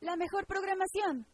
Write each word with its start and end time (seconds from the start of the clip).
La 0.00 0.16
mejor 0.16 0.46
programación. 0.46 1.26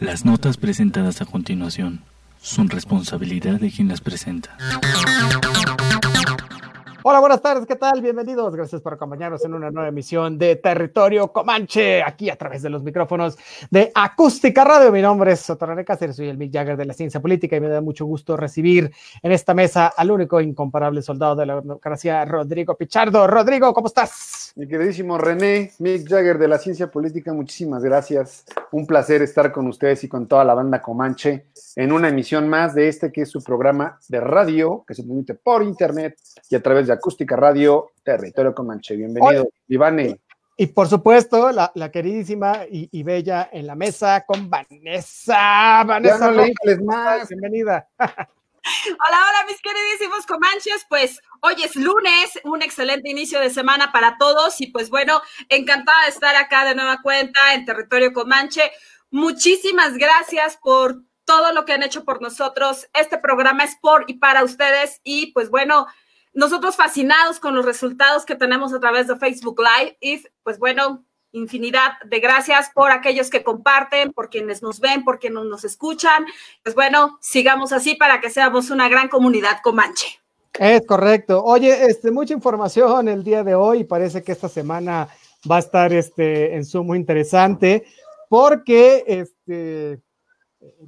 Las 0.00 0.24
notas 0.24 0.56
presentadas 0.56 1.22
a 1.22 1.26
continuación 1.26 2.02
son 2.40 2.70
responsabilidad 2.70 3.60
de 3.60 3.70
quien 3.70 3.86
las 3.86 4.00
presenta. 4.00 4.58
Hola, 7.04 7.20
buenas 7.20 7.40
tardes, 7.40 7.64
¿qué 7.64 7.76
tal? 7.76 8.02
Bienvenidos, 8.02 8.56
gracias 8.56 8.82
por 8.82 8.94
acompañarnos 8.94 9.44
en 9.44 9.54
una 9.54 9.70
nueva 9.70 9.88
emisión 9.88 10.36
de 10.36 10.56
Territorio 10.56 11.32
Comanche, 11.32 12.02
aquí 12.02 12.28
a 12.28 12.34
través 12.34 12.60
de 12.60 12.70
los 12.70 12.82
micrófonos 12.82 13.38
de 13.70 13.92
Acústica 13.94 14.64
Radio. 14.64 14.90
Mi 14.90 15.00
nombre 15.00 15.30
es 15.30 15.40
Sotorane 15.40 15.84
Cáceres, 15.84 16.16
soy 16.16 16.28
el 16.28 16.36
Mick 16.36 16.52
Jagger 16.52 16.76
de 16.76 16.86
la 16.86 16.94
ciencia 16.94 17.20
política 17.20 17.54
y 17.54 17.60
me 17.60 17.68
da 17.68 17.80
mucho 17.80 18.04
gusto 18.04 18.36
recibir 18.36 18.90
en 19.22 19.30
esta 19.30 19.54
mesa 19.54 19.86
al 19.86 20.10
único 20.10 20.40
incomparable 20.40 21.00
soldado 21.00 21.36
de 21.36 21.46
la 21.46 21.60
democracia, 21.60 22.24
Rodrigo 22.24 22.74
Pichardo. 22.76 23.28
Rodrigo, 23.28 23.72
¿cómo 23.72 23.86
estás? 23.86 24.52
Mi 24.56 24.66
queridísimo 24.66 25.18
René, 25.18 25.70
Mick 25.78 26.08
Jagger 26.08 26.36
de 26.36 26.48
la 26.48 26.58
ciencia 26.58 26.90
política, 26.90 27.32
muchísimas 27.32 27.84
gracias. 27.84 28.44
Un 28.72 28.88
placer 28.88 29.22
estar 29.22 29.52
con 29.52 29.68
ustedes 29.68 30.02
y 30.02 30.08
con 30.08 30.26
toda 30.26 30.44
la 30.44 30.54
banda 30.54 30.82
Comanche 30.82 31.46
en 31.76 31.92
una 31.92 32.08
emisión 32.08 32.48
más 32.48 32.74
de 32.74 32.88
este 32.88 33.12
que 33.12 33.22
es 33.22 33.30
su 33.30 33.40
programa 33.40 34.00
de 34.08 34.18
radio, 34.18 34.84
que 34.84 34.94
se 34.94 35.04
transmite 35.04 35.34
por 35.34 35.62
internet 35.62 36.18
y 36.50 36.56
a 36.56 36.60
través 36.60 36.87
de 36.88 36.94
Acústica 36.94 37.36
Radio, 37.36 37.92
Territorio 38.02 38.54
Comanche. 38.54 38.96
Bienvenido, 38.96 39.48
Ivane. 39.68 40.18
Y 40.56 40.66
por 40.66 40.88
supuesto, 40.88 41.52
la, 41.52 41.70
la 41.74 41.90
queridísima 41.90 42.64
y, 42.68 42.88
y, 42.90 43.02
bella 43.04 43.48
en 43.52 43.66
la 43.66 43.76
mesa 43.76 44.24
con 44.26 44.50
Vanessa. 44.50 45.84
Vanessa, 45.84 46.32
no 46.32 46.44
le 46.64 46.78
más. 46.80 47.28
bienvenida. 47.28 47.88
Hola, 47.98 49.18
hola, 49.30 49.46
mis 49.46 49.62
queridísimos 49.62 50.26
comanches. 50.26 50.84
Pues 50.88 51.20
hoy 51.40 51.62
es 51.62 51.76
lunes, 51.76 52.38
un 52.44 52.60
excelente 52.60 53.08
inicio 53.08 53.40
de 53.40 53.48
semana 53.50 53.92
para 53.92 54.18
todos. 54.18 54.60
Y 54.60 54.66
pues 54.66 54.90
bueno, 54.90 55.22
encantada 55.48 56.02
de 56.02 56.10
estar 56.10 56.36
acá 56.36 56.64
de 56.64 56.74
nueva 56.74 57.00
cuenta 57.02 57.54
en 57.54 57.64
Territorio 57.64 58.12
Comanche. 58.12 58.70
Muchísimas 59.10 59.96
gracias 59.96 60.58
por 60.58 61.02
todo 61.24 61.52
lo 61.52 61.64
que 61.64 61.72
han 61.74 61.82
hecho 61.82 62.04
por 62.04 62.20
nosotros. 62.20 62.88
Este 62.94 63.16
programa 63.16 63.64
es 63.64 63.76
por 63.80 64.04
y 64.06 64.14
para 64.14 64.44
ustedes. 64.44 65.00
Y 65.04 65.32
pues 65.32 65.50
bueno, 65.50 65.86
nosotros 66.32 66.76
fascinados 66.76 67.40
con 67.40 67.54
los 67.54 67.64
resultados 67.64 68.24
que 68.24 68.36
tenemos 68.36 68.72
a 68.72 68.80
través 68.80 69.06
de 69.06 69.16
Facebook 69.16 69.60
Live. 69.60 69.96
Y 70.00 70.22
pues 70.42 70.58
bueno, 70.58 71.04
infinidad 71.32 71.92
de 72.04 72.20
gracias 72.20 72.70
por 72.74 72.90
aquellos 72.90 73.30
que 73.30 73.42
comparten, 73.42 74.12
por 74.12 74.30
quienes 74.30 74.62
nos 74.62 74.80
ven, 74.80 75.04
por 75.04 75.18
quienes 75.18 75.44
nos 75.44 75.64
escuchan. 75.64 76.26
Pues 76.62 76.74
bueno, 76.74 77.18
sigamos 77.20 77.72
así 77.72 77.94
para 77.94 78.20
que 78.20 78.30
seamos 78.30 78.70
una 78.70 78.88
gran 78.88 79.08
comunidad 79.08 79.58
comanche. 79.62 80.20
Es 80.58 80.84
correcto. 80.86 81.42
Oye, 81.44 81.86
este, 81.86 82.10
mucha 82.10 82.34
información 82.34 83.08
el 83.08 83.22
día 83.22 83.44
de 83.44 83.54
hoy. 83.54 83.84
Parece 83.84 84.22
que 84.22 84.32
esta 84.32 84.48
semana 84.48 85.08
va 85.48 85.56
a 85.56 85.60
estar 85.60 85.92
este, 85.92 86.54
en 86.54 86.64
sumo 86.64 86.94
interesante 86.94 87.84
porque 88.28 89.04
este, 89.06 90.00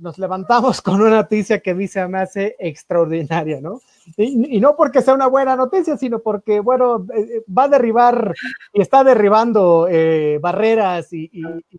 nos 0.01 0.19
levantamos 0.19 0.81
con 0.83 1.01
una 1.01 1.11
noticia 1.11 1.61
que 1.61 1.71
a 1.71 1.75
mí 1.75 1.87
me 2.09 2.19
hace 2.19 2.57
extraordinaria, 2.59 3.61
¿no? 3.61 3.81
Y, 4.17 4.61
no 4.61 4.77
porque 4.77 5.03
sea 5.03 5.15
una 5.15 5.29
buena 5.29 5.57
noticia, 5.57 5.97
sino 5.97 6.19
porque, 6.21 6.61
bueno, 6.61 7.07
eh, 7.15 7.45
va 7.47 7.65
a 7.65 7.69
derribar 7.69 8.35
y 8.73 8.81
está 8.81 9.05
derribando 9.05 9.87
eh, 9.89 10.39
barreras 10.41 11.13
y, 11.13 11.31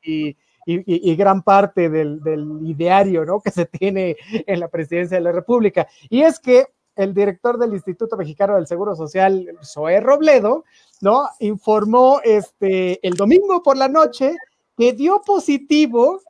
y, 0.04 0.36
y, 0.66 1.16
gran 1.16 1.42
parte 1.42 1.90
del, 1.90 2.22
del, 2.22 2.60
ideario, 2.64 3.26
¿no? 3.26 3.42
Que 3.42 3.52
se 3.52 3.66
tiene 3.66 4.16
en 4.32 4.60
la 4.60 4.68
presidencia 4.68 5.18
de 5.18 5.24
la 5.24 5.32
República. 5.32 5.88
Y 6.10 6.22
es 6.22 6.40
que 6.40 6.68
el 6.96 7.14
director 7.14 7.58
del 7.58 7.74
Instituto 7.74 8.16
Mexicano 8.16 8.56
del 8.56 8.68
Seguro 8.68 8.96
Social, 8.96 9.58
Zoé 9.64 10.00
Robledo, 10.00 10.64
¿no? 11.02 11.28
Informó 11.40 12.22
este, 12.24 13.06
el 13.06 13.16
domingo 13.16 13.64
por 13.64 13.76
la 13.76 13.88
noche 13.88 14.36
que 14.78 14.94
dio 14.94 15.22
positivo 15.26 16.22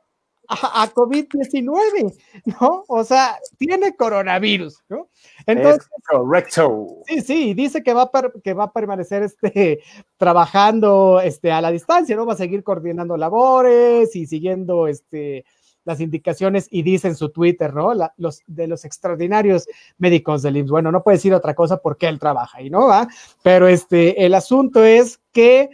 a, 0.52 0.82
a 0.82 0.92
COVID-19, 0.92 2.14
¿no? 2.60 2.84
O 2.88 3.04
sea, 3.04 3.38
tiene 3.58 3.96
coronavirus, 3.96 4.82
¿no? 4.88 5.08
Entonces, 5.46 5.82
es 5.82 6.06
correcto. 6.06 6.88
Sí, 7.06 7.20
sí, 7.20 7.54
dice 7.54 7.82
que 7.82 7.94
va, 7.94 8.10
a 8.12 8.32
que 8.42 8.54
va 8.54 8.64
a 8.64 8.72
permanecer 8.72 9.22
este, 9.22 9.80
trabajando 10.16 11.20
este, 11.20 11.52
a 11.52 11.60
la 11.60 11.70
distancia, 11.70 12.16
¿no? 12.16 12.26
Va 12.26 12.34
a 12.34 12.36
seguir 12.36 12.62
coordinando 12.62 13.16
labores 13.16 14.14
y 14.14 14.26
siguiendo 14.26 14.86
este, 14.86 15.44
las 15.84 16.00
indicaciones 16.00 16.68
y 16.70 16.82
dice 16.82 17.08
en 17.08 17.16
su 17.16 17.30
Twitter, 17.30 17.74
¿no? 17.74 17.94
La, 17.94 18.12
los, 18.16 18.42
de 18.46 18.66
los 18.66 18.84
extraordinarios 18.84 19.66
médicos 19.98 20.42
del 20.42 20.56
IMSS. 20.58 20.70
Bueno, 20.70 20.92
no 20.92 21.02
puede 21.02 21.16
decir 21.16 21.34
otra 21.34 21.54
cosa 21.54 21.78
porque 21.78 22.08
él 22.08 22.18
trabaja 22.18 22.58
ahí, 22.58 22.70
¿no? 22.70 22.86
¿Va? 22.86 23.08
Pero 23.42 23.68
este, 23.68 24.24
el 24.24 24.34
asunto 24.34 24.84
es 24.84 25.20
que 25.32 25.70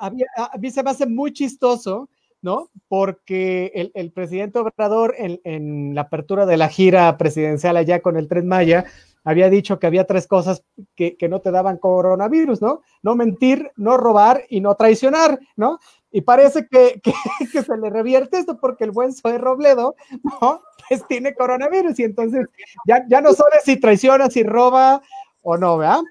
había, 0.00 0.26
a 0.36 0.56
mí 0.58 0.70
se 0.70 0.82
me 0.82 0.90
hace 0.90 1.06
muy 1.06 1.32
chistoso 1.32 2.08
¿no? 2.46 2.70
Porque 2.86 3.72
el, 3.74 3.90
el 3.94 4.12
presidente 4.12 4.60
Obrador 4.60 5.16
en, 5.18 5.40
en, 5.42 5.96
la 5.96 6.02
apertura 6.02 6.46
de 6.46 6.56
la 6.56 6.68
gira 6.68 7.18
presidencial 7.18 7.76
allá 7.76 8.00
con 8.00 8.16
el 8.16 8.28
Tren 8.28 8.46
Maya 8.46 8.84
había 9.24 9.50
dicho 9.50 9.80
que 9.80 9.88
había 9.88 10.06
tres 10.06 10.28
cosas 10.28 10.62
que, 10.94 11.16
que, 11.16 11.28
no 11.28 11.40
te 11.40 11.50
daban 11.50 11.78
coronavirus, 11.78 12.62
¿no? 12.62 12.82
No 13.02 13.16
mentir, 13.16 13.72
no 13.74 13.96
robar 13.96 14.44
y 14.48 14.60
no 14.60 14.76
traicionar, 14.76 15.40
¿no? 15.56 15.80
Y 16.12 16.20
parece 16.20 16.68
que, 16.68 17.00
que, 17.02 17.12
se 17.64 17.76
le 17.78 17.90
revierte 17.90 18.38
esto 18.38 18.58
porque 18.60 18.84
el 18.84 18.92
buen 18.92 19.12
Zoe 19.12 19.38
Robledo, 19.38 19.96
¿no? 20.40 20.62
Pues 20.88 21.04
tiene 21.08 21.34
coronavirus 21.34 21.98
y 21.98 22.04
entonces 22.04 22.46
ya, 22.86 23.04
ya 23.08 23.20
no 23.20 23.32
sabes 23.32 23.64
si 23.64 23.76
traiciona, 23.80 24.30
si 24.30 24.44
roba 24.44 25.02
o 25.42 25.56
no, 25.56 25.78
¿verdad? 25.78 26.02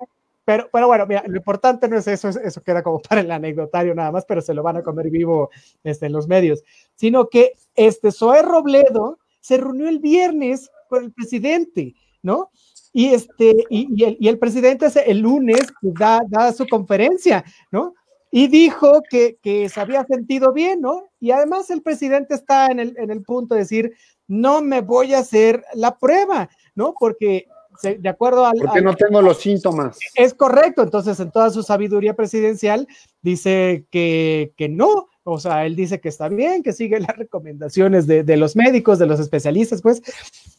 Pero, 0.45 0.69
pero 0.71 0.87
bueno, 0.87 1.05
mira, 1.07 1.23
lo 1.27 1.35
importante 1.35 1.87
no 1.87 1.97
es 1.97 2.07
eso, 2.07 2.29
eso 2.29 2.63
queda 2.63 2.83
como 2.83 2.99
para 3.09 3.21
el 3.21 3.31
anecdotario 3.31 3.93
nada 3.95 4.11
más, 4.11 4.25
pero 4.25 4.41
se 4.41 4.53
lo 4.53 4.63
van 4.63 4.77
a 4.77 4.83
comer 4.83 5.09
vivo 5.09 5.49
este, 5.83 6.05
en 6.05 6.13
los 6.13 6.27
medios, 6.27 6.63
sino 6.95 7.27
que 7.27 7.53
este 7.75 8.11
Zoé 8.11 8.43
Robledo 8.43 9.19
se 9.41 9.57
reunió 9.57 9.89
el 9.89 9.99
viernes 9.99 10.71
con 10.87 11.03
el 11.03 11.11
presidente, 11.11 11.95
¿no? 12.21 12.51
Y, 12.93 13.07
este, 13.07 13.55
y, 13.69 13.89
y, 13.93 14.03
el, 14.05 14.17
y 14.19 14.27
el, 14.29 14.39
presidente 14.39 14.87
el 15.05 15.19
lunes 15.19 15.61
da, 15.81 16.21
da 16.29 16.53
su 16.53 16.65
conferencia, 16.65 17.43
¿no? 17.69 17.93
Y 18.31 18.47
dijo 18.47 19.01
que, 19.09 19.37
que, 19.41 19.67
se 19.69 19.79
había 19.79 20.05
sentido 20.05 20.53
bien, 20.53 20.81
¿no? 20.81 21.03
Y 21.19 21.31
además 21.31 21.69
el 21.69 21.81
presidente 21.81 22.35
está 22.35 22.67
en 22.67 22.79
el, 22.79 22.97
en 22.97 23.11
el 23.11 23.21
punto 23.21 23.53
de 23.53 23.61
decir, 23.61 23.93
no 24.27 24.61
me 24.61 24.81
voy 24.81 25.13
a 25.13 25.19
hacer 25.19 25.63
la 25.73 25.97
prueba, 25.97 26.49
¿no? 26.73 26.95
Porque 26.97 27.47
de 27.81 28.09
acuerdo 28.09 28.45
al... 28.45 28.57
Porque 28.57 28.79
al, 28.79 28.85
no 28.85 28.95
tengo 28.95 29.21
los 29.21 29.37
síntomas. 29.37 29.97
Es 30.15 30.33
correcto, 30.33 30.83
entonces 30.83 31.19
en 31.19 31.31
toda 31.31 31.49
su 31.49 31.63
sabiduría 31.63 32.15
presidencial 32.15 32.87
dice 33.21 33.85
que, 33.91 34.53
que 34.55 34.69
no, 34.69 35.09
o 35.23 35.39
sea, 35.39 35.65
él 35.65 35.75
dice 35.75 35.99
que 35.99 36.09
está 36.09 36.29
bien, 36.29 36.63
que 36.63 36.73
sigue 36.73 36.99
las 37.01 37.15
recomendaciones 37.17 38.07
de, 38.07 38.23
de 38.23 38.37
los 38.37 38.55
médicos, 38.55 38.99
de 38.99 39.07
los 39.07 39.19
especialistas, 39.19 39.81
pues, 39.81 40.01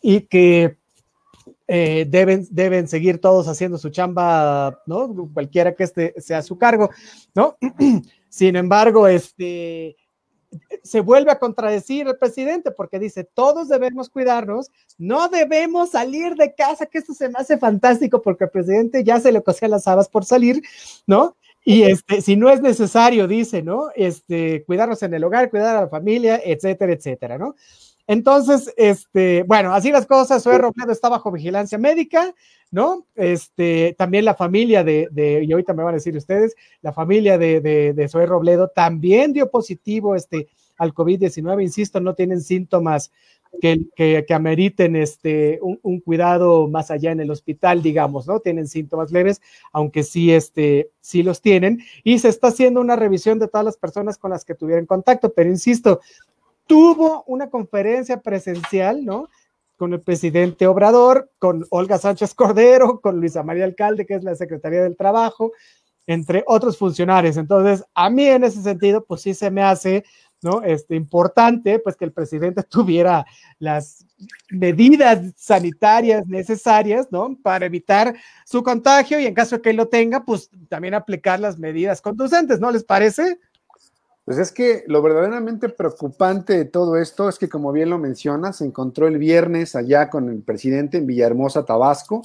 y 0.03 0.22
que 0.22 0.77
eh, 1.69 2.06
deben, 2.09 2.47
deben 2.50 2.87
seguir 2.87 3.21
todos 3.21 3.48
haciendo 3.48 3.77
su 3.77 3.91
chamba, 3.91 4.83
¿no? 4.87 5.12
Cualquiera 5.34 5.75
que 5.75 5.84
este 5.84 6.15
sea 6.21 6.43
su 6.43 6.59
cargo, 6.59 6.91
¿no? 7.34 7.56
Sin 8.28 8.54
embargo, 8.54 9.09
este 9.09 9.97
se 10.82 11.00
vuelve 11.00 11.30
a 11.30 11.38
contradecir 11.38 12.06
el 12.06 12.16
presidente 12.16 12.70
porque 12.70 12.98
dice, 12.98 13.24
todos 13.24 13.68
debemos 13.68 14.08
cuidarnos, 14.08 14.70
no 14.98 15.28
debemos 15.28 15.90
salir 15.90 16.34
de 16.34 16.54
casa, 16.54 16.86
que 16.86 16.98
esto 16.98 17.14
se 17.14 17.28
me 17.28 17.34
hace 17.38 17.58
fantástico 17.58 18.22
porque 18.22 18.44
el 18.44 18.50
presidente 18.50 19.04
ya 19.04 19.20
se 19.20 19.32
le 19.32 19.42
cosía 19.42 19.68
las 19.68 19.86
habas 19.88 20.08
por 20.08 20.24
salir, 20.24 20.62
¿no? 21.06 21.36
Y 21.64 21.82
este, 21.82 22.22
si 22.22 22.36
no 22.36 22.48
es 22.48 22.62
necesario, 22.62 23.26
dice, 23.26 23.60
¿no? 23.62 23.88
Este, 23.96 24.64
cuidarnos 24.64 25.02
en 25.02 25.14
el 25.14 25.24
hogar, 25.24 25.50
cuidar 25.50 25.76
a 25.76 25.80
la 25.82 25.88
familia, 25.88 26.40
etcétera, 26.44 26.92
etcétera, 26.92 27.38
¿no? 27.38 27.56
Entonces, 28.06 28.72
este, 28.76 29.42
bueno, 29.44 29.74
así 29.74 29.90
las 29.90 30.06
cosas, 30.06 30.42
Zoe 30.42 30.58
Robledo 30.58 30.92
está 30.92 31.08
bajo 31.08 31.32
vigilancia 31.32 31.76
médica, 31.76 32.34
¿no? 32.70 33.06
Este, 33.14 33.94
también 33.98 34.24
la 34.24 34.34
familia 34.34 34.84
de, 34.84 35.08
de, 35.10 35.44
y 35.44 35.53
ahorita 35.53 35.74
me 35.74 35.82
van 35.82 35.94
a 35.94 35.97
decir 35.97 36.16
ustedes, 36.16 36.54
la 36.82 36.92
familia 36.92 37.36
de, 37.36 37.60
de, 37.60 37.92
de 37.92 38.08
Zoe 38.08 38.26
Robledo 38.26 38.68
también 38.68 39.32
dio 39.32 39.50
positivo 39.50 40.14
este, 40.14 40.48
al 40.78 40.94
COVID-19, 40.94 41.62
insisto, 41.62 42.00
no 42.00 42.14
tienen 42.14 42.41
síntomas 42.42 43.10
que, 43.60 43.86
que, 43.97 44.24
que 44.26 44.34
ameriten 44.34 44.97
este, 44.97 45.59
un, 45.62 45.78
un, 45.82 46.00
cuidado 46.00 46.68
más 46.68 46.91
allá 46.91 47.10
en 47.12 47.20
el 47.20 47.30
hospital, 47.30 47.82
digamos, 47.82 48.26
¿no? 48.26 48.41
Tienen 48.41 48.68
síntomas 48.68 49.10
leves, 49.10 49.41
aunque 49.72 50.02
sí, 50.02 50.32
este, 50.32 50.91
sí 51.00 51.22
los 51.22 51.41
tienen, 51.41 51.80
y 52.04 52.18
se 52.18 52.28
está 52.28 52.48
haciendo 52.48 52.80
una 52.80 52.97
revisión 52.97 53.38
de 53.38 53.48
todas 53.48 53.64
las 53.64 53.76
personas 53.76 54.18
con 54.18 54.30
las 54.30 54.44
que 54.44 54.54
tuvieron 54.54 54.86
contacto, 54.86 55.32
pero 55.32 55.48
insisto, 55.48 56.00
tuvo 56.66 57.24
una 57.27 57.51
conferencia 57.51 58.21
presencial, 58.21 59.04
¿no? 59.04 59.28
Con 59.77 59.92
el 59.92 60.01
presidente 60.01 60.66
Obrador, 60.66 61.30
con 61.39 61.66
Olga 61.71 61.98
Sánchez 61.98 62.34
Cordero, 62.34 63.01
con 63.01 63.21
Luisa 63.21 63.42
María 63.42 63.65
Alcalde, 63.65 64.07
que 64.07 64.15
es 64.15 64.24
la 64.24 64.34
Secretaría 64.34 64.83
del 64.83 64.97
Trabajo, 64.97 65.53
entre 66.07 66.45
otros 66.47 66.78
funcionarios. 66.78 67.36
Entonces, 67.36 67.84
a 67.95 68.09
mí 68.10 68.24
en 68.27 68.45
ese 68.45 68.63
sentido, 68.63 69.04
pues 69.04 69.22
sí 69.22 69.34
se 69.34 69.51
me 69.51 69.63
hace, 69.63 70.04
¿no? 70.42 70.63
Este, 70.63 70.95
importante, 70.95 71.78
pues 71.78 71.97
que 71.97 72.04
el 72.04 72.13
presidente 72.13 72.63
tuviera 72.69 73.27
las 73.59 74.07
medidas 74.51 75.34
sanitarias 75.36 76.27
necesarias, 76.27 77.09
¿no? 77.10 77.36
Para 77.42 77.66
evitar 77.66 78.15
su 78.45 78.62
contagio 78.62 79.21
y 79.21 79.27
en 79.27 79.34
caso 79.34 79.57
de 79.57 79.62
que 79.62 79.72
lo 79.72 79.89
tenga, 79.89 80.24
pues 80.24 80.51
también 80.69 80.95
aplicar 80.95 81.41
las 81.41 81.59
medidas 81.59 82.01
conducentes, 82.01 82.60
¿no 82.60 82.71
les 82.71 82.84
parece? 82.84 83.39
Pues 84.26 84.38
es 84.38 84.50
que 84.50 84.82
lo 84.88 85.02
verdaderamente 85.02 85.68
preocupante 85.68 86.54
de 86.58 86.64
todo 86.64 86.96
esto 86.96 87.28
es 87.28 87.38
que, 87.38 87.48
como 87.48 87.70
bien 87.70 87.90
lo 87.90 87.98
mencionas, 88.00 88.56
se 88.56 88.64
encontró 88.64 89.06
el 89.06 89.18
viernes 89.18 89.76
allá 89.76 90.10
con 90.10 90.28
el 90.28 90.42
presidente 90.42 90.98
en 90.98 91.06
Villahermosa, 91.06 91.64
Tabasco. 91.64 92.22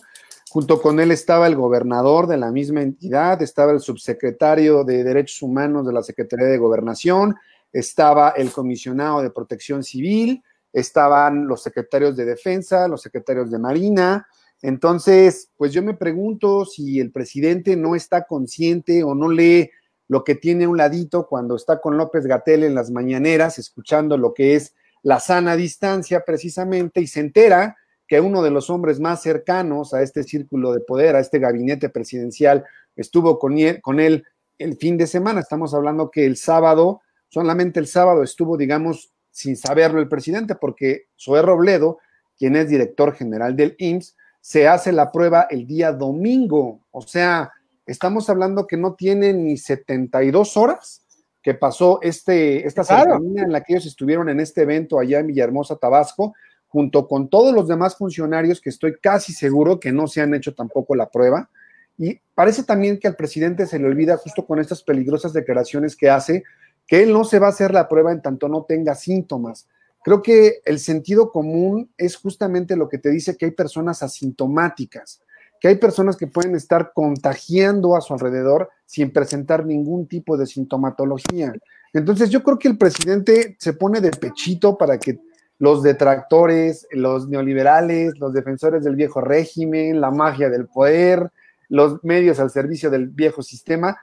Junto 0.49 0.81
con 0.81 0.99
él 0.99 1.11
estaba 1.11 1.45
el 1.45 1.55
gobernador 1.55 2.25
de 2.25 2.37
la 2.37 2.51
misma 2.51 2.81
entidad, 2.81 3.39
estaba 3.43 3.71
el 3.71 3.81
subsecretario 3.81 4.83
de 4.83 5.03
Derechos 5.03 5.43
Humanos 5.43 5.85
de 5.85 5.93
la 5.93 6.01
Secretaría 6.01 6.47
de 6.47 6.57
Gobernación, 6.57 7.35
estaba 7.71 8.31
el 8.31 8.51
comisionado 8.51 9.21
de 9.21 9.29
Protección 9.29 9.83
Civil, 9.83 10.43
estaban 10.73 11.47
los 11.47 11.61
secretarios 11.61 12.17
de 12.17 12.25
Defensa, 12.25 12.87
los 12.87 13.03
secretarios 13.03 13.51
de 13.51 13.59
Marina. 13.59 14.27
Entonces, 14.63 15.51
pues 15.55 15.71
yo 15.71 15.83
me 15.83 15.93
pregunto 15.93 16.65
si 16.65 16.99
el 16.99 17.11
presidente 17.11 17.75
no 17.75 17.93
está 17.93 18.25
consciente 18.25 19.03
o 19.03 19.13
no 19.13 19.29
lee 19.29 19.69
lo 20.11 20.25
que 20.25 20.35
tiene 20.35 20.67
un 20.67 20.75
ladito 20.75 21.25
cuando 21.25 21.55
está 21.55 21.79
con 21.79 21.95
López 21.95 22.25
Gatel 22.25 22.65
en 22.65 22.75
las 22.75 22.91
mañaneras, 22.91 23.57
escuchando 23.57 24.17
lo 24.17 24.33
que 24.33 24.55
es 24.55 24.75
la 25.03 25.21
sana 25.21 25.55
distancia 25.55 26.25
precisamente, 26.25 26.99
y 26.99 27.07
se 27.07 27.21
entera 27.21 27.77
que 28.09 28.19
uno 28.19 28.43
de 28.43 28.51
los 28.51 28.69
hombres 28.69 28.99
más 28.99 29.21
cercanos 29.21 29.93
a 29.93 30.01
este 30.01 30.23
círculo 30.23 30.73
de 30.73 30.81
poder, 30.81 31.15
a 31.15 31.21
este 31.21 31.39
gabinete 31.39 31.87
presidencial, 31.87 32.65
estuvo 32.97 33.39
con 33.39 33.57
él, 33.57 33.81
con 33.81 34.01
él 34.01 34.25
el 34.57 34.75
fin 34.75 34.97
de 34.97 35.07
semana. 35.07 35.39
Estamos 35.39 35.73
hablando 35.73 36.11
que 36.11 36.25
el 36.25 36.35
sábado, 36.35 36.99
solamente 37.29 37.79
el 37.79 37.87
sábado 37.87 38.21
estuvo, 38.21 38.57
digamos, 38.57 39.13
sin 39.29 39.55
saberlo 39.55 40.01
el 40.01 40.09
presidente, 40.09 40.55
porque 40.55 41.05
Zoé 41.17 41.41
Robledo, 41.41 41.99
quien 42.37 42.57
es 42.57 42.67
director 42.67 43.15
general 43.15 43.55
del 43.55 43.77
IMSS, 43.77 44.17
se 44.41 44.67
hace 44.67 44.91
la 44.91 45.09
prueba 45.09 45.47
el 45.49 45.65
día 45.65 45.93
domingo. 45.93 46.81
O 46.91 47.01
sea, 47.01 47.53
estamos 47.85 48.29
hablando 48.29 48.67
que 48.67 48.77
no 48.77 48.95
tiene 48.95 49.33
ni 49.33 49.57
72 49.57 50.57
horas 50.57 51.01
que 51.41 51.53
pasó 51.53 51.99
este, 52.01 52.67
esta 52.67 52.83
Claro. 52.83 53.13
cercanía 53.13 53.43
en 53.43 53.51
la 53.51 53.63
que 53.63 53.73
ellos 53.73 53.87
estuvieron 53.87 54.29
en 54.29 54.39
este 54.39 54.61
evento 54.61 54.99
allá 54.99 55.19
en 55.19 55.27
Villahermosa, 55.27 55.75
Tabasco, 55.77 56.33
junto 56.67 57.07
con 57.07 57.29
todos 57.29 57.53
los 57.53 57.67
demás 57.67 57.97
funcionarios 57.97 58.61
que 58.61 58.69
estoy 58.69 58.95
casi 59.01 59.33
seguro 59.33 59.79
que 59.79 59.91
no 59.91 60.07
se 60.07 60.21
han 60.21 60.33
hecho 60.33 60.53
tampoco 60.53 60.95
la 60.95 61.09
prueba. 61.09 61.49
Y 61.97 62.19
parece 62.35 62.63
también 62.63 62.99
que 62.99 63.07
al 63.07 63.15
presidente 63.15 63.65
se 63.65 63.79
le 63.79 63.87
olvida 63.87 64.17
justo 64.17 64.45
con 64.45 64.59
estas 64.59 64.83
peligrosas 64.83 65.33
declaraciones 65.33 65.95
que 65.95 66.09
hace, 66.09 66.43
que 66.87 67.03
él 67.03 67.11
no 67.11 67.23
se 67.23 67.39
va 67.39 67.47
a 67.47 67.51
hacer 67.51 67.73
la 67.73 67.89
prueba 67.89 68.11
en 68.11 68.21
tanto 68.21 68.47
no 68.47 68.63
tenga 68.63 68.95
síntomas. 68.95 69.67
Creo 70.03 70.21
que 70.21 70.61
el 70.65 70.79
sentido 70.79 71.31
común 71.31 71.91
es 71.97 72.15
justamente 72.15 72.75
lo 72.75 72.89
que 72.89 72.97
te 72.97 73.09
dice 73.09 73.35
que 73.37 73.45
hay 73.45 73.51
personas 73.51 74.01
asintomáticas, 74.01 75.21
que 75.61 75.67
hay 75.67 75.75
personas 75.75 76.17
que 76.17 76.25
pueden 76.25 76.55
estar 76.55 76.91
contagiando 76.91 77.95
a 77.95 78.01
su 78.01 78.13
alrededor 78.13 78.69
sin 78.87 79.13
presentar 79.13 79.63
ningún 79.63 80.07
tipo 80.07 80.35
de 80.35 80.47
sintomatología. 80.47 81.53
Entonces 81.93 82.31
yo 82.31 82.41
creo 82.41 82.57
que 82.57 82.67
el 82.67 82.79
presidente 82.79 83.55
se 83.59 83.73
pone 83.73 84.01
de 84.01 84.09
pechito 84.09 84.75
para 84.75 84.97
que 84.97 85.19
los 85.59 85.83
detractores, 85.83 86.87
los 86.89 87.29
neoliberales, 87.29 88.17
los 88.17 88.33
defensores 88.33 88.83
del 88.83 88.95
viejo 88.95 89.21
régimen, 89.21 90.01
la 90.01 90.09
magia 90.09 90.49
del 90.49 90.65
poder, 90.65 91.29
los 91.69 92.03
medios 92.03 92.39
al 92.39 92.49
servicio 92.49 92.89
del 92.89 93.09
viejo 93.09 93.43
sistema, 93.43 94.01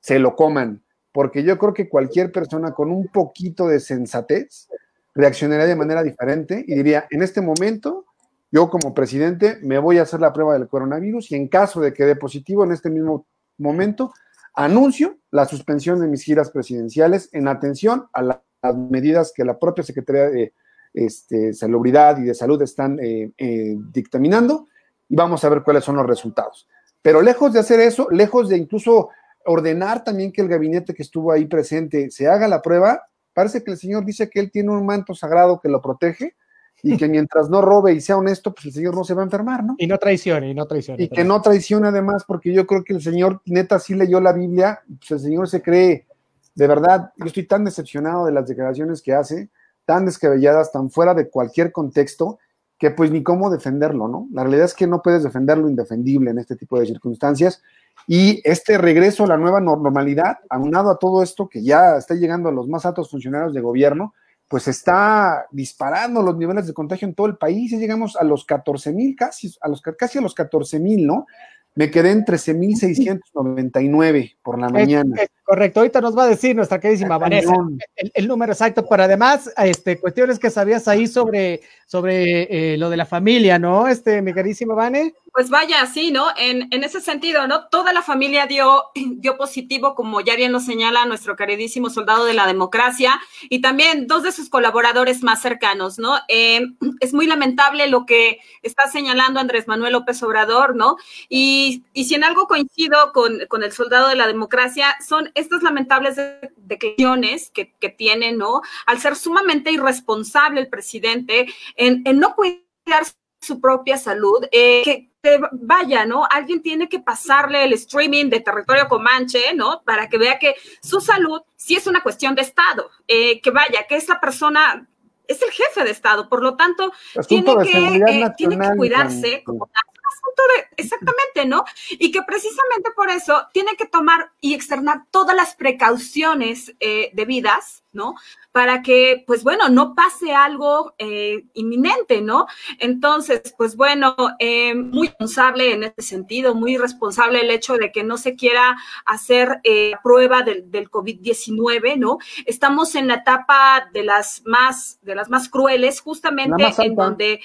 se 0.00 0.18
lo 0.18 0.34
coman. 0.34 0.82
Porque 1.12 1.44
yo 1.44 1.56
creo 1.56 1.72
que 1.72 1.88
cualquier 1.88 2.32
persona 2.32 2.72
con 2.72 2.90
un 2.90 3.06
poquito 3.06 3.68
de 3.68 3.78
sensatez 3.78 4.66
reaccionaría 5.14 5.66
de 5.66 5.76
manera 5.76 6.02
diferente 6.02 6.64
y 6.66 6.74
diría, 6.74 7.06
en 7.10 7.22
este 7.22 7.40
momento, 7.40 8.06
yo 8.50 8.70
como 8.70 8.94
presidente 8.94 9.58
me 9.62 9.78
voy 9.78 9.98
a 9.98 10.02
hacer 10.02 10.20
la 10.20 10.32
prueba 10.32 10.54
del 10.54 10.68
coronavirus 10.68 11.30
y 11.32 11.34
en 11.36 11.48
caso 11.48 11.80
de 11.80 11.92
que 11.92 12.04
dé 12.04 12.16
positivo 12.16 12.64
en 12.64 12.72
este 12.72 12.90
mismo 12.90 13.26
momento, 13.58 14.12
anuncio 14.54 15.18
la 15.30 15.46
suspensión 15.46 16.00
de 16.00 16.08
mis 16.08 16.22
giras 16.22 16.50
presidenciales 16.50 17.28
en 17.32 17.48
atención 17.48 18.06
a 18.12 18.22
la- 18.22 18.42
las 18.62 18.76
medidas 18.76 19.32
que 19.34 19.44
la 19.44 19.58
propia 19.58 19.84
Secretaría 19.84 20.30
de 20.30 20.52
este, 20.94 21.52
Salubridad 21.52 22.18
y 22.18 22.24
de 22.24 22.34
Salud 22.34 22.60
están 22.62 22.98
eh, 23.00 23.30
eh, 23.36 23.76
dictaminando 23.92 24.66
y 25.08 25.14
vamos 25.14 25.44
a 25.44 25.48
ver 25.50 25.62
cuáles 25.62 25.84
son 25.84 25.96
los 25.96 26.06
resultados. 26.06 26.66
Pero 27.02 27.20
lejos 27.20 27.52
de 27.52 27.60
hacer 27.60 27.80
eso, 27.80 28.08
lejos 28.10 28.48
de 28.48 28.56
incluso 28.56 29.10
ordenar 29.44 30.02
también 30.02 30.32
que 30.32 30.40
el 30.40 30.48
gabinete 30.48 30.94
que 30.94 31.02
estuvo 31.02 31.30
ahí 31.30 31.44
presente 31.44 32.10
se 32.10 32.26
haga 32.26 32.48
la 32.48 32.62
prueba, 32.62 33.02
parece 33.34 33.62
que 33.62 33.70
el 33.72 33.76
señor 33.76 34.04
dice 34.04 34.28
que 34.30 34.40
él 34.40 34.50
tiene 34.50 34.70
un 34.70 34.84
manto 34.86 35.14
sagrado 35.14 35.60
que 35.60 35.68
lo 35.68 35.82
protege 35.82 36.34
y 36.82 36.96
que 36.96 37.08
mientras 37.08 37.48
no 37.50 37.62
robe 37.62 37.92
y 37.92 38.00
sea 38.00 38.16
honesto, 38.16 38.54
pues 38.54 38.66
el 38.66 38.72
señor 38.72 38.94
no 38.94 39.04
se 39.04 39.14
va 39.14 39.22
a 39.22 39.24
enfermar, 39.24 39.64
¿no? 39.64 39.74
Y 39.78 39.86
no 39.86 39.98
traicione, 39.98 40.50
y 40.50 40.54
no 40.54 40.66
traicione. 40.66 41.02
Y 41.02 41.08
que 41.08 41.24
no 41.24 41.40
traicione 41.40 41.88
además, 41.88 42.24
porque 42.26 42.52
yo 42.52 42.66
creo 42.66 42.84
que 42.84 42.92
el 42.94 43.02
señor 43.02 43.40
neta 43.46 43.78
sí 43.78 43.94
leyó 43.94 44.20
la 44.20 44.32
Biblia, 44.32 44.80
pues 44.98 45.10
el 45.10 45.20
señor 45.20 45.48
se 45.48 45.62
cree, 45.62 46.06
de 46.54 46.66
verdad, 46.66 47.12
yo 47.16 47.26
estoy 47.26 47.44
tan 47.44 47.64
decepcionado 47.64 48.26
de 48.26 48.32
las 48.32 48.46
declaraciones 48.46 49.02
que 49.02 49.14
hace, 49.14 49.50
tan 49.84 50.06
descabelladas, 50.06 50.72
tan 50.72 50.90
fuera 50.90 51.14
de 51.14 51.28
cualquier 51.28 51.72
contexto, 51.72 52.38
que 52.78 52.90
pues 52.90 53.10
ni 53.10 53.22
cómo 53.22 53.50
defenderlo, 53.50 54.08
¿no? 54.08 54.28
La 54.32 54.42
realidad 54.42 54.66
es 54.66 54.74
que 54.74 54.86
no 54.86 55.00
puedes 55.02 55.22
defender 55.22 55.58
lo 55.58 55.68
indefendible 55.68 56.30
en 56.30 56.38
este 56.38 56.56
tipo 56.56 56.78
de 56.78 56.86
circunstancias. 56.86 57.62
Y 58.06 58.40
este 58.44 58.76
regreso 58.78 59.24
a 59.24 59.28
la 59.28 59.38
nueva 59.38 59.60
normalidad, 59.60 60.38
aunado 60.50 60.90
a 60.90 60.98
todo 60.98 61.22
esto 61.22 61.48
que 61.48 61.62
ya 61.62 61.96
está 61.96 62.14
llegando 62.14 62.50
a 62.50 62.52
los 62.52 62.68
más 62.68 62.84
altos 62.84 63.10
funcionarios 63.10 63.54
de 63.54 63.62
gobierno, 63.62 64.14
pues 64.48 64.68
está 64.68 65.46
disparando 65.50 66.22
los 66.22 66.36
niveles 66.36 66.66
de 66.66 66.74
contagio 66.74 67.08
en 67.08 67.14
todo 67.14 67.26
el 67.26 67.36
país. 67.36 67.70
Ya 67.70 67.78
llegamos 67.78 68.16
a 68.16 68.24
los 68.24 68.44
14 68.44 68.92
mil, 68.92 69.16
casi, 69.16 69.50
a 69.60 69.68
los, 69.68 69.80
casi 69.82 70.18
a 70.18 70.20
los 70.20 70.34
14 70.34 70.78
mil, 70.78 71.06
¿no? 71.06 71.26
Me 71.74 71.90
quedé 71.90 72.12
en 72.12 72.24
13.699 72.24 74.36
por 74.42 74.58
la 74.58 74.68
mañana. 74.70 75.14
Correcto, 75.46 75.78
ahorita 75.78 76.00
nos 76.00 76.18
va 76.18 76.24
a 76.24 76.28
decir 76.28 76.56
nuestra 76.56 76.80
queridísima 76.80 77.18
Vanessa 77.18 77.54
el, 77.94 78.10
el 78.12 78.26
número 78.26 78.50
exacto, 78.52 78.84
pero 78.84 79.04
además, 79.04 79.48
este, 79.56 79.96
cuestiones 79.96 80.40
que 80.40 80.50
sabías 80.50 80.88
ahí 80.88 81.06
sobre, 81.06 81.60
sobre 81.86 82.72
eh, 82.72 82.76
lo 82.76 82.90
de 82.90 82.96
la 82.96 83.06
familia, 83.06 83.56
¿no? 83.56 83.86
Este, 83.86 84.20
mi 84.22 84.34
queridísima 84.34 84.74
Vane. 84.74 85.14
Pues 85.32 85.50
vaya, 85.50 85.86
sí, 85.86 86.10
¿no? 86.10 86.28
En, 86.36 86.66
en 86.72 86.82
ese 86.82 87.00
sentido, 87.00 87.46
¿no? 87.46 87.68
Toda 87.68 87.92
la 87.92 88.02
familia 88.02 88.46
dio, 88.46 88.86
dio 88.94 89.36
positivo, 89.36 89.94
como 89.94 90.20
ya 90.20 90.34
bien 90.34 90.50
lo 90.50 90.58
señala 90.58 91.06
nuestro 91.06 91.36
queridísimo 91.36 91.90
soldado 91.90 92.24
de 92.24 92.34
la 92.34 92.46
democracia, 92.46 93.20
y 93.48 93.60
también 93.60 94.08
dos 94.08 94.24
de 94.24 94.32
sus 94.32 94.48
colaboradores 94.48 95.22
más 95.22 95.42
cercanos, 95.42 96.00
¿no? 96.00 96.18
Eh, 96.26 96.62
es 97.00 97.14
muy 97.14 97.26
lamentable 97.26 97.86
lo 97.86 98.04
que 98.04 98.40
está 98.62 98.88
señalando 98.88 99.38
Andrés 99.38 99.68
Manuel 99.68 99.92
López 99.92 100.20
Obrador, 100.24 100.74
¿no? 100.74 100.96
Y, 101.28 101.84
y 101.92 102.06
si 102.06 102.16
en 102.16 102.24
algo 102.24 102.48
coincido 102.48 103.12
con, 103.12 103.38
con 103.48 103.62
el 103.62 103.70
soldado 103.70 104.08
de 104.08 104.16
la 104.16 104.26
democracia, 104.26 104.96
son 105.06 105.30
estas 105.36 105.62
lamentables 105.62 106.16
de- 106.16 106.50
declaraciones 106.56 107.50
que, 107.50 107.72
que 107.78 107.88
tiene, 107.90 108.32
¿no? 108.32 108.62
Al 108.86 108.98
ser 108.98 109.14
sumamente 109.16 109.70
irresponsable 109.70 110.60
el 110.60 110.68
presidente 110.68 111.46
en, 111.76 112.02
en 112.04 112.18
no 112.18 112.34
cuidar 112.34 113.04
su 113.40 113.60
propia 113.60 113.96
salud, 113.98 114.44
eh, 114.50 114.82
que, 114.84 115.10
que 115.22 115.38
vaya, 115.52 116.04
¿no? 116.06 116.26
Alguien 116.30 116.62
tiene 116.62 116.88
que 116.88 116.98
pasarle 117.00 117.64
el 117.64 117.72
streaming 117.74 118.28
de 118.30 118.40
territorio 118.40 118.88
Comanche, 118.88 119.54
¿no? 119.54 119.82
Para 119.84 120.08
que 120.08 120.18
vea 120.18 120.38
que 120.38 120.54
su 120.82 121.00
salud 121.00 121.42
sí 121.54 121.76
es 121.76 121.86
una 121.86 122.02
cuestión 122.02 122.34
de 122.34 122.42
Estado, 122.42 122.90
eh, 123.06 123.40
que 123.40 123.50
vaya, 123.50 123.86
que 123.88 123.96
esa 123.96 124.18
persona 124.20 124.88
es 125.28 125.42
el 125.42 125.50
jefe 125.50 125.82
de 125.84 125.90
Estado, 125.90 126.28
por 126.28 126.42
lo 126.42 126.56
tanto, 126.56 126.92
tiene 127.28 127.50
Asunto 127.50 127.64
de 127.64 127.68
que, 127.70 127.78
eh, 128.22 128.32
tiene 128.36 128.56
que 128.56 128.76
cuidarse 128.76 129.42
con- 129.44 129.58
como 129.58 129.70
asunto 130.06 130.42
de, 130.54 130.82
exactamente, 130.82 131.46
¿no? 131.46 131.64
Y 131.90 132.10
que 132.10 132.22
precisamente 132.22 132.90
por 132.94 133.10
eso 133.10 133.46
tiene 133.52 133.76
que 133.76 133.86
tomar 133.86 134.32
y 134.40 134.54
externar 134.54 135.04
todas 135.10 135.36
las 135.36 135.54
precauciones 135.54 136.74
eh, 136.80 137.10
debidas, 137.14 137.82
¿no? 137.92 138.14
Para 138.52 138.82
que, 138.82 139.24
pues 139.26 139.42
bueno, 139.42 139.68
no 139.68 139.94
pase 139.94 140.34
algo 140.34 140.94
eh, 140.98 141.44
inminente, 141.54 142.20
¿no? 142.20 142.46
Entonces, 142.78 143.54
pues 143.56 143.76
bueno, 143.76 144.14
eh, 144.38 144.74
muy 144.74 145.08
responsable 145.08 145.72
en 145.72 145.84
este 145.84 146.02
sentido, 146.02 146.54
muy 146.54 146.76
responsable 146.76 147.40
el 147.40 147.50
hecho 147.50 147.74
de 147.76 147.92
que 147.92 148.02
no 148.02 148.16
se 148.18 148.34
quiera 148.34 148.76
hacer 149.04 149.60
prueba 150.02 150.42
del, 150.42 150.70
del 150.70 150.90
COVID-19, 150.90 151.96
¿no? 151.96 152.18
Estamos 152.44 152.94
en 152.94 153.08
la 153.08 153.14
etapa 153.16 153.88
de 153.92 154.04
las 154.04 154.42
más, 154.44 154.98
de 155.02 155.14
las 155.14 155.28
más 155.28 155.48
crueles, 155.48 156.00
justamente 156.00 156.62
más 156.62 156.78
en 156.78 156.94
donde 156.94 157.40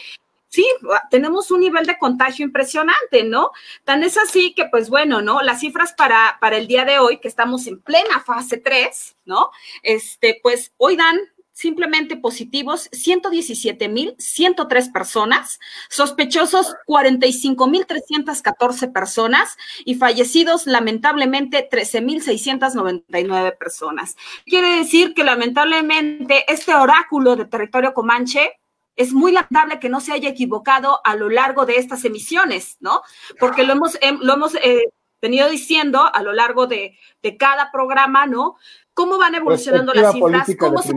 sí, 0.51 0.67
tenemos 1.09 1.49
un 1.49 1.61
nivel 1.61 1.85
de 1.85 1.97
contagio 1.97 2.45
impresionante, 2.45 3.23
¿no? 3.23 3.51
Tan 3.85 4.03
es 4.03 4.17
así 4.17 4.53
que, 4.53 4.65
pues 4.65 4.89
bueno, 4.89 5.21
¿no? 5.21 5.39
Las 5.41 5.61
cifras 5.61 5.93
para, 5.93 6.37
para 6.41 6.57
el 6.57 6.67
día 6.67 6.83
de 6.83 6.99
hoy, 6.99 7.19
que 7.19 7.29
estamos 7.29 7.67
en 7.67 7.79
plena 7.79 8.19
fase 8.19 8.57
3, 8.57 9.15
¿no? 9.25 9.49
Este, 9.81 10.41
pues 10.43 10.73
hoy 10.75 10.97
dan 10.97 11.17
simplemente 11.53 12.17
positivos 12.17 12.89
117.103 12.91 14.91
personas, 14.91 15.61
sospechosos 15.89 16.75
45.314 16.87 18.91
personas 18.91 19.55
y 19.85 19.95
fallecidos 19.95 20.67
lamentablemente 20.67 21.69
13.699 21.69 23.57
personas. 23.57 24.17
Quiere 24.45 24.75
decir 24.77 25.13
que 25.13 25.23
lamentablemente 25.23 26.43
este 26.51 26.73
oráculo 26.73 27.37
de 27.37 27.45
territorio 27.45 27.93
comanche 27.93 28.57
es 28.95 29.13
muy 29.13 29.31
lamentable 29.31 29.79
que 29.79 29.89
no 29.89 30.01
se 30.01 30.13
haya 30.13 30.29
equivocado 30.29 31.01
a 31.03 31.15
lo 31.15 31.29
largo 31.29 31.65
de 31.65 31.77
estas 31.77 32.05
emisiones, 32.05 32.77
¿no? 32.79 33.01
Porque 33.39 33.63
lo 33.63 33.73
hemos, 33.73 33.97
em, 34.01 34.19
lo 34.21 34.33
hemos 34.33 34.55
eh, 34.55 34.91
venido 35.21 35.49
diciendo 35.49 36.09
a 36.13 36.21
lo 36.23 36.33
largo 36.33 36.67
de, 36.67 36.97
de, 37.21 37.37
cada 37.37 37.71
programa, 37.71 38.25
¿no? 38.25 38.55
¿Cómo 38.93 39.17
van 39.17 39.35
evolucionando 39.35 39.93
las 39.93 40.13
cifras? 40.13 40.49
¿Cómo 40.59 40.81
se 40.81 40.93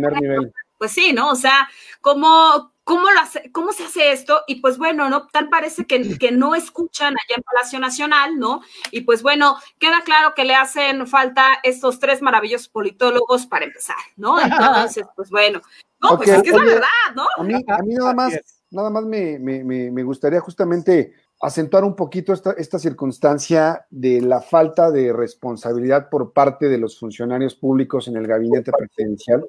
Pues 0.78 0.92
sí, 0.92 1.12
¿no? 1.12 1.30
O 1.30 1.36
sea, 1.36 1.68
¿cómo, 2.00 2.72
cómo, 2.82 3.10
lo 3.10 3.20
hace, 3.20 3.52
¿cómo 3.52 3.72
se 3.72 3.84
hace 3.84 4.12
esto? 4.12 4.42
Y 4.46 4.56
pues 4.56 4.78
bueno, 4.78 5.08
¿no? 5.08 5.28
Tal 5.28 5.48
parece 5.48 5.86
que, 5.86 6.18
que 6.18 6.32
no 6.32 6.54
escuchan 6.54 7.14
allá 7.14 7.36
en 7.36 7.42
Palacio 7.42 7.78
Nacional, 7.78 8.38
¿no? 8.38 8.62
Y 8.90 9.02
pues 9.02 9.22
bueno, 9.22 9.56
queda 9.78 10.02
claro 10.02 10.34
que 10.34 10.44
le 10.44 10.54
hacen 10.54 11.06
falta 11.06 11.46
estos 11.62 12.00
tres 12.00 12.20
maravillosos 12.22 12.68
politólogos 12.68 13.46
para 13.46 13.66
empezar, 13.66 13.96
¿no? 14.16 14.36
Entonces, 14.40 15.06
pues 15.14 15.30
bueno, 15.30 15.62
no, 16.10 16.16
pues 16.16 16.28
es 16.28 16.42
que 16.42 16.50
es 16.50 16.56
la 16.56 16.64
verdad, 16.64 16.88
¿no? 17.14 17.24
A 17.36 17.42
mí, 17.42 17.54
a 17.66 17.82
mí 17.82 17.94
nada 17.94 18.14
más, 18.14 18.34
nada 18.70 18.90
más 18.90 19.04
me, 19.04 19.38
me, 19.38 19.64
me, 19.64 20.02
gustaría 20.02 20.40
justamente 20.40 21.14
acentuar 21.40 21.84
un 21.84 21.94
poquito 21.94 22.32
esta, 22.32 22.52
esta 22.52 22.78
circunstancia 22.78 23.86
de 23.90 24.20
la 24.20 24.40
falta 24.40 24.90
de 24.90 25.12
responsabilidad 25.12 26.08
por 26.08 26.32
parte 26.32 26.68
de 26.68 26.78
los 26.78 26.98
funcionarios 26.98 27.54
públicos 27.54 28.08
en 28.08 28.16
el 28.16 28.26
gabinete 28.26 28.72
presidencial, 28.72 29.48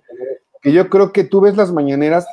que 0.61 0.71
yo 0.71 0.89
creo 0.89 1.11
que 1.11 1.23
tú 1.23 1.41
ves 1.41 1.57
las 1.57 1.71
mañaneras, 1.71 2.25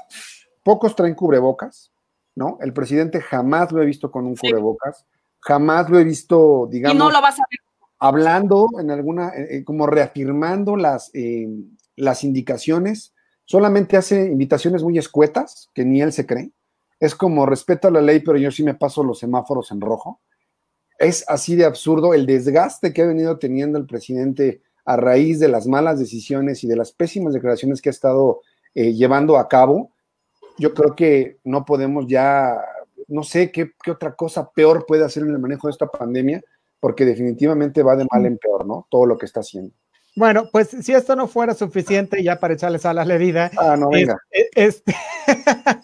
pocos 0.62 0.96
traen 0.96 1.14
cubrebocas, 1.14 1.92
¿no? 2.34 2.58
El 2.60 2.72
presidente 2.72 3.20
jamás 3.20 3.72
lo 3.72 3.82
he 3.82 3.86
visto 3.86 4.10
con 4.10 4.26
un 4.26 4.36
sí. 4.36 4.48
cubrebocas, 4.48 5.06
jamás 5.40 5.90
lo 5.90 5.98
he 5.98 6.04
visto, 6.04 6.68
digamos, 6.70 6.94
y 6.94 6.98
no 6.98 7.10
lo 7.10 7.20
vas 7.20 7.38
a 7.38 7.44
ver. 7.50 7.60
hablando 7.98 8.68
en 8.78 8.90
alguna, 8.90 9.32
eh, 9.36 9.64
como 9.64 9.86
reafirmando 9.86 10.76
las, 10.76 11.10
eh, 11.14 11.48
las 11.96 12.24
indicaciones 12.24 13.14
solamente 13.44 13.96
hace 13.96 14.26
invitaciones 14.26 14.82
muy 14.82 14.98
escuetas, 14.98 15.68
que 15.74 15.84
ni 15.84 16.00
él 16.00 16.12
se 16.12 16.26
cree. 16.26 16.52
Es 17.00 17.14
como 17.14 17.46
respeto 17.46 17.88
a 17.88 17.90
la 17.90 18.00
ley, 18.00 18.20
pero 18.20 18.38
yo 18.38 18.50
sí 18.50 18.62
me 18.62 18.74
paso 18.74 19.02
los 19.02 19.18
semáforos 19.18 19.70
en 19.72 19.80
rojo. 19.80 20.20
Es 20.98 21.24
así 21.28 21.56
de 21.56 21.64
absurdo 21.64 22.14
el 22.14 22.26
desgaste 22.26 22.92
que 22.92 23.02
ha 23.02 23.06
venido 23.06 23.38
teniendo 23.38 23.78
el 23.78 23.86
presidente 23.86 24.62
a 24.84 24.96
raíz 24.96 25.40
de 25.40 25.48
las 25.48 25.66
malas 25.66 25.98
decisiones 25.98 26.62
y 26.64 26.68
de 26.68 26.76
las 26.76 26.92
pésimas 26.92 27.34
declaraciones 27.34 27.80
que 27.80 27.88
ha 27.88 27.90
estado 27.90 28.40
eh, 28.74 28.92
llevando 28.92 29.36
a 29.36 29.48
cabo. 29.48 29.92
Yo 30.58 30.74
creo 30.74 30.94
que 30.94 31.38
no 31.44 31.64
podemos 31.64 32.06
ya, 32.06 32.56
no 33.08 33.22
sé 33.22 33.50
qué, 33.50 33.72
qué 33.82 33.90
otra 33.90 34.14
cosa 34.14 34.50
peor 34.50 34.86
puede 34.86 35.04
hacer 35.04 35.22
en 35.22 35.30
el 35.30 35.38
manejo 35.38 35.66
de 35.66 35.72
esta 35.72 35.86
pandemia, 35.86 36.42
porque 36.78 37.04
definitivamente 37.04 37.82
va 37.82 37.96
de 37.96 38.06
mal 38.10 38.26
en 38.26 38.38
peor, 38.38 38.66
¿no? 38.66 38.86
Todo 38.90 39.06
lo 39.06 39.18
que 39.18 39.26
está 39.26 39.40
haciendo. 39.40 39.74
Bueno, 40.14 40.46
pues 40.52 40.68
si 40.82 40.92
esto 40.92 41.16
no 41.16 41.26
fuera 41.26 41.54
suficiente 41.54 42.22
ya 42.22 42.38
para 42.38 42.52
echarles 42.52 42.84
a 42.84 42.92
la 42.92 43.02
herida, 43.02 43.50
ah, 43.56 43.76
no, 43.78 43.88
venga. 43.88 44.18
Es, 44.30 44.48
este, 44.54 44.94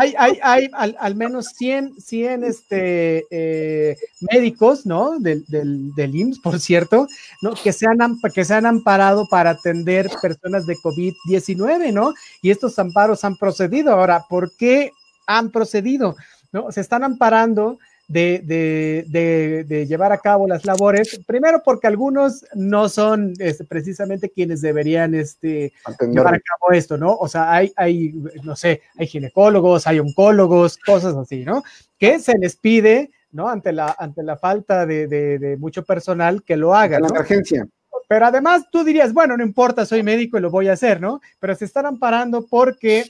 hay, 0.00 0.14
hay, 0.16 0.38
hay 0.42 0.70
al, 0.72 0.96
al, 0.98 1.14
menos 1.16 1.48
100, 1.48 2.00
100 2.00 2.44
este, 2.44 3.26
eh, 3.30 3.96
médicos, 4.32 4.86
¿no? 4.86 5.18
Del, 5.18 5.44
del, 5.48 5.94
del, 5.94 6.14
IMSS, 6.14 6.38
por 6.38 6.60
cierto, 6.60 7.08
¿no? 7.42 7.52
Que 7.54 7.74
se, 7.74 7.86
han, 7.86 7.98
que 8.34 8.44
se 8.46 8.54
han 8.54 8.64
amparado 8.64 9.26
para 9.28 9.50
atender 9.50 10.08
personas 10.22 10.66
de 10.66 10.76
COVID-19, 10.76 11.92
¿no? 11.92 12.14
Y 12.40 12.50
estos 12.50 12.78
amparos 12.78 13.22
han 13.22 13.36
procedido. 13.36 13.92
Ahora, 13.92 14.24
¿por 14.30 14.56
qué 14.56 14.92
han 15.26 15.50
procedido? 15.50 16.16
¿No? 16.52 16.72
Se 16.72 16.80
están 16.80 17.04
amparando 17.04 17.78
de, 18.08 18.42
de, 18.44 19.04
de, 19.08 19.64
de, 19.64 19.86
llevar 19.86 20.12
a 20.12 20.18
cabo 20.18 20.46
las 20.46 20.64
labores, 20.64 21.20
primero 21.26 21.62
porque 21.64 21.86
algunos 21.86 22.44
no 22.54 22.88
son 22.88 23.32
este, 23.38 23.64
precisamente 23.64 24.30
quienes 24.30 24.60
deberían 24.60 25.14
este, 25.14 25.72
llevar 26.00 26.34
a 26.34 26.40
cabo 26.40 26.72
esto, 26.72 26.98
¿no? 26.98 27.14
O 27.14 27.28
sea, 27.28 27.52
hay, 27.52 27.72
hay, 27.76 28.12
no 28.42 28.56
sé, 28.56 28.82
hay 28.96 29.06
ginecólogos, 29.06 29.86
hay 29.86 30.00
oncólogos, 30.00 30.76
cosas 30.76 31.14
así, 31.16 31.44
¿no? 31.44 31.62
Que 31.98 32.18
se 32.18 32.36
les 32.38 32.56
pide, 32.56 33.10
¿no? 33.32 33.48
Ante 33.48 33.72
la, 33.72 33.96
ante 33.98 34.22
la 34.22 34.36
falta 34.36 34.84
de, 34.86 35.56
mucho 35.58 35.84
personal 35.84 36.42
que 36.42 36.56
lo 36.56 36.74
hagan. 36.74 37.02
La 37.02 37.08
emergencia. 37.08 37.66
Pero 38.06 38.26
además 38.26 38.66
tú 38.70 38.84
dirías, 38.84 39.14
bueno, 39.14 39.36
no 39.36 39.42
importa, 39.42 39.86
soy 39.86 40.02
médico 40.02 40.36
y 40.36 40.42
lo 40.42 40.50
voy 40.50 40.68
a 40.68 40.74
hacer, 40.74 41.00
¿no? 41.00 41.20
Pero 41.40 41.54
se 41.54 41.64
están 41.64 41.86
amparando 41.86 42.46
porque 42.46 43.04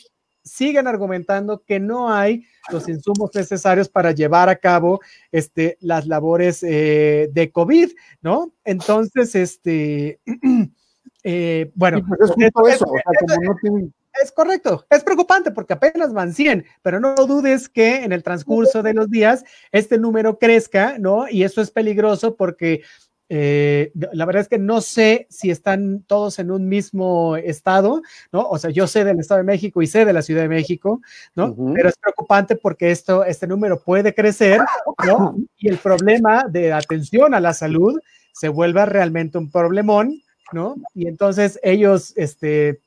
siguen 0.44 0.86
argumentando 0.86 1.62
que 1.64 1.80
no 1.80 2.12
hay 2.12 2.44
los 2.70 2.88
insumos 2.88 3.30
necesarios 3.34 3.88
para 3.88 4.12
llevar 4.12 4.48
a 4.48 4.56
cabo 4.56 5.00
este, 5.32 5.78
las 5.80 6.06
labores 6.06 6.62
eh, 6.62 7.28
de 7.32 7.50
COVID, 7.50 7.90
¿no? 8.20 8.52
Entonces, 8.64 9.34
este, 9.34 10.20
eh, 11.24 11.72
bueno, 11.74 11.98
sí, 11.98 12.04
pues 12.52 12.74
es, 12.74 12.74
es, 12.74 12.76
eso, 12.76 12.84
o 12.84 12.92
sea, 12.92 13.36
como 13.36 13.52
no 13.52 13.56
tienen... 13.60 13.94
Es 14.22 14.30
correcto, 14.30 14.86
es 14.90 15.02
preocupante 15.02 15.50
porque 15.50 15.72
apenas 15.72 16.12
van 16.12 16.32
100, 16.32 16.64
pero 16.82 17.00
no 17.00 17.16
dudes 17.26 17.68
que 17.68 18.04
en 18.04 18.12
el 18.12 18.22
transcurso 18.22 18.80
de 18.80 18.94
los 18.94 19.10
días 19.10 19.44
este 19.72 19.98
número 19.98 20.38
crezca, 20.38 20.98
¿no? 21.00 21.28
Y 21.28 21.42
eso 21.42 21.60
es 21.60 21.72
peligroso 21.72 22.36
porque 22.36 22.82
eh, 23.28 23.90
la 23.94 24.26
verdad 24.26 24.42
es 24.42 24.48
que 24.48 24.58
no 24.58 24.80
sé 24.80 25.26
si 25.30 25.50
están 25.50 26.02
todos 26.02 26.38
en 26.38 26.50
un 26.50 26.68
mismo 26.68 27.36
estado, 27.36 28.02
¿no? 28.32 28.42
O 28.42 28.58
sea, 28.58 28.70
yo 28.70 28.86
sé 28.86 29.04
del 29.04 29.18
Estado 29.20 29.38
de 29.38 29.44
México 29.44 29.80
y 29.82 29.86
sé 29.86 30.04
de 30.04 30.12
la 30.12 30.22
Ciudad 30.22 30.42
de 30.42 30.48
México, 30.48 31.00
¿no? 31.34 31.46
Uh 31.46 31.56
-huh. 31.56 31.72
Pero 31.74 31.88
es 31.88 31.96
preocupante 31.96 32.56
porque 32.56 32.90
esto, 32.90 33.24
este 33.24 33.46
número 33.46 33.80
puede 33.80 34.14
crecer, 34.14 34.60
¿no? 35.06 35.36
Y 35.56 35.68
el 35.68 35.78
problema 35.78 36.44
de 36.48 36.72
atención 36.72 37.34
a 37.34 37.40
la 37.40 37.54
salud 37.54 37.98
se 38.32 38.48
vuelve 38.48 38.84
realmente 38.84 39.38
un 39.38 39.50
problemón, 39.50 40.20
¿no? 40.52 40.74
Y 40.94 41.08
entonces 41.08 41.58
ellos, 41.62 42.12
este, 42.16 42.80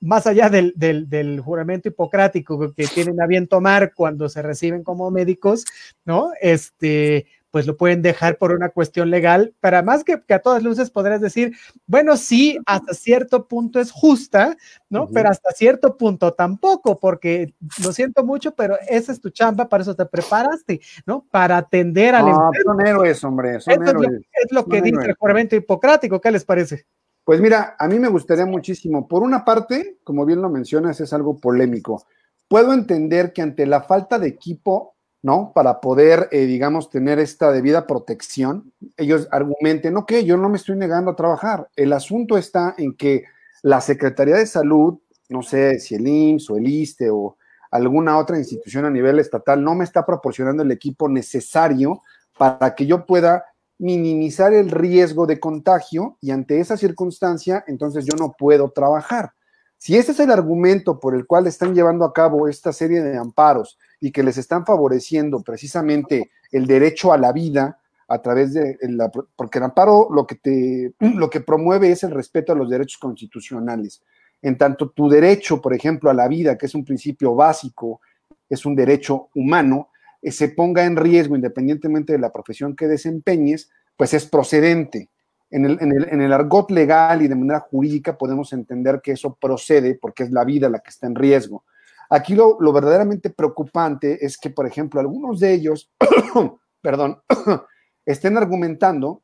más 0.00 0.26
allá 0.26 0.48
del, 0.48 0.72
del, 0.76 1.08
del, 1.08 1.40
juramento 1.40 1.88
hipocrático 1.88 2.72
que 2.74 2.86
tienen 2.86 3.20
a 3.20 3.26
bien 3.26 3.48
tomar 3.48 3.92
cuando 3.94 4.28
se 4.28 4.40
reciben 4.40 4.84
como 4.84 5.10
médicos, 5.10 5.64
¿no? 6.04 6.30
Este, 6.40 7.26
pues 7.50 7.66
lo 7.66 7.76
pueden 7.76 8.02
dejar 8.02 8.38
por 8.38 8.52
una 8.52 8.68
cuestión 8.68 9.10
legal, 9.10 9.54
para 9.60 9.82
más 9.82 10.04
que, 10.04 10.22
que, 10.22 10.34
a 10.34 10.38
todas 10.38 10.62
luces 10.62 10.90
podrás 10.90 11.20
decir, 11.20 11.52
bueno, 11.86 12.16
sí, 12.16 12.58
hasta 12.66 12.94
cierto 12.94 13.48
punto 13.48 13.80
es 13.80 13.90
justa, 13.90 14.56
¿no? 14.88 15.04
Uh 15.04 15.06
-huh. 15.06 15.10
Pero 15.12 15.28
hasta 15.30 15.50
cierto 15.50 15.96
punto 15.96 16.32
tampoco, 16.32 16.98
porque 16.98 17.54
lo 17.82 17.92
siento 17.92 18.24
mucho, 18.24 18.54
pero 18.54 18.76
esa 18.88 19.12
es 19.12 19.20
tu 19.20 19.30
chamba, 19.30 19.68
para 19.68 19.82
eso 19.82 19.96
te 19.96 20.06
preparaste, 20.06 20.80
¿no? 21.06 21.26
Para 21.30 21.56
atender 21.56 22.14
al 22.14 22.26
no, 22.26 22.30
enfermo. 22.30 22.72
Son 22.72 22.86
héroes, 22.86 23.24
hombre, 23.24 23.60
son 23.60 23.74
héroes. 23.74 23.88
Es 23.88 23.92
lo, 23.92 24.18
es 24.18 24.52
lo 24.52 24.64
que 24.66 24.82
dice 24.82 24.94
héroes. 24.94 25.08
el 25.08 25.14
juramento 25.16 25.56
hipocrático, 25.56 26.20
¿qué 26.20 26.30
les 26.30 26.44
parece? 26.44 26.86
Pues 27.24 27.40
mira, 27.40 27.76
a 27.78 27.86
mí 27.88 27.98
me 27.98 28.08
gustaría 28.08 28.46
muchísimo. 28.46 29.06
Por 29.06 29.22
una 29.22 29.44
parte, 29.44 29.98
como 30.04 30.24
bien 30.24 30.40
lo 30.40 30.50
mencionas, 30.50 31.00
es 31.00 31.12
algo 31.12 31.36
polémico. 31.36 32.04
Puedo 32.48 32.72
entender 32.72 33.32
que 33.32 33.42
ante 33.42 33.66
la 33.66 33.82
falta 33.82 34.18
de 34.18 34.28
equipo 34.28 34.96
¿no? 35.22 35.52
Para 35.54 35.80
poder, 35.80 36.28
eh, 36.32 36.46
digamos, 36.46 36.90
tener 36.90 37.18
esta 37.18 37.52
debida 37.52 37.86
protección, 37.86 38.72
ellos 38.96 39.28
argumenten, 39.30 39.96
ok, 39.96 40.12
yo 40.24 40.36
no 40.36 40.48
me 40.48 40.56
estoy 40.56 40.76
negando 40.76 41.10
a 41.10 41.16
trabajar. 41.16 41.68
El 41.76 41.92
asunto 41.92 42.38
está 42.38 42.74
en 42.78 42.94
que 42.94 43.24
la 43.62 43.80
Secretaría 43.80 44.36
de 44.36 44.46
Salud, 44.46 44.98
no 45.28 45.42
sé 45.42 45.78
si 45.78 45.94
el 45.94 46.06
IMSS 46.06 46.50
o 46.50 46.56
el 46.56 46.66
ISTE 46.66 47.10
o 47.10 47.36
alguna 47.70 48.18
otra 48.18 48.38
institución 48.38 48.84
a 48.84 48.90
nivel 48.90 49.18
estatal, 49.18 49.62
no 49.62 49.74
me 49.74 49.84
está 49.84 50.04
proporcionando 50.04 50.62
el 50.62 50.72
equipo 50.72 51.08
necesario 51.08 52.02
para 52.36 52.74
que 52.74 52.86
yo 52.86 53.04
pueda 53.04 53.44
minimizar 53.78 54.52
el 54.52 54.70
riesgo 54.70 55.26
de 55.26 55.38
contagio 55.38 56.16
y 56.20 56.30
ante 56.32 56.60
esa 56.60 56.76
circunstancia, 56.76 57.64
entonces 57.66 58.04
yo 58.04 58.14
no 58.18 58.34
puedo 58.38 58.70
trabajar. 58.70 59.32
Si 59.78 59.96
ese 59.96 60.12
es 60.12 60.20
el 60.20 60.30
argumento 60.30 61.00
por 61.00 61.14
el 61.14 61.26
cual 61.26 61.46
están 61.46 61.74
llevando 61.74 62.04
a 62.04 62.12
cabo 62.12 62.48
esta 62.48 62.72
serie 62.72 63.02
de 63.02 63.16
amparos 63.16 63.78
y 64.00 64.10
que 64.10 64.22
les 64.22 64.38
están 64.38 64.64
favoreciendo 64.64 65.40
precisamente 65.42 66.30
el 66.50 66.66
derecho 66.66 67.12
a 67.12 67.18
la 67.18 67.32
vida 67.32 67.78
a 68.08 68.20
través 68.20 68.54
de 68.54 68.76
la, 68.82 69.08
porque 69.08 69.58
el 69.58 69.64
amparo 69.64 70.08
lo 70.10 70.26
que 70.26 70.34
te 70.34 70.94
lo 70.98 71.30
que 71.30 71.40
promueve 71.40 71.92
es 71.92 72.02
el 72.02 72.10
respeto 72.10 72.52
a 72.52 72.56
los 72.56 72.68
derechos 72.68 72.98
constitucionales. 72.98 74.02
En 74.42 74.58
tanto 74.58 74.90
tu 74.90 75.08
derecho, 75.08 75.60
por 75.60 75.74
ejemplo, 75.74 76.10
a 76.10 76.14
la 76.14 76.26
vida, 76.26 76.58
que 76.58 76.66
es 76.66 76.74
un 76.74 76.84
principio 76.84 77.34
básico, 77.34 78.00
es 78.48 78.66
un 78.66 78.74
derecho 78.74 79.28
humano, 79.34 79.90
eh, 80.22 80.32
se 80.32 80.48
ponga 80.48 80.84
en 80.84 80.96
riesgo 80.96 81.36
independientemente 81.36 82.12
de 82.12 82.18
la 82.18 82.32
profesión 82.32 82.74
que 82.74 82.88
desempeñes, 82.88 83.70
pues 83.96 84.12
es 84.14 84.26
procedente. 84.26 85.08
En 85.50 85.64
el, 85.64 85.78
en, 85.80 85.92
el, 85.92 86.08
en 86.10 86.20
el, 86.20 86.32
argot 86.32 86.70
legal 86.70 87.22
y 87.22 87.28
de 87.28 87.34
manera 87.34 87.60
jurídica 87.60 88.16
podemos 88.16 88.52
entender 88.52 89.00
que 89.02 89.12
eso 89.12 89.36
procede 89.40 89.96
porque 90.00 90.22
es 90.22 90.30
la 90.30 90.44
vida 90.44 90.68
la 90.68 90.78
que 90.78 90.90
está 90.90 91.06
en 91.06 91.16
riesgo. 91.16 91.64
Aquí 92.10 92.34
lo, 92.34 92.56
lo 92.60 92.72
verdaderamente 92.72 93.30
preocupante 93.30 94.24
es 94.24 94.36
que, 94.36 94.50
por 94.50 94.66
ejemplo, 94.66 95.00
algunos 95.00 95.38
de 95.40 95.54
ellos, 95.54 95.90
perdón, 96.82 97.22
estén 98.04 98.36
argumentando 98.36 99.22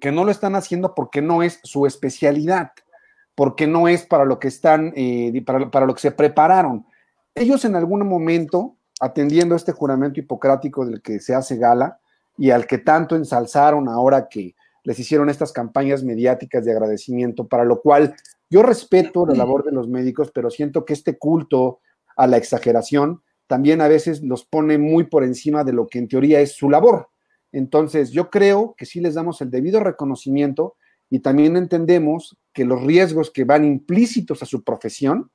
que 0.00 0.12
no 0.12 0.24
lo 0.24 0.30
están 0.30 0.56
haciendo 0.56 0.94
porque 0.94 1.22
no 1.22 1.42
es 1.42 1.60
su 1.62 1.86
especialidad. 1.86 2.72
porque 3.34 3.68
no 3.68 3.86
es 3.86 4.04
para 4.04 4.24
lo 4.24 4.40
que 4.40 4.48
están, 4.48 4.92
eh, 4.96 5.42
para, 5.46 5.70
para 5.70 5.86
lo 5.86 5.94
que 5.94 6.00
se 6.00 6.10
prepararon. 6.10 6.84
Ellos 7.36 7.64
en 7.64 7.76
algún 7.76 8.04
momento, 8.04 8.74
atendiendo 9.00 9.54
este 9.54 9.70
juramento 9.70 10.18
hipocrático 10.18 10.84
del 10.84 11.00
que 11.00 11.20
se 11.20 11.36
hace 11.36 11.56
gala 11.56 12.00
y 12.36 12.50
al 12.50 12.66
que 12.66 12.78
tanto 12.78 13.14
ensalzaron 13.14 13.88
ahora 13.88 14.28
que 14.28 14.56
les 14.82 14.98
hicieron 14.98 15.30
estas 15.30 15.52
campañas 15.52 16.02
mediáticas 16.02 16.64
de 16.64 16.72
agradecimiento, 16.72 17.46
para 17.46 17.64
lo 17.64 17.80
cual 17.80 18.12
yo 18.50 18.64
respeto 18.64 19.24
la 19.24 19.34
labor 19.34 19.62
de 19.64 19.70
los 19.70 19.86
médicos, 19.86 20.32
pero 20.34 20.50
siento 20.50 20.84
que 20.84 20.94
este 20.94 21.16
culto 21.16 21.78
a 22.18 22.26
la 22.26 22.36
exageración 22.36 23.22
también 23.48 23.80
a 23.80 23.88
veces 23.88 24.22
los 24.22 24.44
pone 24.44 24.78
muy 24.78 25.04
por 25.04 25.24
encima 25.24 25.64
de 25.64 25.72
lo 25.72 25.88
que 25.88 25.98
en 25.98 26.06
teoría 26.06 26.40
es 26.40 26.52
su 26.52 26.70
labor. 26.70 27.08
Entonces, 27.50 28.10
yo 28.10 28.30
creo 28.30 28.74
que 28.76 28.84
sí 28.84 29.00
les 29.00 29.14
damos 29.14 29.40
el 29.40 29.50
debido 29.50 29.80
reconocimiento 29.80 30.76
y 31.08 31.20
también 31.20 31.56
entendemos 31.56 32.36
que 32.52 32.66
los 32.66 32.82
riesgos 32.82 33.30
que 33.30 33.44
van 33.44 33.64
implícitos 33.64 34.42
a 34.42 34.46
su 34.46 34.62
profesión, 34.62 35.30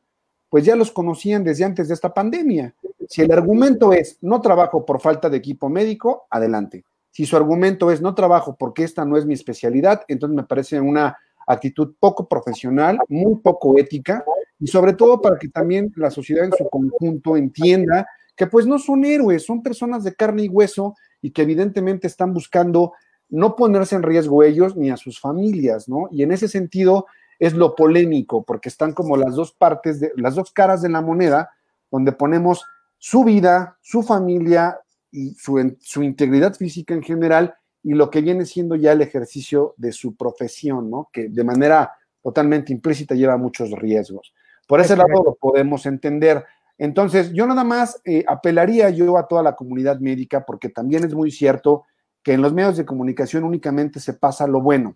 pues 0.50 0.64
ya 0.64 0.76
los 0.76 0.92
conocían 0.92 1.44
desde 1.44 1.66
antes 1.66 1.88
de 1.88 1.96
esta 1.96 2.14
pandemia. 2.14 2.76
Si 3.10 3.24
el 3.24 3.32
argumento 3.32 3.92
es 3.92 4.20
no 4.22 4.40
trabajo 4.42 4.86
por 4.86 5.02
falta 5.02 5.28
de 5.28 5.38
equipo 5.38 5.68
médico, 5.68 6.28
adelante. 6.30 6.86
Si 7.10 7.26
su 7.26 7.36
argumento 7.36 7.90
es 7.90 8.00
no 8.00 8.14
trabajo 8.14 8.56
porque 8.56 8.84
esta 8.84 9.06
no 9.06 9.18
es 9.18 9.26
mi 9.26 9.34
especialidad, 9.34 10.04
entonces 10.08 10.36
me 10.36 10.44
parece 10.44 10.80
una 10.80 11.18
actitud 11.48 11.96
poco 12.00 12.28
profesional, 12.28 13.00
muy 13.10 13.38
poco 13.38 13.80
ética 13.80 14.24
y 14.64 14.68
sobre 14.68 14.94
todo 14.94 15.20
para 15.20 15.38
que 15.38 15.50
también 15.50 15.92
la 15.98 16.10
sociedad 16.10 16.46
en 16.46 16.54
su 16.54 16.70
conjunto 16.70 17.36
entienda 17.36 18.08
que 18.34 18.48
pues 18.48 18.66
no 18.66 18.80
son 18.80 19.04
héroes, 19.04 19.46
son 19.46 19.62
personas 19.62 20.06
de 20.06 20.16
carne 20.16 20.44
y 20.44 20.48
hueso 20.48 20.96
y 21.22 21.32
que 21.32 21.42
evidentemente 21.42 22.08
están 22.08 22.34
buscando 22.34 22.94
no 23.28 23.58
ponerse 23.58 23.98
en 23.98 24.04
riesgo 24.04 24.42
ellos 24.42 24.78
ni 24.78 24.90
a 24.90 24.96
sus 24.96 25.20
familias, 25.20 25.90
¿no? 25.90 26.08
Y 26.12 26.24
en 26.24 26.32
ese 26.32 26.48
sentido 26.48 27.08
es 27.40 27.54
lo 27.54 27.76
polémico, 27.76 28.44
porque 28.44 28.70
están 28.70 28.94
como 28.94 29.18
las 29.18 29.36
dos 29.36 29.52
partes, 29.52 30.00
de, 30.00 30.14
las 30.16 30.36
dos 30.36 30.54
caras 30.54 30.82
de 30.82 30.88
la 30.88 31.02
moneda, 31.02 31.50
donde 31.92 32.14
ponemos 32.14 32.64
su 32.98 33.26
vida, 33.26 33.78
su 33.82 34.02
familia 34.02 34.80
y 35.12 35.34
su, 35.34 35.76
su 35.82 36.04
integridad 36.04 36.54
física 36.54 36.94
en 36.94 37.04
general 37.04 37.54
y 37.84 37.96
lo 37.96 38.10
que 38.10 38.22
viene 38.22 38.46
siendo 38.46 38.78
ya 38.78 38.94
el 38.94 39.02
ejercicio 39.02 39.74
de 39.76 39.92
su 39.92 40.16
profesión, 40.16 40.90
¿no? 40.90 41.10
Que 41.12 41.28
de 41.28 41.44
manera 41.44 41.92
totalmente 42.22 42.72
implícita 42.72 43.14
lleva 43.14 43.36
muchos 43.36 43.72
riesgos. 43.72 44.34
Por 44.68 44.80
ese 44.82 44.96
lado 44.96 45.24
lo 45.24 45.36
podemos 45.36 45.86
entender. 45.86 46.46
Entonces, 46.78 47.32
yo 47.34 47.46
nada 47.46 47.64
más 47.64 48.02
eh, 48.06 48.24
apelaría 48.28 48.90
yo 48.90 49.18
a 49.18 49.28
toda 49.28 49.44
la 49.44 49.56
comunidad 49.56 50.00
médica, 50.00 50.46
porque 50.46 50.70
también 50.70 51.04
es 51.04 51.14
muy 51.14 51.32
cierto 51.32 51.84
que 52.24 52.34
en 52.34 52.42
los 52.42 52.54
medios 52.54 52.78
de 52.78 52.86
comunicación 52.86 53.44
únicamente 53.44 54.00
se 54.00 54.14
pasa 54.14 54.48
lo 54.48 54.62
bueno. 54.62 54.96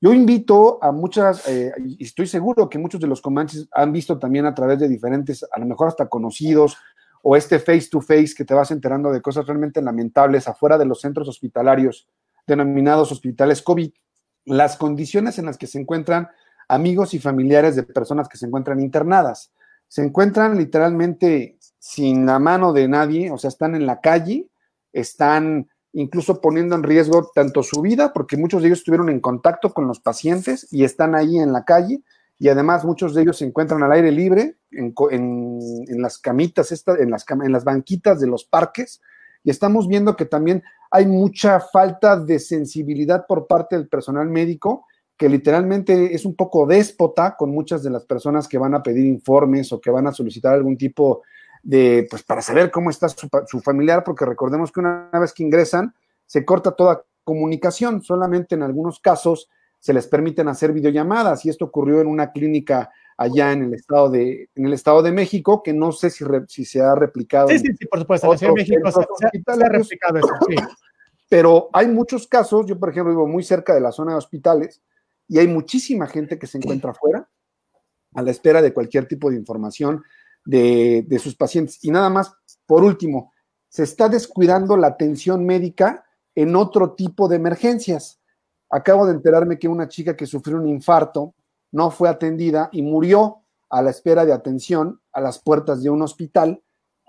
Yo 0.00 0.12
invito 0.12 0.78
a 0.82 0.92
muchas, 0.92 1.48
eh, 1.48 1.72
y 1.78 2.04
estoy 2.04 2.26
seguro 2.26 2.68
que 2.68 2.78
muchos 2.78 3.00
de 3.00 3.06
los 3.06 3.22
comanches 3.22 3.66
han 3.72 3.92
visto 3.92 4.18
también 4.18 4.44
a 4.44 4.54
través 4.54 4.78
de 4.78 4.88
diferentes, 4.88 5.44
a 5.50 5.58
lo 5.58 5.66
mejor 5.66 5.88
hasta 5.88 6.08
conocidos, 6.08 6.76
o 7.22 7.34
este 7.34 7.58
face 7.58 7.88
to 7.90 8.00
face 8.00 8.34
que 8.36 8.44
te 8.44 8.54
vas 8.54 8.70
enterando 8.70 9.10
de 9.10 9.22
cosas 9.22 9.46
realmente 9.46 9.80
lamentables 9.82 10.46
afuera 10.46 10.78
de 10.78 10.84
los 10.84 11.00
centros 11.00 11.28
hospitalarios 11.28 12.06
denominados 12.46 13.10
hospitales 13.10 13.62
COVID, 13.62 13.90
las 14.44 14.76
condiciones 14.76 15.38
en 15.38 15.46
las 15.46 15.58
que 15.58 15.66
se 15.66 15.80
encuentran 15.80 16.28
amigos 16.68 17.14
y 17.14 17.18
familiares 17.18 17.76
de 17.76 17.82
personas 17.82 18.28
que 18.28 18.38
se 18.38 18.46
encuentran 18.46 18.80
internadas. 18.80 19.52
Se 19.88 20.02
encuentran 20.02 20.58
literalmente 20.58 21.58
sin 21.78 22.26
la 22.26 22.38
mano 22.38 22.72
de 22.72 22.88
nadie, 22.88 23.30
o 23.30 23.38
sea, 23.38 23.48
están 23.48 23.74
en 23.74 23.86
la 23.86 24.00
calle, 24.00 24.48
están 24.92 25.68
incluso 25.92 26.40
poniendo 26.40 26.74
en 26.74 26.82
riesgo 26.82 27.30
tanto 27.34 27.62
su 27.62 27.80
vida, 27.80 28.12
porque 28.12 28.36
muchos 28.36 28.60
de 28.60 28.68
ellos 28.68 28.80
estuvieron 28.80 29.08
en 29.08 29.20
contacto 29.20 29.72
con 29.72 29.86
los 29.86 30.00
pacientes 30.00 30.66
y 30.70 30.84
están 30.84 31.14
ahí 31.14 31.38
en 31.38 31.52
la 31.52 31.64
calle, 31.64 32.02
y 32.38 32.48
además 32.48 32.84
muchos 32.84 33.14
de 33.14 33.22
ellos 33.22 33.38
se 33.38 33.46
encuentran 33.46 33.82
al 33.82 33.92
aire 33.92 34.12
libre, 34.12 34.56
en, 34.70 34.92
las 35.88 36.18
camitas, 36.18 36.70
en, 36.98 37.10
las, 37.10 37.24
en 37.30 37.52
las 37.52 37.64
banquitas 37.64 38.20
de 38.20 38.26
los 38.26 38.44
parques, 38.44 39.00
y 39.42 39.50
estamos 39.50 39.88
viendo 39.88 40.16
que 40.16 40.26
también 40.26 40.62
hay 40.90 41.06
mucha 41.06 41.60
falta 41.60 42.18
de 42.18 42.38
sensibilidad 42.38 43.26
por 43.26 43.46
parte 43.46 43.76
del 43.76 43.88
personal 43.88 44.28
médico, 44.28 44.86
que 45.16 45.28
literalmente 45.28 46.14
es 46.14 46.26
un 46.26 46.34
poco 46.34 46.66
déspota 46.66 47.36
con 47.36 47.50
muchas 47.50 47.82
de 47.82 47.90
las 47.90 48.04
personas 48.04 48.46
que 48.48 48.58
van 48.58 48.74
a 48.74 48.82
pedir 48.82 49.06
informes 49.06 49.72
o 49.72 49.80
que 49.80 49.90
van 49.90 50.06
a 50.06 50.12
solicitar 50.12 50.52
algún 50.52 50.76
tipo 50.76 51.22
de, 51.62 52.06
pues 52.10 52.22
para 52.22 52.42
saber 52.42 52.70
cómo 52.70 52.90
está 52.90 53.08
su, 53.08 53.60
familiar, 53.60 54.04
porque 54.04 54.26
recordemos 54.26 54.70
que 54.70 54.80
una 54.80 55.08
vez 55.14 55.32
que 55.32 55.42
ingresan, 55.42 55.94
se 56.26 56.44
corta 56.44 56.72
toda 56.72 57.04
comunicación, 57.24 58.02
solamente 58.02 58.54
en 58.54 58.62
algunos 58.62 59.00
casos 59.00 59.48
se 59.78 59.92
les 59.92 60.06
permiten 60.06 60.48
hacer 60.48 60.72
videollamadas 60.72 61.44
y 61.44 61.48
esto 61.48 61.64
ocurrió 61.64 62.00
en 62.00 62.06
una 62.06 62.32
clínica 62.32 62.90
allá 63.16 63.52
en 63.52 63.64
el 63.64 63.74
estado 63.74 64.10
de, 64.10 64.50
en 64.54 64.66
el 64.66 64.74
estado 64.74 65.02
de 65.02 65.12
México, 65.12 65.62
que 65.62 65.72
no 65.72 65.92
sé 65.92 66.10
si, 66.10 66.24
si 66.48 66.64
se 66.64 66.82
ha 66.82 66.94
replicado. 66.94 67.48
Sí, 67.48 67.58
sí, 67.58 67.68
sí, 67.78 67.86
por 67.86 68.00
supuesto, 68.00 68.32
en 68.32 68.54
México 68.54 68.90
se, 68.90 69.00
ha 69.00 69.68
replicado 69.68 70.18
eso, 70.18 70.28
sí. 70.46 70.56
Pero 71.28 71.70
hay 71.72 71.88
muchos 71.88 72.28
casos, 72.28 72.66
yo 72.66 72.78
por 72.78 72.90
ejemplo 72.90 73.12
vivo 73.12 73.26
muy 73.26 73.42
cerca 73.42 73.74
de 73.74 73.80
la 73.80 73.90
zona 73.90 74.12
de 74.12 74.18
hospitales 74.18 74.82
y 75.28 75.38
hay 75.38 75.48
muchísima 75.48 76.06
gente 76.06 76.38
que 76.38 76.46
se 76.46 76.58
encuentra 76.58 76.92
afuera 76.92 77.28
a 78.14 78.22
la 78.22 78.30
espera 78.30 78.62
de 78.62 78.72
cualquier 78.72 79.06
tipo 79.06 79.30
de 79.30 79.36
información 79.36 80.02
de, 80.44 81.20
sus 81.22 81.36
pacientes. 81.36 81.78
Y 81.82 81.90
nada 81.90 82.08
más, 82.08 82.32
por 82.66 82.84
último, 82.84 83.32
se 83.68 83.82
está 83.82 84.08
descuidando 84.08 84.76
la 84.76 84.88
atención 84.88 85.44
médica 85.44 86.04
en 86.34 86.56
otro 86.56 86.92
tipo 86.92 87.28
de 87.28 87.36
emergencias. 87.36 88.20
Acabo 88.70 89.06
de 89.06 89.14
enterarme 89.14 89.58
que 89.58 89.68
una 89.68 89.88
chica 89.88 90.16
que 90.16 90.26
sufrió 90.26 90.56
un 90.56 90.68
infarto 90.68 91.34
no 91.72 91.90
fue 91.90 92.08
atendida 92.08 92.68
y 92.72 92.82
murió 92.82 93.42
a 93.68 93.82
la 93.82 93.90
espera 93.90 94.24
de 94.24 94.32
atención 94.32 95.00
a 95.12 95.20
las 95.20 95.38
puertas 95.38 95.82
de 95.82 95.90
un 95.90 96.02
hospital. 96.02 96.62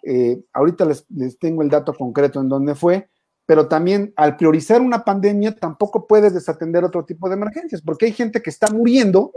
Eh, 0.03 0.43
ahorita 0.53 0.85
les, 0.85 1.05
les, 1.09 1.37
tengo 1.37 1.61
el 1.61 1.69
dato 1.69 1.93
concreto 1.93 2.41
en 2.41 2.49
dónde 2.49 2.75
fue, 2.75 3.09
pero 3.47 3.69
también 3.69 4.13
al 4.17 4.35
priorizar 4.35 4.81
una 4.81 5.05
pandemia 5.05 5.55
tampoco 5.55 6.05
puedes 6.05 6.33
desatender 6.33 6.83
otro 6.83 7.05
tipo 7.05 7.29
de 7.29 7.35
emergencias, 7.35 7.81
porque 7.81 8.05
hay 8.05 8.11
gente 8.11 8.41
que 8.41 8.49
está 8.49 8.67
muriendo 8.67 9.31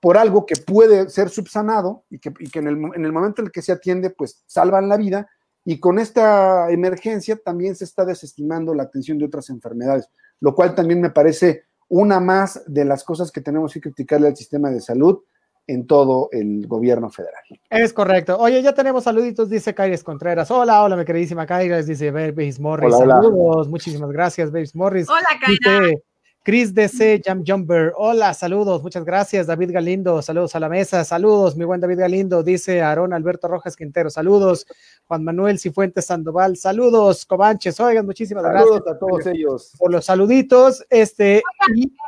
por 0.00 0.18
algo 0.18 0.44
que 0.44 0.56
puede 0.56 1.08
ser 1.08 1.30
subsanado 1.30 2.04
y 2.10 2.18
que, 2.18 2.34
en, 2.58 2.66
el, 2.66 3.12
momento 3.12 3.40
en 3.40 3.46
el 3.46 3.52
que 3.52 3.62
se 3.62 3.70
atiende, 3.70 4.10
pues 4.10 4.42
salvan 4.46 4.88
la 4.88 4.96
vida. 4.96 5.30
Y 5.64 5.78
con 5.78 6.00
esta 6.00 6.70
emergencia 6.70 7.36
también 7.36 7.76
se 7.76 7.84
está 7.84 8.04
desestimando 8.04 8.74
la 8.74 8.82
atención 8.82 9.16
de 9.16 9.26
otras 9.26 9.48
enfermedades, 9.48 10.08
lo 10.40 10.54
cual 10.54 10.74
también 10.74 11.00
me 11.00 11.10
parece 11.10 11.66
una 11.88 12.18
más 12.18 12.62
de 12.66 12.84
las 12.84 13.04
cosas 13.04 13.30
que 13.30 13.40
tenemos 13.40 13.72
que 13.72 13.80
criticarle 13.80 14.26
al 14.26 14.36
sistema 14.36 14.70
de 14.70 14.80
salud 14.80 15.20
en 15.66 15.86
todo 15.86 16.28
el 16.32 16.66
gobierno 16.66 17.10
federal. 17.10 17.42
Es 17.70 17.92
correcto. 17.92 18.38
Oye, 18.38 18.62
ya 18.62 18.74
tenemos 18.74 19.04
saluditos, 19.04 19.50
dice 19.50 19.74
Kairis 19.74 20.04
Contreras. 20.04 20.50
Hola, 20.50 20.82
hola, 20.82 20.96
mi 20.96 21.04
queridísima 21.04 21.46
Kairis, 21.46 21.86
dice 21.86 22.10
Babes 22.10 22.60
Morris. 22.60 22.96
Saludos, 22.96 23.68
muchísimas 23.68 24.10
gracias, 24.10 24.50
Babes 24.50 24.74
Morris. 24.74 25.08
Hola, 25.08 25.28
Kairis. 25.40 26.00
Chris 26.46 26.72
DC 26.72 27.22
Jump 27.26 27.44
Jumper, 27.44 27.92
hola, 27.96 28.32
saludos, 28.32 28.80
muchas 28.80 29.04
gracias. 29.04 29.48
David 29.48 29.72
Galindo, 29.72 30.22
saludos 30.22 30.54
a 30.54 30.60
la 30.60 30.68
mesa, 30.68 31.04
saludos, 31.04 31.56
mi 31.56 31.64
buen 31.64 31.80
David 31.80 31.98
Galindo, 31.98 32.44
dice 32.44 32.82
Aarón 32.82 33.12
Alberto 33.12 33.48
Rojas 33.48 33.74
Quintero, 33.74 34.10
saludos. 34.10 34.64
Juan 35.08 35.24
Manuel 35.24 35.58
Cifuentes 35.58 36.06
Sandoval, 36.06 36.56
saludos, 36.56 37.26
Comanches, 37.26 37.80
oigan, 37.80 38.06
muchísimas 38.06 38.44
saludos 38.44 38.82
gracias. 38.84 38.94
a 38.94 38.98
todos 38.98 39.26
ellos. 39.26 39.72
Por 39.76 39.90
los 39.90 40.04
saluditos, 40.04 40.86
este. 40.88 41.42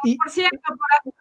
y, 0.04 0.16
por 0.16 0.30
cierto, 0.30 0.60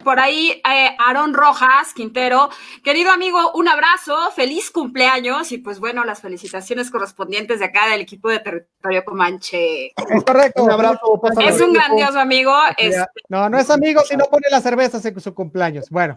por, 0.03 0.19
ahí, 0.19 0.61
eh, 0.69 0.95
Aarón 0.99 1.33
Rojas 1.33 1.95
Quintero, 1.95 2.49
querido 2.83 3.09
amigo, 3.09 3.51
un 3.53 3.67
abrazo, 3.67 4.15
feliz 4.35 4.69
cumpleaños 4.69 5.51
y 5.51 5.57
pues 5.57 5.79
bueno, 5.79 6.03
las 6.03 6.21
felicitaciones 6.21 6.91
correspondientes 6.91 7.59
de 7.59 7.65
acá 7.65 7.89
del 7.89 8.01
equipo 8.01 8.29
de 8.29 8.39
Territorio 8.39 9.03
Comanche. 9.05 9.87
Es 9.87 10.23
correcto. 10.23 10.63
Un 10.63 10.71
abrazo. 10.71 11.19
Es 11.41 11.59
un 11.61 11.73
grandioso 11.73 12.19
amigo. 12.19 12.53
No, 13.29 13.49
no 13.49 13.57
es 13.57 13.69
amigo 13.69 14.01
si 14.01 14.15
no 14.15 14.25
pone 14.25 14.47
las 14.49 14.63
cervezas 14.63 15.03
en 15.05 15.19
su 15.19 15.33
cumpleaños. 15.33 15.89
Bueno. 15.89 16.15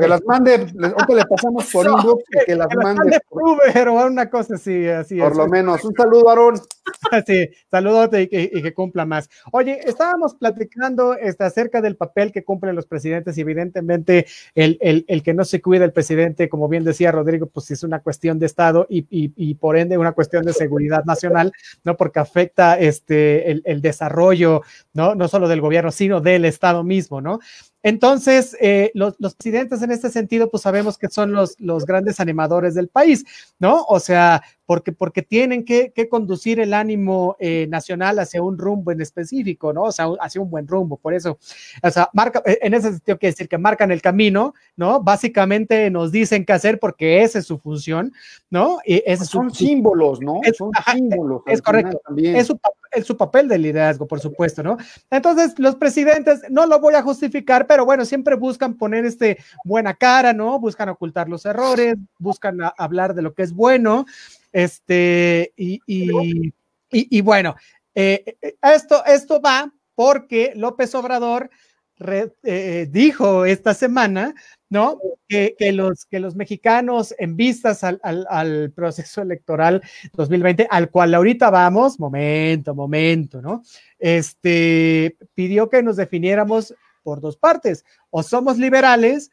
Que 0.00 0.08
las 0.08 0.24
mande, 0.24 0.54
o 0.54 1.14
le 1.14 1.24
pasamos 1.26 1.70
por 1.70 1.86
inbox 1.86 2.24
y 2.30 2.44
que 2.46 2.56
las 2.56 2.68
mande. 2.74 3.20
Por 3.28 3.42
Uber 3.42 3.88
o 3.88 4.06
una 4.06 4.30
cosa 4.30 4.54
así, 4.54 4.88
así. 4.88 5.18
Por 5.18 5.36
lo 5.36 5.46
menos. 5.48 5.84
Un 5.84 5.94
saludo, 5.94 6.30
Aarón. 6.30 6.60
Sí, 7.26 7.48
saludote 7.70 8.22
y 8.22 8.28
que, 8.28 8.50
y 8.52 8.62
que, 8.62 8.74
cumpla 8.74 9.04
más. 9.04 9.28
Oye, 9.52 9.80
estábamos 9.84 10.34
platicando 10.34 11.14
este, 11.14 11.44
acerca 11.44 11.80
del 11.80 11.96
papel 11.96 12.32
que 12.32 12.42
cumplen 12.42 12.74
los 12.74 12.86
presidentes 12.86 13.36
y 13.36 13.42
evidentemente 13.42 14.26
el, 14.54 14.78
el, 14.80 15.04
el, 15.08 15.22
que 15.22 15.34
no 15.34 15.44
se 15.44 15.60
cuida 15.60 15.84
el 15.84 15.92
presidente, 15.92 16.48
como 16.48 16.68
bien 16.68 16.84
decía 16.84 17.12
Rodrigo, 17.12 17.46
pues 17.46 17.70
es 17.70 17.82
una 17.82 18.00
cuestión 18.00 18.38
de 18.38 18.46
Estado 18.46 18.86
y, 18.88 19.06
y, 19.10 19.32
y 19.36 19.54
por 19.54 19.76
ende 19.76 19.98
una 19.98 20.12
cuestión 20.12 20.44
de 20.44 20.52
seguridad 20.52 21.04
nacional, 21.04 21.52
¿no? 21.84 21.96
Porque 21.96 22.18
afecta 22.18 22.78
este, 22.78 23.50
el, 23.50 23.62
el 23.64 23.82
desarrollo, 23.82 24.62
¿no? 24.92 25.14
No 25.14 25.28
solo 25.28 25.48
del 25.48 25.60
gobierno, 25.60 25.90
sino 25.90 26.20
del 26.20 26.44
Estado 26.44 26.82
mismo, 26.82 27.20
¿no? 27.20 27.40
Entonces, 27.82 28.56
eh, 28.60 28.90
los, 28.94 29.14
los, 29.18 29.34
presidentes 29.34 29.82
en 29.82 29.90
este 29.90 30.10
sentido, 30.10 30.48
pues 30.50 30.62
sabemos 30.62 30.98
que 30.98 31.08
son 31.08 31.32
los, 31.32 31.58
los 31.60 31.84
grandes 31.84 32.20
animadores 32.20 32.74
del 32.74 32.88
país, 32.88 33.24
¿no? 33.58 33.84
O 33.88 33.98
sea, 33.98 34.42
porque, 34.72 34.90
porque 34.92 35.20
tienen 35.20 35.66
que, 35.66 35.92
que 35.92 36.08
conducir 36.08 36.58
el 36.58 36.72
ánimo 36.72 37.36
eh, 37.38 37.66
nacional 37.68 38.18
hacia 38.18 38.42
un 38.42 38.56
rumbo 38.56 38.90
en 38.90 39.02
específico, 39.02 39.70
¿no? 39.74 39.82
O 39.82 39.92
sea, 39.92 40.06
hacia 40.18 40.40
un 40.40 40.48
buen 40.48 40.66
rumbo. 40.66 40.96
Por 40.96 41.12
eso, 41.12 41.38
o 41.82 41.90
sea, 41.90 42.08
marca, 42.14 42.42
eh, 42.46 42.58
en 42.62 42.72
ese 42.72 42.88
sentido 42.92 43.18
quiere 43.18 43.32
decir 43.34 43.50
que 43.50 43.58
marcan 43.58 43.90
el 43.90 44.00
camino, 44.00 44.54
¿no? 44.74 45.02
Básicamente 45.02 45.90
nos 45.90 46.10
dicen 46.10 46.46
qué 46.46 46.54
hacer 46.54 46.78
porque 46.78 47.22
esa 47.22 47.40
es 47.40 47.44
su 47.44 47.58
función, 47.58 48.14
¿no? 48.48 48.78
Y 48.86 49.02
ese 49.04 49.26
Son 49.26 49.48
es 49.48 49.58
su, 49.58 49.64
símbolos, 49.66 50.22
¿no? 50.22 50.40
es- 50.42 50.56
Son 50.56 50.70
ajá, 50.74 50.92
símbolos. 50.94 51.42
es 51.48 51.60
correcto. 51.60 52.00
también. 52.06 52.34
es 52.36 52.46
su, 52.46 52.58
es 52.92 53.04
su 53.04 53.14
papel 53.14 53.48
de 53.48 53.58
liderazgo, 53.58 54.06
por 54.06 54.20
supuesto, 54.20 54.62
¿no? 54.62 54.78
Entonces, 55.10 55.52
los 55.58 55.76
presidentes, 55.76 56.40
no 56.48 56.64
lo 56.64 56.80
voy 56.80 56.94
a 56.94 57.02
justificar, 57.02 57.66
pero 57.66 57.84
bueno, 57.84 58.06
siempre 58.06 58.36
buscan 58.36 58.72
poner 58.78 59.04
este 59.04 59.36
buena 59.66 59.92
cara, 59.92 60.32
¿no? 60.32 60.58
Buscan 60.58 60.88
ocultar 60.88 61.28
los 61.28 61.44
errores, 61.44 61.96
buscan 62.18 62.62
a- 62.62 62.72
hablar 62.78 63.12
de 63.14 63.20
lo 63.20 63.34
que 63.34 63.42
es 63.42 63.52
bueno, 63.52 64.06
este, 64.52 65.52
y, 65.56 65.80
y, 65.86 66.10
y- 66.90 67.18
y 67.18 67.20
bueno, 67.20 67.56
eh, 67.94 68.36
eh, 68.42 68.54
esto, 68.62 69.04
esto 69.04 69.40
va 69.40 69.72
porque 69.94 70.52
López 70.56 70.94
Obrador 70.94 71.50
re- 71.98 72.34
eh, 72.42 72.86
dijo 72.90 73.44
esta 73.44 73.74
semana, 73.74 74.34
¿no? 74.70 74.98
Que, 75.28 75.54
que 75.58 75.72
los, 75.72 76.06
que 76.06 76.18
los 76.20 76.34
mexicanos 76.34 77.14
en 77.18 77.36
vistas 77.36 77.84
al, 77.84 78.00
al- 78.02 78.26
al 78.30 78.72
proceso 78.72 79.22
electoral 79.22 79.82
2020, 80.14 80.66
al 80.70 80.90
cual 80.90 81.14
ahorita 81.14 81.50
vamos, 81.50 81.98
momento, 82.00 82.74
momento, 82.74 83.40
¿no? 83.42 83.62
Este 83.98 85.16
pidió 85.34 85.68
que 85.68 85.82
nos 85.82 85.96
definiéramos 85.96 86.74
por 87.02 87.20
dos 87.20 87.36
partes, 87.36 87.84
o 88.10 88.22
somos 88.22 88.58
liberales 88.58 89.30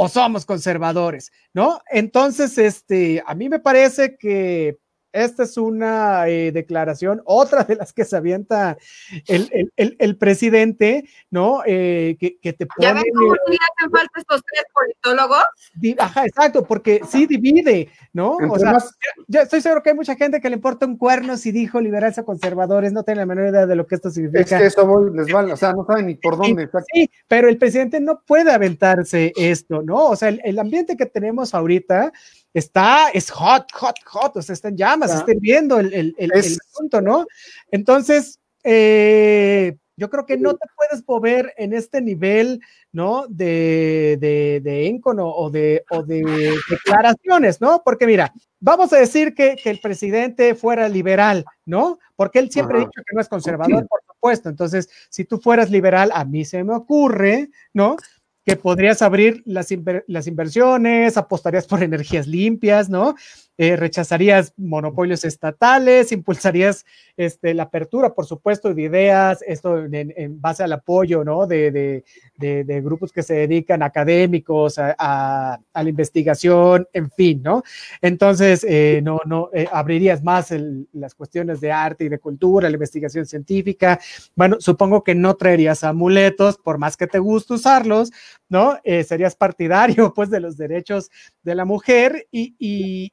o 0.00 0.08
somos 0.08 0.46
conservadores, 0.46 1.32
¿no? 1.52 1.80
Entonces, 1.90 2.56
este, 2.56 3.20
a 3.26 3.34
mí 3.34 3.48
me 3.48 3.58
parece 3.58 4.16
que 4.16 4.78
esta 5.12 5.42
es 5.44 5.56
una 5.56 6.28
eh, 6.28 6.52
declaración, 6.52 7.22
otra 7.24 7.64
de 7.64 7.76
las 7.76 7.92
que 7.92 8.04
se 8.04 8.16
avienta 8.16 8.76
el, 9.26 9.48
el- 9.52 9.72
el- 9.76 9.96
el 9.98 10.16
presidente, 10.16 11.04
¿no? 11.30 11.62
Eh, 11.66 12.16
que, 12.20 12.38
que 12.38 12.52
te 12.52 12.66
¿Ya 12.78 12.90
pone... 12.90 13.02
ven 13.04 13.12
cómo 13.14 13.32
le 13.34 13.56
hacen 13.56 13.90
falta 13.90 14.12
estos 14.20 14.42
tres 14.44 14.64
politólogos? 14.72 15.44
Di- 15.74 15.96
Ajá, 15.98 16.24
exacto, 16.26 16.64
porque 16.64 17.00
sí 17.08 17.26
divide, 17.26 17.88
¿no? 18.12 18.36
O 18.50 18.58
sea, 18.58 18.72
más- 18.72 18.96
yo 19.26 19.40
estoy 19.40 19.60
seguro 19.60 19.82
que 19.82 19.90
hay 19.90 19.96
mucha 19.96 20.14
gente 20.16 20.40
que 20.40 20.48
le 20.50 20.56
importa 20.56 20.86
un 20.86 20.96
cuerno 20.98 21.36
si 21.36 21.52
dijo 21.52 21.80
liberales 21.80 22.18
o 22.18 22.24
conservadores, 22.24 22.92
no 22.92 23.02
tiene 23.02 23.20
la 23.20 23.26
menor 23.26 23.48
idea 23.48 23.66
de 23.66 23.76
lo 23.76 23.86
que 23.86 23.94
esto 23.94 24.08
es 24.08 24.14
significa. 24.14 24.58
que 24.58 24.66
eso 24.66 24.86
voy, 24.86 25.10
les 25.14 25.32
vale, 25.32 25.52
o 25.52 25.56
sea, 25.56 25.72
no 25.72 25.84
saben 25.86 26.06
ni 26.06 26.14
por 26.16 26.36
dónde. 26.36 26.64
exacto. 26.64 26.86
Sí, 26.92 27.10
pero 27.26 27.48
el 27.48 27.58
presidente 27.58 28.00
no 28.00 28.22
puede 28.26 28.50
aventarse 28.52 29.32
esto, 29.36 29.82
¿no? 29.82 30.06
O 30.08 30.16
sea, 30.16 30.28
el, 30.28 30.40
el 30.44 30.58
ambiente 30.58 30.96
que 30.96 31.06
tenemos 31.06 31.54
ahorita 31.54 32.12
está, 32.54 33.10
es 33.10 33.30
hot, 33.30 33.70
hot, 33.72 33.96
hot, 34.06 34.36
o 34.36 34.42
sea, 34.42 34.52
está 34.54 34.68
en 34.68 34.76
llamas, 34.76 35.10
está 35.14 35.32
hirviendo 35.32 35.78
el, 35.80 35.92
el, 35.92 36.14
el, 36.18 36.30
Es- 36.34 36.52
el 36.52 36.58
asunto, 36.72 37.00
¿no? 37.00 37.26
Entonces, 37.70 38.38
eh, 38.64 39.76
yo 39.96 40.08
creo 40.10 40.24
que 40.26 40.36
no 40.36 40.54
te 40.54 40.66
puedes 40.76 41.04
mover 41.08 41.52
en 41.56 41.72
este 41.72 42.00
nivel, 42.00 42.60
¿no? 42.92 43.26
De, 43.28 44.16
de, 44.20 44.60
de 44.62 44.84
ícono 44.84 45.28
o 45.28 45.50
de, 45.50 45.84
o 45.90 46.02
de 46.04 46.54
declaraciones, 46.70 47.60
¿no? 47.60 47.82
Porque 47.84 48.06
mira, 48.06 48.32
vamos 48.60 48.92
a 48.92 48.98
decir 48.98 49.34
que, 49.34 49.56
que 49.56 49.70
el 49.70 49.80
presidente 49.80 50.54
fuera 50.54 50.88
liberal, 50.88 51.44
¿no? 51.66 51.98
Porque 52.14 52.38
él 52.38 52.50
siempre 52.50 52.76
ha 52.76 52.80
dicho 52.80 53.02
que 53.04 53.14
no 53.14 53.20
es 53.20 53.28
conservador, 53.28 53.86
por 53.88 54.00
supuesto. 54.06 54.48
Entonces, 54.48 54.88
si 55.10 55.24
tú 55.24 55.38
fueras 55.38 55.68
liberal, 55.70 56.10
a 56.14 56.24
mí 56.24 56.44
se 56.44 56.62
me 56.62 56.74
ocurre, 56.74 57.50
¿no? 57.72 57.96
Que 58.48 58.56
podrías 58.56 59.02
abrir 59.02 59.42
las, 59.44 59.70
inver- 59.70 60.04
las 60.06 60.26
inversiones, 60.26 61.18
apostarías 61.18 61.66
por 61.66 61.82
energías 61.82 62.26
limpias, 62.26 62.88
¿no? 62.88 63.14
Eh, 63.60 63.74
rechazarías 63.74 64.54
monopolios 64.56 65.24
estatales, 65.24 66.12
impulsarías 66.12 66.86
este, 67.16 67.54
la 67.54 67.64
apertura, 67.64 68.14
por 68.14 68.24
supuesto, 68.24 68.72
de 68.72 68.82
ideas, 68.82 69.42
esto 69.44 69.84
en, 69.84 70.40
base 70.40 70.62
al 70.62 70.72
apoyo, 70.72 71.24
¿no? 71.24 71.44
De, 71.44 72.04
de, 72.36 72.80
grupos 72.80 73.10
que 73.10 73.24
se 73.24 73.34
dedican 73.34 73.82
académicos 73.82 74.78
a, 74.78 74.94
a, 74.96 75.82
la 75.82 75.88
investigación, 75.88 76.86
en 76.92 77.10
fin, 77.10 77.42
¿no? 77.42 77.64
Entonces, 78.00 78.62
eh, 78.62 79.00
no, 79.02 79.18
no, 79.26 79.50
eh, 79.52 79.66
abrirías 79.72 80.22
más 80.22 80.54
las 80.92 81.16
cuestiones 81.16 81.60
de 81.60 81.72
arte 81.72 82.04
y 82.04 82.08
de 82.08 82.20
cultura, 82.20 82.68
la 82.68 82.76
investigación 82.76 83.26
científica. 83.26 83.98
Bueno, 84.36 84.58
supongo 84.60 85.02
que 85.02 85.16
no 85.16 85.34
traerías 85.34 85.82
amuletos, 85.82 86.58
por 86.58 86.78
más 86.78 86.96
que 86.96 87.08
te 87.08 87.18
guste 87.18 87.54
usarlos, 87.54 88.12
¿no? 88.48 88.78
Serías 88.84 89.34
partidario, 89.34 90.12
pues, 90.14 90.30
de 90.30 90.38
los 90.38 90.56
derechos 90.56 91.10
de 91.42 91.56
la 91.56 91.64
mujer 91.64 92.28
y, 92.30 93.10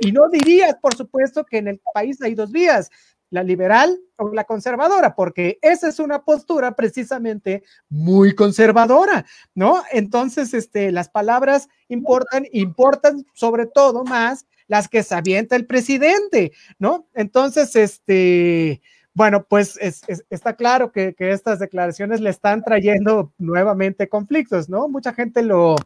y 0.00 0.12
no 0.12 0.28
dirías, 0.28 0.76
por 0.80 0.94
supuesto, 0.94 1.44
que 1.44 1.58
en 1.58 1.68
el 1.68 1.80
país 1.92 2.20
hay 2.22 2.34
dos 2.34 2.50
vías, 2.52 2.90
la 3.30 3.42
liberal 3.42 3.98
o 4.16 4.32
la 4.32 4.44
conservadora, 4.44 5.14
porque 5.14 5.58
esa 5.60 5.88
es 5.88 5.98
una 5.98 6.24
postura 6.24 6.76
precisamente 6.76 7.64
muy 7.88 8.34
conservadora, 8.34 9.26
¿no? 9.54 9.82
Entonces, 9.90 10.54
este, 10.54 10.92
las 10.92 11.08
palabras 11.08 11.68
importan, 11.88 12.46
importan 12.52 13.26
sobre 13.34 13.66
todo 13.66 14.04
más 14.04 14.46
las 14.66 14.88
que 14.88 15.02
se 15.02 15.14
avienta 15.14 15.56
el 15.56 15.66
presidente, 15.66 16.52
¿no? 16.78 17.08
Entonces, 17.14 17.74
este, 17.76 18.80
bueno, 19.14 19.46
pues 19.48 19.78
es, 19.80 20.02
es, 20.08 20.24
está 20.30 20.56
claro 20.56 20.92
que, 20.92 21.14
estas 21.18 21.58
declaraciones 21.58 22.20
le 22.20 22.30
están 22.30 22.62
trayendo 22.62 23.32
nuevamente 23.38 24.08
conflictos, 24.08 24.68
¿no? 24.68 24.88
Mucha 24.88 25.12
gente 25.12 25.42
lo, 25.42 25.76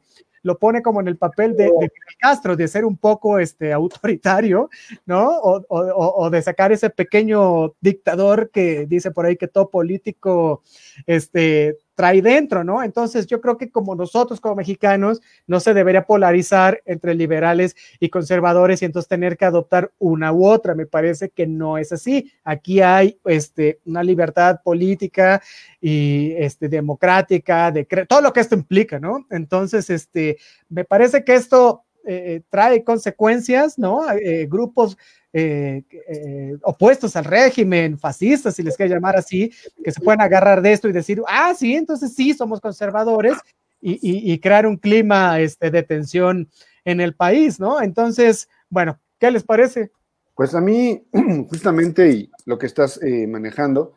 lo 0.48 0.58
pone 0.58 0.80
como 0.80 1.00
en 1.02 1.08
el 1.08 1.18
papel 1.18 1.54
de, 1.54 1.70
Castro, 2.18 2.56
de 2.56 2.66
ser 2.66 2.86
un 2.86 2.96
poco 2.96 3.38
este, 3.38 3.70
autoritario, 3.70 4.70
¿no? 5.04 5.28
O, 5.28 5.62
o, 5.68 6.14
o, 6.24 6.30
de 6.30 6.40
sacar 6.40 6.72
ese 6.72 6.88
pequeño 6.88 7.74
dictador 7.80 8.50
que 8.50 8.86
dice 8.86 9.10
por 9.10 9.26
ahí 9.26 9.36
que 9.36 9.46
todo 9.46 9.68
político 9.68 10.62
este, 11.06 11.76
trae 11.98 12.22
dentro, 12.22 12.62
¿no? 12.62 12.80
Entonces 12.84 13.26
yo 13.26 13.40
creo 13.40 13.58
que 13.58 13.72
como 13.72 13.96
nosotros 13.96 14.40
como 14.40 14.54
mexicanos 14.54 15.20
no 15.48 15.58
se 15.58 15.74
debería 15.74 16.06
polarizar 16.06 16.80
entre 16.86 17.12
liberales 17.12 17.74
y 17.98 18.08
conservadores 18.08 18.80
y 18.80 18.84
entonces 18.84 19.08
tener 19.08 19.36
que 19.36 19.46
adoptar 19.46 19.90
una 19.98 20.32
u 20.32 20.46
otra. 20.46 20.76
Me 20.76 20.86
parece 20.86 21.30
que 21.30 21.48
no 21.48 21.76
es 21.76 21.90
así. 21.90 22.30
Aquí 22.44 22.80
hay 22.80 23.18
este, 23.24 23.80
una 23.84 24.04
libertad 24.04 24.60
política 24.62 25.42
y 25.80 26.34
este, 26.36 26.68
democrática, 26.68 27.72
de 27.72 27.84
todo 28.08 28.20
lo 28.20 28.32
que 28.32 28.40
esto 28.40 28.54
implica, 28.54 29.00
¿no? 29.00 29.26
Entonces, 29.28 29.90
este, 29.90 30.38
me 30.68 30.84
parece 30.84 31.24
que 31.24 31.34
esto 31.34 31.82
eh, 32.08 32.42
trae 32.48 32.82
consecuencias, 32.84 33.78
¿no? 33.78 34.10
Eh, 34.10 34.46
grupos 34.48 34.96
eh, 35.34 35.82
eh, 36.08 36.56
opuestos 36.62 37.14
al 37.14 37.26
régimen, 37.26 37.98
fascistas, 37.98 38.54
si 38.54 38.62
les 38.62 38.76
quiere 38.76 38.94
llamar 38.94 39.16
así, 39.16 39.52
que 39.84 39.92
se 39.92 40.00
pueden 40.00 40.22
agarrar 40.22 40.62
de 40.62 40.72
esto 40.72 40.88
y 40.88 40.92
decir, 40.92 41.22
ah, 41.28 41.52
sí, 41.54 41.74
entonces 41.74 42.14
sí, 42.14 42.32
somos 42.32 42.62
conservadores 42.62 43.34
y, 43.80 44.38
crear 44.40 44.66
un 44.66 44.78
clima 44.78 45.38
este, 45.38 45.70
de 45.70 45.82
tensión 45.82 46.48
en 46.84 47.00
el 47.00 47.14
país, 47.14 47.60
¿no? 47.60 47.80
Entonces, 47.80 48.48
bueno, 48.70 48.98
¿qué 49.18 49.30
les 49.30 49.44
parece? 49.44 49.92
Pues 50.34 50.54
a 50.54 50.60
mí, 50.60 51.06
justamente, 51.50 52.10
y 52.10 52.30
lo 52.46 52.58
que 52.58 52.66
estás 52.66 52.98
eh, 53.02 53.26
manejando, 53.26 53.94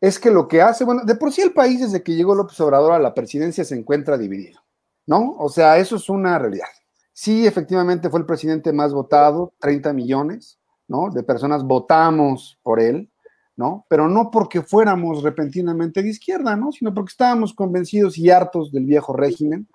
es 0.00 0.18
que 0.18 0.30
lo 0.30 0.46
que 0.46 0.60
hace, 0.60 0.84
bueno, 0.84 1.04
de 1.04 1.16
por 1.16 1.32
sí 1.32 1.40
el 1.40 1.52
país 1.52 1.80
desde 1.80 2.02
que 2.02 2.14
llegó 2.14 2.34
López 2.34 2.60
Obrador 2.60 2.92
a 2.92 2.98
la 2.98 3.14
presidencia 3.14 3.64
se 3.64 3.74
encuentra 3.74 4.18
dividido, 4.18 4.60
¿no? 5.06 5.36
O 5.38 5.48
sea, 5.48 5.78
eso 5.78 5.96
es 5.96 6.08
una 6.10 6.38
realidad. 6.38 6.68
Sí, 7.18 7.46
efectivamente 7.46 8.10
fue 8.10 8.20
el 8.20 8.26
presidente 8.26 8.74
más 8.74 8.92
votado, 8.92 9.54
30 9.60 9.94
millones, 9.94 10.58
¿no? 10.86 11.08
De 11.08 11.22
personas 11.22 11.64
votamos 11.64 12.58
por 12.62 12.78
él, 12.78 13.10
¿no? 13.56 13.86
Pero 13.88 14.06
no 14.06 14.30
porque 14.30 14.60
fuéramos 14.60 15.22
repentinamente 15.22 16.02
de 16.02 16.10
izquierda, 16.10 16.56
¿no? 16.56 16.72
Sino 16.72 16.92
porque 16.92 17.12
estábamos 17.12 17.54
convencidos 17.54 18.18
y 18.18 18.28
hartos 18.28 18.70
del 18.70 18.84
viejo 18.84 19.14
régimen, 19.14 19.66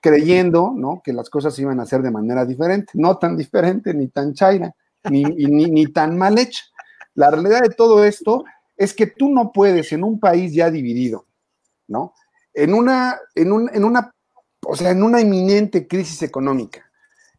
creyendo, 0.00 0.72
¿no? 0.74 1.00
Que 1.04 1.12
las 1.12 1.30
cosas 1.30 1.56
iban 1.60 1.78
a 1.78 1.86
ser 1.86 2.02
de 2.02 2.10
manera 2.10 2.44
diferente, 2.44 2.90
no 2.94 3.16
tan 3.16 3.36
diferente 3.36 3.94
ni 3.94 4.08
tan 4.08 4.34
chaira, 4.34 4.74
ni, 5.08 5.22
ni, 5.22 5.66
ni 5.66 5.86
tan 5.86 6.18
mal 6.18 6.36
hecha. 6.36 6.64
La 7.14 7.30
realidad 7.30 7.62
de 7.62 7.70
todo 7.76 8.02
esto 8.02 8.44
es 8.76 8.92
que 8.92 9.06
tú 9.06 9.28
no 9.28 9.52
puedes 9.52 9.92
en 9.92 10.02
un 10.02 10.18
país 10.18 10.52
ya 10.52 10.68
dividido, 10.68 11.26
¿no? 11.86 12.12
En 12.52 12.74
una, 12.74 13.20
en 13.36 13.52
un, 13.52 13.70
en 13.72 13.84
una, 13.84 14.12
o 14.66 14.74
sea, 14.74 14.90
en 14.90 15.04
una 15.04 15.20
inminente 15.20 15.86
crisis 15.86 16.22
económica, 16.22 16.87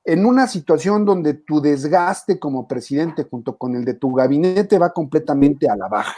en 0.03 0.25
una 0.25 0.47
situación 0.47 1.05
donde 1.05 1.33
tu 1.33 1.61
desgaste 1.61 2.39
como 2.39 2.67
presidente 2.67 3.23
junto 3.23 3.57
con 3.57 3.75
el 3.75 3.85
de 3.85 3.95
tu 3.95 4.13
gabinete 4.13 4.77
va 4.77 4.91
completamente 4.93 5.69
a 5.69 5.75
la 5.75 5.87
baja, 5.87 6.15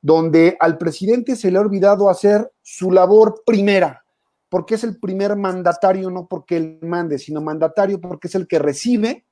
donde 0.00 0.56
al 0.60 0.78
presidente 0.78 1.36
se 1.36 1.50
le 1.50 1.58
ha 1.58 1.62
olvidado 1.62 2.08
hacer 2.08 2.52
su 2.62 2.90
labor 2.90 3.42
primera, 3.44 4.04
porque 4.48 4.76
es 4.76 4.84
el 4.84 4.98
primer 4.98 5.36
mandatario, 5.36 6.10
no 6.10 6.26
porque 6.28 6.56
él 6.56 6.78
mande, 6.82 7.18
sino 7.18 7.40
mandatario 7.40 8.00
porque 8.00 8.28
es 8.28 8.34
el 8.34 8.46
que 8.46 8.58
recibe 8.58 9.26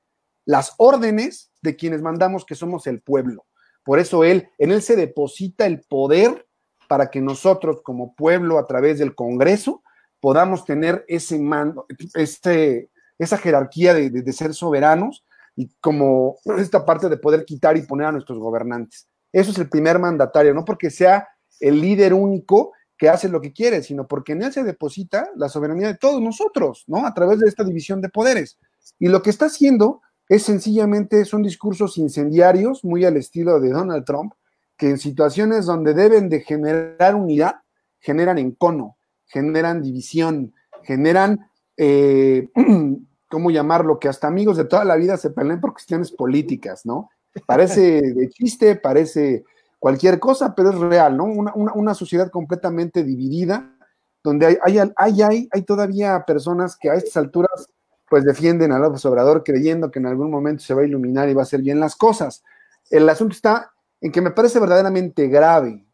las 0.44 0.74
órdenes 0.78 1.52
de 1.62 1.76
quienes 1.76 2.02
mandamos, 2.02 2.44
que 2.44 2.54
somos 2.54 2.86
el 2.86 3.00
pueblo. 3.00 3.46
Por 3.84 3.98
eso 3.98 4.24
él, 4.24 4.48
en 4.58 4.72
él 4.72 4.82
se 4.82 4.96
deposita 4.96 5.66
el 5.66 5.82
poder 5.82 6.46
para 6.88 7.10
que 7.10 7.20
nosotros 7.20 7.80
como 7.82 8.14
pueblo 8.14 8.58
a 8.58 8.66
través 8.66 8.98
del 8.98 9.14
Congreso 9.14 9.82
podamos 10.20 10.64
tener 10.64 11.04
ese 11.06 11.38
mando, 11.38 11.86
este, 12.14 12.90
esa 13.18 13.38
jerarquía 13.38 13.94
de, 13.94 14.10
de, 14.10 14.32
ser 14.32 14.54
soberanos, 14.54 15.24
y 15.56 15.70
como 15.80 16.38
esta 16.58 16.84
parte 16.84 17.08
de 17.08 17.16
poder 17.16 17.44
quitar 17.44 17.76
y 17.76 17.82
poner 17.82 18.08
a 18.08 18.12
nuestros 18.12 18.38
gobernantes. 18.38 19.08
Eso 19.32 19.52
es 19.52 19.58
el 19.58 19.68
primer 19.68 19.98
mandatario, 19.98 20.52
no 20.52 20.64
porque 20.64 20.90
sea 20.90 21.28
el 21.60 21.80
líder 21.80 22.12
único 22.12 22.72
que 22.96 23.08
hace 23.08 23.28
lo 23.28 23.40
que 23.40 23.52
quiere, 23.52 23.82
sino 23.82 24.06
porque 24.06 24.32
en 24.32 24.42
él 24.42 24.52
se 24.52 24.64
deposita 24.64 25.28
la 25.36 25.48
soberanía 25.48 25.88
de 25.88 25.96
todos 25.96 26.20
nosotros, 26.20 26.84
¿no? 26.86 27.06
A 27.06 27.14
través 27.14 27.40
de 27.40 27.48
esta 27.48 27.64
división 27.64 28.00
de 28.00 28.08
poderes. 28.08 28.58
Y 28.98 29.08
lo 29.08 29.22
que 29.22 29.30
está 29.30 29.46
haciendo 29.46 30.00
es 30.28 30.42
sencillamente, 30.42 31.24
son 31.24 31.42
discursos 31.42 31.98
incendiarios, 31.98 32.84
muy 32.84 33.04
al 33.04 33.16
estilo 33.16 33.60
de 33.60 33.70
Donald 33.70 34.04
Trump, 34.04 34.32
que 34.76 34.88
en 34.88 34.98
situaciones 34.98 35.66
donde 35.66 35.94
deben 35.94 36.28
de 36.28 36.40
generar 36.40 37.14
unidad, 37.14 37.56
generan 38.00 38.38
encono, 38.38 38.96
generan 39.26 39.82
división, 39.82 40.54
generan, 40.82 41.50
eh, 41.76 42.48
¿cómo 43.30 43.50
llamarlo? 43.50 43.98
Que 43.98 44.08
hasta 44.08 44.28
amigos 44.28 44.56
de 44.56 44.64
toda 44.64 44.84
la 44.84 44.96
vida 44.96 45.16
se 45.16 45.30
peleen 45.30 45.60
por 45.60 45.72
cuestiones 45.72 46.12
políticas, 46.12 46.86
¿no? 46.86 47.10
Parece 47.46 48.00
de 48.14 48.28
chiste, 48.28 48.76
parece 48.76 49.44
cualquier 49.78 50.18
cosa, 50.18 50.54
pero 50.54 50.70
es 50.70 50.78
real, 50.78 51.16
¿no? 51.16 51.24
Una, 51.24 51.94
sociedad 51.94 52.30
completamente 52.30 53.04
dividida, 53.04 53.76
donde 54.22 54.46
hay, 54.46 54.56
hay, 54.62 54.78
hay, 54.96 55.22
hay, 55.22 55.48
hay 55.50 55.62
todavía 55.62 56.24
personas 56.26 56.76
que 56.76 56.90
a 56.90 56.94
estas 56.94 57.16
alturas 57.16 57.68
pues 58.08 58.24
defienden 58.24 58.72
al 58.72 58.82
López 58.82 59.04
Obrador 59.06 59.42
creyendo 59.42 59.90
que 59.90 59.98
en 59.98 60.06
algún 60.06 60.30
momento 60.30 60.62
se 60.62 60.74
va 60.74 60.82
a 60.82 60.86
iluminar 60.86 61.28
y 61.28 61.34
va 61.34 61.42
a 61.42 61.44
hacer 61.44 61.62
bien 61.62 61.80
las 61.80 61.96
cosas. 61.96 62.42
El 62.90 63.08
asunto 63.08 63.34
está 63.34 63.72
en 64.00 64.12
que 64.12 64.20
me 64.20 64.30
parece 64.30 64.60
verdaderamente 64.60 65.26
grave 65.28 65.84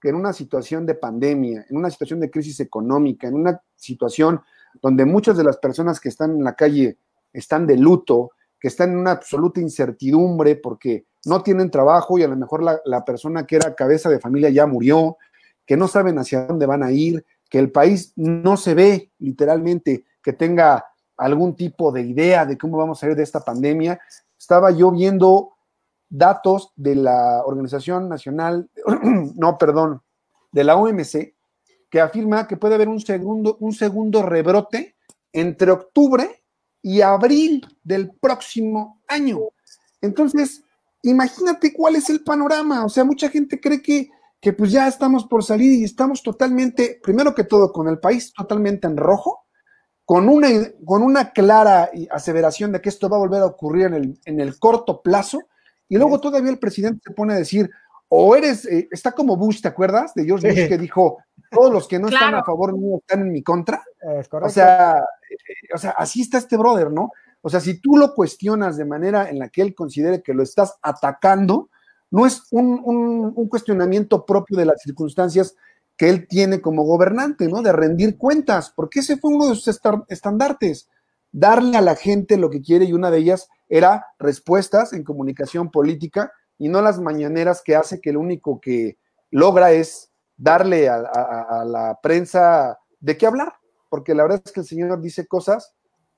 que 0.00 0.08
en 0.08 0.14
una 0.14 0.32
situación 0.32 0.86
de 0.86 0.94
pandemia, 0.94 1.66
en 1.68 1.76
una 1.76 1.90
situación 1.90 2.20
de 2.20 2.30
crisis 2.30 2.60
económica, 2.60 3.28
en 3.28 3.34
una 3.34 3.60
situación 3.76 4.40
donde 4.82 5.04
muchas 5.04 5.36
de 5.36 5.44
las 5.44 5.56
personas 5.58 6.00
que 6.00 6.08
están 6.08 6.32
en 6.32 6.44
la 6.44 6.54
calle 6.54 6.98
están 7.32 7.66
de 7.66 7.76
luto, 7.76 8.32
que 8.60 8.68
están 8.68 8.90
en 8.90 8.98
una 8.98 9.12
absoluta 9.12 9.60
incertidumbre 9.60 10.56
porque 10.56 11.06
no 11.24 11.42
tienen 11.42 11.70
trabajo 11.70 12.18
y 12.18 12.22
a 12.22 12.28
lo 12.28 12.36
mejor 12.36 12.62
la, 12.62 13.04
persona 13.04 13.46
que 13.46 13.56
era 13.56 13.74
cabeza 13.74 14.08
de 14.08 14.20
familia 14.20 14.50
ya 14.50 14.66
murió, 14.66 15.16
que 15.66 15.76
no 15.76 15.88
saben 15.88 16.18
hacia 16.18 16.46
dónde 16.46 16.66
van 16.66 16.82
a 16.82 16.92
ir, 16.92 17.24
que 17.48 17.58
el 17.58 17.70
país 17.70 18.12
no 18.16 18.56
se 18.56 18.74
ve 18.74 19.12
literalmente 19.18 20.04
que 20.22 20.32
tenga 20.32 20.84
algún 21.16 21.56
tipo 21.56 21.92
de 21.92 22.02
idea 22.02 22.46
de 22.46 22.56
cómo 22.56 22.78
vamos 22.78 22.98
a 22.98 23.00
salir 23.02 23.16
de 23.16 23.22
esta 23.22 23.40
pandemia. 23.40 24.00
Estaba 24.38 24.70
yo 24.70 24.90
viendo 24.90 25.52
datos 26.08 26.72
de 26.76 26.94
la 26.94 27.42
Organización 27.44 28.08
Nacional, 28.08 28.70
no, 29.36 29.58
perdón, 29.58 30.02
de 30.52 30.64
la 30.64 30.76
OMC, 30.76 31.34
que 31.90 32.00
afirma 32.00 32.46
que 32.46 32.56
puede 32.56 32.74
haber 32.74 32.88
un 32.88 33.00
segundo, 33.00 33.56
un 33.60 33.72
segundo 33.72 34.22
rebrote 34.22 34.96
entre 35.32 35.70
octubre 35.70 36.42
y 36.82 37.00
abril 37.00 37.66
del 37.82 38.10
próximo 38.10 39.02
año. 39.08 39.38
Entonces, 40.00 40.62
imagínate 41.02 41.72
cuál 41.72 41.96
es 41.96 42.10
el 42.10 42.22
panorama. 42.22 42.84
O 42.84 42.88
sea, 42.88 43.04
mucha 43.04 43.28
gente 43.28 43.60
cree 43.60 43.82
que, 43.82 44.10
que 44.40 44.52
pues 44.52 44.70
ya 44.70 44.86
estamos 44.86 45.26
por 45.26 45.44
salir 45.44 45.72
y 45.72 45.84
estamos 45.84 46.22
totalmente, 46.22 47.00
primero 47.02 47.34
que 47.34 47.44
todo, 47.44 47.72
con 47.72 47.88
el 47.88 47.98
país 47.98 48.32
totalmente 48.32 48.86
en 48.86 48.96
rojo, 48.96 49.46
con 50.04 50.28
una, 50.28 50.48
con 50.84 51.02
una 51.02 51.32
clara 51.32 51.90
aseveración 52.10 52.72
de 52.72 52.80
que 52.80 52.88
esto 52.88 53.10
va 53.10 53.16
a 53.16 53.20
volver 53.20 53.42
a 53.42 53.46
ocurrir 53.46 53.86
en 53.86 53.94
el, 53.94 54.20
en 54.24 54.40
el 54.40 54.58
corto 54.58 55.02
plazo, 55.02 55.40
y 55.88 55.96
luego 55.96 56.20
todavía 56.20 56.50
el 56.50 56.58
presidente 56.58 57.00
se 57.04 57.14
pone 57.14 57.34
a 57.34 57.38
decir, 57.38 57.70
o 58.08 58.34
eres, 58.34 58.64
eh, 58.64 58.88
está 58.90 59.12
como 59.12 59.36
Bush, 59.36 59.60
¿te 59.60 59.68
acuerdas? 59.68 60.14
De 60.14 60.24
George 60.24 60.48
Bush 60.48 60.68
que 60.68 60.78
dijo, 60.78 61.18
todos 61.50 61.72
los 61.72 61.88
que 61.88 61.98
no 61.98 62.08
están 62.08 62.34
a 62.34 62.44
favor 62.44 62.76
mío 62.76 62.98
están 62.98 63.20
en 63.20 63.32
mi 63.32 63.42
contra. 63.42 63.82
o 64.42 64.48
sea, 64.48 64.98
eh, 64.98 65.74
o 65.74 65.78
sea, 65.78 65.90
así 65.90 66.22
está 66.22 66.38
este 66.38 66.56
brother, 66.56 66.90
¿no? 66.90 67.12
O 67.40 67.50
sea, 67.50 67.60
si 67.60 67.80
tú 67.80 67.96
lo 67.96 68.14
cuestionas 68.14 68.76
de 68.76 68.84
manera 68.84 69.28
en 69.28 69.38
la 69.38 69.48
que 69.48 69.62
él 69.62 69.74
considere 69.74 70.22
que 70.22 70.34
lo 70.34 70.42
estás 70.42 70.76
atacando, 70.82 71.70
no 72.10 72.26
es 72.26 72.44
un, 72.50 72.80
un 73.34 73.48
cuestionamiento 73.48 74.24
propio 74.24 74.56
de 74.56 74.64
las 74.64 74.80
circunstancias 74.82 75.54
que 75.98 76.08
él 76.08 76.26
tiene 76.26 76.60
como 76.60 76.84
gobernante, 76.84 77.48
¿no? 77.48 77.60
De 77.60 77.72
rendir 77.72 78.16
cuentas, 78.16 78.72
porque 78.74 79.00
ese 79.00 79.18
fue 79.18 79.34
uno 79.34 79.48
de 79.48 79.56
sus 79.56 79.80
estandartes, 80.08 80.88
darle 81.32 81.76
a 81.76 81.82
la 81.82 81.96
gente 81.96 82.38
lo 82.38 82.48
que 82.48 82.62
quiere 82.62 82.86
y 82.86 82.92
una 82.92 83.10
de 83.10 83.18
ellas 83.18 83.48
era 83.68 84.06
respuestas 84.18 84.92
en 84.92 85.04
comunicación 85.04 85.70
política 85.70 86.32
y 86.58 86.68
no 86.68 86.82
las 86.82 87.00
mañaneras 87.00 87.62
que 87.62 87.76
hace 87.76 88.00
que 88.00 88.12
lo 88.12 88.20
único 88.20 88.60
que 88.60 88.98
logra 89.30 89.72
es 89.72 90.10
darle 90.36 90.88
a, 90.88 91.64
la 91.64 91.98
prensa 92.02 92.78
de 93.00 93.16
qué 93.16 93.26
hablar, 93.26 93.54
porque 93.88 94.14
la 94.14 94.24
verdad 94.24 94.42
es 94.44 94.52
que 94.52 94.60
el 94.60 94.66
señor 94.66 95.00
dice 95.00 95.26
cosas 95.26 95.74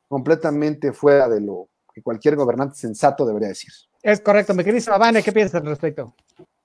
completamente 0.09 0.93
fuera 0.93 1.29
de 1.29 1.41
lo 1.41 1.69
que 1.95 2.03
cualquier 2.03 2.37
gobernante 2.37 2.77
sensato 2.77 3.25
debería 3.27 3.49
decir. 3.49 3.73
Es 4.03 4.21
correcto, 4.21 4.55
mi 4.55 4.65
querida 4.65 4.99
Vane, 4.99 5.23
¿qué 5.23 5.33
piensas 5.33 5.61
al 5.61 5.69
respecto? 5.69 6.15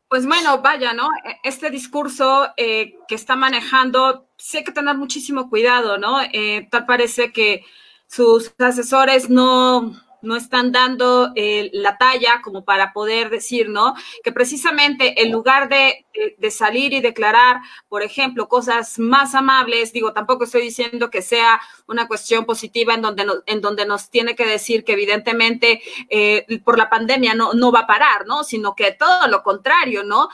Pues 0.07 0.25
bueno, 0.25 0.61
vaya, 0.61 0.93
¿no? 0.93 1.09
E, 1.25 1.39
este 1.43 1.69
discurso 1.69 2.47
eh, 2.57 2.97
que 3.07 3.15
está 3.15 3.35
manejando, 3.35 4.27
sí 4.37 4.57
hay 4.57 4.63
que 4.63 4.71
tener 4.71 4.95
muchísimo 4.95 5.49
cuidado, 5.49 5.97
¿no? 5.97 6.21
Eh, 6.21 6.67
tal 6.71 6.85
parece 6.85 7.31
que 7.31 7.63
sus 8.07 8.53
asesores 8.59 9.29
no, 9.29 9.93
no 10.25 10.35
están 10.35 10.71
dando 10.71 11.31
eh, 11.35 11.69
la 11.73 11.97
talla 11.97 12.41
como 12.41 12.65
para 12.65 12.93
poder 12.93 13.29
decir, 13.29 13.69
¿no? 13.69 13.93
Que 14.23 14.31
precisamente 14.31 15.21
en 15.21 15.31
lugar 15.31 15.69
de, 15.69 16.05
de, 16.37 16.51
salir 16.51 16.93
y 16.93 17.01
declarar, 17.01 17.61
por 17.87 18.03
ejemplo, 18.03 18.47
cosas 18.47 18.99
más 18.99 19.35
amables, 19.35 19.93
digo, 19.93 20.13
tampoco 20.13 20.45
estoy 20.45 20.61
diciendo 20.61 21.09
que 21.09 21.21
sea 21.21 21.61
una 21.87 22.07
cuestión 22.07 22.45
positiva 22.45 22.93
en 22.93 23.01
donde, 23.01 23.25
en 23.45 23.61
donde 23.61 23.85
nos 23.85 24.09
tiene 24.09 24.35
que 24.35 24.45
decir 24.45 24.83
que 24.83 24.93
evidentemente 24.93 25.81
eh, 26.09 26.45
por 26.63 26.77
la 26.77 26.89
pandemia 26.89 27.35
no, 27.35 27.53
no 27.53 27.71
va 27.71 27.81
a 27.81 27.87
parar, 27.87 28.25
¿no? 28.25 28.43
Sino 28.43 28.75
que 28.75 28.91
todo 28.91 29.27
lo 29.27 29.43
contrario, 29.43 30.03
¿no? 30.03 30.29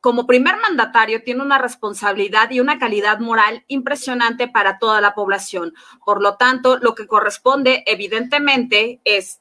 Como 0.00 0.26
primer 0.26 0.56
mandatario 0.58 1.22
tiene 1.22 1.42
una 1.42 1.58
responsabilidad 1.58 2.50
y 2.50 2.60
una 2.60 2.78
calidad 2.78 3.20
moral 3.20 3.64
impresionante 3.68 4.48
para 4.48 4.78
toda 4.78 5.00
la 5.00 5.14
población. 5.14 5.74
Por 6.04 6.22
lo 6.22 6.36
tanto, 6.36 6.78
lo 6.78 6.94
que 6.94 7.06
corresponde 7.06 7.82
evidentemente 7.86 9.00
es 9.04 9.40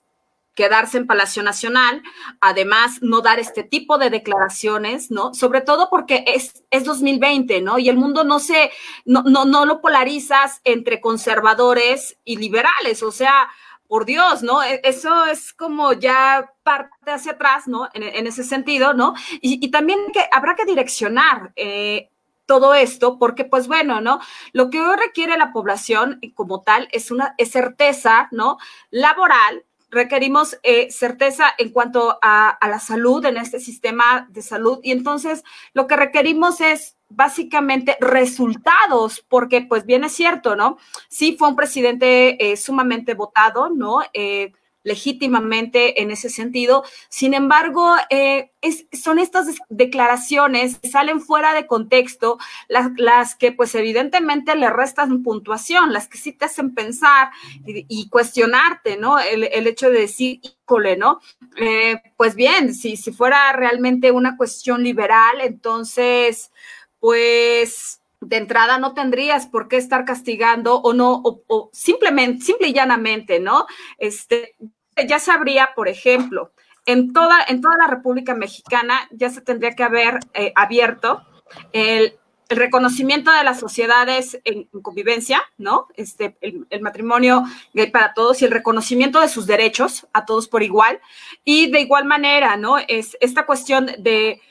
quedarse 0.59 0.97
en 0.97 1.07
Palacio 1.07 1.41
Nacional, 1.41 2.03
además 2.41 3.01
no 3.01 3.21
dar 3.21 3.39
este 3.39 3.63
tipo 3.63 3.97
de 3.97 4.09
declaraciones, 4.09 5.09
¿no? 5.09 5.33
Sobre 5.33 5.61
todo 5.61 5.89
porque 5.89 6.25
es, 6.27 6.65
es 6.69 6.83
2020, 6.83 7.61
¿no? 7.61 7.79
Y 7.79 7.87
el 7.87 7.95
mundo 7.95 8.25
no 8.25 8.39
se, 8.39 8.69
no, 9.05 9.23
no, 9.23 9.45
no 9.45 9.65
lo 9.65 9.79
polarizas 9.79 10.59
entre 10.65 10.99
conservadores 10.99 12.17
y 12.25 12.35
liberales, 12.35 13.03
o 13.03 13.11
sea, 13.13 13.47
por 13.89 14.05
Dios, 14.05 14.43
¿no? 14.43 14.63
E, 14.63 14.79
eso 14.85 15.25
es 15.25 15.51
como 15.51 15.91
ya 15.93 16.53
parte 16.63 17.11
hacia 17.11 17.33
atrás, 17.33 17.67
¿no? 17.67 17.89
En, 17.93 18.27
ese 18.27 18.43
sentido, 18.45 18.93
¿no? 18.93 19.15
Y, 19.41 19.69
también 19.71 19.99
que 20.13 20.21
habrá 20.31 20.55
que 20.55 20.63
direccionar. 20.65 21.51
Eh, 21.57 22.09
todo 22.45 22.73
esto, 22.73 23.19
porque 23.19 23.45
pues 23.45 23.67
bueno, 23.67 24.01
¿no? 24.01 24.19
Lo 24.53 24.71
que 24.71 24.81
hoy 24.81 24.97
requiere 24.97 25.37
la 25.37 25.53
población 25.53 26.19
como 26.33 26.61
tal 26.61 26.89
es 26.91 27.11
una 27.11 27.35
certeza, 27.37 28.27
¿no? 28.31 28.57
Laboral, 28.89 29.65
requerimos 29.89 30.57
eh, 30.63 30.91
certeza 30.91 31.45
en 31.57 31.69
cuanto 31.69 32.19
a, 32.21 32.49
a, 32.49 32.67
la 32.67 32.79
salud 32.79 33.25
en 33.25 33.37
este 33.37 33.59
sistema 33.59 34.27
de 34.29 34.41
salud 34.41 34.79
y 34.83 34.91
entonces 34.91 35.43
lo 35.73 35.87
que 35.87 35.95
requerimos 35.95 36.61
es 36.61 36.97
básicamente 37.09 37.97
resultados, 37.99 39.25
porque 39.27 39.61
pues 39.61 39.85
bien 39.85 40.03
es 40.03 40.13
cierto, 40.13 40.55
¿no? 40.55 40.77
Sí 41.09 41.35
fue 41.37 41.49
un 41.49 41.55
presidente 41.55 42.51
eh, 42.51 42.55
sumamente 42.55 43.15
votado, 43.15 43.69
¿no? 43.69 44.01
Eh, 44.13 44.53
legítimamente 44.83 46.01
en 46.01 46.11
ese 46.11 46.29
sentido. 46.29 46.83
Sin 47.09 47.33
embargo, 47.33 47.95
eh, 48.09 48.51
son 48.91 49.19
estas 49.19 49.47
declaraciones 49.69 50.79
que 50.79 50.89
salen 50.89 51.21
fuera 51.21 51.53
de 51.53 51.67
contexto, 51.67 52.37
las, 52.67 53.35
que 53.35 53.51
pues 53.51 53.75
evidentemente 53.75 54.55
le 54.55 54.69
restan 54.69 55.23
puntuación, 55.23 55.93
las 55.93 56.07
que 56.07 56.17
sí 56.17 56.33
te 56.33 56.45
hacen 56.45 56.73
pensar 56.73 57.29
y, 57.65 58.09
cuestionarte, 58.09 58.97
¿no? 58.97 59.19
El, 59.19 59.67
hecho 59.67 59.89
de 59.89 60.01
decir, 60.01 60.39
híjole, 60.41 60.97
¿no? 60.97 61.19
pues 62.17 62.35
bien, 62.35 62.73
si, 62.73 62.97
si 62.97 63.11
fuera 63.11 63.51
realmente 63.53 64.11
una 64.11 64.37
cuestión 64.37 64.83
liberal, 64.83 65.41
entonces 65.41 66.51
pues 66.99 67.98
de 68.21 68.37
entrada 68.37 68.77
no 68.77 68.93
tendrías 68.93 69.47
por 69.47 69.67
qué 69.67 69.77
estar 69.77 70.05
castigando 70.05 70.75
o 70.81 70.93
no, 70.93 71.21
o, 71.23 71.69
simplemente, 71.71 72.43
simple 72.45 72.69
y 72.69 72.73
llanamente, 72.73 73.39
¿no? 73.39 73.65
Este, 73.97 74.55
ya 75.07 75.19
sabría, 75.19 75.69
por 75.75 75.87
ejemplo, 75.87 76.51
en 76.85 77.13
toda, 77.13 77.37
en 77.47 77.61
toda 77.61 77.77
la 77.77 77.87
República 77.87 78.33
Mexicana 78.33 79.07
ya 79.11 79.29
se 79.29 79.41
tendría 79.41 79.75
que 79.75 79.83
haber 79.83 80.19
eh, 80.33 80.51
abierto 80.55 81.21
el, 81.71 82.15
reconocimiento 82.51 83.31
de 83.31 83.43
las 83.43 83.59
sociedades 83.59 84.41
en, 84.43 84.63
convivencia, 84.81 85.43
¿no? 85.59 85.85
Este, 85.93 86.35
el, 86.41 86.65
el, 86.71 86.81
matrimonio 86.81 87.43
para 87.93 88.15
todos 88.15 88.41
y 88.41 88.45
el 88.45 88.51
reconocimiento 88.51 89.21
de 89.21 89.27
sus 89.27 89.45
derechos 89.45 90.07
a 90.13 90.25
todos 90.25 90.47
por 90.47 90.63
igual. 90.63 90.99
Y 91.43 91.69
de 91.69 91.81
igual 91.81 92.05
manera, 92.05 92.57
¿no? 92.57 92.79
Es 92.79 93.15
esta 93.21 93.45
cuestión 93.45 93.91
de 93.99 94.41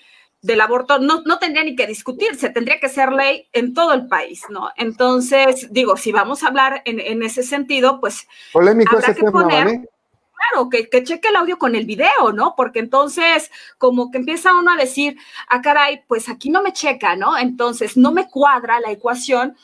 del 0.41 0.61
aborto 0.61 0.99
no, 0.99 1.23
no 1.23 1.39
tendría 1.39 1.65
ni 1.65 1.75
que 1.75 1.87
discutirse, 1.87 2.51
tendría 2.51 2.79
que 2.79 2.89
ser 2.89 3.13
ley 3.13 3.49
en 3.53 3.75
todo 3.75 3.93
el 3.93 4.07
país, 4.07 4.45
¿no? 4.49 4.71
Entonces, 4.77 5.73
digo, 5.73 5.97
si 5.97 6.13
vamos 6.13 6.43
a 6.43 6.49
hablar 6.49 6.83
en, 6.85 7.23
ese 7.23 7.43
sentido, 7.43 8.01
pues 8.01 8.29
Polémico 8.53 8.97
habrá 8.97 9.15
que 9.15 9.25
poner, 9.25 9.67
claro, 9.67 10.69
que, 10.71 10.89
que 10.89 11.03
cheque 11.03 11.29
el 11.29 11.37
audio 11.37 11.59
con 11.59 11.75
el 11.75 11.87
video, 11.87 12.33
¿no? 12.33 12.55
Porque 12.57 12.79
entonces 12.79 13.51
como 13.79 14.11
que 14.11 14.19
empieza 14.19 14.55
uno 14.55 14.73
a 14.73 14.77
decir, 14.77 15.19
ah, 15.49 15.61
caray, 15.61 16.05
pues 16.07 16.29
aquí 16.29 16.51
no 16.51 16.63
me 16.63 16.73
checa, 16.73 17.17
¿no? 17.17 17.37
Entonces 17.37 17.97
no 17.97 18.13
me 18.13 18.29
cuadra 18.29 18.79
la 18.81 18.93
ecuación 18.93 19.57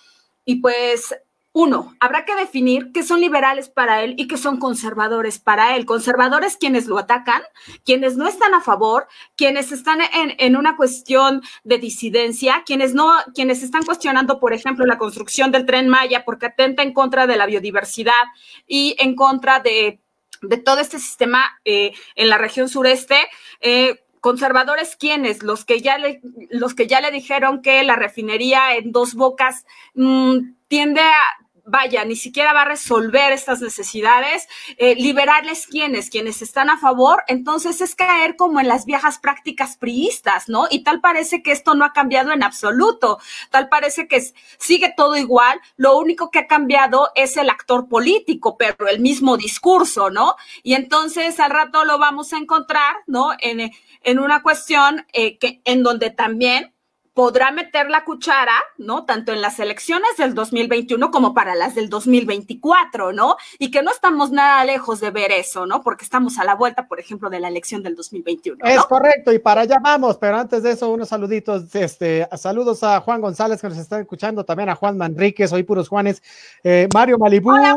y 0.45 0.57
pues 0.57 1.15
uno, 1.57 1.95
habrá 2.01 2.25
que 2.25 2.35
definir 2.35 2.91
qué 2.93 3.05
son 3.05 3.21
liberales 3.21 3.69
para 3.69 4.03
él 4.03 4.17
y 4.19 4.27
qué 4.27 4.37
son 4.37 4.59
conservadores 4.59 5.39
para 5.39 5.77
él. 5.77 5.87
Conservadores 5.87 6.57
quienes 6.57 6.89
lo 6.89 6.99
atacan, 6.99 7.43
quienes 7.85 8.17
no 8.17 8.27
están 8.27 8.55
a 8.55 8.61
favor, 8.61 9.07
quienes 9.37 9.71
están 9.71 10.01
en, 10.01 10.35
en, 10.39 10.57
una 10.57 10.77
cuestión 10.77 11.43
de 11.63 11.79
disidencia, 11.79 12.65
quienes 12.67 12.93
no, 12.93 13.13
quienes 13.37 13.63
están 13.63 13.85
cuestionando, 13.85 14.41
por 14.41 14.53
ejemplo, 14.53 14.85
la 14.85 14.99
construcción 14.99 15.53
del 15.53 15.65
tren 15.65 15.89
Maya 15.89 16.25
porque 16.25 16.47
atenta 16.47 16.83
en 16.83 16.93
contra 16.93 17.29
de 17.29 17.37
la 17.37 17.47
biodiversidad 17.47 18.25
y 18.67 18.97
en 18.99 19.15
contra 19.15 19.61
de, 19.61 20.01
de 20.43 20.57
todo 20.57 20.81
este 20.81 20.99
sistema 20.99 21.61
eh, 21.65 21.93
en 22.17 22.31
la 22.31 22.37
región 22.37 22.69
sureste. 22.69 23.17
Eh, 23.61 24.01
conservadores 24.19 24.97
quiénes 24.97 25.43
los 25.43 25.65
que 25.65 25.83
ya 25.83 25.99
le 25.99 26.21
los 26.49 26.75
que 26.75 26.87
ya 26.87 27.03
le 27.03 27.11
dijeron 27.11 27.61
que 27.61 27.85
la 27.85 27.95
refinería 27.95 28.75
en 28.75 28.91
dos 28.91 29.15
bocas 29.15 29.67
mmm, 29.95 30.39
tiende 30.67 31.03
a 31.03 31.44
vaya, 31.65 32.05
ni 32.05 32.17
siquiera 32.17 32.53
va 32.53 32.63
a 32.63 32.67
resolver 32.67 33.33
estas 33.33 33.61
necesidades, 33.61 34.47
eh, 34.77 34.95
liberarles 34.97 35.67
quienes, 35.67 36.11
quienes 36.11 36.43
están 36.43 36.69
a 36.71 36.79
favor, 36.79 37.23
entonces 37.27 37.81
es 37.81 37.95
caer 37.95 38.37
como 38.37 38.61
en 38.61 38.69
las 38.69 38.85
viejas 38.85 39.19
prácticas 39.19 39.77
priistas, 39.77 40.49
¿no? 40.49 40.67
Y 40.71 40.85
tal 40.85 41.01
parece 41.01 41.43
que 41.43 41.53
esto 41.53 41.75
no 41.75 41.85
ha 41.85 41.93
cambiado 41.93 42.33
en 42.33 42.43
absoluto, 42.43 43.19
tal 43.51 43.69
parece 43.69 44.07
que 44.09 44.23
sigue 44.59 44.93
todo 44.97 45.17
igual, 45.17 45.61
lo 45.77 45.99
único 45.99 46.31
que 46.31 46.41
ha 46.41 46.47
cambiado 46.47 47.11
es 47.15 47.37
el 47.37 47.49
actor 47.49 47.89
político, 47.89 48.57
pero 48.59 48.89
el 48.89 49.01
mismo 49.01 49.37
discurso, 49.37 50.11
¿no? 50.11 50.37
Y 50.63 50.75
entonces 50.75 51.41
al 51.41 51.51
rato 51.51 51.85
lo 51.85 51.99
vamos 51.99 52.33
a 52.33 52.39
encontrar, 52.39 52.97
¿no? 53.07 53.31
En, 53.41 53.71
en 54.03 54.19
una 54.19 54.43
cuestión 54.43 55.07
eh, 55.13 55.39
que, 55.39 55.63
en 55.65 55.83
donde 55.83 56.11
también 56.11 56.74
podrá 57.15 57.53
meter 57.53 57.89
la 57.89 58.05
cuchara, 58.05 58.57
¿no? 58.77 59.05
Tanto 59.05 59.33
en 59.33 59.41
las 59.41 59.61
elecciones 59.61 60.17
del 60.19 60.35
2021 60.35 61.13
como 61.13 61.33
para 61.33 61.55
las 61.55 61.77
del 61.77 61.89
2024, 61.89 63.13
¿no? 63.13 63.37
Y 63.59 63.71
que 63.71 63.85
no 63.85 63.93
estamos 63.93 64.33
nada 64.33 64.65
lejos 64.65 65.01
de 65.01 65.11
ver 65.11 65.31
eso, 65.31 65.65
¿no? 65.65 65.81
Porque 65.81 66.05
estamos 66.05 66.39
a 66.39 66.45
la 66.45 66.57
vuelta, 66.57 66.89
por 66.89 66.99
ejemplo, 66.99 67.31
de 67.31 67.39
la 67.39 67.49
elección 67.49 67.85
del 67.85 67.95
2021. 67.95 68.59
¿no? 68.61 68.69
Es 68.69 68.85
correcto, 68.87 69.33
y 69.33 69.39
para 69.39 69.63
allá 69.63 69.79
vamos, 69.81 70.19
pero 70.19 70.37
antes 70.37 70.65
de 70.65 70.73
eso, 70.73 70.91
unos 70.91 71.09
saluditos, 71.09 71.73
este, 71.75 72.29
saludos 72.37 72.83
a 72.83 73.01
Juan 73.01 73.21
González 73.21 73.61
que 73.61 73.69
nos 73.69 73.79
está 73.79 74.01
escuchando, 74.01 74.45
también 74.45 74.69
a 74.69 74.75
Juan 74.75 74.99
Manríquez, 74.99 75.53
hoy 75.53 75.63
puros 75.63 75.89
Juanes, 75.89 76.21
eh, 76.65 76.89
Mario 76.93 77.17
Malibú. 77.17 77.51
Hola, 77.51 77.77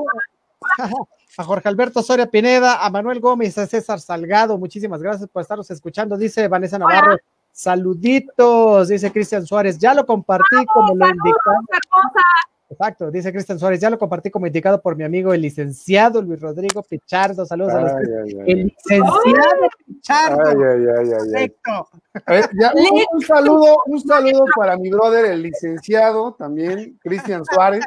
a 1.38 1.44
Jorge 1.44 1.70
Alberto 1.70 2.02
Soria 2.02 2.26
Pineda, 2.26 2.84
a 2.84 2.90
Manuel 2.90 3.20
Gómez, 3.20 3.56
a 3.60 3.68
César 3.68 4.00
Salgado, 4.00 4.58
muchísimas 4.58 5.00
gracias 5.04 5.30
por 5.30 5.44
estarnos 5.44 5.70
escuchando, 5.70 6.18
dice 6.18 6.48
Vanessa 6.48 6.80
Navarro. 6.80 7.12
Hola. 7.12 7.37
Saluditos, 7.58 8.88
dice 8.90 9.12
Cristian 9.12 9.44
Suárez. 9.44 9.80
Ya 9.80 9.96
lo 9.96 10.06
compartí 10.06 10.44
¡Vamos, 10.52 10.68
como 10.72 10.96
lo 10.96 11.10
indicado. 11.10 11.58
Exacto, 12.70 13.10
dice 13.10 13.32
Cristian 13.32 13.60
Suárez. 13.60 13.80
Ya 13.80 13.90
lo 13.90 13.98
compartí 13.98 14.30
como 14.30 14.46
indicado 14.46 14.82
por 14.82 14.96
mi 14.96 15.04
amigo 15.04 15.34
el 15.34 15.42
licenciado 15.42 16.22
Luis 16.22 16.42
Rodrigo 16.42 16.84
Pichardo. 16.84 17.46
Saludos 17.46 17.74
ay, 17.74 17.80
a 17.80 17.82
los 17.82 17.94
ay, 17.94 18.14
ay, 18.24 18.52
El 18.52 18.58
licenciado 18.66 19.70
Pichardo. 19.86 20.44
Perfecto. 20.44 21.90
A 22.26 22.34
ver, 22.34 22.50
ya, 22.60 22.74
un, 22.74 23.04
un, 23.14 23.22
saludo, 23.22 23.84
un 23.86 24.02
saludo 24.02 24.46
para 24.56 24.76
mi 24.78 24.90
brother, 24.90 25.26
el 25.26 25.44
licenciado 25.44 26.34
también, 26.34 26.98
Cristian 27.02 27.44
Suárez. 27.46 27.86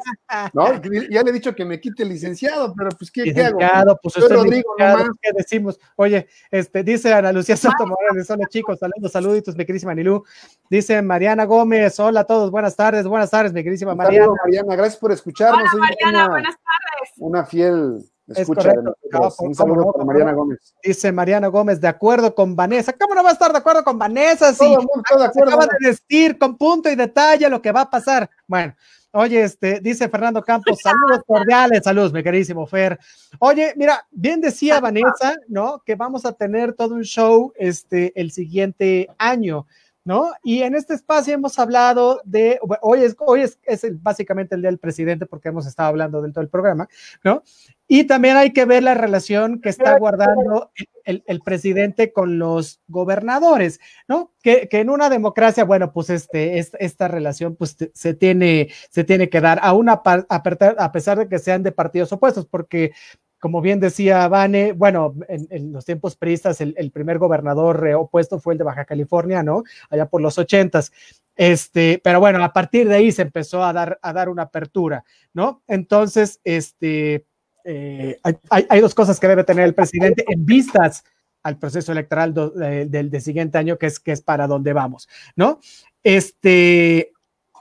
¿no? 0.53 0.81
Ya 1.11 1.23
le 1.23 1.31
he 1.31 1.33
dicho 1.33 1.55
que 1.55 1.65
me 1.65 1.81
quite 1.81 2.05
el 2.05 2.11
licenciado, 2.11 2.73
pero 2.77 2.91
pues, 2.97 3.11
¿qué, 3.11 3.23
licenciado, 3.23 3.59
¿qué 3.59 3.65
hago? 3.65 3.99
Pues 4.03 4.17
usted 4.17 4.35
Rodrigo, 4.35 4.75
nomás. 4.79 5.09
¿Qué 5.21 5.31
decimos? 5.35 5.79
Oye, 5.97 6.29
este, 6.51 6.83
dice 6.83 7.13
Ana 7.13 7.33
Lucía 7.33 7.57
Soto 7.57 7.87
Morales, 7.87 8.31
hola 8.31 8.47
chicos, 8.49 8.79
saludos, 8.79 9.13
saluditos, 9.13 9.57
mi 9.57 9.65
querísima 9.67 9.95
Nilú. 9.95 10.25
Dice 10.69 11.03
Mariana 11.03 11.45
Gómez, 11.45 11.99
hola 11.99 12.21
a 12.21 12.25
todos, 12.25 12.51
buenas 12.51 12.77
tardes, 12.77 13.07
buenas 13.07 13.31
tardes, 13.31 13.53
mi 13.53 13.65
querísima 13.65 13.95
Mariana. 13.95 14.27
Saludo, 14.27 14.70
Mariana, 14.71 14.77
gracias 14.77 15.01
por 15.01 15.13
escucharnos. 15.13 15.75
Hola, 15.75 15.81
Mariana, 15.81 16.25
una, 16.25 16.29
buenas 16.29 16.55
tardes. 16.55 17.13
Una 17.19 17.45
fiel 17.45 18.05
es 18.29 18.47
correcto. 18.47 18.97
Un 19.41 19.55
saludo 19.55 19.87
no, 19.87 19.93
para 19.93 20.05
Mariana 20.05 20.33
Gómez. 20.33 20.75
Dice 20.83 21.11
Mariana 21.11 21.49
Gómez, 21.49 21.81
de 21.81 21.89
acuerdo 21.89 22.35
con 22.35 22.55
Vanessa. 22.55 22.93
¿Cómo 22.93 23.15
no 23.15 23.25
va 23.25 23.31
a 23.31 23.33
estar 23.33 23.51
de 23.51 23.59
acuerdo 23.59 23.83
con 23.83 23.99
Vanessa? 23.99 24.53
Si 24.53 24.59
Todo 24.59 24.81
el 24.81 24.87
mundo 24.87 25.03
está 25.05 25.19
de 25.19 25.25
acuerdo. 25.25 25.51
acaba 25.51 25.67
de 25.79 25.89
decir 25.89 26.39
con 26.39 26.57
punto 26.57 26.89
y 26.89 26.95
detalle 26.95 27.49
lo 27.51 27.61
que 27.61 27.73
va 27.73 27.83
a 27.83 27.91
pasar. 27.91 28.31
Bueno, 28.47 28.75
oye, 29.11 29.43
este, 29.43 29.81
dice 29.81 30.09
Fernando 30.09 30.43
Campos, 30.43 30.79
saludos 30.81 31.23
cordiales, 31.27 31.83
saludos, 31.83 32.13
mi 32.13 32.23
queridísimo 32.23 32.67
Fer. 32.67 32.99
Oye, 33.41 33.75
mira, 33.77 34.07
bien 34.13 34.41
decía 34.41 34.79
Vanessa, 34.79 35.35
¿no? 35.49 35.83
Que 35.85 35.97
vamos 35.97 36.25
a 36.25 36.33
tener 36.33 36.75
todo 36.75 36.95
un 36.95 37.03
show 37.03 37.53
este, 37.57 38.13
el 38.15 38.31
siguiente 38.31 39.09
año. 39.19 39.67
¿No? 40.05 40.33
Y 40.43 40.63
en 40.63 40.75
este 40.75 40.95
espacio 40.95 41.35
hemos 41.35 41.59
hablado 41.59 42.21
de, 42.25 42.59
hoy 42.81 43.03
es, 43.03 43.17
hoy 43.19 43.43
es, 43.43 43.59
es 43.65 44.03
básicamente 44.03 44.55
el 44.55 44.63
día 44.63 44.71
del 44.71 44.79
presidente 44.79 45.27
porque 45.27 45.49
hemos 45.49 45.67
estado 45.67 45.89
hablando 45.89 46.23
dentro 46.23 46.41
del 46.41 46.49
programa, 46.49 46.89
¿no? 47.23 47.43
Y 47.87 48.05
también 48.05 48.37
hay 48.37 48.53
que 48.53 48.67
ver 48.67 48.85
la 48.85 48.95
relación 48.95 49.61
que 49.61 49.69
está 49.69 49.99
guardando 49.99 50.71
el, 51.05 51.25
el, 51.27 51.41
presidente 51.41 52.13
con 52.13 52.39
los 52.39 52.81
gobernadores, 52.87 53.81
¿no? 54.07 54.33
Que, 54.43 54.69
que, 54.69 54.79
en 54.79 54.91
una 54.91 55.11
democracia, 55.11 55.65
bueno, 55.65 55.93
pues 55.93 56.09
este, 56.09 56.59
esta, 56.59 57.09
relación 57.09 57.57
pues 57.57 57.77
se, 57.93 58.15
tiene, 58.15 58.69
se 58.91 59.03
tiene 59.03 59.29
que 59.29 59.41
dar, 59.41 59.59
a, 59.61 59.71
a, 59.71 60.43
a 60.79 60.93
pesar 60.93 61.19
de 61.19 61.29
que 61.29 61.41
sean 61.41 61.65
de 61.65 61.73
partidos 61.73 62.13
opuestos, 62.13 62.47
porque 62.47 62.93
como 63.41 63.63
bien 63.63 63.81
decía 63.81 64.29
Vane, 64.29 64.73
bueno, 64.73 65.15
en, 65.29 65.73
los 65.73 65.85
tiempos 65.87 66.15
priistas 66.15 66.61
el, 66.61 66.91
primer 66.93 67.19
gobernador 67.19 67.89
eh, 67.89 67.95
opuesto 67.95 68.39
fue 68.39 68.55
el 68.55 68.59
de 68.59 68.65
Baja 68.65 68.85
California, 68.85 69.43
¿no? 69.43 69.65
Allá 69.89 70.07
por 70.07 70.21
los 70.21 70.39
ochentas. 70.39 70.93
Este, 71.35 72.01
pero 72.05 72.21
bueno, 72.21 72.45
a 72.45 72.53
partir 72.53 72.87
de 72.87 72.97
ahí 72.97 73.13
se 73.13 73.23
empezó 73.23 73.65
a 73.65 73.73
dar, 73.73 73.99
a 74.03 74.13
dar 74.13 74.29
una 74.29 74.43
apertura, 74.43 75.05
¿no? 75.33 75.63
Entonces, 75.67 76.39
este, 76.45 77.25
eh, 77.65 78.21
hay, 78.51 78.81
dos 78.81 78.95
cosas 78.95 79.19
que 79.19 79.29
debe 79.29 79.45
tener 79.45 79.65
el 79.65 79.75
presidente 79.75 80.25
en 80.29 80.45
vistas 80.45 81.03
al 81.43 81.59
proceso 81.59 81.93
electoral 81.93 82.35
do, 82.35 82.51
de, 82.51 82.85
del, 82.85 83.21
siguiente 83.23 83.57
año, 83.57 83.79
que 83.79 83.87
es, 83.87 83.99
que 83.99 84.13
es 84.13 84.21
para 84.21 84.47
dónde 84.47 84.75
vamos, 84.75 85.09
¿no? 85.35 85.61
Este, 86.03 87.13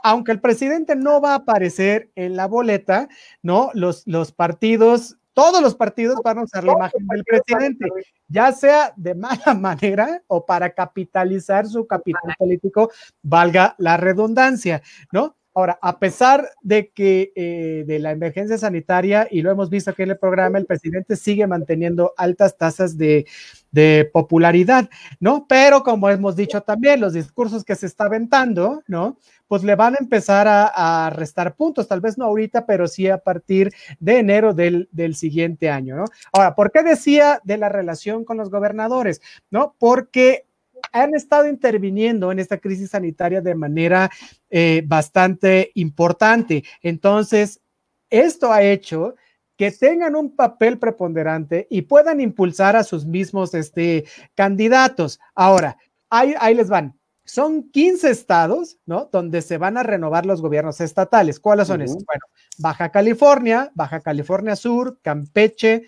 aunque 0.03 0.33
el 0.33 0.41
presidente 0.41 0.97
no 0.97 1.21
va 1.21 1.31
a 1.31 1.35
aparecer 1.35 2.11
en 2.15 2.35
la 2.35 2.47
boleta, 2.47 3.07
¿no? 3.41 3.71
Los, 3.73 4.03
los 4.05 4.33
partidos 4.33 5.18
todos 5.39 5.61
los 5.61 5.73
partidos 5.73 6.19
van 6.21 6.39
a 6.39 6.43
usar 6.43 6.65
la 6.65 6.73
imagen 6.73 7.07
del 7.07 7.23
presidente, 7.23 7.87
ya 8.27 8.51
sea 8.51 8.91
de 8.97 9.15
mala 9.15 9.53
manera 9.57 10.21
o 10.27 10.45
para 10.45 10.73
capitalizar 10.73 11.65
su 11.65 11.87
capital 11.87 12.35
político, 12.37 12.91
valga 13.21 13.73
la 13.77 13.95
redundancia, 13.95 14.81
¿no? 15.13 15.37
Ahora, 15.55 15.79
a 15.81 15.97
pesar 15.99 16.47
de 16.61 16.89
que 16.89 17.33
eh, 17.35 17.83
de 17.87 17.99
la 17.99 18.11
emergencia 18.11 18.57
sanitaria, 18.57 19.27
y 19.31 19.41
lo 19.41 19.49
hemos 19.49 19.69
visto 19.69 19.89
aquí 19.89 20.03
en 20.03 20.11
el 20.11 20.19
programa, 20.19 20.59
el 20.59 20.67
presidente 20.67 21.15
sigue 21.15 21.47
manteniendo 21.47 22.13
altas 22.17 22.55
tasas 22.55 22.97
de, 22.97 23.25
popularidad, 24.13 24.89
¿no? 25.19 25.45
Pero 25.47 25.83
como 25.83 26.09
hemos 26.09 26.35
dicho 26.35 26.61
también, 26.61 26.99
los 26.99 27.13
discursos 27.13 27.63
que 27.63 27.75
se 27.75 27.85
está 27.85 28.05
aventando, 28.05 28.81
¿no? 28.87 29.17
Pues 29.47 29.63
le 29.63 29.75
van 29.75 29.93
a 29.93 29.97
empezar 29.99 30.47
a, 30.47 31.05
a 31.05 31.09
restar 31.11 31.55
puntos, 31.55 31.87
tal 31.87 32.01
vez 32.01 32.17
no 32.17 32.25
ahorita, 32.25 32.65
pero 32.65 32.87
sí 32.87 33.07
a 33.07 33.19
partir 33.19 33.71
de 33.99 34.19
enero 34.19 34.53
del, 34.53 34.89
del, 34.91 35.15
siguiente 35.15 35.69
año, 35.69 35.95
¿no? 35.95 36.05
Ahora, 36.33 36.55
¿por 36.55 36.71
qué 36.71 36.83
decía 36.83 37.41
de 37.43 37.57
la 37.57 37.69
relación 37.69 38.25
con 38.25 38.37
los 38.37 38.49
gobernadores? 38.49 39.21
¿No? 39.51 39.75
Porque 39.77 40.48
han 40.91 41.15
estado 41.15 41.47
interviniendo 41.47 42.31
en 42.31 42.39
esta 42.39 42.57
crisis 42.57 42.91
sanitaria 42.91 43.41
de 43.41 43.55
manera 43.55 44.09
eh, 44.49 44.83
bastante 44.85 45.71
importante. 45.75 46.63
Entonces, 46.81 47.61
esto 48.09 48.51
ha 48.51 48.61
hecho 48.63 49.15
que 49.55 49.71
tengan 49.71 50.15
un 50.15 50.35
papel 50.35 50.79
preponderante 50.79 51.67
y 51.69 51.81
puedan 51.81 52.21
impulsar 52.21 52.75
a 52.75 52.83
sus 52.83 53.05
mismos 53.05 53.53
este, 53.53 54.05
candidatos. 54.33 55.19
Ahora, 55.35 55.77
ahí, 56.09 56.33
ahí 56.39 56.55
les 56.55 56.69
van. 56.69 56.97
Son 57.25 57.69
15 57.69 58.09
estados, 58.09 58.77
¿no? 58.85 59.09
Donde 59.11 59.41
se 59.41 59.57
van 59.57 59.77
a 59.77 59.83
renovar 59.83 60.25
los 60.25 60.41
gobiernos 60.41 60.79
estatales. 60.81 61.39
¿Cuáles 61.39 61.67
son 61.67 61.81
uh 61.81 61.83
-huh. 61.83 61.85
esos? 61.85 62.05
Bueno, 62.05 62.25
Baja 62.57 62.89
California, 62.89 63.69
Baja 63.75 63.99
California 63.99 64.55
Sur, 64.55 64.97
Campeche, 65.01 65.83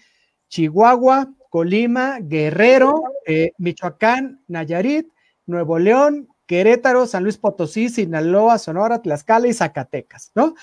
Chihuahua, 0.49 1.33
Colima, 1.51 2.19
Guerrero, 2.21 3.03
eh, 3.27 3.51
Michoacán, 3.57 4.39
Nayarit, 4.47 5.11
Nuevo 5.45 5.79
León, 5.79 6.29
Querétaro, 6.45 7.05
San 7.05 7.23
Luis 7.23 7.37
Potosí, 7.37 7.89
Sinaloa, 7.89 8.57
Sonora, 8.57 9.01
Tlaxcala 9.01 9.49
y 9.49 9.53
Zacatecas, 9.53 10.31
¿no? 10.33 10.55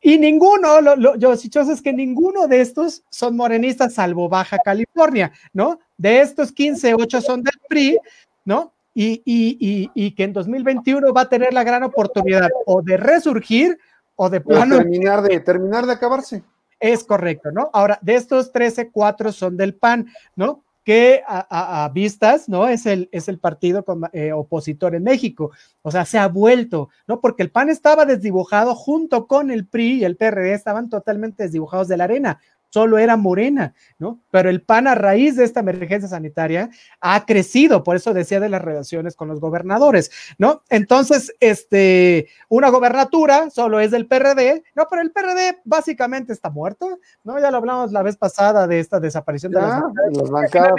Y 0.00 0.18
ninguno, 0.18 0.80
lo, 0.80 0.96
lo, 0.96 1.14
yo 1.14 1.36
dichoso 1.36 1.70
es 1.70 1.80
que 1.80 1.92
ninguno 1.92 2.48
de 2.48 2.60
estos 2.60 3.04
son 3.08 3.36
morenistas, 3.36 3.94
salvo 3.94 4.28
Baja 4.28 4.58
California, 4.58 5.30
¿no? 5.52 5.78
De 5.96 6.20
estos 6.20 6.50
15, 6.50 6.94
8 6.94 7.20
son 7.20 7.44
del 7.44 7.54
PRI, 7.68 7.98
¿no? 8.44 8.72
Y, 8.94 9.22
y, 9.24 9.56
y, 9.60 9.90
y, 9.94 10.10
que 10.16 10.24
en 10.24 10.32
2021 10.32 11.12
va 11.12 11.20
a 11.20 11.28
tener 11.28 11.54
la 11.54 11.62
gran 11.62 11.84
oportunidad 11.84 12.50
o 12.66 12.82
de 12.82 12.96
resurgir 12.96 13.78
o 14.16 14.28
de 14.28 14.40
plano. 14.40 14.78
Terminar 14.78 15.22
de, 15.22 15.38
terminar 15.38 15.86
de 15.86 15.92
acabarse. 15.92 16.42
Es 16.82 17.04
correcto, 17.04 17.52
¿no? 17.52 17.70
Ahora, 17.72 18.00
de 18.02 18.16
estos 18.16 18.50
13, 18.50 18.90
cuatro 18.90 19.30
son 19.30 19.56
del 19.56 19.76
PAN, 19.76 20.08
¿no? 20.34 20.64
que 20.84 21.22
a, 21.24 21.88
vistas, 21.94 22.48
¿no? 22.48 22.66
Es 22.68 22.86
el, 22.86 23.08
es 23.12 23.28
el 23.28 23.38
partido 23.38 23.84
eh, 24.12 24.32
opositor 24.32 24.96
en 24.96 25.04
México. 25.04 25.52
O 25.82 25.92
sea, 25.92 26.04
se 26.04 26.18
ha 26.18 26.26
vuelto, 26.26 26.88
¿no? 27.06 27.20
Porque 27.20 27.44
el 27.44 27.52
PAN 27.52 27.68
estaba 27.68 28.04
desdibujado 28.04 28.74
junto 28.74 29.28
con 29.28 29.52
el 29.52 29.64
PRI 29.66 30.00
y 30.00 30.04
el 30.04 30.16
PRD 30.16 30.54
estaban 30.54 30.88
totalmente 30.88 31.44
desdibujados 31.44 31.86
de 31.86 31.96
la 31.96 32.04
arena 32.04 32.40
solo 32.72 32.98
era 32.98 33.18
Morena, 33.18 33.74
¿no? 33.98 34.20
Pero 34.30 34.48
el 34.48 34.62
PAN 34.62 34.86
a 34.86 34.94
raíz 34.94 35.36
de 35.36 35.44
esta 35.44 35.60
emergencia 35.60 36.08
sanitaria 36.08 36.70
ha 37.00 37.26
crecido, 37.26 37.82
por 37.82 37.96
eso 37.96 38.14
decía 38.14 38.40
de 38.40 38.48
las 38.48 38.62
relaciones 38.62 39.14
con 39.14 39.28
los 39.28 39.40
gobernadores, 39.40 40.10
¿no? 40.38 40.62
Entonces, 40.70 41.34
este, 41.38 42.28
una 42.48 42.70
gobernatura 42.70 43.50
solo 43.50 43.78
es 43.78 43.90
del 43.90 44.06
PRD, 44.06 44.62
no, 44.74 44.86
pero 44.88 45.02
el 45.02 45.12
PRD 45.12 45.60
básicamente 45.64 46.32
está 46.32 46.48
muerto, 46.48 46.98
¿no? 47.24 47.38
Ya 47.38 47.50
lo 47.50 47.58
hablamos 47.58 47.92
la 47.92 48.02
vez 48.02 48.16
pasada 48.16 48.66
de 48.66 48.80
esta 48.80 48.98
desaparición 48.98 49.52
de 49.52 49.60
las, 49.60 49.82
bancadas. 50.30 50.72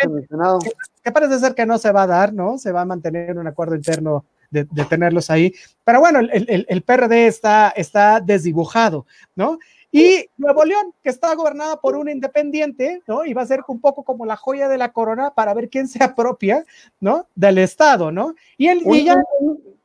Que, 1.04 1.12
parece 1.12 1.38
ser 1.38 1.54
que 1.54 1.68
no 1.68 1.78
se 1.78 1.91
va 1.91 2.04
a 2.04 2.08
dar, 2.08 2.34
¿no? 2.34 2.58
Se 2.58 2.72
va 2.72 2.82
a 2.82 2.86
mantener 2.86 3.38
un 3.38 3.46
acuerdo 3.46 3.76
interno 3.76 4.26
de, 4.50 4.66
tenerlos 4.89 5.30
ahí. 5.30 5.54
Pero 5.84 6.00
bueno, 6.00 6.20
el, 6.20 6.66
el, 6.68 6.82
PRD 6.84 7.28
está, 7.28 7.70
está 7.76 8.20
desdibujado, 8.20 9.06
¿no? 9.36 9.60
Y 9.96 10.28
Nuevo 10.38 10.66
León, 10.66 10.91
que 11.04 11.10
está 11.12 11.36
gobernada 11.36 11.80
por 11.80 11.96
un 11.96 12.10
independiente, 12.10 13.04
¿no? 13.08 13.26
Y 13.26 13.36
va 13.36 13.44
a 13.44 13.46
ser 13.46 13.62
un 13.68 13.80
poco 13.80 14.04
como 14.04 14.26
la 14.26 14.36
joya 14.36 14.68
de 14.68 14.80
la 14.80 14.91
corona 14.91 15.36
para 15.36 15.54
ver 15.54 15.70
quién 15.70 15.88
se 15.88 16.04
apropia, 16.04 16.66
¿no? 17.00 17.28
Del 17.36 17.60
Estado, 17.60 18.12
¿no? 18.12 18.34
Y, 18.58 18.70
el, 18.70 18.82
un, 18.84 18.98
ya... 18.98 19.22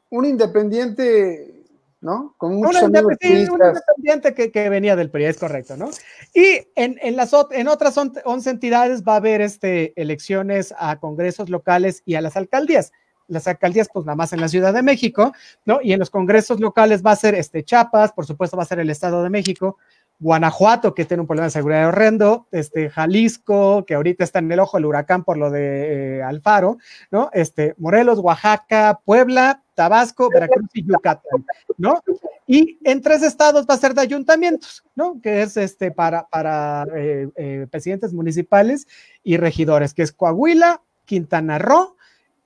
un, 0.09 0.25
independiente, 0.25 1.63
¿no? 2.01 2.35
Con 2.39 2.57
un, 2.57 2.71
independiente 2.75 4.33
que, 4.33 4.51
que, 4.51 4.71
venía 4.71 4.97
del 4.97 5.11
PRI, 5.11 5.27
es 5.27 5.37
correcto, 5.37 5.77
¿no? 5.77 5.91
Y 6.33 6.67
en, 6.75 6.99
en, 7.03 7.15
las, 7.15 7.33
en 7.51 7.69
otras 7.69 7.95
11 7.99 8.49
entidades 8.49 9.03
va 9.05 9.13
a 9.13 9.17
haber 9.17 9.43
este, 9.43 9.93
elecciones 10.01 10.73
a 10.79 10.99
congresos 11.01 11.51
locales 11.51 12.03
y 12.07 12.15
a 12.15 12.23
las 12.23 12.35
alcaldías 12.39 12.93
las 13.29 13.47
alcaldías, 13.47 13.89
pues 13.93 14.05
nada 14.07 14.17
más 14.17 14.33
en 14.33 14.41
la 14.41 14.49
Ciudad 14.49 14.73
de 14.73 14.83
México, 14.83 15.33
¿no? 15.65 15.81
Y 15.83 15.93
en 15.93 16.01
los 16.01 16.11
congresos 16.11 16.61
locales 16.61 17.05
va 17.05 17.13
a 17.13 17.17
ser 17.17 17.35
este 17.35 17.63
Chiapas, 17.63 18.13
por 18.13 18.27
supuesto 18.27 18.57
va 18.57 18.63
a 18.63 18.67
ser 18.67 18.81
el 18.81 18.91
Estado 18.91 19.23
de 19.23 19.31
México, 19.31 19.77
Guanajuato, 20.21 20.95
que 20.95 21.05
tiene 21.05 21.21
un 21.21 21.27
problema 21.27 21.47
de 21.47 21.53
seguridad 21.53 21.89
horrendo, 21.89 22.49
este, 22.51 22.91
Jalisco, 22.91 23.85
que 23.87 23.95
ahorita 23.95 24.25
está 24.25 24.41
en 24.41 24.51
el 24.51 24.59
ojo 24.59 24.77
del 24.77 24.87
huracán 24.87 25.23
por 25.23 25.37
lo 25.37 25.51
de 25.51 26.19
eh, 26.19 26.23
Alfaro, 26.23 26.79
¿no? 27.11 27.31
Este, 27.33 27.75
Morelos, 27.79 28.19
Oaxaca, 28.19 29.01
Puebla, 29.05 29.63
Tabasco, 29.75 30.29
Veracruz 30.29 30.69
y 30.75 30.85
Yucatán, 30.85 31.47
¿no? 31.77 32.03
Y 32.49 32.79
en 32.83 33.01
tres 33.01 33.23
estados 33.23 33.67
va 33.69 33.75
a 33.75 33.79
ser 33.79 33.95
de 33.95 34.01
ayuntamientos, 34.01 34.83
¿no? 34.97 35.21
Que 35.23 35.43
es 35.43 35.57
este 35.57 35.93
para, 35.93 36.27
para 36.27 36.85
eh, 36.97 37.29
eh, 37.37 37.67
presidentes 37.71 38.13
municipales 38.13 38.89
y 39.23 39.37
regidores, 39.37 39.95
que 39.95 40.03
es 40.03 40.11
Coahuila, 40.11 40.83
Quintana 41.05 41.59
Roo, 41.59 41.97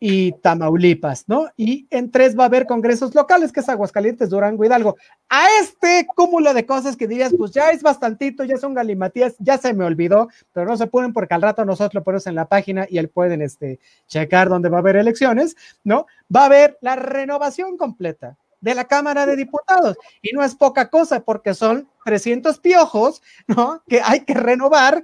y 0.05 0.32
Tamaulipas, 0.32 1.28
¿no? 1.28 1.46
Y 1.57 1.86
en 1.90 2.11
tres 2.11 2.36
va 2.36 2.42
a 2.42 2.46
haber 2.46 2.66
congresos 2.66 3.14
locales, 3.14 3.53
que 3.53 3.61
es 3.61 3.68
Aguascalientes, 3.68 4.30
Durango, 4.30 4.64
Hidalgo. 4.64 4.96
A 5.28 5.46
este 5.61 6.09
cúmulo 6.16 6.53
de 6.55 6.66
cosas 6.66 6.96
que 6.96 7.07
dirías, 7.07 7.32
pues 7.38 7.53
ya 7.53 7.70
es 7.70 7.84
bastantito, 7.84 8.42
ya 8.42 8.57
son 8.57 8.74
galimatías, 8.74 9.36
ya 9.38 9.59
se 9.59 9.72
me 9.72 9.84
olvidó, 9.84 10.28
pero 10.53 10.66
no 10.66 10.76
se 10.76 10.88
pueden 10.88 11.12
porque 11.12 11.34
al 11.34 11.42
rato 11.42 11.64
nosotros 11.64 11.94
lo 11.94 12.03
ponemos 12.03 12.26
en 12.26 12.34
la 12.34 12.46
página 12.48 12.84
y 12.90 12.98
él 12.98 13.11
pueden 13.11 13.42
este, 13.42 13.78
checar 14.09 14.48
dónde 14.48 14.70
va 14.70 14.78
a 14.78 14.80
haber 14.80 14.96
elecciones, 14.96 15.55
¿no? 15.84 16.07
Va 16.34 16.42
a 16.42 16.46
haber 16.46 16.78
la 16.80 16.96
renovación 16.96 17.76
completa 17.76 18.36
de 18.61 18.74
la 18.74 18.86
Cámara 18.86 19.24
de 19.24 19.36
Diputados. 19.36 19.96
Y 20.20 20.34
no 20.34 20.42
es 20.42 20.57
poca 20.57 20.90
cosa 20.90 21.20
porque 21.20 21.55
son 21.55 21.88
300 22.07 22.59
piojos, 22.59 23.22
¿no? 23.46 23.84
Que 23.86 24.00
hay 24.03 24.24
que 24.24 24.34
renovar 24.34 25.00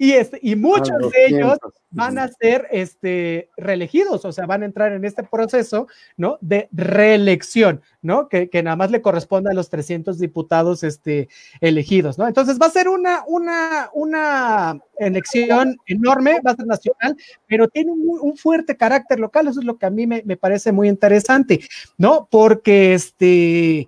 y, 0.00 0.12
este, 0.12 0.38
y 0.40 0.56
muchos 0.56 0.96
de 1.12 1.26
ellos 1.26 1.58
van 1.90 2.16
a 2.16 2.28
ser 2.28 2.66
este, 2.70 3.50
reelegidos, 3.58 4.24
o 4.24 4.32
sea, 4.32 4.46
van 4.46 4.62
a 4.62 4.64
entrar 4.64 4.92
en 4.92 5.04
este 5.04 5.24
proceso, 5.24 5.88
¿no? 6.16 6.38
De 6.40 6.70
reelección, 6.72 7.82
¿no? 8.00 8.26
Que, 8.30 8.48
que 8.48 8.62
nada 8.62 8.76
más 8.76 8.90
le 8.90 9.02
corresponde 9.02 9.50
a 9.50 9.52
los 9.52 9.68
300 9.68 10.18
diputados 10.18 10.84
este, 10.84 11.28
elegidos, 11.60 12.16
¿no? 12.16 12.26
Entonces 12.26 12.58
va 12.58 12.68
a 12.68 12.70
ser 12.70 12.88
una, 12.88 13.24
una, 13.26 13.90
una 13.92 14.80
elección 14.96 15.76
enorme, 15.84 16.40
va 16.46 16.52
a 16.52 16.56
ser 16.56 16.66
nacional, 16.66 17.14
pero 17.46 17.68
tiene 17.68 17.92
un, 17.92 18.20
un 18.22 18.38
fuerte 18.38 18.78
carácter 18.78 19.20
local, 19.20 19.48
eso 19.48 19.60
es 19.60 19.66
lo 19.66 19.76
que 19.76 19.84
a 19.84 19.90
mí 19.90 20.06
me, 20.06 20.22
me 20.24 20.38
parece 20.38 20.72
muy 20.72 20.88
interesante, 20.88 21.60
¿no? 21.98 22.26
Porque 22.30 22.94
este 22.94 23.86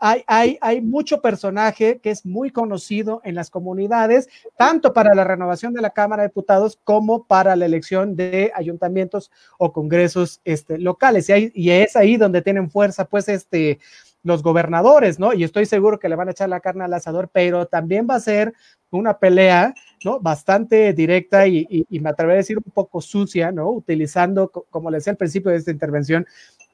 hay, 0.00 0.58
hay, 0.60 0.80
mucho 0.80 1.20
personaje 1.20 1.98
que 2.00 2.10
es 2.10 2.26
muy 2.26 2.50
conocido 2.50 3.20
en 3.24 3.34
las 3.34 3.50
comunidades, 3.50 4.28
tanto 4.56 4.92
para 4.92 5.14
la 5.14 5.24
renovación 5.24 5.72
de 5.72 5.80
la 5.80 5.90
Cámara 5.90 6.22
de 6.22 6.28
Diputados 6.28 6.78
como 6.84 7.24
para 7.24 7.56
la 7.56 7.64
elección 7.64 8.16
de 8.16 8.52
ayuntamientos 8.54 9.30
o 9.58 9.72
congresos 9.72 10.40
este, 10.44 10.78
locales. 10.78 11.28
Y, 11.30 11.52
y 11.54 11.70
es 11.70 11.96
ahí 11.96 12.16
donde 12.16 12.42
tienen 12.42 12.70
fuerza, 12.70 13.06
pues, 13.06 13.28
este, 13.28 13.78
los 14.26 14.42
gobernadores, 14.42 15.18
¿no? 15.18 15.32
Y 15.32 15.44
estoy 15.44 15.66
seguro 15.66 15.98
que 15.98 16.08
le 16.08 16.16
van 16.16 16.28
a 16.28 16.32
echar 16.32 16.48
la 16.48 16.60
carne 16.60 16.84
al 16.84 16.92
asador, 16.92 17.30
pero 17.32 17.66
también 17.66 18.06
va 18.10 18.16
a 18.16 18.20
ser 18.20 18.54
una 18.90 19.18
pelea, 19.18 19.72
¿no? 20.04 20.20
Bastante 20.20 20.92
directa 20.92 21.46
y, 21.46 21.66
y 21.88 22.00
me 22.00 22.10
atrevería 22.10 22.38
a 22.38 22.42
decir 22.42 22.58
un 22.58 22.72
poco 22.72 23.00
sucia, 23.00 23.52
¿no? 23.52 23.70
Utilizando, 23.70 24.50
como 24.50 24.90
le 24.90 24.98
decía 24.98 25.12
al 25.12 25.16
principio 25.16 25.52
de 25.52 25.58
esta 25.58 25.70
intervención, 25.70 26.26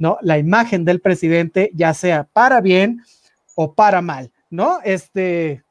¿no? 0.02 0.18
La 0.20 0.36
imagen 0.36 0.84
del 0.84 1.00
presidente, 1.00 1.70
ya 1.74 1.94
sea 1.94 2.24
para 2.24 2.60
bien 2.60 3.02
o 3.54 3.72
para 3.72 4.02
mal, 4.02 4.32
¿no? 4.50 4.80
Este, 4.82 5.62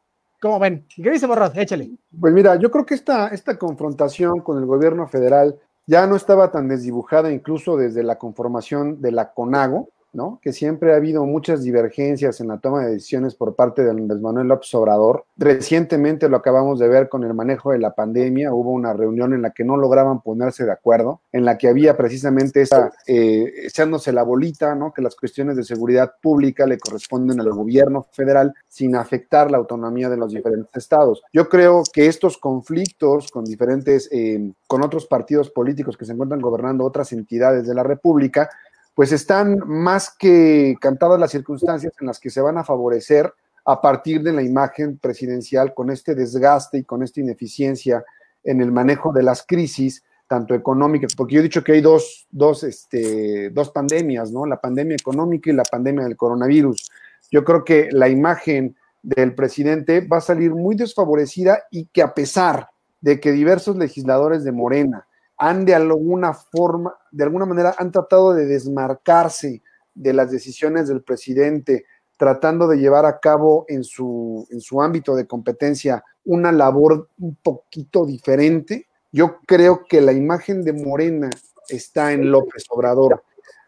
¿cómo 0.42 0.58
ven? 0.58 0.88
¿Qué 0.96 1.12
dice 1.12 1.28
Borrot? 1.28 1.58
Échale. 1.58 1.92
Pues 2.18 2.34
mira, 2.34 2.56
yo 2.56 2.72
creo 2.72 2.86
que 2.86 2.94
esta, 2.94 3.28
esta 3.28 3.58
confrontación 3.58 4.40
con 4.40 4.58
el 4.58 4.66
gobierno 4.66 5.06
federal 5.10 5.60
ya 5.86 6.08
no 6.08 6.16
estaba 6.16 6.50
tan 6.50 6.70
desdibujada 6.70 7.30
incluso 7.30 7.76
desde 7.76 8.04
la 8.04 8.18
conformación 8.18 9.02
de 9.02 9.12
la 9.12 9.34
CONAGO, 9.34 9.90
¿no? 10.14 10.40
Que 10.42 10.54
siempre 10.54 10.94
ha 10.94 10.98
habido 10.98 11.26
muchas 11.26 11.64
divergencias 11.64 12.42
en 12.42 12.50
la 12.50 12.58
toma 12.58 12.86
de 12.86 12.92
decisiones 12.92 13.36
por 13.36 13.56
parte 13.56 13.84
de 13.84 13.92
Andrés 13.92 14.22
Manuel 14.22 14.48
López 14.48 14.74
Obrador. 14.74 15.26
Recientemente 15.38 16.30
lo 16.30 16.38
acabamos 16.38 16.80
de 16.80 16.88
ver 16.88 17.10
con 17.10 17.24
el 17.24 17.34
manejo 17.34 17.72
de 17.72 17.80
la 17.80 17.96
pandemia. 17.96 18.54
Hubo 18.54 18.72
una 18.72 18.94
reunión 18.94 19.34
en 19.34 19.42
la 19.42 19.52
que 19.52 19.64
no 19.64 19.78
lograban 19.78 20.22
ponerse 20.22 20.66
de 20.66 20.72
acuerdo, 20.72 21.22
en 21.32 21.46
la 21.46 21.58
que 21.58 21.68
había 21.68 21.96
precisamente 21.96 22.62
esa, 22.62 22.92
eh, 23.08 23.52
echándose 23.66 24.12
la 24.12 24.24
bolita, 24.24 24.76
¿no? 24.76 24.94
Que 24.94 25.02
las 25.02 25.16
cuestiones 25.16 25.56
de 25.56 25.64
seguridad 25.64 26.14
pública 26.22 26.66
le 26.66 26.78
corresponden 26.78 27.40
al 27.40 27.52
gobierno 27.52 28.08
federal 28.12 28.54
sin 28.68 28.96
afectar 28.96 29.50
la 29.50 29.58
autonomía 29.58 30.10
de 30.10 30.18
los 30.18 30.34
diferentes 30.34 30.76
estados. 30.76 31.24
Yo 31.34 31.48
creo 31.48 31.84
que 31.92 32.08
estos 32.08 32.38
conflictos 32.38 33.32
con 33.32 33.46
diferentes, 33.46 34.10
eh, 34.12 34.52
con 34.68 34.84
otros 34.84 35.06
partidos 35.06 35.50
políticos 35.50 35.98
que 35.98 36.06
se 36.06 36.14
encuentran 36.14 36.42
gobernando 36.42 36.86
otras 36.86 37.12
entidades 37.14 37.68
de 37.68 37.76
la 37.76 37.84
República, 37.84 38.50
pues 38.96 39.12
están 39.12 39.60
más 39.66 40.16
que 40.18 40.76
cantadas 40.80 41.20
las 41.20 41.32
circunstancias 41.32 41.94
en 42.00 42.08
las 42.08 42.20
que 42.20 42.30
se 42.30 42.42
van 42.42 42.58
a 42.58 42.64
favorecer 42.64 43.34
a 43.66 43.80
partir 43.80 44.22
de 44.22 44.34
la 44.34 44.42
imagen 44.42 44.98
presidencial 44.98 45.74
con 45.74 45.90
este 45.92 46.16
desgaste 46.16 46.80
y 46.80 46.84
con 46.84 47.04
esta 47.04 47.20
ineficiencia 47.20 48.04
en 48.44 48.62
el 48.62 48.72
manejo 48.72 49.14
de 49.14 49.24
las 49.24 49.46
crisis, 49.46 50.04
tanto 50.28 50.56
económicas, 50.56 51.16
porque 51.16 51.36
yo 51.36 51.40
he 51.42 51.44
dicho 51.44 51.64
que 51.64 51.74
hay 51.74 51.82
dos, 51.82 52.28
dos, 52.32 52.64
este, 52.64 53.50
dos 53.52 53.70
pandemias, 53.70 54.32
¿no? 54.32 54.46
La 54.46 54.60
pandemia 54.60 54.96
económica 54.96 55.50
y 55.50 55.54
la 55.54 55.64
pandemia 55.64 56.06
del 56.06 56.18
coronavirus. 56.18 56.90
Yo 57.30 57.44
creo 57.44 57.64
que 57.64 57.90
la 57.92 58.10
imagen 58.10 58.76
del 59.04 59.36
presidente 59.36 60.02
va 60.02 60.18
a 60.18 60.22
salir 60.22 60.52
muy 60.52 60.76
desfavorecida 60.76 61.64
y 61.70 61.86
que 61.86 62.02
a 62.02 62.14
pesar 62.14 62.70
de 63.02 63.20
que 63.20 63.32
diversos 63.32 63.76
legisladores 63.78 64.44
de 64.44 64.52
Morena 64.52 65.08
han 65.42 65.66
de 65.66 65.74
alguna 65.74 66.36
forma, 66.36 66.94
de 67.10 67.24
alguna 67.24 67.48
manera, 67.48 67.74
han 67.80 67.92
tratado 67.92 68.36
de 68.36 68.46
desmarcarse 68.46 69.64
de 69.96 70.14
las 70.14 70.30
decisiones 70.30 70.88
del 70.88 71.02
presidente, 71.02 71.86
tratando 72.16 72.68
de 72.68 72.78
llevar 72.78 73.08
a 73.08 73.20
cabo 73.20 73.66
en 73.68 73.84
su, 73.84 74.48
en 74.52 74.62
su 74.62 74.84
ámbito 74.84 75.16
de 75.16 75.26
competencia 75.26 76.04
una 76.26 76.52
labor 76.52 77.10
un 77.20 77.36
poquito 77.42 78.06
diferente. 78.06 78.86
Yo 79.12 79.40
creo 79.48 79.84
que 79.90 80.00
la 80.00 80.14
imagen 80.14 80.62
de 80.64 80.74
Morena 80.74 81.32
está 81.68 82.14
en 82.14 82.30
López 82.30 82.66
Obrador. 82.70 83.24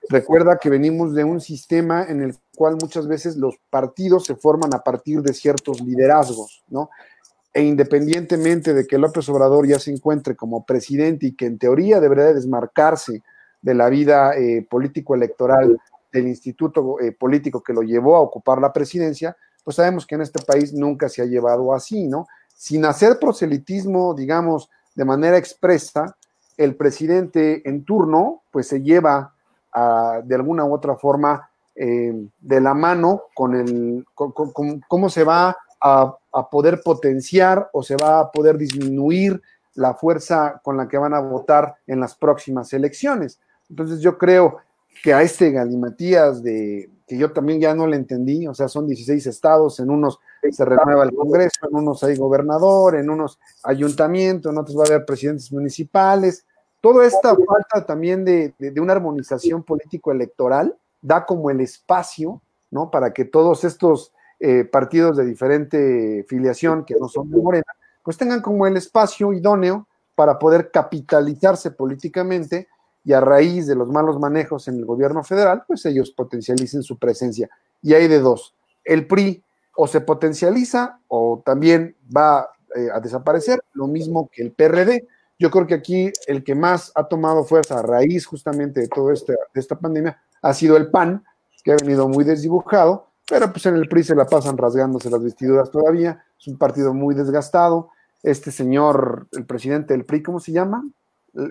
Recuerda 0.09 0.59
que 0.61 0.69
venimos 0.69 1.15
de 1.15 1.24
un 1.24 1.41
sistema 1.41 2.05
en 2.07 2.21
el 2.21 2.36
cual 2.55 2.78
muchas 2.80 3.07
veces 3.07 3.36
los 3.36 3.55
partidos 3.71 4.26
se 4.26 4.36
forman 4.36 4.76
a 4.76 4.84
partir 4.84 5.24
de 5.24 5.34
ciertos 5.34 5.82
liderazgos, 5.82 6.63
¿no? 6.67 6.91
E 7.54 7.64
independientemente 7.64 8.74
de 8.74 8.88
que 8.88 8.97
López 8.97 9.30
Obrador 9.30 9.68
ya 9.68 9.80
se 9.80 9.91
encuentre 9.91 10.36
como 10.36 10.66
presidente 10.66 11.28
y 11.28 11.36
que 11.36 11.45
en 11.45 11.60
teoría 11.60 11.99
debería 11.99 12.34
desmarcarse 12.34 13.22
de 13.62 13.74
la 13.76 13.89
vida 13.89 14.36
eh, 14.36 14.66
político-electoral 14.68 15.80
del 16.12 16.28
instituto 16.28 16.99
eh, 16.99 17.12
político 17.12 17.62
que 17.62 17.74
lo 17.74 17.82
llevó 17.82 18.16
a 18.16 18.22
ocupar 18.22 18.60
la 18.60 18.74
presidencia, 18.74 19.36
pues 19.64 19.78
sabemos 19.78 20.06
que 20.06 20.16
en 20.16 20.22
este 20.22 20.43
país 20.43 20.74
nunca 20.74 21.10
se 21.10 21.22
ha 21.22 21.26
llevado 21.26 21.74
así, 21.74 22.08
¿no? 22.08 22.28
Sin 22.56 22.86
hacer 22.86 23.18
proselitismo, 23.20 24.14
digamos, 24.14 24.70
de 24.95 25.06
manera 25.06 25.38
expresa, 25.38 26.16
el 26.58 26.76
presidente 26.76 27.68
en 27.68 27.84
turno, 27.84 28.43
pues 28.51 28.68
se 28.68 28.82
lleva 28.82 29.34
de 30.24 30.36
alguna 30.36 30.66
u 30.66 30.74
otra 30.74 30.95
forma 30.95 31.49
eh, 31.76 32.14
de 32.39 32.62
la 32.62 32.76
mano 32.76 33.24
con 33.34 33.56
el, 33.56 34.06
con, 34.14 34.32
cómo 34.88 35.10
se 35.10 35.24
va 35.24 35.58
a, 35.82 36.16
a 36.34 36.49
poder 36.49 36.81
potenciar 36.84 37.69
o 37.73 37.84
se 37.84 37.95
va 37.95 38.19
a 38.19 38.31
poder 38.31 38.57
disminuir 38.57 39.41
la 39.75 39.93
fuerza 39.93 40.59
con 40.63 40.77
la 40.77 40.88
que 40.88 40.97
van 40.97 41.13
a 41.13 41.19
votar 41.19 41.75
en 41.88 41.99
las 41.99 42.15
próximas 42.15 42.73
elecciones. 42.73 43.39
Entonces 43.69 44.01
yo 44.01 44.17
creo 44.17 44.57
que 45.03 45.13
a 45.13 45.21
este 45.21 45.51
galimatías 45.51 46.43
de 46.43 46.89
que 47.07 47.17
yo 47.17 47.31
también 47.31 47.59
ya 47.59 47.73
no 47.73 47.88
le 47.88 47.97
entendí, 47.97 48.47
o 48.47 48.53
sea, 48.53 48.67
son 48.67 48.88
16 48.88 49.25
estados, 49.27 49.79
en 49.79 49.89
unos 49.89 50.19
se 50.51 50.65
renueva 50.65 51.03
el 51.03 51.13
Congreso, 51.13 51.67
en 51.69 51.75
unos 51.75 52.03
hay 52.03 52.17
gobernador, 52.17 52.95
en 52.95 53.09
unos 53.09 53.39
ayuntamientos, 53.63 54.51
en 54.51 54.57
otros 54.57 54.77
va 54.77 54.84
a 54.84 54.88
haber 54.88 55.05
presidentes 55.05 55.51
municipales. 55.51 56.45
Toda 56.81 57.05
esta 57.05 57.36
falta 57.36 57.86
también 57.86 58.25
de, 58.25 58.53
de, 58.59 58.71
de 58.71 58.81
una 58.81 58.93
armonización 58.93 59.63
político-electoral 59.63 60.75
da 61.01 61.25
como 61.25 61.49
el 61.49 61.61
espacio, 61.61 62.41
¿no? 62.71 62.91
Para 62.91 63.13
que 63.13 63.25
todos 63.25 63.63
estos 63.63 64.13
eh, 64.45 64.65
partidos 64.65 65.15
de 65.15 65.23
diferente 65.23 66.25
filiación, 66.27 66.83
que 66.83 66.95
no 66.99 67.07
son 67.07 67.31
de 67.31 67.41
Morena, 67.41 67.63
pues 68.03 68.17
tengan 68.17 68.41
como 68.41 68.67
el 68.67 68.75
espacio 68.75 69.31
idóneo 69.31 69.87
para 70.15 70.37
poder 70.37 70.69
capitalizarse 70.69 71.71
políticamente 71.71 72.67
y 73.05 73.13
a 73.13 73.21
raíz 73.21 73.67
de 73.67 73.75
los 73.75 73.87
malos 73.87 74.19
manejos 74.19 74.67
en 74.67 74.79
el 74.79 74.85
gobierno 74.85 75.23
federal, 75.23 75.63
pues 75.65 75.85
ellos 75.85 76.11
potencialicen 76.11 76.83
su 76.83 76.99
presencia. 76.99 77.49
Y 77.81 77.93
hay 77.93 78.09
de 78.09 78.19
dos. 78.19 78.53
El 78.83 79.07
PRI 79.07 79.41
o 79.77 79.87
se 79.87 80.01
potencializa 80.01 80.99
o 81.07 81.41
también 81.45 81.95
va 82.13 82.49
eh, 82.75 82.89
a 82.93 82.99
desaparecer, 82.99 83.61
lo 83.71 83.87
mismo 83.87 84.29
que 84.29 84.41
el 84.41 84.51
PRD. 84.51 85.07
Yo 85.39 85.51
creo 85.51 85.67
que 85.67 85.75
aquí 85.75 86.11
el 86.27 86.43
que 86.43 86.53
más 86.53 86.91
ha 86.95 87.07
tomado 87.07 87.45
fuerza 87.45 87.79
a 87.79 87.81
raíz 87.81 88.25
justamente 88.25 88.81
de 88.81 88.87
toda 88.89 89.13
este, 89.13 89.37
esta 89.53 89.79
pandemia 89.79 90.21
ha 90.41 90.53
sido 90.53 90.75
el 90.75 90.91
PAN, 90.91 91.23
que 91.63 91.71
ha 91.71 91.77
venido 91.77 92.09
muy 92.09 92.25
desdibujado, 92.25 93.12
pero 93.34 93.51
pues 93.51 93.65
en 93.65 93.75
el 93.75 93.89
PRI 93.89 94.03
se 94.03 94.15
la 94.15 94.27
pasan 94.27 94.55
rasgándose 94.59 95.09
las 95.09 95.23
vestiduras 95.23 95.71
todavía, 95.71 96.23
es 96.39 96.47
un 96.47 96.55
partido 96.55 96.93
muy 96.93 97.15
desgastado. 97.15 97.89
Este 98.21 98.51
señor, 98.51 99.25
el 99.31 99.47
presidente 99.47 99.95
del 99.95 100.05
PRI, 100.05 100.21
¿cómo 100.21 100.39
se 100.39 100.51
llama? 100.51 100.88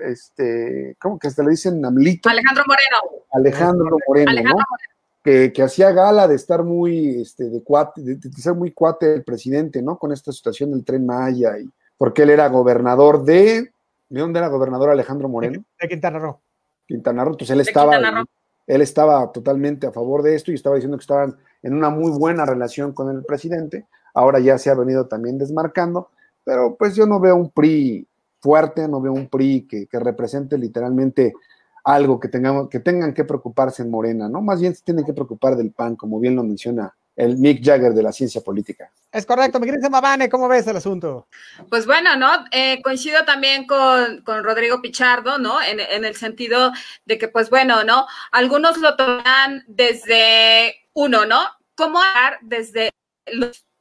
Este, 0.04 0.96
¿cómo 1.00 1.18
que 1.18 1.26
hasta 1.26 1.42
le 1.42 1.50
dicen 1.50 1.84
Amlito? 1.84 2.28
Alejandro 2.28 2.62
Moreno. 2.68 3.24
Alejandro 3.32 3.98
Moreno, 4.06 4.30
Alejandro 4.30 4.58
¿no? 4.58 4.64
Moreno. 4.70 4.88
Que, 5.24 5.52
que, 5.52 5.62
hacía 5.64 5.90
gala 5.90 6.28
de 6.28 6.36
estar 6.36 6.62
muy, 6.62 7.20
este, 7.20 7.50
de, 7.50 7.64
cuate, 7.64 8.00
de, 8.00 8.14
de, 8.14 8.32
ser 8.40 8.54
muy 8.54 8.70
cuate 8.70 9.06
del 9.06 9.24
presidente, 9.24 9.82
¿no? 9.82 9.98
Con 9.98 10.12
esta 10.12 10.30
situación 10.30 10.70
del 10.70 10.84
tren 10.84 11.04
Maya, 11.04 11.58
y 11.58 11.68
porque 11.98 12.22
él 12.22 12.30
era 12.30 12.48
gobernador 12.48 13.24
de, 13.24 13.72
¿de 14.08 14.20
dónde 14.20 14.38
era 14.38 14.46
gobernador 14.46 14.90
Alejandro 14.90 15.28
Moreno? 15.28 15.64
De 15.80 15.88
Quintana 15.88 16.20
Roo. 16.20 16.40
Quintana 16.86 17.24
Roo, 17.24 17.32
entonces 17.32 17.54
él 17.54 17.60
estaba, 17.60 18.24
él 18.68 18.82
estaba 18.82 19.32
totalmente 19.32 19.88
a 19.88 19.90
favor 19.90 20.22
de 20.22 20.36
esto 20.36 20.52
y 20.52 20.54
estaba 20.54 20.76
diciendo 20.76 20.96
que 20.96 21.02
estaban 21.02 21.36
en 21.62 21.74
una 21.74 21.90
muy 21.90 22.10
buena 22.10 22.44
relación 22.44 22.92
con 22.92 23.14
el 23.14 23.24
presidente, 23.24 23.86
ahora 24.14 24.40
ya 24.40 24.58
se 24.58 24.70
ha 24.70 24.74
venido 24.74 25.06
también 25.06 25.38
desmarcando, 25.38 26.10
pero 26.44 26.76
pues 26.76 26.94
yo 26.94 27.06
no 27.06 27.20
veo 27.20 27.36
un 27.36 27.50
PRI 27.50 28.06
fuerte, 28.40 28.88
no 28.88 29.00
veo 29.00 29.12
un 29.12 29.28
PRI 29.28 29.66
que, 29.68 29.86
que 29.86 29.98
represente 30.00 30.58
literalmente 30.58 31.32
algo 31.84 32.20
que, 32.20 32.28
tengamos, 32.28 32.68
que 32.68 32.80
tengan 32.80 33.14
que 33.14 33.24
preocuparse 33.24 33.82
en 33.82 33.90
Morena, 33.90 34.28
¿no? 34.28 34.40
Más 34.40 34.60
bien 34.60 34.74
se 34.74 34.84
tienen 34.84 35.04
que 35.04 35.12
preocupar 35.12 35.56
del 35.56 35.72
PAN, 35.72 35.96
como 35.96 36.20
bien 36.20 36.36
lo 36.36 36.44
menciona 36.44 36.94
el 37.14 37.36
Mick 37.36 37.62
Jagger 37.62 37.92
de 37.92 38.02
la 38.02 38.12
ciencia 38.12 38.40
política. 38.40 38.90
Es 39.10 39.26
correcto, 39.26 39.60
mi 39.60 39.66
querida 39.66 39.90
Mabane, 39.90 40.30
¿cómo 40.30 40.48
ves 40.48 40.66
el 40.66 40.76
asunto? 40.76 41.26
Pues 41.68 41.86
bueno, 41.86 42.16
¿no? 42.16 42.30
Eh, 42.50 42.80
coincido 42.82 43.24
también 43.24 43.66
con, 43.66 44.22
con, 44.22 44.42
Rodrigo 44.42 44.80
Pichardo, 44.80 45.38
¿no? 45.38 45.60
En, 45.60 45.78
en, 45.80 46.04
el 46.04 46.16
sentido 46.16 46.72
de 47.04 47.18
que, 47.18 47.28
pues 47.28 47.50
bueno, 47.50 47.84
¿no? 47.84 48.06
Algunos 48.30 48.78
lo 48.78 48.96
toman 48.96 49.64
desde 49.66 50.81
uno, 50.94 51.26
¿no? 51.26 51.40
¿Cómo 51.74 52.00
hablar 52.02 52.38
desde 52.42 52.90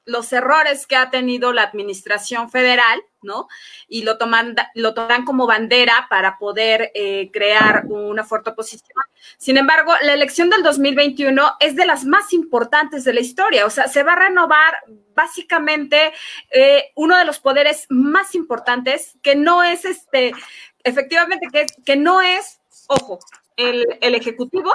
los 0.06 0.34
errores 0.34 0.88
que 0.88 0.96
ha 0.96 1.10
tenido 1.10 1.54
la 1.54 1.64
administración 1.64 2.50
federal, 2.50 3.02
¿no? 3.22 3.48
Y 3.88 4.04
lo 4.04 4.18
toman, 4.18 4.56
lo 4.76 4.94
toman 4.94 5.26
como 5.26 5.46
bandera 5.46 6.08
para 6.10 6.38
poder 6.38 6.92
eh, 6.96 7.30
crear 7.32 7.86
una 7.88 8.24
fuerte 8.24 8.50
oposición. 8.52 9.04
Sin 9.38 9.58
embargo, 9.58 9.94
la 10.02 10.14
elección 10.14 10.50
del 10.50 10.64
2021 10.64 11.58
es 11.60 11.76
de 11.76 11.86
las 11.86 12.04
más 12.04 12.34
importantes 12.34 13.04
de 13.04 13.14
la 13.14 13.22
historia, 13.22 13.66
o 13.66 13.70
sea, 13.70 13.88
se 13.88 14.04
va 14.04 14.14
a 14.14 14.28
renovar 14.28 14.76
básicamente 15.14 16.14
eh, 16.52 16.92
uno 16.96 17.18
de 17.18 17.26
los 17.26 17.40
poderes 17.40 17.86
más 17.90 18.34
importantes, 18.34 19.18
que 19.22 19.36
no 19.36 19.64
es 19.64 19.86
este, 19.86 20.32
efectivamente, 20.84 21.48
que, 21.52 21.66
que 21.86 21.96
no 21.96 22.22
es, 22.22 22.60
ojo, 22.88 23.20
el, 23.56 23.86
el 24.02 24.16
ejecutivo, 24.16 24.74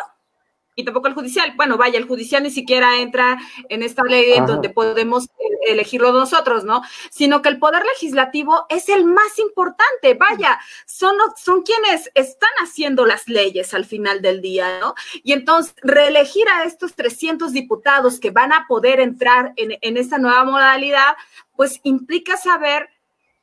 y 0.76 0.84
tampoco 0.84 1.08
el 1.08 1.14
judicial. 1.14 1.54
Bueno, 1.56 1.78
vaya, 1.78 1.98
el 1.98 2.06
judicial 2.06 2.42
ni 2.42 2.50
siquiera 2.50 3.00
entra 3.00 3.38
en 3.70 3.82
esta 3.82 4.04
ley 4.04 4.34
en 4.34 4.46
donde 4.46 4.68
podemos 4.68 5.28
elegirlo 5.66 6.12
nosotros, 6.12 6.64
¿no? 6.64 6.82
Sino 7.10 7.40
que 7.40 7.48
el 7.48 7.58
poder 7.58 7.84
legislativo 7.84 8.66
es 8.68 8.90
el 8.90 9.04
más 9.04 9.38
importante. 9.38 10.14
Vaya, 10.14 10.60
son, 10.84 11.16
son 11.42 11.62
quienes 11.62 12.10
están 12.14 12.50
haciendo 12.62 13.06
las 13.06 13.26
leyes 13.26 13.72
al 13.72 13.86
final 13.86 14.20
del 14.20 14.42
día, 14.42 14.78
¿no? 14.78 14.94
Y 15.24 15.32
entonces, 15.32 15.74
reelegir 15.82 16.46
a 16.48 16.64
estos 16.64 16.94
300 16.94 17.52
diputados 17.52 18.20
que 18.20 18.30
van 18.30 18.52
a 18.52 18.66
poder 18.68 19.00
entrar 19.00 19.54
en, 19.56 19.78
en 19.80 19.96
esta 19.96 20.18
nueva 20.18 20.44
modalidad, 20.44 21.16
pues 21.56 21.80
implica 21.84 22.36
saber 22.36 22.90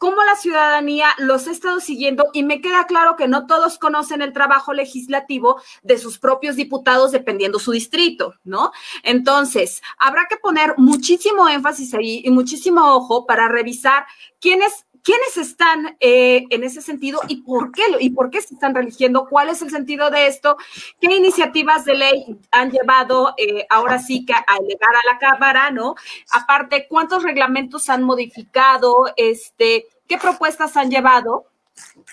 cómo 0.03 0.21
la 0.25 0.35
ciudadanía 0.35 1.07
los 1.17 1.47
ha 1.47 1.51
estado 1.51 1.79
siguiendo 1.79 2.25
y 2.33 2.43
me 2.43 2.59
queda 2.59 2.87
claro 2.87 3.15
que 3.15 3.29
no 3.29 3.47
todos 3.47 3.77
conocen 3.77 4.21
el 4.21 4.33
trabajo 4.33 4.73
legislativo 4.73 5.61
de 5.81 5.97
sus 5.97 6.19
propios 6.19 6.57
diputados 6.57 7.13
dependiendo 7.13 7.57
su 7.57 7.71
distrito, 7.71 8.33
¿no? 8.43 8.73
Entonces, 9.03 9.81
habrá 9.97 10.27
que 10.29 10.35
poner 10.35 10.73
muchísimo 10.75 11.47
énfasis 11.47 11.93
ahí 11.93 12.21
y 12.25 12.31
muchísimo 12.31 12.81
ojo 12.93 13.25
para 13.25 13.47
revisar 13.47 14.05
quiénes 14.41 14.85
quiénes 15.03 15.35
están 15.35 15.97
eh, 15.99 16.45
en 16.49 16.63
ese 16.63 16.81
sentido 16.81 17.19
y 17.27 17.41
por 17.41 17.71
qué 17.71 17.83
y 17.99 18.09
por 18.11 18.29
qué 18.29 18.41
se 18.41 18.55
están 18.55 18.73
religiendo, 18.73 19.27
cuál 19.29 19.49
es 19.49 19.61
el 19.61 19.69
sentido 19.69 20.09
de 20.09 20.27
esto, 20.27 20.57
qué 20.99 21.13
iniciativas 21.13 21.83
de 21.85 21.95
ley 21.95 22.25
han 22.51 22.71
llevado 22.71 23.33
eh, 23.37 23.65
ahora 23.69 23.99
sí 23.99 24.25
que 24.25 24.33
a 24.33 24.45
elevar 24.59 24.95
a 24.95 25.13
la 25.13 25.19
Cámara, 25.19 25.71
¿no? 25.71 25.95
Aparte, 26.31 26.87
cuántos 26.89 27.23
reglamentos 27.23 27.89
han 27.89 28.03
modificado, 28.03 29.13
este, 29.17 29.87
qué 30.07 30.17
propuestas 30.17 30.77
han 30.77 30.89
llevado 30.89 31.45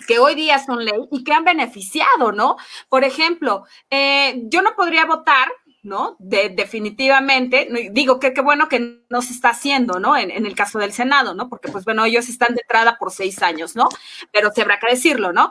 que 0.07 0.19
hoy 0.19 0.35
día 0.35 0.59
son 0.59 0.85
ley 0.85 1.09
y 1.11 1.23
que 1.23 1.35
han 1.35 1.45
beneficiado, 1.45 2.33
¿no? 2.33 2.57
Por 2.89 3.05
ejemplo, 3.05 3.65
eh, 3.91 4.43
yo 4.45 4.63
no 4.63 4.75
podría 4.75 5.05
votar 5.05 5.49
¿no? 5.83 6.17
De, 6.19 6.51
definitivamente, 6.51 7.69
digo 7.93 8.21
que 8.21 8.35
qué 8.35 8.41
bueno 8.43 8.69
que 8.69 9.03
no 9.09 9.23
se 9.23 9.33
está 9.33 9.51
haciendo, 9.51 9.99
¿no? 9.99 10.17
En, 10.17 10.31
el 10.31 10.55
caso 10.55 10.79
del 10.79 10.93
Senado, 10.93 11.35
¿no? 11.35 11.49
Porque, 11.49 11.71
pues 11.71 11.85
bueno, 11.85 12.05
ellos 12.05 12.29
están 12.29 12.55
de 12.55 12.61
entrada 12.61 12.99
por 12.99 13.11
seis 13.11 13.43
años, 13.43 13.77
¿no? 13.77 13.89
Pero 14.33 14.53
se 14.53 14.63
habrá 14.63 14.79
que 14.79 14.89
decirlo, 14.89 15.33
¿no? 15.33 15.51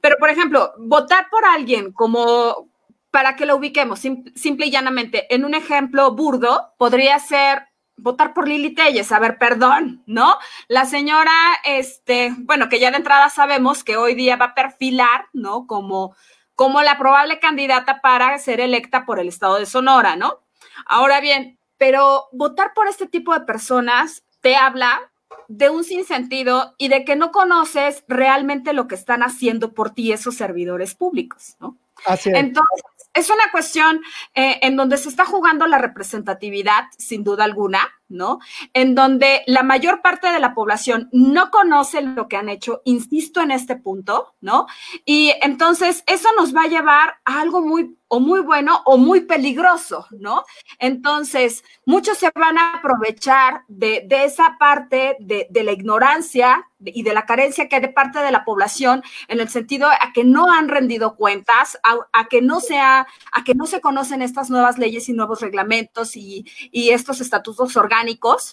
Pero, 0.00 0.16
por 0.18 0.30
ejemplo, 0.30 0.72
votar 0.78 1.28
por 1.30 1.44
alguien 1.44 1.92
como, 1.92 2.68
para 3.10 3.36
que 3.36 3.46
lo 3.46 3.56
ubiquemos, 3.56 4.00
sim, 4.00 4.24
simple 4.34 4.66
y 4.66 4.70
llanamente, 4.70 5.32
en 5.34 5.44
un 5.44 5.54
ejemplo 5.54 6.10
burdo, 6.12 6.72
podría 6.78 7.18
ser 7.18 7.68
votar 7.96 8.34
por 8.34 8.46
Lili 8.48 8.74
Telles, 8.74 9.10
a 9.12 9.18
ver, 9.18 9.38
perdón, 9.38 10.02
¿no? 10.06 10.36
La 10.68 10.84
señora, 10.84 11.32
este, 11.64 12.34
bueno, 12.38 12.68
que 12.68 12.78
ya 12.78 12.90
de 12.90 12.98
entrada 12.98 13.30
sabemos 13.30 13.84
que 13.84 13.96
hoy 13.96 14.14
día 14.14 14.36
va 14.36 14.46
a 14.46 14.54
perfilar, 14.54 15.26
¿no? 15.32 15.66
Como 15.66 16.14
como 16.56 16.82
la 16.82 16.98
probable 16.98 17.38
candidata 17.38 18.00
para 18.00 18.36
ser 18.38 18.60
electa 18.60 19.04
por 19.04 19.20
el 19.20 19.28
estado 19.28 19.58
de 19.58 19.66
Sonora, 19.66 20.16
¿no? 20.16 20.40
Ahora 20.86 21.20
bien, 21.20 21.58
pero 21.76 22.28
votar 22.32 22.72
por 22.74 22.88
este 22.88 23.06
tipo 23.06 23.34
de 23.34 23.42
personas 23.42 24.24
te 24.40 24.56
habla 24.56 25.12
de 25.48 25.68
un 25.68 25.84
sinsentido 25.84 26.74
y 26.78 26.88
de 26.88 27.04
que 27.04 27.14
no 27.14 27.30
conoces 27.30 28.04
realmente 28.08 28.72
lo 28.72 28.88
que 28.88 28.94
están 28.94 29.22
haciendo 29.22 29.74
por 29.74 29.90
ti 29.90 30.12
esos 30.12 30.34
servidores 30.34 30.94
públicos, 30.94 31.56
¿no? 31.60 31.76
Así 32.06 32.30
es. 32.30 32.36
Entonces, 32.36 32.84
es 33.16 33.30
una 33.30 33.50
cuestión 33.50 34.02
eh, 34.34 34.58
en 34.62 34.76
donde 34.76 34.98
se 34.98 35.08
está 35.08 35.24
jugando 35.24 35.66
la 35.66 35.78
representatividad, 35.78 36.84
sin 36.98 37.24
duda 37.24 37.44
alguna, 37.44 37.80
¿no? 38.08 38.38
En 38.72 38.94
donde 38.94 39.42
la 39.46 39.62
mayor 39.62 40.02
parte 40.02 40.28
de 40.28 40.40
la 40.40 40.54
población 40.54 41.08
no 41.12 41.50
conoce 41.50 42.02
lo 42.02 42.28
que 42.28 42.36
han 42.36 42.48
hecho, 42.48 42.82
insisto 42.84 43.40
en 43.40 43.50
este 43.50 43.76
punto, 43.76 44.34
¿no? 44.40 44.66
Y 45.04 45.32
entonces 45.42 46.04
eso 46.06 46.28
nos 46.36 46.54
va 46.54 46.62
a 46.62 46.68
llevar 46.68 47.16
a 47.24 47.40
algo 47.40 47.60
muy 47.60 47.96
o 48.08 48.20
muy 48.20 48.40
bueno 48.40 48.82
o 48.84 48.98
muy 48.98 49.22
peligroso, 49.22 50.06
¿no? 50.10 50.44
Entonces, 50.78 51.64
muchos 51.84 52.18
se 52.18 52.30
van 52.34 52.56
a 52.58 52.74
aprovechar 52.74 53.64
de, 53.68 54.04
de 54.06 54.24
esa 54.24 54.56
parte 54.58 55.16
de, 55.20 55.48
de, 55.50 55.64
la 55.64 55.72
ignorancia 55.72 56.64
y 56.84 57.02
de 57.02 57.14
la 57.14 57.26
carencia 57.26 57.68
que 57.68 57.76
hay 57.76 57.82
de 57.82 57.88
parte 57.88 58.20
de 58.20 58.30
la 58.30 58.44
población 58.44 59.02
en 59.28 59.40
el 59.40 59.48
sentido 59.48 59.88
a 59.88 60.12
que 60.12 60.24
no 60.24 60.52
han 60.52 60.68
rendido 60.68 61.16
cuentas, 61.16 61.78
a, 61.82 62.28
que 62.28 62.42
no 62.42 62.60
sea, 62.60 63.06
a 63.32 63.44
que 63.44 63.54
no 63.54 63.66
se 63.66 63.80
conocen 63.80 64.22
estas 64.22 64.50
nuevas 64.50 64.78
leyes 64.78 65.08
y 65.08 65.12
nuevos 65.12 65.40
reglamentos 65.40 66.16
y, 66.16 66.44
y 66.70 66.90
estos 66.90 67.20
estatutos 67.20 67.76
orgánicos, 67.76 67.95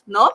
¿no? 0.05 0.31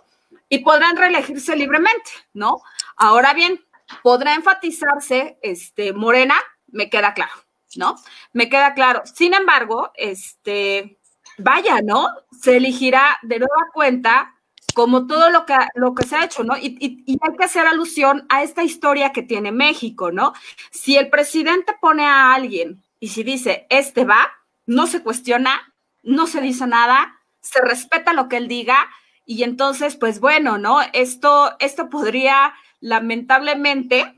Y 0.48 0.58
podrán 0.58 0.96
reelegirse 0.96 1.56
libremente, 1.56 2.10
¿no? 2.34 2.62
Ahora 2.96 3.34
bien, 3.34 3.64
podrá 4.02 4.34
enfatizarse 4.34 5.38
este 5.42 5.92
Morena, 5.92 6.36
me 6.68 6.90
queda 6.90 7.14
claro 7.14 7.32
¿no? 7.76 7.96
Me 8.32 8.48
queda 8.48 8.74
claro. 8.74 9.02
Sin 9.04 9.34
embargo, 9.34 9.92
este, 9.94 10.98
vaya, 11.38 11.80
¿no? 11.82 12.08
Se 12.40 12.56
elegirá 12.56 13.18
de 13.22 13.38
nueva 13.38 13.70
cuenta 13.72 14.34
como 14.74 15.06
todo 15.06 15.30
lo 15.30 15.44
que, 15.44 15.56
lo 15.74 15.94
que 15.94 16.06
se 16.06 16.16
ha 16.16 16.24
hecho, 16.24 16.44
¿no? 16.44 16.56
Y, 16.56 16.76
y, 16.78 17.18
hay 17.20 17.36
que 17.36 17.44
hacer 17.44 17.66
alusión 17.66 18.26
a 18.28 18.42
esta 18.42 18.62
historia 18.62 19.12
que 19.12 19.22
tiene 19.22 19.50
México, 19.50 20.12
¿no? 20.12 20.34
Si 20.70 20.96
el 20.96 21.10
presidente 21.10 21.74
pone 21.80 22.06
a 22.06 22.32
alguien 22.32 22.82
y 23.00 23.08
si 23.08 23.24
dice, 23.24 23.66
este 23.70 24.04
va, 24.04 24.30
no 24.66 24.86
se 24.86 25.02
cuestiona, 25.02 25.74
no 26.02 26.26
se 26.26 26.40
dice 26.40 26.66
nada, 26.66 27.17
se 27.40 27.60
respeta 27.60 28.12
lo 28.12 28.28
que 28.28 28.36
él 28.36 28.48
diga 28.48 28.88
y 29.24 29.42
entonces, 29.42 29.96
pues 29.96 30.20
bueno, 30.20 30.56
¿no? 30.56 30.78
Esto, 30.94 31.54
esto 31.58 31.90
podría 31.90 32.54
lamentablemente 32.80 34.14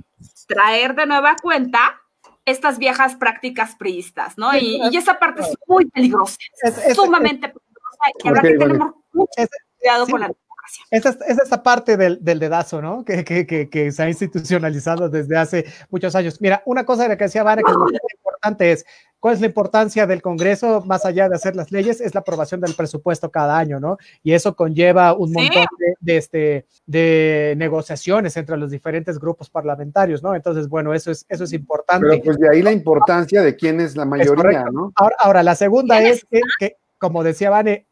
traer 0.46 0.94
de 0.94 1.06
nueva 1.06 1.34
cuenta 1.42 2.00
estas 2.44 2.78
viejas 2.78 3.16
prácticas 3.16 3.74
priistas, 3.76 4.38
¿no? 4.38 4.56
Y, 4.56 4.80
esa 4.96 5.18
parte 5.18 5.42
es 5.42 5.54
muy 5.66 5.86
peligrosa, 5.86 6.36
es, 6.62 6.94
sumamente 6.94 7.48
peligrosa 7.48 7.98
y 8.22 8.28
habrá 8.28 8.42
que 8.42 8.58
tener 8.58 8.78
mucho 9.12 9.48
cuidado 9.78 10.06
con 10.06 10.20
la 10.20 10.26
democracia. 10.28 10.84
Esa 10.90 11.08
es, 11.10 11.38
esa 11.38 11.62
parte 11.62 11.96
del, 11.96 12.22
del 12.22 12.38
dedazo, 12.38 12.80
¿no? 12.80 13.04
Que, 13.04 13.24
que, 13.24 13.68
que, 13.68 13.92
se 13.92 14.02
ha 14.02 14.08
institucionalizado 14.08 15.08
desde 15.08 15.36
hace 15.36 15.64
muchos 15.90 16.14
años. 16.14 16.40
Mira, 16.40 16.62
una 16.66 16.84
cosa 16.84 17.04
de 17.04 17.10
la 17.10 17.16
que 17.16 17.24
decía 17.24 17.42
Vane 17.42 17.62
que 17.62 17.70
es 17.70 17.76
muy 17.76 17.92
importante 18.41 18.72
es, 18.72 18.86
¿Cuál 19.20 19.34
es 19.34 19.41
la 19.43 19.49
importancia 19.49 20.07
del 20.07 20.22
Congreso, 20.22 20.82
más 20.86 21.05
allá 21.05 21.28
de 21.28 21.34
hacer 21.34 21.55
las 21.55 21.70
leyes? 21.70 22.01
Es 22.01 22.14
la 22.14 22.20
aprobación 22.20 22.62
del 22.62 22.74
presupuesto 22.74 23.30
cada 23.30 23.59
año, 23.59 23.78
¿no? 23.78 23.99
Y 24.22 24.32
eso 24.32 24.57
conlleva 24.57 25.12
un 25.12 25.32
montón 25.32 25.66
de, 26.01 26.16
este, 26.16 26.66
de 26.86 27.53
negociaciones 27.59 28.34
entre 28.38 28.57
los 28.57 28.70
diferentes 28.70 29.18
grupos 29.18 29.51
parlamentarios, 29.51 30.22
¿no? 30.22 30.34
Entonces, 30.34 30.70
bueno, 30.70 30.95
eso 30.95 31.11
es, 31.11 31.26
eso 31.28 31.45
es 31.45 31.53
importante. 31.53 32.07
Pero 32.09 32.22
pues 32.22 32.38
de 32.38 32.49
ahí 32.49 32.62
la 32.62 32.72
importancia 32.72 33.43
de 33.43 33.55
quién 33.57 33.78
es 33.80 33.95
la 33.95 34.07
mayoría, 34.07 34.64
¿no? 34.72 34.91
Ahora, 34.97 35.16
ahora, 35.18 35.43
la 35.43 35.55
segunda 35.55 36.01
es 36.01 36.24
que, 36.24 36.41
que, 36.59 36.76
como 36.97 37.22
decía 37.22 37.51
Vane, 37.51 37.88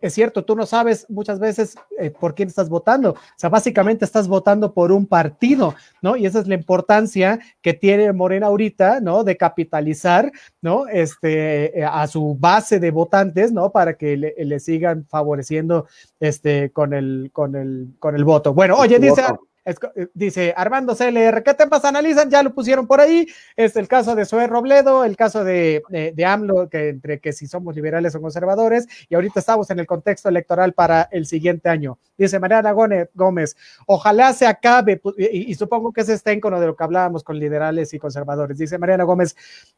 es 0.00 0.14
cierto, 0.14 0.44
tú 0.44 0.56
no 0.56 0.66
sabes 0.66 1.06
muchas 1.08 1.38
veces 1.38 1.76
eh, 1.98 2.10
por 2.10 2.34
quién 2.34 2.48
estás 2.48 2.68
votando. 2.68 3.10
O 3.12 3.16
sea, 3.36 3.50
básicamente 3.50 4.04
estás 4.04 4.26
votando 4.26 4.72
por 4.72 4.90
un 4.90 5.06
partido, 5.06 5.74
¿no? 6.02 6.16
Y 6.16 6.26
esa 6.26 6.40
es 6.40 6.48
la 6.48 6.54
importancia 6.54 7.38
que 7.62 7.74
tiene 7.74 8.12
Morena 8.12 8.46
ahorita, 8.46 9.00
¿no? 9.00 9.22
De 9.22 9.36
capitalizar, 9.36 10.32
¿no? 10.60 10.88
Este, 10.88 11.78
eh, 11.78 11.84
a 11.84 12.06
su 12.06 12.36
base 12.36 12.80
de 12.80 12.90
votantes, 12.90 13.52
¿no? 13.52 13.70
Para 13.70 13.94
que 13.94 14.16
le, 14.16 14.60
sigan 14.60 15.06
favoreciendo, 15.06 15.86
este, 16.18 16.70
con 16.70 16.92
el, 16.92 17.30
con 17.32 17.54
el, 17.54 17.94
con 17.98 18.16
el 18.16 18.24
voto. 18.24 18.54
Bueno, 18.54 18.76
oye, 18.76 18.98
dice... 18.98 19.22
Eh, 19.66 20.06
dice 20.14 20.54
Armando 20.56 20.94
CLR, 20.94 21.42
¿qué 21.42 21.52
temas 21.54 21.84
analizan? 21.84 22.30
Ya 22.30 22.42
lo 22.42 22.54
pusieron 22.54 22.86
por 22.86 23.00
ahí. 23.00 23.26
Es 23.56 23.74
el 23.74 23.88
caso 23.88 24.14
de 24.14 24.24
Zoé 24.24 24.46
Robledo, 24.46 25.04
el 25.04 25.16
caso 25.16 25.42
de, 25.42 25.82
de, 25.90 26.24
AMLO, 26.24 26.68
que 26.68 26.90
entre 26.90 27.18
que 27.18 27.32
si 27.32 27.48
somos 27.48 27.74
liberales 27.74 28.14
o 28.14 28.20
conservadores, 28.20 28.86
y 29.08 29.16
ahorita 29.16 29.40
estamos 29.40 29.68
en 29.70 29.80
el 29.80 29.86
contexto 29.86 30.28
electoral 30.28 30.72
para 30.72 31.08
el 31.10 31.26
siguiente 31.26 31.68
año. 31.68 31.98
Dice 32.16 32.38
Mariana 32.38 32.72
Gómez, 32.72 33.56
ojalá 33.86 34.32
se 34.32 34.46
acabe, 34.46 35.00
y, 35.18 35.54
supongo 35.54 35.92
que 35.92 36.02
ese 36.02 36.14
está 36.14 36.32
lo 36.34 36.60
de 36.60 36.66
lo 36.66 36.76
que 36.76 36.84
hablábamos 36.84 37.24
con 37.24 37.38
liberales 37.38 37.92
y 37.92 37.98
conservadores. 37.98 38.58
Dice 38.58 38.78
Mariana 38.78 39.04
Gómez, 39.04 39.34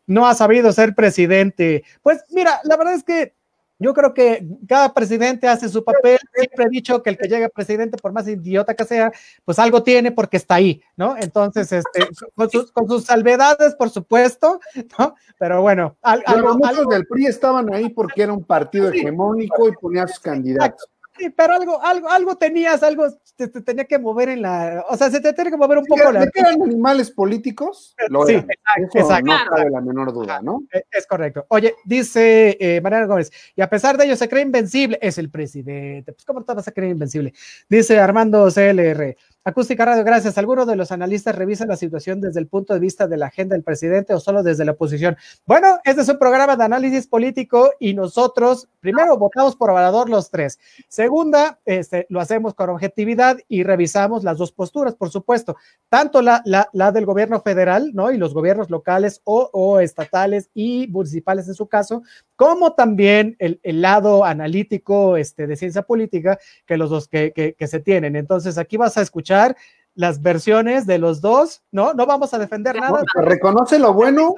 no 0.07 0.26
ha 0.26 0.34
sabido 0.34 0.70
ser 0.72 0.95
presidente. 0.95 1.84
Pues 2.03 2.24
mira, 2.30 2.61
la 2.64 2.76
verdad 2.76 2.95
es 2.95 3.05
que 3.05 3.38
yo 3.79 3.95
creo 3.95 4.12
que 4.12 4.47
cada 4.68 4.93
presidente 4.93 5.47
hace 5.47 5.68
su 5.68 5.85
papel. 5.85 6.18
Siempre 6.35 6.64
he 6.64 6.68
dicho 6.68 7.03
que 7.03 7.11
el 7.11 7.18
que 7.18 7.29
llegue 7.29 7.49
presidente, 7.49 7.97
por 7.97 8.12
más 8.12 8.26
idiota 8.26 8.74
que 8.74 8.85
sea, 8.85 9.12
pues 9.45 9.59
algo 9.59 9.83
tiene 9.83 10.11
porque 10.12 10.37
está 10.37 10.57
ahí, 10.57 10.83
¿no? 10.97 11.16
Entonces, 11.16 11.70
este, 11.72 12.09
con, 12.35 12.51
sus, 12.51 12.72
con 12.72 12.89
sus 12.89 13.05
salvedades, 13.05 13.74
por 13.76 13.91
supuesto, 13.91 14.61
¿no? 14.99 15.14
Pero 15.39 15.62
bueno, 15.62 15.97
algo, 16.03 16.59
muchos 16.59 16.89
del 16.89 17.07
PRI 17.07 17.26
estaban 17.26 17.72
ahí 17.72 17.89
porque 17.91 18.22
era 18.22 18.33
un 18.33 18.45
partido 18.45 18.91
hegemónico 18.91 19.68
y 19.68 19.72
ponía 19.72 20.05
a 20.05 20.09
sus 20.09 20.20
candidatos. 20.20 20.89
Sí, 21.19 21.31
pero 21.31 21.55
algo, 21.55 21.83
algo, 21.83 22.09
algo 22.09 22.37
tenías, 22.37 22.83
algo 22.83 23.07
te, 23.37 23.49
tenía 23.49 23.85
que 23.85 23.99
mover 23.99 24.29
en 24.29 24.43
la, 24.43 24.85
o 24.89 24.97
sea, 24.97 25.11
se 25.11 25.21
te 25.21 25.33
tenía 25.33 25.51
que 25.51 25.57
mover 25.57 25.79
un 25.79 25.85
poco 25.85 26.12
la. 26.12 26.27
que 26.27 26.41
eran 26.41 26.62
animales 26.62 27.11
políticos? 27.11 27.97
Lo 28.09 28.25
sí, 28.25 28.35
exacto, 28.35 29.23
No 29.25 29.37
cabe 29.51 29.71
la 29.71 29.81
menor 29.81 30.12
duda, 30.12 30.41
¿no? 30.41 30.62
E, 30.73 30.85
es, 30.91 31.07
correcto. 31.07 31.47
Oye, 31.49 31.75
dice 31.85 32.57
eh, 32.61 32.81
Mariana 32.81 33.07
Gómez, 33.07 33.33
y 33.57 33.62
a 33.62 33.69
pesar 33.69 33.97
de 33.97 34.05
ello 34.05 34.16
se 34.16 34.29
cree 34.29 34.43
invencible, 34.43 34.99
es 35.03 35.19
el 35.19 35.31
presidente. 35.31 36.12
Pues, 36.12 36.25
¿cómo 36.25 36.45
te 36.45 36.55
vas 36.55 36.69
a 36.69 36.73
creer 36.73 36.93
invencible? 36.93 37.33
Dice 37.69 37.99
Armando 37.99 38.49
CLR, 38.51 39.16
Acústica 39.49 39.86
Radio, 39.86 40.05
gracias. 40.05 40.36
¿Alguno 40.36 40.66
de 40.66 40.76
los 40.76 40.92
analistas 40.92 41.34
revisa 41.34 41.64
la 41.64 41.78
situación 41.78 42.20
desde 42.20 42.38
el 42.38 42.49
punto 42.49 42.74
de 42.74 42.80
vista 42.80 43.07
de 43.07 43.16
la 43.16 43.28
agenda 43.28 43.55
del 43.55 43.64
presidente 43.64 44.12
o 44.12 44.20
solo 44.20 44.42
desde 44.42 44.66
la 44.66 44.72
oposición? 44.72 45.16
Bueno, 45.46 45.78
este 45.84 46.03
es 46.03 46.09
un 46.11 46.18
programa 46.18 46.55
de 46.55 46.64
análisis 46.64 47.07
político 47.07 47.70
y 47.80 47.94
nosotros, 47.94 48.68
primero, 48.80 49.16
votamos 49.16 49.57
por 49.57 49.70
Obrador 49.70 50.11
los 50.11 50.28
tres. 50.30 50.59
Segunda, 50.88 51.61
este, 51.64 52.05
lo 52.11 52.20
hacemos 52.20 52.53
con 52.53 52.68
objetividad 52.68 53.38
y 53.49 53.62
revisamos 53.62 54.22
las 54.22 54.36
dos 54.36 54.53
posturas, 54.53 54.94
por 54.94 55.09
supuesto, 55.09 55.57
tanto 55.88 56.20
la, 56.20 56.42
la, 56.44 56.68
la 56.74 56.92
del 56.92 57.07
gobierno 57.07 57.40
federal, 57.40 57.92
¿no? 57.94 58.12
Y 58.12 58.18
los 58.18 58.34
gobiernos 58.34 58.68
locales 58.68 59.22
o, 59.24 59.49
o 59.55 59.80
estatales 59.80 60.51
y 60.53 60.88
municipales 60.88 61.49
en 61.49 61.55
su 61.55 61.68
caso, 61.68 62.03
como 62.39 62.74
también 62.74 63.34
el, 63.41 63.59
el, 63.64 63.82
lado 63.82 64.24
analítico 64.24 65.16
este, 65.16 65.49
de 65.49 65.57
ciencia 65.57 65.82
política 65.82 66.39
que 66.66 66.76
los 66.76 66.89
dos 66.89 67.09
que, 67.09 67.32
que, 67.32 67.55
que, 67.55 67.66
se 67.66 67.80
tienen. 67.80 68.14
Entonces, 68.14 68.59
aquí 68.59 68.76
vas 68.76 68.97
a 68.97 69.03
escuchar 69.03 69.57
las 69.97 70.22
versiones 70.22 70.86
de 70.86 70.99
los 70.99 71.20
dos, 71.20 71.64
¿no? 71.72 71.95
No 71.95 72.07
vamos 72.07 72.32
a 72.34 72.39
defender 72.39 72.76
nada. 72.76 73.03
Se 73.12 73.22
reconoce 73.22 73.80
lo 73.80 73.93
bueno, 73.93 74.36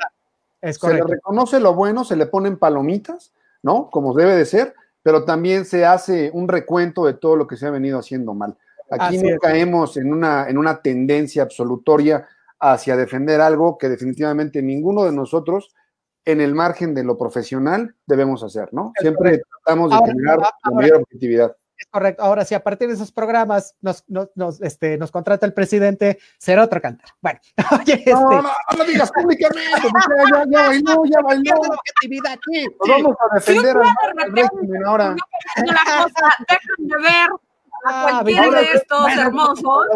es 0.63 0.79
se 0.79 0.95
le 0.95 1.03
reconoce 1.03 1.61
lo 1.61 1.75
bueno, 1.75 2.03
se 2.07 2.17
le 2.17 2.25
ponen 2.25 2.57
palomitas, 2.57 3.35
¿no? 3.63 3.91
Como 3.91 4.15
debe 4.15 4.35
de 4.35 4.47
ser, 4.47 4.75
pero 5.03 5.27
también 5.27 5.67
se 5.67 5.85
hace 5.85 6.31
un 6.33 6.49
recuento 6.49 7.05
de 7.05 7.13
todo 7.13 7.37
lo 7.37 7.47
que 7.47 7.59
se 7.59 7.67
ha 7.67 7.71
venido 7.71 7.99
haciendo 7.99 8.33
mal. 8.33 8.57
Aquí 8.89 9.19
no 9.19 9.37
caemos 9.39 9.99
en 9.99 10.11
una, 10.11 10.49
en 10.49 10.57
una 10.57 10.81
tendencia 10.81 11.43
absolutoria 11.43 12.27
hacia 12.59 12.97
defender 12.97 13.43
algo 13.43 13.77
que 13.77 13.91
definitivamente 13.91 14.63
ninguno 14.63 15.05
de 15.05 15.13
nosotros 15.13 15.75
en 16.25 16.41
el 16.41 16.55
margen 16.55 16.95
de 16.95 17.05
lo 17.05 17.17
profesional 17.19 17.95
debemos 18.07 18.43
hacer, 18.43 18.69
¿no? 18.73 18.93
Siempre 19.01 19.43
tratamos 19.65 19.91
de 19.91 20.07
generar 20.07 20.39
la 20.39 20.71
mayor 20.71 20.97
objetividad. 20.99 21.57
Es 21.77 21.87
correcto. 21.87 22.23
Ahora, 22.23 22.45
si 22.45 22.55
a 22.55 22.63
partir 22.63 22.89
de 22.89 22.95
esos 22.95 23.11
programas 23.11 23.75
nos, 23.81 24.05
nos, 24.07 24.61
este, 24.61 24.99
nos 24.99 25.11
contrata 25.11 25.47
el 25.47 25.55
presidente, 25.55 26.19
será 26.39 26.65
otro 26.65 26.81
cantar. 26.81 27.09
Bueno, 27.23 27.41
oye, 27.81 27.95
este... 27.95 28.13
No, 28.13 28.29
no, 28.31 28.43
no 28.43 28.77
lo 28.77 28.85
digas 28.85 29.11
públicamente, 29.11 29.89
ya, 30.31 30.45
ya, 30.51 30.69
bailó, 30.69 31.05
ya 31.07 31.21
bailó. 31.23 31.55
objetividad 31.55 32.33
aquí. 32.35 32.67
Nos 32.81 32.89
vamos 32.89 33.17
a 33.19 33.35
defender 33.35 33.77
al 33.79 34.33
régimen 34.33 34.87
ahora. 34.87 35.17
Una 35.57 35.83
cosa, 35.85 36.35
dejan 36.49 36.87
de 36.87 36.97
ver 36.97 37.31
a 37.87 37.89
ah, 37.89 38.21
cualquiera 38.23 38.61
de 38.61 38.73
estos 38.75 39.17
hermosos 39.17 39.87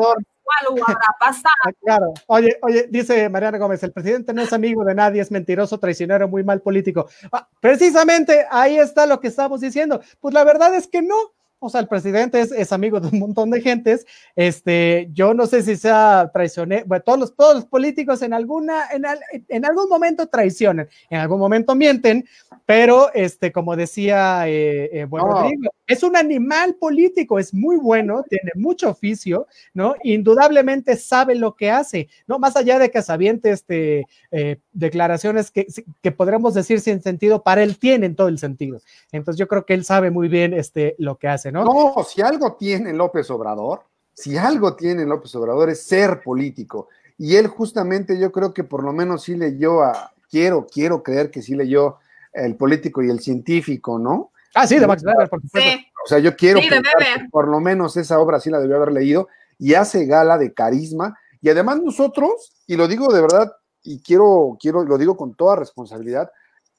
¿Cuál 0.44 0.82
habrá 0.82 1.16
pasado? 1.18 1.54
Ah, 1.64 1.72
claro. 1.80 2.14
Oye, 2.26 2.58
oye, 2.62 2.86
dice 2.90 3.28
Mariana 3.28 3.58
Gómez, 3.58 3.82
el 3.82 3.92
presidente 3.92 4.32
no 4.32 4.42
es 4.42 4.52
amigo 4.52 4.84
de 4.84 4.94
nadie, 4.94 5.22
es 5.22 5.30
mentiroso, 5.30 5.78
traicionero, 5.78 6.28
muy 6.28 6.44
mal 6.44 6.60
político. 6.60 7.08
Ah, 7.32 7.48
precisamente 7.60 8.46
ahí 8.50 8.76
está 8.78 9.06
lo 9.06 9.20
que 9.20 9.28
estamos 9.28 9.60
diciendo. 9.60 10.00
Pues 10.20 10.34
la 10.34 10.44
verdad 10.44 10.74
es 10.74 10.86
que 10.86 11.02
no 11.02 11.16
o 11.64 11.70
sea, 11.70 11.80
el 11.80 11.88
presidente 11.88 12.40
es, 12.40 12.72
amigo 12.72 13.00
de 13.00 13.08
un 13.08 13.18
montón 13.18 13.50
de 13.50 13.60
gentes, 13.60 14.06
este, 14.36 15.08
yo 15.12 15.34
no 15.34 15.46
sé 15.46 15.62
si 15.62 15.76
sea 15.76 16.30
traicionero, 16.32 16.84
bueno, 16.86 17.02
todos 17.04 17.18
los, 17.18 17.36
todos 17.36 17.54
los 17.54 17.64
políticos 17.66 18.22
en 18.22 18.34
alguna, 18.34 18.84
en, 18.92 19.04
en, 19.48 19.64
algún 19.64 19.88
momento 19.88 20.26
traicionan, 20.26 20.88
en 21.10 21.18
algún 21.18 21.38
momento 21.38 21.74
mienten, 21.74 22.24
pero, 22.66 23.12
este, 23.12 23.52
como 23.52 23.76
decía, 23.76 24.48
eh, 24.48 24.90
eh 24.92 25.04
bueno, 25.04 25.48
es 25.86 26.02
un 26.02 26.16
animal 26.16 26.76
político, 26.76 27.38
es 27.38 27.52
muy 27.52 27.76
bueno, 27.76 28.24
tiene 28.28 28.52
mucho 28.54 28.88
oficio, 28.88 29.46
¿no? 29.74 29.94
Indudablemente 30.02 30.96
sabe 30.96 31.34
lo 31.34 31.54
que 31.54 31.70
hace, 31.70 32.08
¿no? 32.26 32.38
Más 32.38 32.56
allá 32.56 32.78
de 32.78 32.90
que 32.90 33.02
sabiente, 33.02 33.50
este, 33.50 34.06
eh, 34.30 34.58
declaraciones 34.72 35.50
que, 35.50 35.66
que 36.02 36.12
podremos 36.12 36.54
decir 36.54 36.80
sin 36.80 37.02
sentido, 37.02 37.42
para 37.42 37.62
él 37.62 37.78
tienen 37.78 38.14
todo 38.14 38.28
el 38.28 38.38
sentido. 38.38 38.80
Entonces 39.12 39.38
yo 39.38 39.46
creo 39.46 39.66
que 39.66 39.74
él 39.74 39.84
sabe 39.84 40.10
muy 40.10 40.28
bien, 40.28 40.54
este, 40.54 40.94
lo 40.98 41.18
que 41.18 41.28
hace, 41.28 41.52
¿no? 41.62 41.96
si 42.04 42.22
algo 42.22 42.54
tiene 42.54 42.92
López 42.92 43.30
Obrador, 43.30 43.82
si 44.12 44.36
algo 44.36 44.74
tiene 44.74 45.04
López 45.04 45.34
Obrador 45.36 45.70
es 45.70 45.82
ser 45.82 46.22
político. 46.22 46.88
Y 47.16 47.36
él 47.36 47.46
justamente 47.46 48.18
yo 48.18 48.32
creo 48.32 48.52
que 48.52 48.64
por 48.64 48.82
lo 48.82 48.92
menos 48.92 49.22
sí 49.22 49.36
leyó 49.36 49.82
a, 49.82 50.12
quiero, 50.28 50.66
quiero 50.66 51.02
creer 51.02 51.30
que 51.30 51.42
sí 51.42 51.54
leyó 51.54 51.98
el 52.32 52.56
político 52.56 53.02
y 53.02 53.10
el 53.10 53.20
científico, 53.20 53.98
¿no? 53.98 54.32
Ah, 54.54 54.66
sí, 54.66 54.78
de 54.78 54.86
Max 54.86 55.04
Weber, 55.04 55.28
por 55.28 55.40
supuesto. 55.40 55.70
O 56.04 56.08
sea, 56.08 56.18
yo 56.18 56.36
quiero 56.36 56.60
que 56.60 56.82
por 57.30 57.48
lo 57.48 57.60
menos 57.60 57.96
esa 57.96 58.18
obra 58.18 58.40
sí 58.40 58.50
la 58.50 58.60
debió 58.60 58.76
haber 58.76 58.92
leído 58.92 59.28
y 59.58 59.74
hace 59.74 60.06
gala 60.06 60.38
de 60.38 60.52
carisma. 60.52 61.16
Y 61.40 61.50
además 61.50 61.80
nosotros, 61.80 62.52
y 62.66 62.76
lo 62.76 62.88
digo 62.88 63.12
de 63.12 63.20
verdad, 63.20 63.52
y 63.82 64.00
quiero, 64.00 64.56
quiero, 64.60 64.84
lo 64.84 64.98
digo 64.98 65.16
con 65.16 65.34
toda 65.34 65.56
responsabilidad, 65.56 66.30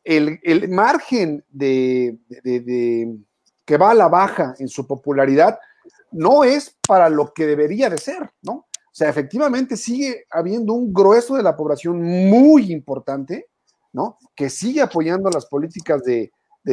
el, 0.04 0.40
el 0.44 0.70
margen 0.70 1.44
de, 1.50 2.18
de 2.44 3.18
que 3.66 3.78
va 3.78 3.92
a 3.92 3.96
la 3.96 4.08
baja 4.08 4.54
en 4.60 4.68
su 4.68 4.86
popularidad, 4.86 5.60
no 6.12 6.44
es 6.44 6.78
para 6.88 7.10
lo 7.10 7.34
que 7.34 7.46
debería 7.46 7.90
de 7.90 7.98
ser, 7.98 8.30
¿no? 8.42 8.54
O 8.54 8.98
sea, 8.98 9.10
efectivamente 9.10 9.76
sigue 9.76 10.26
habiendo 10.32 10.74
un 10.74 10.94
grueso 10.94 11.36
de 11.36 11.44
la 11.44 11.58
población 11.58 12.02
muy 12.02 12.72
importante, 12.72 13.48
¿no? 13.92 14.18
Que 14.36 14.50
sigue 14.50 14.82
apoyando 14.82 15.30
las 15.30 15.48
políticas 15.48 16.04
de, 16.04 16.32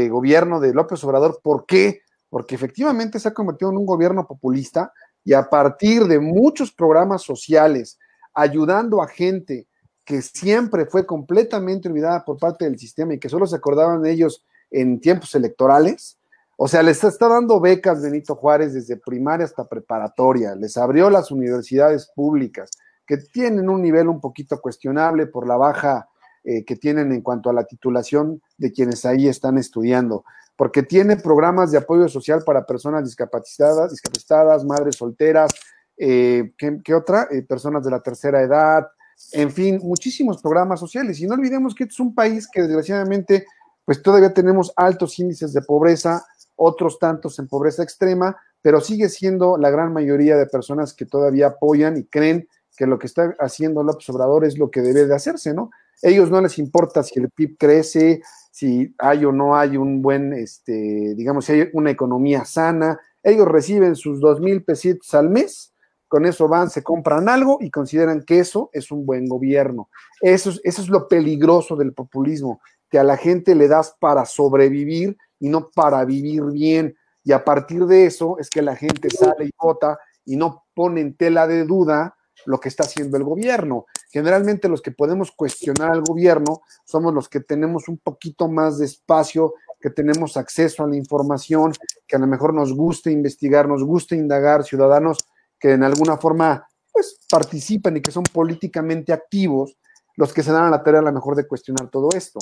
gobierno 0.09 0.61
de 0.61 0.73
López 0.73 1.03
Obrador. 1.05 1.41
¿Por 1.43 1.67
qué? 1.67 2.03
porque 2.33 2.55
efectivamente 2.55 3.21
se 3.21 3.29
ha 3.29 3.35
convertido 3.35 3.71
en 3.71 3.77
un 3.77 3.85
gobierno 3.85 4.27
populista 4.27 4.91
y 5.23 5.35
a 5.35 5.51
partir 5.51 6.05
de 6.05 6.19
muchos 6.19 6.73
programas 6.73 7.21
sociales, 7.21 7.99
ayudando 8.33 9.03
a 9.03 9.07
gente 9.07 9.69
que 10.03 10.23
siempre 10.23 10.87
fue 10.87 11.05
completamente 11.05 11.91
olvidada 11.91 12.25
por 12.25 12.39
parte 12.39 12.65
del 12.65 12.79
sistema 12.79 13.13
y 13.13 13.19
que 13.19 13.29
solo 13.29 13.47
se 13.47 13.57
acordaban 13.57 14.01
de 14.01 14.13
ellos 14.13 14.47
en 14.71 14.99
tiempos 14.99 15.35
electorales, 15.35 16.19
o 16.65 16.69
sea, 16.69 16.81
les 16.81 17.03
está 17.03 17.27
dando 17.27 17.59
becas 17.59 18.01
Benito 18.03 18.37
Juárez 18.37 18.73
desde 18.73 18.97
primaria 18.97 19.45
hasta 19.45 19.67
preparatoria, 19.67 20.55
les 20.55 20.77
abrió 20.77 21.11
las 21.11 21.33
universidades 21.33 22.09
públicas, 22.15 22.71
que 23.05 23.17
tienen 23.17 23.69
un 23.69 23.83
nivel 23.83 24.07
un 24.07 24.21
poquito 24.21 24.61
cuestionable 24.61 25.27
por 25.27 25.49
la 25.49 25.57
baja 25.57 26.09
eh, 26.45 26.65
que 26.65 26.77
tienen 26.77 27.11
en 27.11 27.21
cuanto 27.21 27.51
a 27.51 27.53
la 27.53 27.65
titulación 27.65 28.41
de 28.59 28.71
quienes 28.71 29.05
ahí 29.05 29.27
están 29.27 29.59
estudiando, 29.59 30.25
porque 30.55 30.85
tiene 30.85 31.17
programas 31.17 31.73
de 31.73 31.79
apoyo 31.79 32.07
social 32.07 32.45
para 32.47 32.65
personas 32.65 33.03
discapacitadas, 33.07 33.91
discapacitadas 33.91 34.65
madres 34.65 34.95
solteras, 34.95 35.51
eh, 35.97 36.53
¿qué, 36.57 36.95
otra? 36.95 37.27
Eh, 37.33 37.43
personas 37.43 37.83
de 37.83 37.91
la 37.91 37.99
tercera 37.99 38.41
edad, 38.41 38.87
en 39.33 39.51
fin, 39.51 39.81
muchísimos 39.83 40.41
programas 40.41 40.79
sociales. 40.79 41.19
Y 41.19 41.27
no 41.27 41.35
olvidemos 41.35 41.75
que 41.75 41.83
este 41.83 41.95
es 41.95 41.99
un 41.99 42.15
país 42.15 42.47
que 42.47 42.63
desgraciadamente, 42.63 43.47
pues 43.85 44.01
todavía 44.01 44.33
tenemos 44.33 44.73
altos 44.77 45.19
índices 45.19 45.53
de 45.53 45.63
pobreza, 45.63 46.25
otros 46.63 46.99
tantos 46.99 47.39
en 47.39 47.49
pobreza 47.49 47.83
extrema, 47.83 48.37
pero 48.61 48.81
sigue 48.81 49.09
siendo 49.09 49.59
la 49.59 49.71
gran 49.71 49.93
mayoría 49.93 50.37
de 50.37 50.47
personas 50.47 50.95
que 50.95 51.07
todavía 51.07 51.49
apoyan 51.49 51.97
y 51.97 52.05
creen 52.05 52.49
que 52.77 52.87
lo 52.87 52.99
que 52.99 53.07
está 53.07 53.35
haciendo 53.39 53.83
López 53.83 54.09
Obrador 54.11 54.45
es 54.45 54.57
lo 54.57 54.71
que 54.71 54.81
debe 54.81 55.07
de 55.07 55.15
hacerse, 55.15 55.53
¿no? 55.53 55.71
Ellos 56.01 56.31
no 56.31 56.41
les 56.41 56.59
importa 56.59 57.03
si 57.03 57.21
el 57.21 57.31
PIB 57.31 57.57
crece, 57.59 58.23
si 58.51 58.95
hay 58.99 59.25
o 59.25 59.33
no 59.33 59.57
hay 59.57 59.77
un 59.77 60.03
buen, 60.03 60.33
este, 60.33 61.15
digamos, 61.15 61.45
si 61.45 61.53
hay 61.53 61.71
una 61.73 61.91
economía 61.91 62.45
sana. 62.45 62.99
Ellos 63.23 63.47
reciben 63.47 63.95
sus 63.97 64.21
dos 64.21 64.41
mil 64.41 64.65
pesitos 64.65 65.13
al 65.15 65.29
mes, 65.29 65.75
con 66.09 66.27
eso 66.27 66.49
van, 66.49 66.71
se 66.71 66.83
compran 66.83 67.29
algo 67.29 67.59
y 67.61 67.71
consideran 67.71 68.23
que 68.23 68.39
eso 68.39 68.71
es 68.73 68.91
un 68.91 69.05
buen 69.05 69.27
gobierno. 69.27 69.89
Eso 70.21 70.51
es, 70.51 70.61
eso 70.65 70.83
es 70.83 70.89
lo 70.89 71.09
peligroso 71.09 71.77
del 71.77 71.93
populismo, 71.93 72.61
que 72.91 72.99
a 72.99 73.05
la 73.05 73.17
gente 73.17 73.55
le 73.55 73.69
das 73.69 73.97
para 73.99 74.25
sobrevivir 74.27 75.17
y 75.43 75.49
no 75.49 75.71
para 75.71 76.05
vivir 76.05 76.45
bien. 76.45 76.97
Y 77.25 77.33
a 77.33 77.45
partir 77.45 77.85
de 77.87 78.07
eso 78.07 78.37
es 78.39 78.49
que 78.49 78.63
la 78.63 78.77
gente 78.77 79.11
sale 79.11 79.47
y 79.47 79.51
vota 79.61 79.99
y 80.25 80.37
no 80.37 80.65
pone 80.73 81.01
en 81.01 81.17
tela 81.17 81.49
de 81.49 81.65
duda 81.65 82.17
lo 82.47 82.61
que 82.61 82.69
está 82.69 82.85
haciendo 82.85 83.17
el 83.17 83.25
gobierno. 83.25 83.87
Generalmente 84.11 84.69
los 84.69 84.81
que 84.81 84.93
podemos 84.93 85.33
cuestionar 85.33 85.91
al 85.91 86.03
gobierno 86.03 86.63
somos 86.85 87.13
los 87.13 87.29
que 87.29 87.41
tenemos 87.41 87.89
un 87.89 87.99
poquito 87.99 88.49
más 88.49 88.79
de 88.79 88.87
espacio, 88.87 89.55
que 89.81 89.91
tenemos 89.91 90.37
acceso 90.37 90.85
a 90.85 90.89
la 90.89 90.97
información, 90.97 91.73
que 92.07 92.15
a 92.15 92.21
lo 92.21 92.29
mejor 92.29 92.55
nos 92.55 92.73
gusta 92.73 93.11
investigar, 93.11 93.69
nos 93.69 93.83
gusta 93.83 94.15
indagar, 94.15 94.63
ciudadanos 94.63 95.19
que 95.59 95.73
en 95.73 95.83
alguna 95.83 96.19
forma 96.19 96.69
pues 96.93 97.19
participan 97.29 97.97
y 97.97 98.01
que 98.01 98.13
son 98.13 98.23
políticamente 98.23 99.13
activos, 99.13 99.77
los 100.17 100.33
que 100.33 100.45
se 100.45 100.53
dan 100.53 100.67
a 100.67 100.71
la 100.71 100.85
tarea 100.85 101.01
a 101.01 101.05
lo 101.05 101.13
mejor 101.13 101.35
de 101.35 101.49
cuestionar 101.49 101.89
todo 101.89 102.11
esto. 102.15 102.39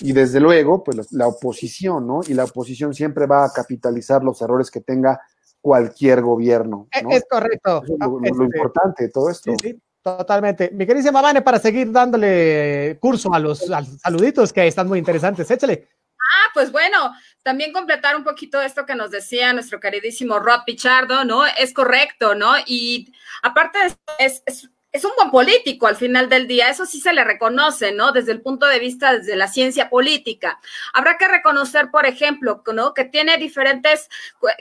Y 0.00 0.12
desde 0.12 0.40
luego, 0.40 0.84
pues 0.84 1.12
la 1.12 1.26
oposición, 1.26 2.06
¿no? 2.06 2.20
Y 2.26 2.34
la 2.34 2.44
oposición 2.44 2.94
siempre 2.94 3.26
va 3.26 3.44
a 3.44 3.52
capitalizar 3.52 4.22
los 4.22 4.40
errores 4.40 4.70
que 4.70 4.80
tenga 4.80 5.20
cualquier 5.60 6.22
gobierno. 6.22 6.88
E, 6.92 7.02
es 7.16 7.24
correcto. 7.28 7.82
es 7.84 7.98
lo, 7.98 8.20
este, 8.22 8.44
importante 8.44 9.04
de 9.04 9.10
todo 9.10 9.28
esto. 9.28 9.52
Sí, 9.60 9.68
sí, 9.68 9.82
totalmente. 10.02 10.70
Mi 10.72 10.86
querísima 10.86 11.20
Vane, 11.20 11.42
para 11.42 11.58
seguir 11.58 11.90
dándole 11.90 12.98
curso 13.00 13.32
a 13.34 13.38
los, 13.38 13.66
saluditos 14.02 14.52
que 14.52 14.66
están 14.66 14.88
muy 14.88 14.98
interesantes, 14.98 15.50
échale. 15.50 15.88
Ah, 16.12 16.50
pues 16.54 16.70
bueno, 16.70 17.12
también 17.42 17.72
completar 17.72 18.16
un 18.16 18.24
poquito 18.24 18.60
esto 18.60 18.86
que 18.86 18.94
nos 18.94 19.10
decía 19.10 19.52
nuestro 19.52 19.80
queridísimo 19.80 20.38
Rob 20.38 20.64
Pichardo, 20.64 21.24
¿no? 21.24 21.44
Es 21.46 21.74
correcto, 21.74 22.34
¿no? 22.34 22.52
Y 22.66 23.12
aparte 23.42 23.78
es, 24.18 24.42
es 24.46 24.70
es 24.92 25.04
un 25.04 25.12
buen 25.16 25.30
político 25.30 25.86
al 25.86 25.96
final 25.96 26.28
del 26.28 26.48
día, 26.48 26.68
eso 26.68 26.84
sí 26.84 27.00
se 27.00 27.12
le 27.12 27.22
reconoce, 27.22 27.92
¿no? 27.92 28.10
Desde 28.12 28.32
el 28.32 28.42
punto 28.42 28.66
de 28.66 28.80
vista 28.80 29.16
desde 29.16 29.36
la 29.36 29.46
ciencia 29.46 29.88
política. 29.88 30.60
Habrá 30.92 31.16
que 31.16 31.28
reconocer, 31.28 31.90
por 31.90 32.06
ejemplo, 32.06 32.62
¿no? 32.74 32.92
Que 32.92 33.04
tiene 33.04 33.36
diferentes 33.38 34.08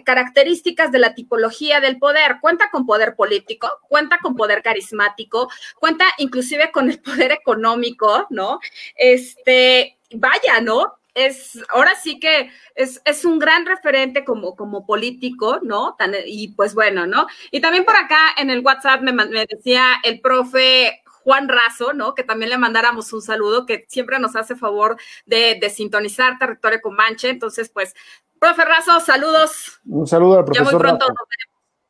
características 0.06 0.92
de 0.92 1.00
la 1.00 1.16
tipología 1.16 1.80
del 1.80 1.98
poder. 1.98 2.38
Cuenta 2.42 2.70
con 2.72 2.86
poder 2.86 3.16
político, 3.16 3.80
cuenta 3.88 4.20
con 4.20 4.36
poder 4.36 4.62
carismático, 4.62 5.50
cuenta 5.80 6.06
inclusive 6.20 6.72
con 6.72 6.90
el 6.90 7.02
poder 7.02 7.32
económico, 7.32 8.28
¿no? 8.30 8.60
Este, 8.96 9.98
vaya, 10.12 10.62
¿no? 10.62 10.99
Es, 11.26 11.60
ahora 11.70 11.96
sí 11.96 12.20
que 12.20 12.52
es, 12.76 13.02
es, 13.06 13.26
un 13.26 13.40
gran 13.40 13.66
referente 13.66 14.24
como, 14.24 14.56
como 14.56 14.86
político, 14.86 15.60
¿no? 15.62 15.96
y 16.26 16.50
pues 16.50 16.74
bueno, 16.74 17.08
¿no? 17.08 17.28
Y 17.52 17.62
también 17.62 17.86
por 17.86 17.96
acá 17.96 18.20
en 18.38 18.50
el 18.50 18.62
WhatsApp 18.62 19.02
me, 19.02 19.12
me 19.12 19.46
decía 19.46 19.96
el 20.04 20.22
profe 20.22 21.02
Juan 21.24 21.50
Razo, 21.50 21.94
¿no? 21.94 22.16
Que 22.16 22.24
también 22.24 22.50
le 22.50 22.58
mandáramos 22.58 23.14
un 23.14 23.22
saludo, 23.22 23.66
que 23.66 23.86
siempre 23.88 24.20
nos 24.20 24.36
hace 24.36 24.56
favor 24.56 24.98
de, 25.26 25.58
de 25.60 25.70
sintonizar 25.70 26.40
Territorio 26.40 26.82
Comanche. 26.82 27.30
Entonces, 27.30 27.70
pues, 27.70 27.94
profe 28.40 28.66
Razo, 28.66 29.00
saludos. 29.00 29.80
Un 29.86 30.08
saludo 30.08 30.40
al 30.40 30.46
profesor. 30.46 30.66
Ya 30.66 30.72
muy 30.72 30.82
pronto 30.82 31.08
nos 31.08 31.28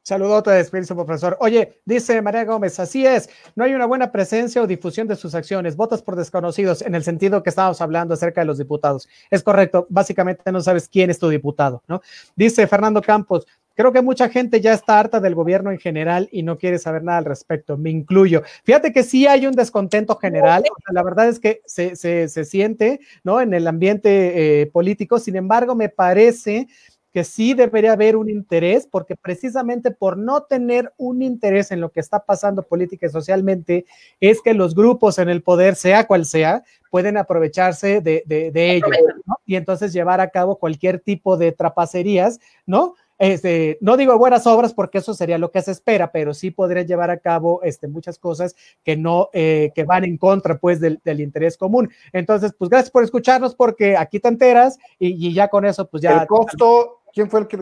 veremos. 0.09 0.29
Saludote 0.29 0.51
de 0.51 0.59
espíritu, 0.61 0.95
profesor. 0.95 1.37
Oye, 1.39 1.79
dice 1.85 2.21
María 2.21 2.45
Gómez, 2.45 2.79
así 2.79 3.05
es, 3.05 3.29
no 3.55 3.63
hay 3.63 3.73
una 3.73 3.85
buena 3.85 4.11
presencia 4.11 4.61
o 4.61 4.67
difusión 4.67 5.07
de 5.07 5.15
sus 5.15 5.35
acciones, 5.35 5.75
votas 5.75 6.01
por 6.01 6.15
desconocidos, 6.15 6.81
en 6.81 6.95
el 6.95 7.03
sentido 7.03 7.43
que 7.43 7.49
estábamos 7.49 7.81
hablando 7.81 8.13
acerca 8.13 8.41
de 8.41 8.47
los 8.47 8.57
diputados. 8.57 9.07
Es 9.29 9.43
correcto, 9.43 9.87
básicamente 9.89 10.51
no 10.51 10.61
sabes 10.61 10.87
quién 10.89 11.09
es 11.09 11.19
tu 11.19 11.29
diputado, 11.29 11.83
¿no? 11.87 12.01
Dice 12.35 12.67
Fernando 12.67 13.01
Campos, 13.01 13.45
creo 13.79 13.93
que 13.93 14.01
mucha 14.01 14.27
gente 14.27 14.59
ya 14.59 14.73
está 14.73 14.99
harta 14.99 15.21
del 15.21 15.35
gobierno 15.35 15.71
en 15.71 15.79
general 15.79 16.27
y 16.33 16.43
no 16.43 16.57
quiere 16.57 16.79
saber 16.79 17.01
nada 17.01 17.19
al 17.19 17.23
respecto, 17.25 17.77
me 17.77 17.89
incluyo. 17.89 18.43
Fíjate 18.65 18.91
que 18.91 19.03
sí 19.03 19.25
hay 19.25 19.47
un 19.47 19.53
descontento 19.53 20.17
general, 20.17 20.63
la 20.91 21.01
verdad 21.01 21.29
es 21.29 21.39
que 21.39 21.61
se, 21.65 21.95
se, 21.95 22.43
siente, 22.43 22.99
¿no? 23.23 23.39
En 23.39 23.53
el 23.53 23.65
ambiente 23.67 24.61
eh, 24.61 24.65
político, 24.65 25.17
sin 25.17 25.37
embargo, 25.37 25.75
me 25.75 25.87
parece 25.87 26.67
que 27.11 27.23
sí 27.23 27.53
debería 27.53 27.93
haber 27.93 28.15
un 28.15 28.29
interés, 28.29 28.87
porque 28.89 29.15
precisamente 29.15 29.91
por 29.91 30.17
no 30.17 30.43
tener 30.43 30.93
un 30.97 31.21
interés 31.21 31.71
en 31.71 31.81
lo 31.81 31.91
que 31.91 31.99
está 31.99 32.25
pasando 32.25 32.63
política 32.63 33.07
y 33.07 33.09
socialmente, 33.09 33.85
es 34.19 34.41
que 34.41 34.53
los 34.53 34.75
grupos 34.75 35.17
en 35.19 35.29
el 35.29 35.41
poder, 35.41 35.75
sea 35.75 36.05
cual 36.07 36.25
sea, 36.25 36.63
pueden 36.91 37.17
aprovecharse 37.17 38.01
de, 38.01 38.23
de, 38.25 38.71
ello, 38.75 38.87
¿no? 39.25 39.37
Y 39.45 39.55
entonces 39.55 39.93
llevar 39.93 40.21
a 40.21 40.29
cabo 40.29 40.57
cualquier 40.57 40.99
tipo 40.99 41.37
de 41.37 41.51
trapacerías, 41.51 42.39
¿no? 42.65 42.95
Este, 43.19 43.77
no 43.81 43.97
digo 43.97 44.17
buenas 44.17 44.47
obras 44.47 44.73
porque 44.73 44.99
eso 44.99 45.13
sería 45.13 45.37
lo 45.37 45.51
que 45.51 45.61
se 45.61 45.71
espera, 45.71 46.09
pero 46.09 46.33
sí 46.33 46.51
podría 46.51 46.83
llevar 46.83 47.11
a 47.11 47.19
cabo 47.19 47.61
este, 47.63 47.89
muchas 47.89 48.17
cosas 48.17 48.55
que 48.85 48.95
no, 48.95 49.29
eh, 49.33 49.71
que 49.75 49.83
van 49.83 50.05
en 50.05 50.17
contra 50.17 50.57
pues 50.57 50.79
del, 50.79 51.01
del, 51.03 51.19
interés 51.19 51.57
común. 51.57 51.89
Entonces, 52.13 52.53
pues 52.57 52.69
gracias 52.69 52.91
por 52.91 53.03
escucharnos 53.03 53.55
porque 53.55 53.97
aquí 53.97 54.21
te 54.21 54.29
enteras 54.29 54.79
y, 54.97 55.27
y 55.27 55.33
ya 55.33 55.49
con 55.49 55.65
eso 55.65 55.85
pues 55.89 56.01
ya... 56.01 56.21
El 56.21 56.27
costo 56.27 56.98
¿quién 57.19 57.29
fue 57.29 57.41
el 57.41 57.47
que 57.47 57.57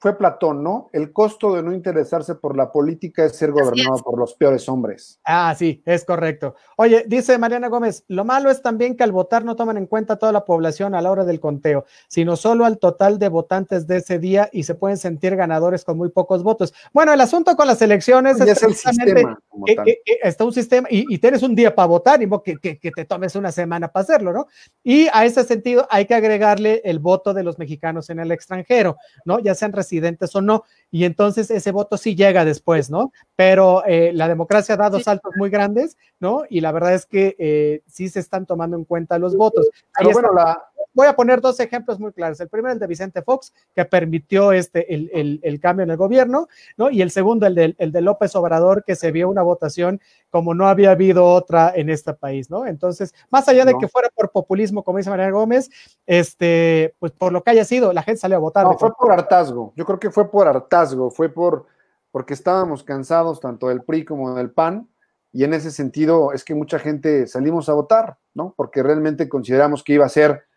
fue 0.00 0.16
Platón, 0.16 0.62
¿no? 0.62 0.88
El 0.92 1.12
costo 1.12 1.54
de 1.54 1.62
no 1.62 1.74
interesarse 1.74 2.36
por 2.36 2.56
la 2.56 2.70
política 2.70 3.24
es 3.24 3.36
ser 3.36 3.50
gobernado 3.50 3.98
por 3.98 4.16
los 4.16 4.34
peores 4.34 4.68
hombres. 4.68 5.20
Ah, 5.24 5.52
sí, 5.58 5.82
es 5.84 6.04
correcto. 6.04 6.54
Oye, 6.76 7.04
dice 7.08 7.36
Mariana 7.36 7.66
Gómez, 7.66 8.04
lo 8.06 8.24
malo 8.24 8.48
es 8.48 8.62
también 8.62 8.96
que 8.96 9.02
al 9.02 9.10
votar 9.10 9.44
no 9.44 9.56
toman 9.56 9.76
en 9.76 9.86
cuenta 9.86 10.16
toda 10.16 10.30
la 10.30 10.44
población 10.44 10.94
a 10.94 11.02
la 11.02 11.10
hora 11.10 11.24
del 11.24 11.40
conteo, 11.40 11.84
sino 12.06 12.36
solo 12.36 12.64
al 12.64 12.78
total 12.78 13.18
de 13.18 13.28
votantes 13.28 13.88
de 13.88 13.96
ese 13.96 14.20
día 14.20 14.48
y 14.52 14.62
se 14.62 14.76
pueden 14.76 14.98
sentir 14.98 15.34
ganadores 15.34 15.84
con 15.84 15.98
muy 15.98 16.10
pocos 16.10 16.44
votos. 16.44 16.72
Bueno, 16.92 17.12
el 17.12 17.20
asunto 17.20 17.56
con 17.56 17.66
las 17.66 17.82
elecciones 17.82 18.40
es, 18.40 18.62
el 18.62 18.74
sistema, 18.74 19.40
que, 19.66 20.00
está 20.22 20.44
un 20.44 20.52
sistema 20.52 20.86
y, 20.90 21.18
tienes 21.18 21.42
un 21.42 21.56
día 21.56 21.74
para 21.74 21.86
votar 21.86 22.22
y 22.22 22.28
que, 22.44 22.78
que 22.78 22.90
te 22.92 23.04
tomes 23.04 23.34
una 23.34 23.50
semana 23.50 23.88
para 23.88 24.04
hacerlo, 24.04 24.32
¿no? 24.32 24.46
Y 24.84 25.08
a 25.12 25.24
ese 25.24 25.42
sentido 25.42 25.88
hay 25.90 26.06
que 26.06 26.14
agregarle 26.14 26.82
el 26.84 27.00
voto 27.00 27.34
de 27.34 27.42
los 27.42 27.58
mexicanos 27.58 28.10
en 28.10 28.20
el 28.20 28.30
extranjero, 28.30 28.96
¿no? 29.24 29.40
Ya 29.40 29.56
sean 29.56 29.72
residentes 29.88 30.34
o 30.36 30.40
no, 30.40 30.64
y 30.90 31.04
entonces 31.04 31.50
ese 31.50 31.72
voto 31.72 31.96
sí 31.96 32.14
llega 32.14 32.44
después, 32.44 32.90
¿no? 32.90 33.12
Pero 33.36 33.84
eh, 33.86 34.12
la 34.12 34.28
democracia 34.28 34.74
ha 34.74 34.78
dado 34.78 35.00
saltos 35.00 35.32
muy 35.36 35.50
grandes, 35.50 35.96
¿no? 36.20 36.44
Y 36.48 36.60
la 36.60 36.72
verdad 36.72 36.94
es 36.94 37.06
que 37.06 37.36
eh, 37.38 37.82
sí 37.86 38.08
se 38.08 38.20
están 38.20 38.46
tomando 38.46 38.76
en 38.76 38.84
cuenta 38.84 39.18
los 39.18 39.36
votos. 39.36 39.68
Pero 39.96 40.10
bueno, 40.10 40.32
la, 40.34 40.62
voy 40.98 41.06
a 41.06 41.14
poner 41.14 41.40
dos 41.40 41.60
ejemplos 41.60 42.00
muy 42.00 42.12
claros. 42.12 42.40
El 42.40 42.48
primero, 42.48 42.72
el 42.72 42.80
de 42.80 42.88
Vicente 42.88 43.22
Fox, 43.22 43.54
que 43.72 43.84
permitió 43.84 44.50
este, 44.50 44.92
el, 44.92 45.38
el, 45.44 45.60
cambio 45.60 45.84
en 45.84 45.90
el 45.90 45.96
gobierno, 45.96 46.48
¿no? 46.76 46.90
Y 46.90 47.02
el 47.02 47.12
segundo, 47.12 47.46
el 47.46 47.54
de, 47.54 47.76
el 47.78 47.92
de 47.92 48.00
López 48.00 48.34
Obrador, 48.34 48.82
que 48.82 48.96
se 48.96 49.12
vio 49.12 49.28
una 49.28 49.42
votación 49.42 50.00
como 50.28 50.54
no 50.54 50.66
había 50.66 50.90
habido 50.90 51.24
otra 51.24 51.72
en 51.72 51.88
este 51.88 52.14
país, 52.14 52.50
¿no? 52.50 52.66
Entonces, 52.66 53.14
más 53.30 53.48
allá 53.48 53.64
de 53.64 53.76
que 53.78 53.86
fuera 53.86 54.08
por 54.12 54.32
populismo, 54.32 54.82
como 54.82 54.98
dice 54.98 55.08
María 55.08 55.30
Gómez, 55.30 55.70
este, 56.04 56.96
pues 56.98 57.12
por 57.12 57.32
lo 57.32 57.44
que 57.44 57.52
haya 57.52 57.64
sido, 57.64 57.92
la 57.92 58.02
gente 58.02 58.20
salió 58.20 58.36
a 58.36 58.40
votar. 58.40 58.64
No, 58.64 58.76
fue 58.76 58.92
por 58.92 59.12
hartazgo. 59.12 59.72
Yo 59.76 59.84
creo 59.84 60.00
que 60.00 60.10
fue 60.10 60.28
por 60.28 60.48
hartazgo, 60.48 61.12
fue 61.12 61.28
por 61.28 61.66
porque 62.10 62.34
estábamos 62.34 62.82
cansados 62.82 63.38
tanto 63.38 63.68
del 63.68 63.84
PRI 63.84 64.04
como 64.04 64.34
del 64.34 64.50
PAN. 64.50 64.88
Y 65.30 65.44
en 65.44 65.54
ese 65.54 65.70
sentido 65.70 66.32
es 66.32 66.42
que 66.42 66.56
mucha 66.56 66.80
gente 66.80 67.28
salimos 67.28 67.68
a 67.68 67.74
votar, 67.74 68.16
¿no? 68.34 68.52
Porque 68.56 68.82
realmente 68.82 69.28
consideramos 69.28 69.84
que 69.84 69.92
iba 69.92 70.04
a 70.04 70.08
ser 70.08 70.47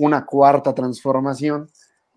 una 0.00 0.24
cuarta 0.24 0.74
transformación 0.74 1.68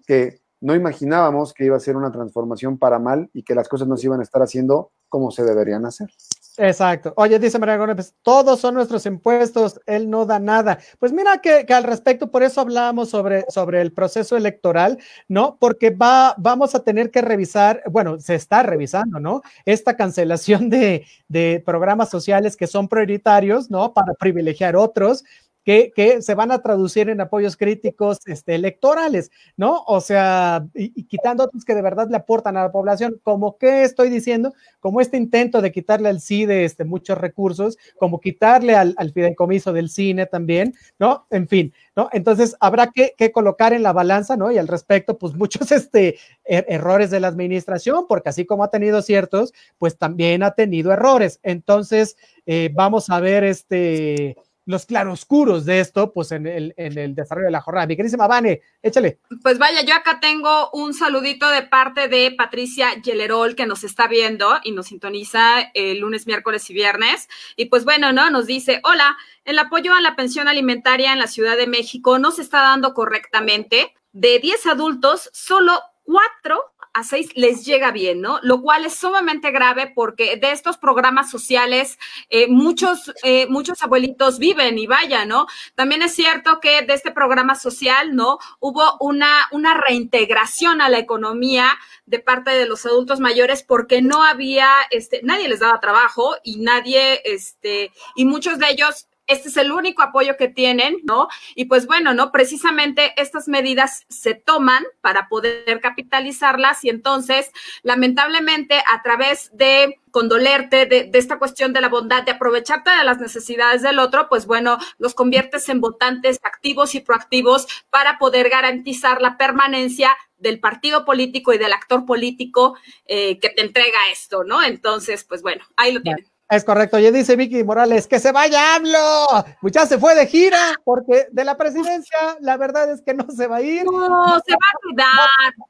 que 0.07 0.41
no 0.61 0.73
imaginábamos 0.73 1.53
que 1.53 1.65
iba 1.65 1.75
a 1.75 1.81
ser 1.81 1.97
una 1.97 2.11
transformación 2.11 2.77
para 2.77 2.97
mal 2.97 3.29
y 3.33 3.43
que 3.43 3.53
las 3.53 3.67
cosas 3.67 3.87
no 3.87 3.97
se 3.97 4.07
iban 4.07 4.21
a 4.21 4.23
estar 4.23 4.41
haciendo 4.41 4.91
como 5.09 5.29
se 5.29 5.43
deberían 5.43 5.85
hacer. 5.85 6.09
Exacto. 6.57 7.13
Oye, 7.17 7.39
dice 7.39 7.59
María 7.59 7.77
Gómez, 7.77 8.15
todos 8.21 8.59
son 8.59 8.75
nuestros 8.75 9.05
impuestos, 9.05 9.81
él 9.87 10.09
no 10.09 10.25
da 10.25 10.39
nada. 10.39 10.77
Pues 10.99 11.11
mira 11.11 11.39
que, 11.39 11.65
al 11.73 11.83
respecto, 11.83 12.31
por 12.31 12.43
eso 12.43 12.61
hablamos 12.61 13.09
sobre, 13.09 13.45
sobre 13.49 13.81
el 13.81 13.91
proceso 13.91 14.37
electoral, 14.37 14.99
¿no? 15.27 15.57
Porque 15.59 15.89
va, 15.89 16.35
vamos 16.37 16.75
a 16.75 16.83
tener 16.83 17.11
que 17.11 17.21
revisar, 17.21 17.81
bueno, 17.89 18.19
se 18.19 18.35
está 18.35 18.63
revisando, 18.63 19.19
¿no? 19.19 19.41
Esta 19.65 19.97
cancelación 19.97 20.69
de, 20.69 21.05
de 21.27 21.61
programas 21.65 22.09
sociales 22.09 22.55
que 22.55 22.67
son 22.67 22.87
prioritarios, 22.87 23.69
¿no? 23.71 23.93
Para 23.93 24.13
privilegiar 24.13 24.75
otros, 24.75 25.25
que, 25.63 26.21
se 26.21 26.35
van 26.35 26.51
a 26.51 26.61
traducir 26.61 27.09
en 27.09 27.21
apoyos 27.21 27.55
críticos 27.55 28.19
este, 28.25 28.55
electorales, 28.55 29.31
¿no? 29.55 29.83
O 29.87 30.01
sea, 30.01 30.65
y, 30.73 31.03
quitando 31.05 31.45
otros 31.45 31.63
que 31.63 31.75
de 31.75 31.81
verdad 31.81 32.09
le 32.09 32.17
aportan 32.17 32.57
a 32.57 32.63
la 32.63 32.71
población, 32.71 33.19
como 33.23 33.57
que 33.57 33.83
estoy 33.83 34.09
diciendo, 34.09 34.53
como 34.79 34.99
este 34.99 35.17
intento 35.17 35.61
de 35.61 35.71
quitarle 35.71 36.09
al 36.09 36.21
CIDE 36.21 36.65
este, 36.65 36.83
muchos 36.83 37.17
recursos, 37.17 37.77
como 37.97 38.19
quitarle 38.19 38.75
al, 38.75 38.93
al 38.97 39.11
fideicomiso 39.11 39.71
del 39.71 39.89
cine 39.89 40.25
también, 40.25 40.75
¿no? 40.99 41.25
En 41.29 41.47
fin, 41.47 41.73
¿no? 41.95 42.09
Entonces 42.11 42.55
habrá 42.59 42.87
que, 42.87 43.13
que, 43.17 43.31
colocar 43.31 43.73
en 43.73 43.83
la 43.83 43.93
balanza, 43.93 44.35
¿no? 44.35 44.51
Y 44.51 44.57
al 44.57 44.67
respecto, 44.67 45.17
pues 45.17 45.33
muchos 45.33 45.71
este, 45.71 46.17
er 46.43 46.65
errores 46.67 47.09
de 47.09 47.19
la 47.19 47.27
administración, 47.27 48.05
porque 48.07 48.29
así 48.29 48.45
como 48.45 48.63
ha 48.63 48.69
tenido 48.69 49.01
ciertos, 49.01 49.53
pues 49.77 49.97
también 49.97 50.43
ha 50.43 50.51
tenido 50.51 50.91
errores. 50.91 51.39
Entonces, 51.43 52.17
eh, 52.45 52.69
vamos 52.73 53.09
a 53.09 53.19
ver 53.21 53.43
este 53.45 54.35
los 54.65 54.85
claroscuros 54.85 55.65
de 55.65 55.79
esto, 55.79 56.13
pues 56.13 56.31
en 56.31 56.47
el, 56.47 56.73
en 56.77 56.97
el 56.97 57.15
desarrollo 57.15 57.47
de 57.47 57.51
la 57.51 57.61
jornada. 57.61 57.87
Mi 57.87 57.95
querísima 57.95 58.27
Vane, 58.27 58.61
échale. 58.81 59.19
Pues 59.41 59.57
vaya, 59.57 59.81
yo 59.83 59.93
acá 59.93 60.19
tengo 60.19 60.69
un 60.71 60.93
saludito 60.93 61.49
de 61.49 61.63
parte 61.63 62.07
de 62.07 62.31
Patricia 62.31 63.01
Yelerol, 63.01 63.55
que 63.55 63.65
nos 63.65 63.83
está 63.83 64.07
viendo 64.07 64.59
y 64.63 64.71
nos 64.71 64.87
sintoniza 64.87 65.71
el 65.73 65.99
lunes, 65.99 66.27
miércoles 66.27 66.69
y 66.69 66.73
viernes. 66.73 67.27
Y 67.55 67.65
pues 67.65 67.85
bueno, 67.85 68.13
¿no? 68.13 68.29
Nos 68.29 68.47
dice, 68.47 68.79
hola, 68.83 69.17
el 69.45 69.59
apoyo 69.59 69.93
a 69.93 70.01
la 70.01 70.15
pensión 70.15 70.47
alimentaria 70.47 71.13
en 71.13 71.19
la 71.19 71.27
Ciudad 71.27 71.57
de 71.57 71.67
México 71.67 72.19
no 72.19 72.31
se 72.31 72.41
está 72.41 72.61
dando 72.61 72.93
correctamente. 72.93 73.93
De 74.11 74.39
10 74.39 74.67
adultos, 74.67 75.29
solo 75.33 75.73
cuatro 76.03 76.72
a 76.93 77.03
seis 77.03 77.31
les 77.35 77.65
llega 77.65 77.91
bien, 77.91 78.21
¿no? 78.21 78.39
Lo 78.43 78.61
cual 78.61 78.85
es 78.85 78.95
sumamente 78.95 79.51
grave 79.51 79.91
porque 79.93 80.37
de 80.37 80.51
estos 80.51 80.77
programas 80.77 81.31
sociales 81.31 81.97
eh, 82.29 82.47
muchos, 82.47 83.11
eh, 83.23 83.47
muchos 83.47 83.81
abuelitos 83.81 84.37
viven 84.37 84.77
y 84.77 84.85
vaya, 84.85 85.25
¿no? 85.25 85.47
También 85.75 86.03
es 86.03 86.13
cierto 86.13 86.59
que 86.59 86.83
de 86.83 86.93
este 86.93 87.11
programa 87.11 87.55
social, 87.55 88.15
¿no? 88.15 88.37
Hubo 88.59 88.97
una, 88.99 89.47
una 89.51 89.73
reintegración 89.73 90.81
a 90.81 90.89
la 90.89 90.99
economía 90.99 91.77
de 92.05 92.19
parte 92.19 92.51
de 92.51 92.67
los 92.67 92.85
adultos 92.85 93.19
mayores 93.19 93.63
porque 93.63 94.01
no 94.01 94.23
había, 94.23 94.69
este, 94.91 95.21
nadie 95.23 95.47
les 95.47 95.59
daba 95.59 95.79
trabajo 95.79 96.35
y 96.43 96.57
nadie, 96.57 97.21
este, 97.25 97.91
y 98.15 98.25
muchos 98.25 98.59
de 98.59 98.69
ellos 98.69 99.07
este 99.33 99.49
es 99.49 99.57
el 99.57 99.71
único 99.71 100.01
apoyo 100.01 100.37
que 100.37 100.47
tienen, 100.47 100.97
¿no? 101.03 101.27
Y 101.55 101.65
pues 101.65 101.85
bueno, 101.87 102.13
¿no? 102.13 102.31
Precisamente 102.31 103.13
estas 103.21 103.47
medidas 103.47 104.05
se 104.09 104.35
toman 104.35 104.83
para 105.01 105.27
poder 105.27 105.81
capitalizarlas 105.81 106.83
y 106.85 106.89
entonces, 106.89 107.51
lamentablemente, 107.81 108.81
a 108.91 109.01
través 109.03 109.49
de 109.53 109.99
condolerte 110.11 110.85
de, 110.85 111.05
de, 111.05 111.19
esta 111.19 111.39
cuestión 111.39 111.73
de 111.73 111.81
la 111.81 111.89
bondad, 111.89 112.23
de 112.23 112.31
aprovecharte 112.31 112.91
de 112.91 113.03
las 113.03 113.19
necesidades 113.19 113.81
del 113.81 113.99
otro, 113.99 114.29
pues 114.29 114.45
bueno, 114.45 114.77
los 114.99 115.15
conviertes 115.15 115.67
en 115.69 115.81
votantes 115.81 116.39
activos 116.43 116.93
y 116.95 116.99
proactivos 116.99 117.67
para 117.89 118.19
poder 118.19 118.49
garantizar 118.49 119.21
la 119.21 119.37
permanencia 119.37 120.15
del 120.37 120.59
partido 120.59 121.05
político 121.05 121.53
y 121.53 121.57
del 121.57 121.73
actor 121.73 122.05
político 122.05 122.75
eh, 123.05 123.39
que 123.39 123.49
te 123.49 123.61
entrega 123.61 123.97
esto, 124.11 124.43
¿no? 124.43 124.61
Entonces, 124.61 125.23
pues 125.23 125.41
bueno, 125.41 125.65
ahí 125.75 125.93
lo 125.93 126.01
tienen. 126.01 126.32
Es 126.55 126.63
correcto. 126.63 126.97
Oye, 126.97 127.11
dice 127.11 127.35
Vicky 127.35 127.63
Morales, 127.63 128.07
que 128.07 128.19
se 128.19 128.31
vaya 128.31 128.75
AMLO. 128.75 129.45
Mucha 129.61 129.85
se 129.85 129.97
fue 129.97 130.13
de 130.13 130.27
gira 130.27 130.59
porque 130.83 131.27
de 131.31 131.43
la 131.43 131.57
presidencia 131.57 132.17
la 132.41 132.57
verdad 132.57 132.91
es 132.91 133.01
que 133.01 133.13
no 133.13 133.25
se 133.35 133.47
va 133.47 133.57
a 133.57 133.61
ir. 133.61 133.85
No, 133.85 134.39
se 134.45 134.53
va 134.53 134.67
a 134.71 134.79
quedar. 134.87 135.07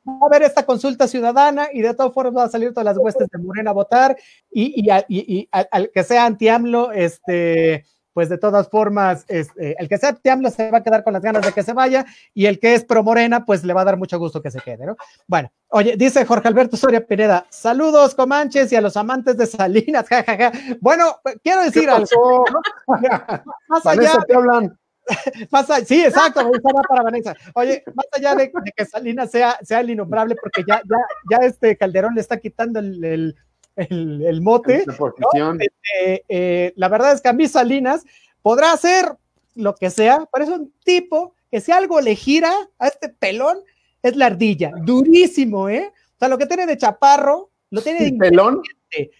Va, 0.06 0.14
va 0.14 0.20
a 0.24 0.26
haber 0.26 0.44
esta 0.44 0.66
consulta 0.66 1.08
ciudadana 1.08 1.70
y 1.72 1.82
de 1.82 1.94
todas 1.94 2.14
formas 2.14 2.34
van 2.34 2.48
a 2.48 2.52
salir 2.52 2.72
todas 2.74 2.86
las 2.86 2.98
huestes 2.98 3.30
de 3.30 3.40
Morena 3.40 3.72
a 3.72 3.74
votar 3.74 4.18
y, 4.52 4.82
y, 4.82 4.92
y, 5.08 5.40
y 5.40 5.50
al, 5.52 5.68
al, 5.72 5.92
que 5.92 6.04
sea 6.04 6.26
anti-AMLO, 6.26 6.92
este, 6.92 7.86
pues 8.14 8.30
de 8.30 8.38
todas 8.38 8.70
formas, 8.70 9.26
es, 9.28 9.50
eh, 9.58 9.76
el 9.80 9.90
que 9.90 9.98
sea 9.98 10.18
AMLO 10.32 10.52
se 10.52 10.70
va 10.72 10.80
a 10.80 10.84
quedar 10.84 11.04
con 11.04 11.14
las 11.14 11.22
ganas 11.22 11.46
de 11.46 11.52
que 11.52 11.64
se 11.64 11.74
vaya 11.74 12.06
y 12.34 12.46
el 12.46 12.60
que 12.60 12.76
es 12.76 12.86
pro 12.86 13.04
Morena, 13.04 13.46
pues 13.46 13.64
le 13.64 13.74
va 13.74 13.82
a 13.82 13.86
dar 13.86 13.98
mucho 13.98 14.20
gusto 14.20 14.42
que 14.42 14.52
se 14.52 14.60
quede, 14.60 14.86
¿no? 14.86 14.96
Bueno, 15.28 15.52
oye, 15.70 15.98
dice 15.98 16.26
Jorge 16.26 16.48
Alberto 16.48 16.78
Soria 16.78 17.06
Pineda, 17.06 17.46
saludos 17.50 18.16
Comanches 18.16 18.72
y 18.72 18.76
a 18.76 18.82
los 18.82 18.96
amantes 18.96 19.38
de 19.38 19.48
Salinas, 19.48 20.08
jajaja. 20.10 20.38
Ja, 20.38 20.52
ja. 20.52 20.78
Bueno, 20.80 21.18
quiero 21.44 21.64
decir 21.64 21.90
algo. 21.90 22.46
Más 23.68 23.86
allá, 23.86 24.20
te 24.28 24.36
hablan. 24.36 24.78
Más 25.52 25.70
allá, 25.70 25.86
sí, 25.86 26.06
exacto, 26.06 26.50
para 26.88 27.04
Vanessa. 27.04 27.36
Oye, 27.56 27.84
más 27.94 28.06
allá 28.14 28.36
de, 28.36 28.52
de, 28.64 28.72
que 28.72 28.86
Salinas 28.86 29.32
sea, 29.32 29.58
sea 29.62 29.82
el 29.82 29.90
innombrable, 29.90 30.36
porque 30.42 30.64
ya, 30.66 30.82
ya, 30.90 30.98
ya 31.30 31.46
este 31.46 31.76
Calderón 31.76 32.16
le 32.16 32.22
está 32.22 32.38
quitando 32.38 32.80
el, 32.80 33.04
el 33.04 33.36
el, 33.76 34.24
el, 34.26 34.42
mote. 34.42 34.86
¿no? 34.88 35.54
Este, 35.60 36.26
eh, 36.30 36.74
la 36.76 36.90
verdad 36.90 37.14
es 37.14 37.22
que 37.22 37.30
a 37.30 37.34
mí 37.34 37.48
Salinas 37.48 38.04
podrá 38.42 38.72
hacer 38.72 39.16
lo 39.56 39.76
que 39.76 39.90
sea, 39.90 40.28
pero 40.32 40.46
es 40.46 40.52
un 40.52 40.74
tipo 40.84 41.36
que 41.52 41.62
si 41.62 41.72
algo 41.72 42.02
le 42.02 42.16
gira 42.16 42.52
a 42.80 42.88
este 42.88 43.10
pelón 43.10 43.58
es 44.02 44.16
la 44.16 44.26
ardilla, 44.28 44.72
durísimo, 44.84 45.70
¿eh? 45.70 45.92
O 46.16 46.20
sea, 46.20 46.28
lo 46.28 46.38
que 46.38 46.46
tiene 46.46 46.66
de 46.66 46.78
chaparro, 46.78 47.52
lo 47.70 47.82
tiene 47.82 48.12
de 48.12 48.18
pelón, 48.18 48.62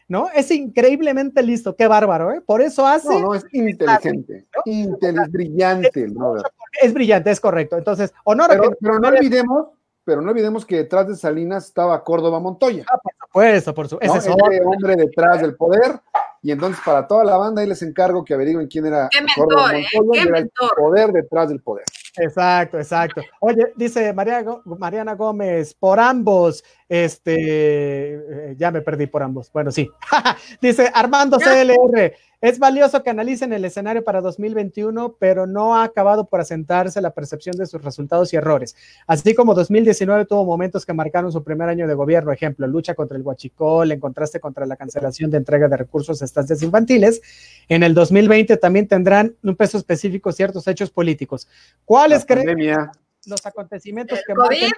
¿no? 0.08 0.30
Es 0.34 0.52
increíblemente 0.52 1.42
listo, 1.42 1.76
qué 1.76 1.88
bárbaro, 1.88 2.32
¿eh? 2.32 2.42
Por 2.42 2.62
eso 2.62 2.86
hace. 2.86 3.10
No, 3.10 3.20
no, 3.20 3.36
es 3.36 3.46
inteligente, 3.52 4.46
¿no? 4.54 4.62
Intel, 4.72 5.20
es 5.20 5.32
brillante, 5.32 6.08
¿no? 6.10 6.36
Es 6.82 6.94
brillante, 6.94 7.32
es 7.32 7.40
correcto. 7.40 7.78
Entonces, 7.78 8.14
honor 8.26 8.48
pero, 8.50 8.66
a 8.66 8.70
que. 8.70 8.76
Pero 8.82 9.00
no 9.00 9.08
olvidemos 9.08 9.68
pero 10.04 10.22
no 10.22 10.32
olvidemos 10.32 10.66
que 10.66 10.78
detrás 10.78 11.08
de 11.08 11.16
Salinas 11.16 11.66
estaba 11.66 12.04
Córdoba 12.04 12.40
Montoya. 12.40 12.86
Ah, 12.92 12.98
por 12.98 13.14
supuesto, 13.14 13.74
por 13.74 13.88
supuesto. 13.88 14.14
¿no? 14.14 14.20
Ese 14.20 14.30
es 14.30 14.36
hombre 14.66 14.96
detrás 14.96 15.42
del 15.42 15.56
poder. 15.56 16.00
Y 16.42 16.52
entonces, 16.52 16.82
para 16.86 17.08
toda 17.08 17.24
la 17.24 17.38
banda, 17.38 17.62
ahí 17.62 17.68
les 17.68 17.82
encargo 17.82 18.26
que 18.26 18.34
averigüen 18.34 18.68
quién 18.68 18.86
era 18.86 19.08
¿Qué 19.10 19.22
mentor, 19.22 19.48
Córdoba 19.48 19.72
Montoya 19.72 19.80
eh? 19.80 19.88
¿Qué 19.90 20.20
y 20.20 20.28
era 20.28 20.40
el 20.40 20.52
poder 20.76 21.12
detrás 21.12 21.50
del 21.50 21.62
poder. 21.62 21.86
Exacto, 22.18 22.78
exacto. 22.78 23.22
Oye, 23.40 23.74
dice 23.76 24.14
María, 24.14 24.46
Mariana 24.66 25.16
Gómez, 25.16 25.74
por 25.74 26.00
ambos, 26.00 26.64
este, 26.94 28.56
ya 28.56 28.70
me 28.70 28.82
perdí 28.82 29.08
por 29.08 29.24
ambos. 29.24 29.52
Bueno, 29.52 29.72
sí. 29.72 29.90
dice 30.62 30.92
Armando 30.94 31.40
CLR, 31.40 32.14
es 32.40 32.60
valioso 32.60 33.02
que 33.02 33.10
analicen 33.10 33.52
el 33.52 33.66
escenario 33.66 34.04
para 34.04 34.22
2021, 34.22 35.16
pero 35.18 35.48
no 35.48 35.76
ha 35.76 35.86
acabado 35.86 36.28
por 36.30 36.40
asentarse 36.40 37.02
la 37.02 37.10
percepción 37.10 37.58
de 37.58 37.66
sus 37.66 37.84
resultados 37.84 38.32
y 38.32 38.36
errores. 38.36 38.76
Así 39.08 39.34
como 39.34 39.56
2019 39.56 40.26
tuvo 40.26 40.46
momentos 40.46 40.86
que 40.86 40.94
marcaron 40.94 41.32
su 41.32 41.44
primer 41.44 41.68
año 41.68 41.88
de 41.88 41.96
gobierno, 41.96 42.32
ejemplo, 42.32 42.68
lucha 42.68 42.94
contra 42.94 43.18
el 43.18 43.24
huachicol, 43.24 43.92
en 43.92 44.00
contraste 44.00 44.40
contra 44.40 44.68
la 44.68 44.76
cancelación 44.76 45.32
de 45.32 45.38
entrega 45.38 45.68
de 45.68 45.78
recursos 45.78 46.22
a 46.22 46.26
estancias 46.26 46.62
infantiles, 46.62 47.24
en 47.70 47.82
el 47.82 47.96
2020 47.96 48.56
también 48.58 48.88
tendrán 48.88 49.36
un 49.42 49.56
peso 49.56 49.80
específico 49.80 50.32
ciertos 50.32 50.68
hechos 50.68 50.92
políticos. 50.92 51.48
¿Cuáles 51.86 52.24
creen 52.24 52.56
los 53.26 53.44
acontecimientos 53.48 54.20
que 54.28 54.36
marcan 54.36 54.70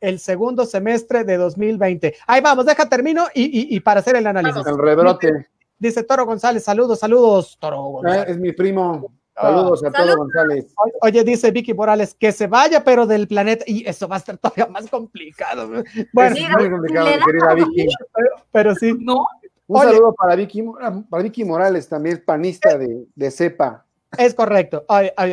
el 0.00 0.18
segundo 0.18 0.66
semestre 0.66 1.24
de 1.24 1.36
2020? 1.36 2.16
Ahí 2.26 2.40
vamos, 2.40 2.66
deja 2.66 2.88
termino 2.88 3.26
y, 3.34 3.44
y, 3.44 3.76
y 3.76 3.80
para 3.80 4.00
hacer 4.00 4.16
el 4.16 4.26
análisis. 4.26 4.66
El 4.66 4.78
rebrote. 4.78 5.48
Dice 5.78 6.02
Toro 6.04 6.26
González, 6.26 6.62
saludos, 6.62 6.98
saludos, 6.98 7.56
Toro 7.58 7.80
González. 7.82 8.28
Eh, 8.28 8.32
es 8.32 8.38
mi 8.38 8.52
primo. 8.52 9.12
Saludos 9.34 9.82
a 9.82 9.90
Toro 9.90 10.16
González. 10.16 10.74
Oye, 11.00 11.24
dice 11.24 11.50
Vicky 11.50 11.72
Morales, 11.72 12.14
que 12.14 12.32
se 12.32 12.46
vaya, 12.46 12.84
pero 12.84 13.06
del 13.06 13.26
planeta. 13.26 13.64
Y 13.66 13.88
eso 13.88 14.06
va 14.06 14.16
a 14.16 14.18
estar 14.18 14.36
todavía 14.36 14.66
más 14.66 14.90
complicado. 14.90 15.68
Bueno, 16.12 16.36
es 16.36 16.50
muy 16.58 16.70
complicado, 16.70 17.06
querida 17.24 17.54
Vicky. 17.54 17.88
Pero, 18.14 18.28
pero 18.52 18.74
sí. 18.74 18.94
No. 19.00 19.24
Un 19.66 19.80
Oye, 19.80 19.92
saludo 19.92 20.14
para 20.14 20.34
Vicky, 20.34 20.64
para 21.08 21.22
Vicky 21.22 21.44
Morales, 21.44 21.88
también 21.88 22.22
panista 22.26 22.76
de, 22.76 23.06
de 23.14 23.30
CEPA. 23.30 23.86
Es 24.18 24.34
correcto. 24.34 24.84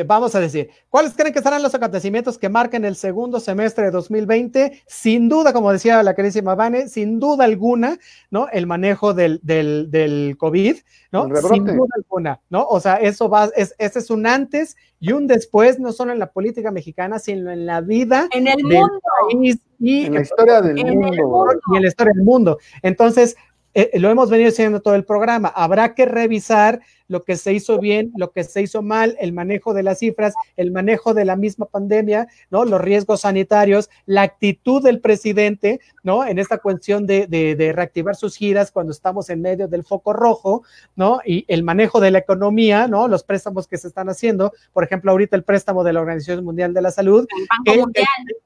Vamos 0.06 0.36
a 0.36 0.40
decir, 0.40 0.70
¿cuáles 0.90 1.14
creen 1.14 1.34
que 1.34 1.42
serán 1.42 1.64
los 1.64 1.74
acontecimientos 1.74 2.38
que 2.38 2.48
marquen 2.48 2.86
el 2.86 2.96
segundo 2.96 3.40
semestre 3.40 3.86
de 3.86 3.92
2020? 3.92 4.84
Sin 4.86 5.30
duda, 5.30 5.52
como 5.52 5.72
decía 5.72 6.04
la 6.04 6.14
queridísima 6.14 6.54
Vane, 6.54 6.88
sin 6.88 7.20
duda 7.20 7.46
alguna, 7.46 7.98
¿no? 8.30 8.48
El 8.50 8.68
manejo 8.68 9.16
del, 9.16 9.40
del, 9.42 9.90
del 9.90 10.36
COVID, 10.38 10.78
¿no? 11.12 11.24
Sin 11.52 11.66
duda 11.66 11.88
alguna, 11.96 12.40
¿no? 12.50 12.68
O 12.68 12.80
sea, 12.80 12.98
eso 12.98 13.30
va, 13.30 13.50
es, 13.56 13.74
ese 13.80 13.98
es 13.98 14.12
un 14.12 14.28
antes 14.28 14.78
y 15.00 15.12
un 15.12 15.26
después, 15.26 15.80
no 15.80 15.92
solo 15.92 16.12
en 16.12 16.20
la 16.20 16.32
política 16.32 16.70
mexicana, 16.72 17.18
sino 17.18 17.52
en 17.52 17.66
la 17.66 17.82
vida 17.82 18.28
en 18.32 18.48
el 18.48 18.64
mundo. 18.64 19.00
país 19.32 19.58
y 19.80 20.06
en 20.06 20.14
la 20.16 20.22
historia 20.22 20.62
del 20.62 20.78
en 20.80 21.00
mundo. 21.00 21.24
mundo. 21.24 21.62
Y 21.74 21.78
en 21.78 21.82
la 21.82 21.88
historia 21.88 22.14
del 22.16 22.24
mundo. 22.24 22.58
Entonces, 22.84 23.38
eh, 23.78 24.00
lo 24.00 24.10
hemos 24.10 24.32
venido 24.32 24.50
diciendo 24.50 24.82
todo 24.82 24.96
el 24.96 25.06
programa, 25.06 25.50
habrá 25.50 25.94
que 25.94 26.08
revisar 26.08 26.82
lo 27.08 27.24
que 27.24 27.36
se 27.36 27.54
hizo 27.54 27.78
bien, 27.78 28.12
lo 28.18 28.32
que 28.32 28.44
se 28.44 28.64
hizo 28.64 28.82
mal, 28.82 29.16
el 29.20 29.34
manejo 29.34 29.76
de 29.76 29.84
las 29.84 30.00
cifras, 30.00 30.34
el 30.56 30.72
manejo 30.72 31.14
de 31.14 31.26
la 31.26 31.36
misma 31.36 31.68
pandemia, 31.68 32.28
¿no? 32.50 32.66
Los 32.66 32.82
riesgos 32.82 33.22
sanitarios, 33.22 33.92
la 34.08 34.24
actitud 34.24 34.84
del 34.84 35.00
presidente, 35.00 35.80
¿no? 36.02 36.26
En 36.26 36.40
esta 36.40 36.58
cuestión 36.58 37.06
de, 37.06 37.28
de, 37.28 37.72
reactivar 37.72 38.16
sus 38.16 38.36
giras 38.36 38.72
cuando 38.72 38.92
estamos 38.92 39.30
en 39.30 39.44
medio 39.44 39.68
del 39.68 39.84
foco 39.84 40.12
rojo, 40.12 40.64
¿no? 40.96 41.20
Y 41.24 41.46
el 41.48 41.62
manejo 41.62 42.00
de 42.00 42.10
la 42.10 42.18
economía, 42.18 42.88
¿no? 42.88 43.08
Los 43.08 43.24
préstamos 43.24 43.68
que 43.68 43.78
se 43.78 43.90
están 43.90 44.10
haciendo, 44.10 44.54
por 44.74 44.84
ejemplo, 44.84 45.12
ahorita 45.12 45.36
el 45.36 45.44
préstamo 45.44 45.84
de 45.84 45.94
la 45.94 46.02
Organización 46.02 46.44
Mundial 46.44 46.74
de 46.74 46.82
la 46.82 46.90
Salud, 46.90 47.28
que, 47.64 47.84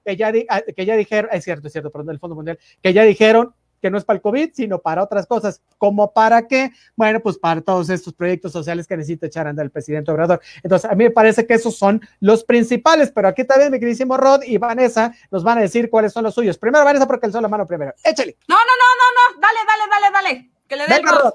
que, 0.04 0.18
ya, 0.18 0.34
ah, 0.50 0.62
que 0.76 0.86
ya 0.86 0.98
dijeron, 0.98 1.30
es 1.32 1.46
cierto, 1.46 1.68
es 1.68 1.72
cierto, 1.72 1.90
perdón, 1.90 2.08
del 2.08 2.20
Fondo 2.20 2.36
Mundial, 2.36 2.60
que 2.82 2.92
ya 2.92 3.04
dijeron 3.04 3.54
que 3.82 3.90
no 3.90 3.98
es 3.98 4.06
para 4.06 4.18
el 4.18 4.22
COVID, 4.22 4.52
sino 4.54 4.80
para 4.80 5.04
otras 5.04 5.26
cosas. 5.26 5.62
¿Como 5.78 6.14
para 6.14 6.48
qué? 6.48 6.72
Bueno, 6.96 7.20
pues 7.20 7.38
para 7.38 7.62
todos 7.62 7.90
estos 7.90 8.14
proyectos 8.14 8.52
sociales 8.52 8.88
que 8.88 8.96
necesita 8.96 9.28
echar 9.28 9.48
a 9.48 9.50
andar 9.50 9.66
el 9.66 9.72
presidente 9.72 10.12
Obrador. 10.12 10.42
Entonces, 10.64 10.90
a 10.90 10.96
mí 10.96 11.04
me 11.06 11.12
parece 11.12 11.46
que 11.46 11.56
esos 11.56 11.78
son 11.78 12.02
los 12.20 12.44
principales, 12.44 13.12
pero 13.12 13.28
aquí 13.28 13.44
también 13.44 13.72
mi 13.72 13.80
queridísimo 13.80 14.18
Rod 14.18 14.44
y 14.44 14.58
Vanessa 14.58 15.14
nos 15.32 15.44
van 15.44 15.58
a 15.58 15.62
decir 15.62 15.90
cuáles 15.90 16.14
son 16.14 16.24
los 16.24 16.36
suyos. 16.36 16.58
Primero, 16.58 16.86
Vanessa, 16.86 17.08
porque 17.08 17.26
alzó 17.26 17.42
la 17.42 17.48
mano 17.48 17.66
primero. 17.66 17.94
Échale. 18.04 18.38
No, 18.48 18.56
no, 18.56 18.62
no, 18.62 18.86
no, 19.00 19.36
no, 19.36 19.42
dale, 19.42 19.60
dale, 19.68 19.84
dale, 19.90 20.12
dale. 20.14 20.52
Que 20.68 20.76
le 20.76 20.88
dé 20.88 21.02
Rod. 21.02 21.34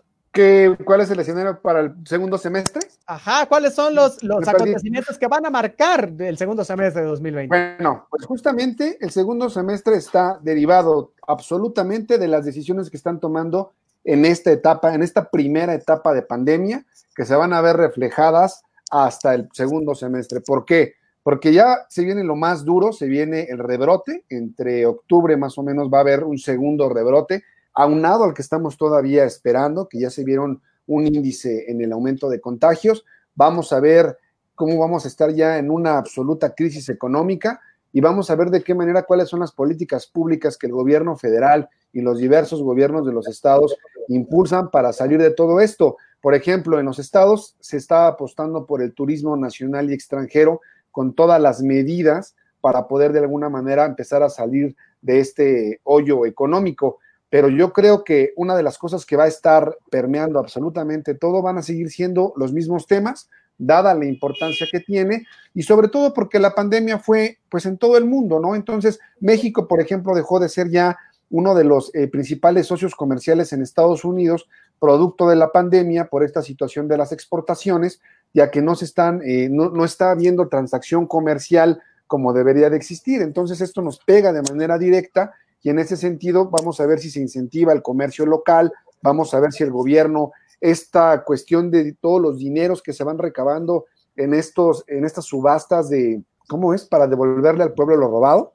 ¿Cuál 0.84 1.00
es 1.00 1.10
el 1.10 1.20
escenario 1.20 1.60
para 1.60 1.80
el 1.80 1.94
segundo 2.04 2.38
semestre? 2.38 2.82
Ajá, 3.06 3.46
¿cuáles 3.46 3.74
son 3.74 3.94
los, 3.94 4.22
los 4.22 4.46
acontecimientos 4.46 5.18
que 5.18 5.26
van 5.26 5.46
a 5.46 5.50
marcar 5.50 6.12
el 6.18 6.36
segundo 6.36 6.64
semestre 6.64 7.02
de 7.02 7.08
2020? 7.08 7.48
Bueno, 7.48 8.06
pues 8.10 8.26
justamente 8.26 8.98
el 9.00 9.10
segundo 9.10 9.48
semestre 9.48 9.96
está 9.96 10.38
derivado 10.42 11.12
absolutamente 11.26 12.18
de 12.18 12.28
las 12.28 12.44
decisiones 12.44 12.90
que 12.90 12.96
están 12.96 13.20
tomando 13.20 13.72
en 14.04 14.24
esta 14.24 14.52
etapa, 14.52 14.94
en 14.94 15.02
esta 15.02 15.30
primera 15.30 15.74
etapa 15.74 16.14
de 16.14 16.22
pandemia, 16.22 16.84
que 17.14 17.24
se 17.24 17.34
van 17.34 17.52
a 17.52 17.60
ver 17.60 17.76
reflejadas 17.76 18.62
hasta 18.90 19.34
el 19.34 19.48
segundo 19.52 19.94
semestre. 19.94 20.40
¿Por 20.40 20.64
qué? 20.64 20.94
Porque 21.22 21.52
ya 21.52 21.86
se 21.88 22.04
viene 22.04 22.22
lo 22.22 22.36
más 22.36 22.64
duro, 22.64 22.92
se 22.92 23.06
viene 23.06 23.46
el 23.48 23.58
rebrote, 23.58 24.24
entre 24.28 24.86
octubre 24.86 25.36
más 25.36 25.58
o 25.58 25.62
menos 25.62 25.88
va 25.92 25.98
a 25.98 26.02
haber 26.02 26.22
un 26.22 26.38
segundo 26.38 26.88
rebrote, 26.88 27.42
aunado 27.76 28.24
al 28.24 28.34
que 28.34 28.42
estamos 28.42 28.76
todavía 28.78 29.24
esperando, 29.24 29.86
que 29.86 30.00
ya 30.00 30.10
se 30.10 30.24
vieron 30.24 30.62
un 30.86 31.06
índice 31.06 31.70
en 31.70 31.82
el 31.82 31.92
aumento 31.92 32.30
de 32.30 32.40
contagios, 32.40 33.04
vamos 33.34 33.72
a 33.72 33.80
ver 33.80 34.16
cómo 34.54 34.78
vamos 34.78 35.04
a 35.04 35.08
estar 35.08 35.30
ya 35.32 35.58
en 35.58 35.70
una 35.70 35.98
absoluta 35.98 36.54
crisis 36.54 36.88
económica 36.88 37.60
y 37.92 38.00
vamos 38.00 38.30
a 38.30 38.34
ver 38.34 38.50
de 38.50 38.62
qué 38.62 38.74
manera 38.74 39.02
cuáles 39.02 39.28
son 39.28 39.40
las 39.40 39.52
políticas 39.52 40.06
públicas 40.06 40.56
que 40.56 40.66
el 40.66 40.72
gobierno 40.72 41.16
federal 41.16 41.68
y 41.92 42.00
los 42.00 42.18
diversos 42.18 42.62
gobiernos 42.62 43.06
de 43.06 43.12
los 43.12 43.28
estados 43.28 43.76
impulsan 44.08 44.70
para 44.70 44.94
salir 44.94 45.20
de 45.20 45.30
todo 45.30 45.60
esto. 45.60 45.98
Por 46.22 46.34
ejemplo, 46.34 46.80
en 46.80 46.86
los 46.86 46.98
estados 46.98 47.56
se 47.60 47.76
está 47.76 48.06
apostando 48.06 48.64
por 48.64 48.80
el 48.80 48.94
turismo 48.94 49.36
nacional 49.36 49.90
y 49.90 49.94
extranjero 49.94 50.62
con 50.90 51.14
todas 51.14 51.40
las 51.40 51.60
medidas 51.60 52.34
para 52.62 52.88
poder 52.88 53.12
de 53.12 53.20
alguna 53.20 53.50
manera 53.50 53.84
empezar 53.84 54.22
a 54.22 54.30
salir 54.30 54.74
de 55.02 55.20
este 55.20 55.80
hoyo 55.84 56.24
económico 56.24 56.98
pero 57.30 57.48
yo 57.48 57.72
creo 57.72 58.04
que 58.04 58.32
una 58.36 58.56
de 58.56 58.62
las 58.62 58.78
cosas 58.78 59.04
que 59.04 59.16
va 59.16 59.24
a 59.24 59.28
estar 59.28 59.76
permeando 59.90 60.38
absolutamente 60.38 61.14
todo 61.14 61.42
van 61.42 61.58
a 61.58 61.62
seguir 61.62 61.90
siendo 61.90 62.32
los 62.36 62.52
mismos 62.52 62.86
temas, 62.86 63.28
dada 63.58 63.94
la 63.94 64.04
importancia 64.04 64.66
que 64.70 64.80
tiene 64.80 65.24
y 65.54 65.62
sobre 65.62 65.88
todo 65.88 66.12
porque 66.12 66.38
la 66.38 66.54
pandemia 66.54 66.98
fue 66.98 67.38
pues 67.48 67.66
en 67.66 67.78
todo 67.78 67.96
el 67.96 68.04
mundo, 68.04 68.38
¿no? 68.38 68.54
Entonces, 68.54 69.00
México, 69.18 69.66
por 69.66 69.80
ejemplo, 69.80 70.14
dejó 70.14 70.38
de 70.38 70.48
ser 70.48 70.70
ya 70.70 70.98
uno 71.30 71.54
de 71.54 71.64
los 71.64 71.92
eh, 71.94 72.06
principales 72.06 72.66
socios 72.66 72.94
comerciales 72.94 73.52
en 73.52 73.62
Estados 73.62 74.04
Unidos, 74.04 74.48
producto 74.78 75.28
de 75.28 75.36
la 75.36 75.50
pandemia 75.50 76.08
por 76.08 76.22
esta 76.22 76.42
situación 76.42 76.86
de 76.86 76.98
las 76.98 77.12
exportaciones, 77.12 78.00
ya 78.34 78.50
que 78.50 78.62
no 78.62 78.74
se 78.74 78.84
están, 78.84 79.22
eh, 79.24 79.48
no, 79.50 79.70
no 79.70 79.84
está 79.84 80.10
habiendo 80.10 80.48
transacción 80.48 81.06
comercial 81.06 81.80
como 82.06 82.32
debería 82.32 82.70
de 82.70 82.76
existir. 82.76 83.22
Entonces, 83.22 83.60
esto 83.60 83.82
nos 83.82 83.98
pega 83.98 84.32
de 84.32 84.42
manera 84.42 84.78
directa 84.78 85.32
y 85.66 85.70
en 85.70 85.80
ese 85.80 85.96
sentido 85.96 86.48
vamos 86.48 86.78
a 86.78 86.86
ver 86.86 87.00
si 87.00 87.10
se 87.10 87.18
incentiva 87.18 87.72
el 87.72 87.82
comercio 87.82 88.24
local, 88.24 88.72
vamos 89.02 89.34
a 89.34 89.40
ver 89.40 89.52
si 89.52 89.64
el 89.64 89.72
gobierno, 89.72 90.30
esta 90.60 91.24
cuestión 91.24 91.72
de 91.72 91.92
todos 92.00 92.22
los 92.22 92.38
dineros 92.38 92.80
que 92.82 92.92
se 92.92 93.02
van 93.02 93.18
recabando 93.18 93.86
en, 94.14 94.32
estos, 94.32 94.84
en 94.86 95.04
estas 95.04 95.24
subastas 95.24 95.88
de, 95.88 96.22
¿cómo 96.46 96.72
es? 96.72 96.84
Para 96.84 97.08
devolverle 97.08 97.64
al 97.64 97.74
pueblo 97.74 97.96
lo 97.96 98.06
robado, 98.06 98.52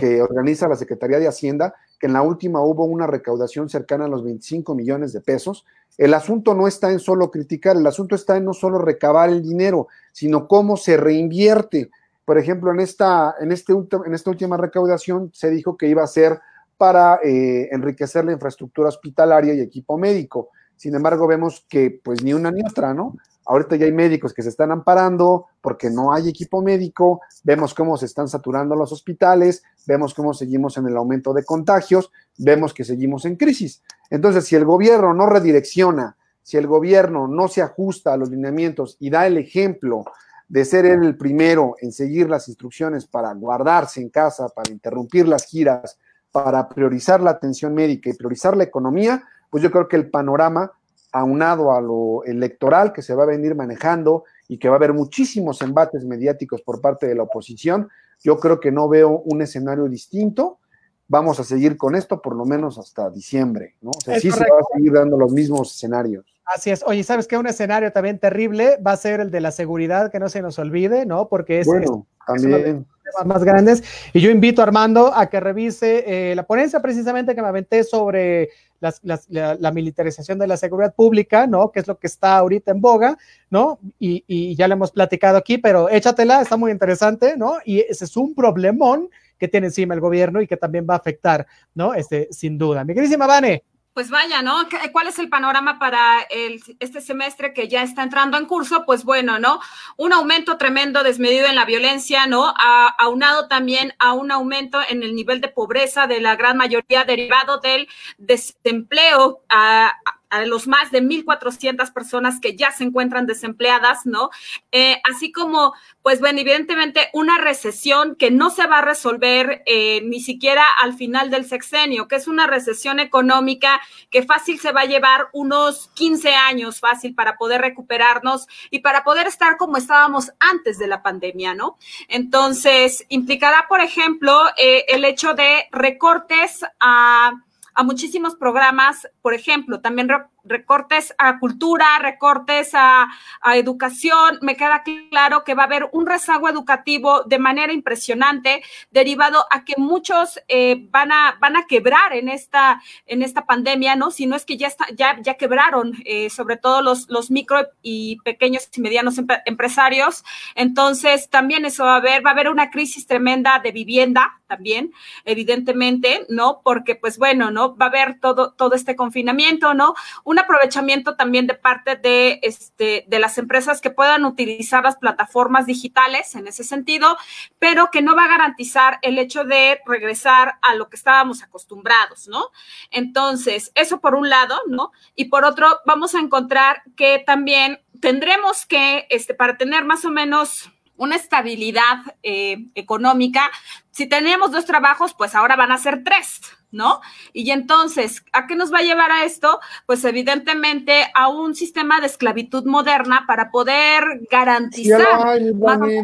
que 0.00 0.20
organiza 0.20 0.66
la 0.66 0.74
Secretaría 0.74 1.20
de 1.20 1.28
Hacienda, 1.28 1.76
que 2.00 2.08
en 2.08 2.14
la 2.14 2.22
última 2.22 2.60
hubo 2.60 2.86
una 2.86 3.06
recaudación 3.06 3.68
cercana 3.68 4.06
a 4.06 4.08
los 4.08 4.24
25 4.24 4.74
millones 4.74 5.12
de 5.12 5.20
pesos. 5.20 5.64
El 5.96 6.12
asunto 6.12 6.54
no 6.54 6.66
está 6.66 6.90
en 6.90 6.98
solo 6.98 7.30
criticar, 7.30 7.76
el 7.76 7.86
asunto 7.86 8.16
está 8.16 8.36
en 8.36 8.46
no 8.46 8.52
solo 8.52 8.80
recabar 8.80 9.30
el 9.30 9.44
dinero, 9.44 9.86
sino 10.10 10.48
cómo 10.48 10.76
se 10.76 10.96
reinvierte. 10.96 11.88
Por 12.28 12.36
ejemplo, 12.36 12.70
en 12.70 12.80
esta, 12.80 13.36
en, 13.40 13.52
este, 13.52 13.72
en 13.72 14.12
esta 14.12 14.28
última 14.28 14.58
recaudación 14.58 15.30
se 15.32 15.48
dijo 15.48 15.78
que 15.78 15.88
iba 15.88 16.02
a 16.02 16.06
ser 16.06 16.38
para 16.76 17.20
eh, 17.24 17.70
enriquecer 17.72 18.22
la 18.26 18.32
infraestructura 18.32 18.90
hospitalaria 18.90 19.54
y 19.54 19.60
equipo 19.60 19.96
médico. 19.96 20.50
Sin 20.76 20.94
embargo, 20.94 21.26
vemos 21.26 21.64
que 21.70 22.02
pues 22.04 22.22
ni 22.22 22.34
una 22.34 22.50
ni 22.50 22.60
otra, 22.60 22.92
¿no? 22.92 23.16
Ahorita 23.46 23.76
ya 23.76 23.86
hay 23.86 23.92
médicos 23.92 24.34
que 24.34 24.42
se 24.42 24.50
están 24.50 24.70
amparando 24.70 25.46
porque 25.62 25.88
no 25.88 26.12
hay 26.12 26.28
equipo 26.28 26.60
médico, 26.60 27.22
vemos 27.44 27.72
cómo 27.72 27.96
se 27.96 28.04
están 28.04 28.28
saturando 28.28 28.76
los 28.76 28.92
hospitales, 28.92 29.62
vemos 29.86 30.12
cómo 30.12 30.34
seguimos 30.34 30.76
en 30.76 30.86
el 30.86 30.98
aumento 30.98 31.32
de 31.32 31.46
contagios, 31.46 32.12
vemos 32.36 32.74
que 32.74 32.84
seguimos 32.84 33.24
en 33.24 33.36
crisis. 33.36 33.82
Entonces, 34.10 34.44
si 34.44 34.54
el 34.54 34.66
gobierno 34.66 35.14
no 35.14 35.24
redirecciona, 35.30 36.18
si 36.42 36.58
el 36.58 36.66
gobierno 36.66 37.26
no 37.26 37.48
se 37.48 37.62
ajusta 37.62 38.12
a 38.12 38.18
los 38.18 38.28
lineamientos 38.28 38.98
y 39.00 39.08
da 39.08 39.26
el 39.26 39.38
ejemplo 39.38 40.04
de 40.48 40.64
ser 40.64 40.86
él 40.86 41.04
el 41.04 41.16
primero 41.16 41.76
en 41.80 41.92
seguir 41.92 42.28
las 42.28 42.48
instrucciones 42.48 43.06
para 43.06 43.32
guardarse 43.34 44.00
en 44.00 44.08
casa, 44.08 44.48
para 44.48 44.70
interrumpir 44.72 45.28
las 45.28 45.44
giras, 45.44 45.98
para 46.32 46.68
priorizar 46.68 47.20
la 47.20 47.30
atención 47.30 47.74
médica 47.74 48.10
y 48.10 48.14
priorizar 48.14 48.56
la 48.56 48.64
economía, 48.64 49.22
pues 49.50 49.62
yo 49.62 49.70
creo 49.70 49.88
que 49.88 49.96
el 49.96 50.10
panorama 50.10 50.72
aunado 51.12 51.72
a 51.72 51.80
lo 51.80 52.24
electoral 52.24 52.92
que 52.92 53.02
se 53.02 53.14
va 53.14 53.22
a 53.22 53.26
venir 53.26 53.54
manejando 53.54 54.24
y 54.46 54.58
que 54.58 54.68
va 54.68 54.74
a 54.74 54.78
haber 54.78 54.92
muchísimos 54.92 55.60
embates 55.62 56.04
mediáticos 56.04 56.62
por 56.62 56.80
parte 56.80 57.06
de 57.06 57.14
la 57.14 57.22
oposición, 57.24 57.88
yo 58.22 58.38
creo 58.38 58.60
que 58.60 58.72
no 58.72 58.88
veo 58.88 59.22
un 59.24 59.42
escenario 59.42 59.84
distinto. 59.88 60.58
Vamos 61.06 61.40
a 61.40 61.44
seguir 61.44 61.76
con 61.76 61.94
esto 61.94 62.20
por 62.20 62.36
lo 62.36 62.44
menos 62.44 62.78
hasta 62.78 63.08
diciembre, 63.10 63.76
¿no? 63.80 63.90
O 63.90 64.00
sea, 64.00 64.20
sí 64.20 64.30
se 64.30 64.40
va 64.40 64.58
a 64.58 64.74
seguir 64.74 64.92
dando 64.92 65.16
los 65.16 65.32
mismos 65.32 65.74
escenarios. 65.74 66.26
Así 66.54 66.70
es. 66.70 66.82
Oye, 66.86 67.04
¿sabes 67.04 67.28
qué? 67.28 67.36
Un 67.36 67.46
escenario 67.46 67.92
también 67.92 68.18
terrible 68.18 68.78
va 68.84 68.92
a 68.92 68.96
ser 68.96 69.20
el 69.20 69.30
de 69.30 69.40
la 69.40 69.50
seguridad, 69.50 70.10
que 70.10 70.18
no 70.18 70.28
se 70.28 70.40
nos 70.40 70.58
olvide, 70.58 71.04
¿no? 71.04 71.28
Porque 71.28 71.60
es, 71.60 71.66
bueno, 71.66 72.06
también. 72.26 72.48
uno 72.48 72.58
de 72.58 72.72
los 72.72 72.84
temas 73.04 73.26
más 73.26 73.44
grandes. 73.44 73.84
Y 74.14 74.20
yo 74.20 74.30
invito 74.30 74.62
a 74.62 74.64
Armando 74.64 75.12
a 75.14 75.28
que 75.28 75.40
revise 75.40 76.04
eh, 76.06 76.34
la 76.34 76.44
ponencia 76.44 76.80
precisamente 76.80 77.34
que 77.34 77.42
me 77.42 77.48
aventé 77.48 77.84
sobre 77.84 78.48
la, 78.80 79.72
militarización 79.72 80.38
de 80.38 80.46
la 80.46 80.56
seguridad 80.56 80.94
pública, 80.94 81.46
¿no? 81.46 81.70
Que 81.70 81.80
es 81.80 81.86
lo 81.86 81.98
que 81.98 82.06
está 82.06 82.38
ahorita 82.38 82.70
en 82.70 82.80
boga, 82.80 83.18
¿no? 83.50 83.78
Y, 83.98 84.24
y 84.26 84.56
ya 84.56 84.68
lo 84.68 84.74
hemos 84.74 84.92
platicado 84.92 85.36
aquí, 85.36 85.58
pero 85.58 85.90
échatela, 85.90 86.40
está 86.40 86.56
muy 86.56 86.70
interesante, 86.70 87.36
¿no? 87.36 87.56
Y 87.64 87.80
ese 87.80 88.04
es 88.04 88.16
un 88.16 88.34
problemón 88.34 89.10
que 89.38 89.48
tiene 89.48 89.68
encima 89.68 89.94
el 89.94 90.00
gobierno 90.00 90.40
y 90.40 90.46
que 90.46 90.56
también 90.56 90.86
va 90.88 90.94
a 90.94 90.98
afectar, 90.98 91.46
¿no? 91.74 91.94
Este, 91.94 92.28
sin 92.30 92.58
duda. 92.58 92.84
Mi 92.84 92.94
queridísima 92.94 93.26
Vane, 93.26 93.64
pues 93.92 94.10
vaya, 94.10 94.42
¿no? 94.42 94.68
¿Cuál 94.92 95.08
es 95.08 95.18
el 95.18 95.28
panorama 95.28 95.78
para 95.78 96.20
el, 96.30 96.62
este 96.78 97.00
semestre 97.00 97.52
que 97.52 97.68
ya 97.68 97.82
está 97.82 98.04
entrando 98.04 98.38
en 98.38 98.46
curso? 98.46 98.84
Pues 98.86 99.04
bueno, 99.04 99.38
¿no? 99.38 99.60
Un 99.96 100.12
aumento 100.12 100.56
tremendo 100.56 101.02
desmedido 101.02 101.46
en 101.48 101.56
la 101.56 101.64
violencia, 101.64 102.26
¿no? 102.26 102.54
aunado 102.98 103.48
también 103.48 103.94
a 103.98 104.12
un 104.12 104.30
aumento 104.30 104.78
en 104.88 105.02
el 105.02 105.14
nivel 105.14 105.40
de 105.40 105.48
pobreza 105.48 106.06
de 106.06 106.20
la 106.20 106.36
gran 106.36 106.56
mayoría 106.56 107.04
derivado 107.04 107.58
del 107.58 107.88
desempleo, 108.18 109.42
a, 109.48 109.88
a 109.88 110.17
los 110.46 110.66
más 110.66 110.90
de 110.90 111.02
1.400 111.02 111.92
personas 111.92 112.40
que 112.40 112.56
ya 112.56 112.70
se 112.70 112.84
encuentran 112.84 113.26
desempleadas, 113.26 114.06
¿no? 114.06 114.30
Eh, 114.72 115.00
así 115.04 115.32
como, 115.32 115.74
pues 116.02 116.20
bueno, 116.20 116.40
evidentemente 116.40 117.08
una 117.12 117.38
recesión 117.38 118.14
que 118.16 118.30
no 118.30 118.50
se 118.50 118.66
va 118.66 118.78
a 118.78 118.82
resolver 118.82 119.62
eh, 119.66 120.02
ni 120.04 120.20
siquiera 120.20 120.64
al 120.82 120.94
final 120.94 121.30
del 121.30 121.46
sexenio, 121.46 122.08
que 122.08 122.16
es 122.16 122.28
una 122.28 122.46
recesión 122.46 123.00
económica 123.00 123.80
que 124.10 124.22
fácil 124.22 124.60
se 124.60 124.72
va 124.72 124.82
a 124.82 124.86
llevar 124.86 125.28
unos 125.32 125.90
15 125.94 126.34
años 126.34 126.80
fácil 126.80 127.14
para 127.14 127.36
poder 127.36 127.60
recuperarnos 127.60 128.46
y 128.70 128.80
para 128.80 129.04
poder 129.04 129.26
estar 129.26 129.56
como 129.56 129.76
estábamos 129.76 130.32
antes 130.38 130.78
de 130.78 130.86
la 130.86 131.02
pandemia, 131.02 131.54
¿no? 131.54 131.78
Entonces, 132.08 133.04
implicará, 133.08 133.66
por 133.68 133.80
ejemplo, 133.80 134.46
eh, 134.56 134.84
el 134.88 135.04
hecho 135.04 135.34
de 135.34 135.68
recortes 135.72 136.64
a 136.80 137.32
a 137.78 137.84
muchísimos 137.84 138.34
programas, 138.34 139.08
por 139.22 139.34
ejemplo, 139.34 139.80
también 139.80 140.08
recortes 140.48 141.14
a 141.18 141.38
cultura, 141.38 141.98
recortes 142.00 142.70
a, 142.74 143.08
educación. 143.54 144.38
Me 144.42 144.56
queda 144.56 144.82
claro 145.10 145.44
que 145.44 145.54
va 145.54 145.62
a 145.62 145.66
haber 145.66 145.88
un 145.92 146.06
rezago 146.06 146.48
educativo 146.48 147.22
de 147.24 147.38
manera 147.38 147.72
impresionante, 147.72 148.62
derivado 148.90 149.44
a 149.50 149.64
que 149.64 149.74
muchos 149.76 150.40
eh, 150.48 150.86
van, 150.90 151.12
a, 151.12 151.36
van 151.40 151.56
a 151.56 151.66
quebrar 151.66 152.12
en 152.12 152.28
esta, 152.28 152.82
en 153.06 153.22
esta 153.22 153.46
pandemia, 153.46 153.96
¿no? 153.96 154.10
Si 154.10 154.26
no 154.26 154.36
es 154.36 154.44
que 154.44 154.56
ya, 154.56 154.66
está, 154.66 154.86
ya, 154.94 155.18
ya 155.20 155.34
quebraron, 155.34 155.94
eh, 156.04 156.30
sobre 156.30 156.56
todo 156.56 156.82
los, 156.82 157.08
los 157.08 157.30
micro 157.30 157.68
y 157.82 158.18
pequeños 158.22 158.68
y 158.74 158.80
medianos 158.80 159.16
empresarios. 159.46 160.24
Entonces, 160.54 161.28
también 161.30 161.64
eso 161.64 161.84
va 161.84 161.94
a 161.94 161.96
haber, 161.96 162.24
va 162.24 162.30
a 162.30 162.32
haber 162.32 162.48
una 162.48 162.70
crisis 162.70 163.06
tremenda 163.06 163.58
de 163.58 163.72
vivienda 163.72 164.40
también, 164.46 164.92
evidentemente, 165.24 166.26
¿no? 166.28 166.60
Porque, 166.64 166.96
pues 166.96 167.18
bueno, 167.18 167.50
¿no? 167.50 167.76
Va 167.76 167.86
a 167.86 167.88
haber 167.88 168.18
todo, 168.18 168.52
todo 168.52 168.74
este 168.74 168.96
confinamiento, 168.96 169.74
¿no? 169.74 169.94
Aprovechamiento 170.40 171.16
también 171.16 171.46
de 171.46 171.54
parte 171.54 171.96
de, 171.96 172.40
este, 172.42 173.04
de 173.08 173.18
las 173.18 173.38
empresas 173.38 173.80
que 173.80 173.90
puedan 173.90 174.24
utilizar 174.24 174.84
las 174.84 174.96
plataformas 174.96 175.66
digitales 175.66 176.34
en 176.34 176.46
ese 176.46 176.64
sentido, 176.64 177.16
pero 177.58 177.90
que 177.90 178.02
no 178.02 178.14
va 178.14 178.24
a 178.24 178.28
garantizar 178.28 178.98
el 179.02 179.18
hecho 179.18 179.44
de 179.44 179.80
regresar 179.86 180.58
a 180.62 180.74
lo 180.74 180.88
que 180.88 180.96
estábamos 180.96 181.42
acostumbrados, 181.42 182.28
¿no? 182.28 182.50
Entonces, 182.90 183.72
eso 183.74 184.00
por 184.00 184.14
un 184.14 184.28
lado, 184.28 184.60
¿no? 184.66 184.92
Y 185.14 185.26
por 185.26 185.44
otro, 185.44 185.80
vamos 185.86 186.14
a 186.14 186.20
encontrar 186.20 186.82
que 186.96 187.22
también 187.26 187.80
tendremos 188.00 188.66
que, 188.66 189.06
este, 189.10 189.34
para 189.34 189.56
tener 189.56 189.84
más 189.84 190.04
o 190.04 190.10
menos 190.10 190.70
una 190.96 191.16
estabilidad 191.16 191.98
eh, 192.22 192.66
económica. 192.74 193.50
Si 193.90 194.06
teníamos 194.06 194.50
dos 194.50 194.66
trabajos, 194.66 195.14
pues 195.14 195.34
ahora 195.34 195.56
van 195.56 195.72
a 195.72 195.78
ser 195.78 196.04
tres, 196.04 196.40
¿no? 196.70 197.00
Y 197.32 197.50
entonces, 197.50 198.24
¿a 198.32 198.46
qué 198.46 198.56
nos 198.56 198.72
va 198.72 198.78
a 198.78 198.82
llevar 198.82 199.10
a 199.10 199.24
esto? 199.24 199.60
Pues 199.86 200.04
evidentemente 200.04 201.06
a 201.14 201.28
un 201.28 201.54
sistema 201.54 202.00
de 202.00 202.06
esclavitud 202.06 202.64
moderna 202.64 203.24
para 203.26 203.50
poder 203.50 204.02
garantizar. 204.30 205.06
Ay, 205.24 205.52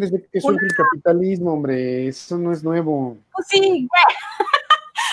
desde 0.00 0.26
que 0.32 0.40
surge 0.40 0.66
el 0.66 0.74
capitalismo, 0.74 1.52
hombre, 1.52 2.08
eso 2.08 2.38
no 2.38 2.52
es 2.52 2.62
nuevo. 2.62 3.16
Pues 3.32 3.46
sí, 3.48 3.88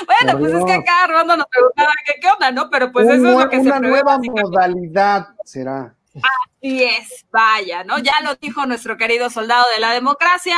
Bueno, 0.06 0.40
pues 0.40 0.54
es 0.54 0.66
que 0.66 0.74
acá 0.74 1.04
Armando 1.04 1.38
nos 1.38 1.48
preguntaba 1.48 1.92
qué, 2.06 2.28
onda, 2.28 2.52
¿no? 2.52 2.70
Pero 2.70 2.92
pues 2.92 3.08
eso 3.08 3.28
es 3.28 3.38
lo 3.38 3.50
que 3.50 3.58
se 3.58 3.68
Una 3.68 3.80
nueva 3.80 4.18
modalidad 4.18 5.28
será. 5.44 5.94
Así 6.14 6.84
es, 6.84 7.26
vaya, 7.32 7.84
¿no? 7.86 7.98
Ya 8.00 8.14
lo 8.24 8.36
dijo 8.36 8.66
nuestro 8.66 8.98
querido 8.98 9.30
soldado 9.30 9.66
de 9.74 9.80
la 9.80 9.94
democracia. 9.94 10.58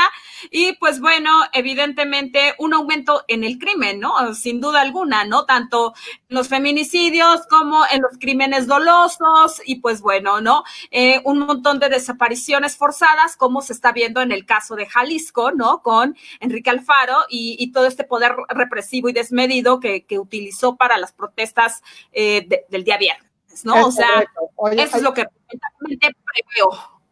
Y 0.50 0.74
pues 0.74 1.00
bueno, 1.00 1.30
evidentemente 1.54 2.56
un 2.58 2.74
aumento 2.74 3.24
en 3.28 3.44
el 3.44 3.60
crimen, 3.60 4.00
¿no? 4.00 4.34
Sin 4.34 4.60
duda 4.60 4.82
alguna, 4.82 5.26
¿no? 5.26 5.46
Tanto 5.46 5.94
en 6.28 6.36
los 6.36 6.48
feminicidios 6.48 7.46
como 7.48 7.84
en 7.92 8.02
los 8.02 8.18
crímenes 8.20 8.66
dolosos 8.68 9.62
y 9.66 9.76
pues 9.76 10.02
bueno, 10.02 10.42
¿no? 10.42 10.64
Eh, 10.90 11.22
un 11.24 11.40
montón 11.40 11.80
de 11.80 11.90
desapariciones 11.90 12.76
forzadas, 12.76 13.38
como 13.38 13.62
se 13.62 13.74
está 13.74 13.92
viendo 13.92 14.22
en 14.22 14.32
el 14.32 14.46
caso 14.46 14.76
de 14.76 14.88
Jalisco, 14.88 15.52
¿no? 15.52 15.84
Con 15.84 16.18
Enrique 16.40 16.72
Alfaro 16.72 17.26
y, 17.30 17.72
todo 17.74 17.88
este 17.88 18.04
poder 18.04 18.36
represivo 18.50 19.10
y 19.10 19.14
desmedido 19.14 19.80
que, 19.80 20.06
utilizó 20.20 20.76
para 20.76 20.98
las 20.98 21.12
protestas 21.12 21.82
eh, 22.12 22.48
del 22.70 22.84
día 22.84 22.98
viernes. 22.98 23.33
¿No? 23.64 23.88
o 23.88 23.92
sea, 23.92 24.24
eso 24.72 24.98
es 24.98 25.04
lo 25.04 25.14
que 25.14 25.26
preveo. 25.26 26.72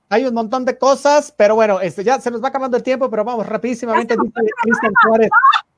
Hay 0.10 0.26
un 0.26 0.34
montón 0.34 0.66
de 0.66 0.78
cosas, 0.78 1.34
pero 1.38 1.56
bueno, 1.56 1.80
este, 1.80 2.04
ya 2.04 2.20
se 2.20 2.32
nos 2.32 2.44
va 2.44 2.50
acabando 2.50 2.76
el 2.76 2.84
tiempo, 2.84 3.10
pero 3.10 3.24
vamos 3.24 3.48
rapidísimamente. 3.48 4.16
Cristian 4.16 4.94
Juárez, 5.08 5.30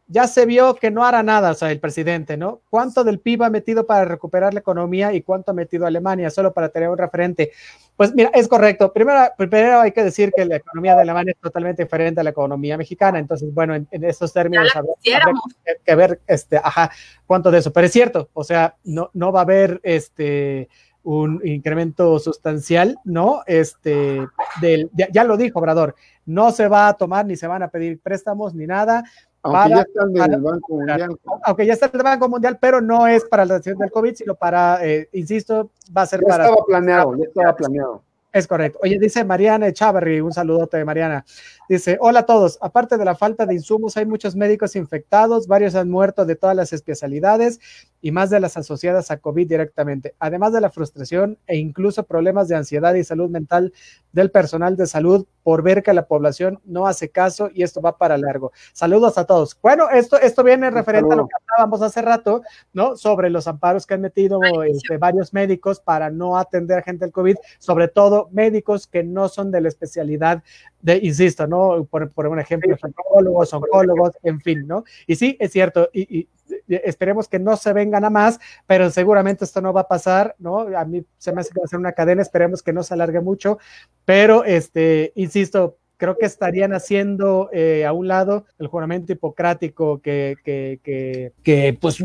ya 0.07 0.27
se 0.27 0.45
vio 0.45 0.75
que 0.75 0.91
no 0.91 1.05
hará 1.05 1.23
nada, 1.23 1.51
o 1.51 1.53
sea, 1.53 1.71
el 1.71 1.79
presidente, 1.79 2.35
¿no? 2.35 2.61
¿Cuánto 2.69 3.03
del 3.03 3.19
PIB 3.19 3.43
ha 3.43 3.49
metido 3.49 3.85
para 3.85 4.05
recuperar 4.05 4.53
la 4.53 4.59
economía 4.59 5.13
y 5.13 5.21
cuánto 5.21 5.51
ha 5.51 5.53
metido 5.53 5.85
Alemania? 5.85 6.29
Solo 6.29 6.53
para 6.53 6.69
tener 6.69 6.89
un 6.89 6.97
referente. 6.97 7.51
Pues 7.95 8.13
mira, 8.13 8.29
es 8.33 8.47
correcto. 8.47 8.91
Primero, 8.91 9.31
primero 9.37 9.79
hay 9.79 9.91
que 9.91 10.03
decir 10.03 10.31
que 10.35 10.45
la 10.45 10.57
economía 10.57 10.95
de 10.95 11.01
Alemania 11.01 11.31
es 11.31 11.39
totalmente 11.39 11.83
diferente 11.83 12.19
a 12.19 12.23
la 12.23 12.31
economía 12.31 12.77
mexicana. 12.77 13.17
Entonces, 13.17 13.53
bueno, 13.53 13.75
en, 13.75 13.87
estos 14.03 14.33
términos, 14.33 14.67
hay 14.75 15.75
que 15.85 15.95
ver, 15.95 16.19
este, 16.27 16.57
ajá, 16.57 16.91
cuánto 17.25 17.49
de 17.49 17.59
eso. 17.59 17.71
Pero 17.71 17.87
es 17.87 17.93
cierto, 17.93 18.29
o 18.33 18.43
sea, 18.43 18.75
no, 18.83 19.09
no 19.13 19.31
va 19.31 19.39
a 19.39 19.43
haber 19.43 19.79
este 19.83 20.69
un 21.03 21.41
incremento 21.43 22.17
sustancial, 22.17 22.97
¿no? 23.03 23.41
Este, 23.45 24.25
del, 24.61 24.89
ya, 24.93 25.09
ya, 25.11 25.25
lo 25.25 25.35
dijo 25.35 25.59
Obrador, 25.59 25.95
no 26.25 26.51
se 26.51 26.69
va 26.69 26.87
a 26.87 26.93
tomar 26.93 27.25
ni 27.25 27.35
se 27.35 27.45
van 27.45 27.61
a 27.61 27.67
pedir 27.67 27.99
préstamos 27.99 28.53
ni 28.53 28.65
nada, 28.65 29.03
aunque 29.43 29.69
ya 29.69 29.81
está 29.81 30.03
en 30.03 30.33
el 30.33 30.41
Banco 30.41 30.73
Mundial. 30.73 31.19
Aunque 31.43 31.65
ya 31.65 31.73
está 31.73 31.85
en 31.87 31.95
el 31.95 32.03
Banco 32.03 32.29
Mundial, 32.29 32.57
pero 32.59 32.81
no 32.81 33.07
es 33.07 33.25
para 33.25 33.45
la 33.45 33.55
atención 33.55 33.77
del 33.77 33.91
COVID, 33.91 34.15
sino 34.15 34.35
para, 34.35 34.85
eh, 34.85 35.09
insisto, 35.11 35.69
va 35.95 36.03
a 36.03 36.05
ser 36.05 36.21
ya 36.21 36.27
para... 36.27 36.45
Estaba 36.45 36.65
planeado, 36.65 37.15
ya 37.17 37.23
estaba 37.25 37.55
planeado. 37.55 38.03
Es 38.31 38.47
correcto. 38.47 38.79
Oye, 38.81 38.97
dice 38.97 39.23
Mariana 39.23 39.67
Echavarri, 39.67 40.19
un 40.19 40.33
saludote 40.33 40.77
de 40.77 40.85
Mariana. 40.85 41.23
Dice, 41.69 41.97
hola 42.01 42.21
a 42.21 42.25
todos. 42.25 42.57
Aparte 42.61 42.97
de 42.97 43.05
la 43.05 43.15
falta 43.15 43.45
de 43.45 43.53
insumos, 43.53 43.95
hay 43.95 44.07
muchos 44.07 44.35
médicos 44.35 44.75
infectados, 44.75 45.45
varios 45.45 45.75
han 45.75 45.89
muerto 45.89 46.25
de 46.25 46.35
todas 46.35 46.55
las 46.55 46.73
especialidades 46.73 47.59
y 48.03 48.11
más 48.11 48.29
de 48.29 48.41
las 48.41 48.57
asociadas 48.57 49.11
a 49.11 49.17
COVID 49.17 49.47
directamente. 49.47 50.13
Además 50.19 50.51
de 50.51 50.59
la 50.59 50.69
frustración 50.69 51.39
e 51.47 51.55
incluso 51.55 52.03
problemas 52.03 52.49
de 52.49 52.57
ansiedad 52.57 52.93
y 52.95 53.03
salud 53.05 53.29
mental 53.29 53.71
del 54.11 54.29
personal 54.29 54.75
de 54.75 54.87
salud 54.87 55.25
por 55.41 55.63
ver 55.63 55.83
que 55.83 55.93
la 55.93 56.05
población 56.05 56.59
no 56.65 56.85
hace 56.85 57.09
caso 57.09 57.49
y 57.53 57.63
esto 57.63 57.81
va 57.81 57.97
para 57.97 58.17
largo. 58.17 58.51
Saludos 58.73 59.17
a 59.17 59.25
todos. 59.25 59.57
Bueno, 59.61 59.89
esto, 59.89 60.19
esto 60.19 60.43
viene 60.43 60.69
referente 60.69 61.13
a 61.13 61.15
lo 61.15 61.27
que 61.27 61.35
hablábamos 61.49 61.81
hace 61.81 62.01
rato, 62.01 62.41
¿no? 62.73 62.97
Sobre 62.97 63.29
los 63.29 63.47
amparos 63.47 63.87
que 63.87 63.93
han 63.93 64.01
metido 64.01 64.39
este, 64.63 64.97
varios 64.97 65.33
médicos 65.33 65.79
para 65.79 66.09
no 66.09 66.37
atender 66.37 66.79
a 66.79 66.81
gente 66.81 67.05
del 67.05 67.13
COVID, 67.13 67.37
sobre 67.57 67.87
todo 67.87 68.27
médicos 68.33 68.85
que 68.85 69.03
no 69.03 69.29
son 69.29 69.49
de 69.49 69.61
la 69.61 69.69
especialidad 69.69 70.43
de, 70.81 70.97
insisto, 70.97 71.47
¿no? 71.47 71.85
Por, 71.89 72.11
por 72.11 72.27
un 72.27 72.39
ejemplo, 72.39 72.75
psicólogos, 72.75 73.53
oncólogos, 73.53 74.11
en 74.23 74.41
fin, 74.41 74.67
¿no? 74.67 74.83
Y 75.07 75.15
sí, 75.15 75.37
es 75.39 75.51
cierto, 75.53 75.89
y, 75.93 76.19
y, 76.19 76.27
esperemos 76.67 77.27
que 77.27 77.39
no 77.39 77.57
se 77.57 77.73
vengan 77.73 78.05
a 78.05 78.09
más, 78.09 78.39
pero 78.67 78.89
seguramente 78.89 79.45
esto 79.45 79.61
no 79.61 79.73
va 79.73 79.81
a 79.81 79.87
pasar, 79.87 80.35
¿no? 80.39 80.61
A 80.77 80.85
mí 80.85 81.05
se 81.17 81.31
me 81.31 81.41
hace 81.41 81.51
que 81.51 81.59
va 81.59 81.65
a 81.65 81.67
ser 81.67 81.79
una 81.79 81.93
cadena, 81.93 82.21
esperemos 82.21 82.63
que 82.63 82.73
no 82.73 82.83
se 82.83 82.93
alargue 82.93 83.21
mucho, 83.21 83.57
pero, 84.05 84.43
este, 84.43 85.11
insisto, 85.15 85.77
creo 86.03 86.17
que 86.17 86.25
estarían 86.25 86.73
haciendo 86.73 87.49
eh, 87.53 87.85
a 87.85 87.93
un 87.93 88.09
lado 88.09 88.43
el 88.59 88.67
juramento 88.67 89.13
hipocrático 89.13 90.01
que, 90.01 90.35
que, 90.43 90.81
que, 90.83 91.31
que 91.41 91.77
pues, 91.79 92.03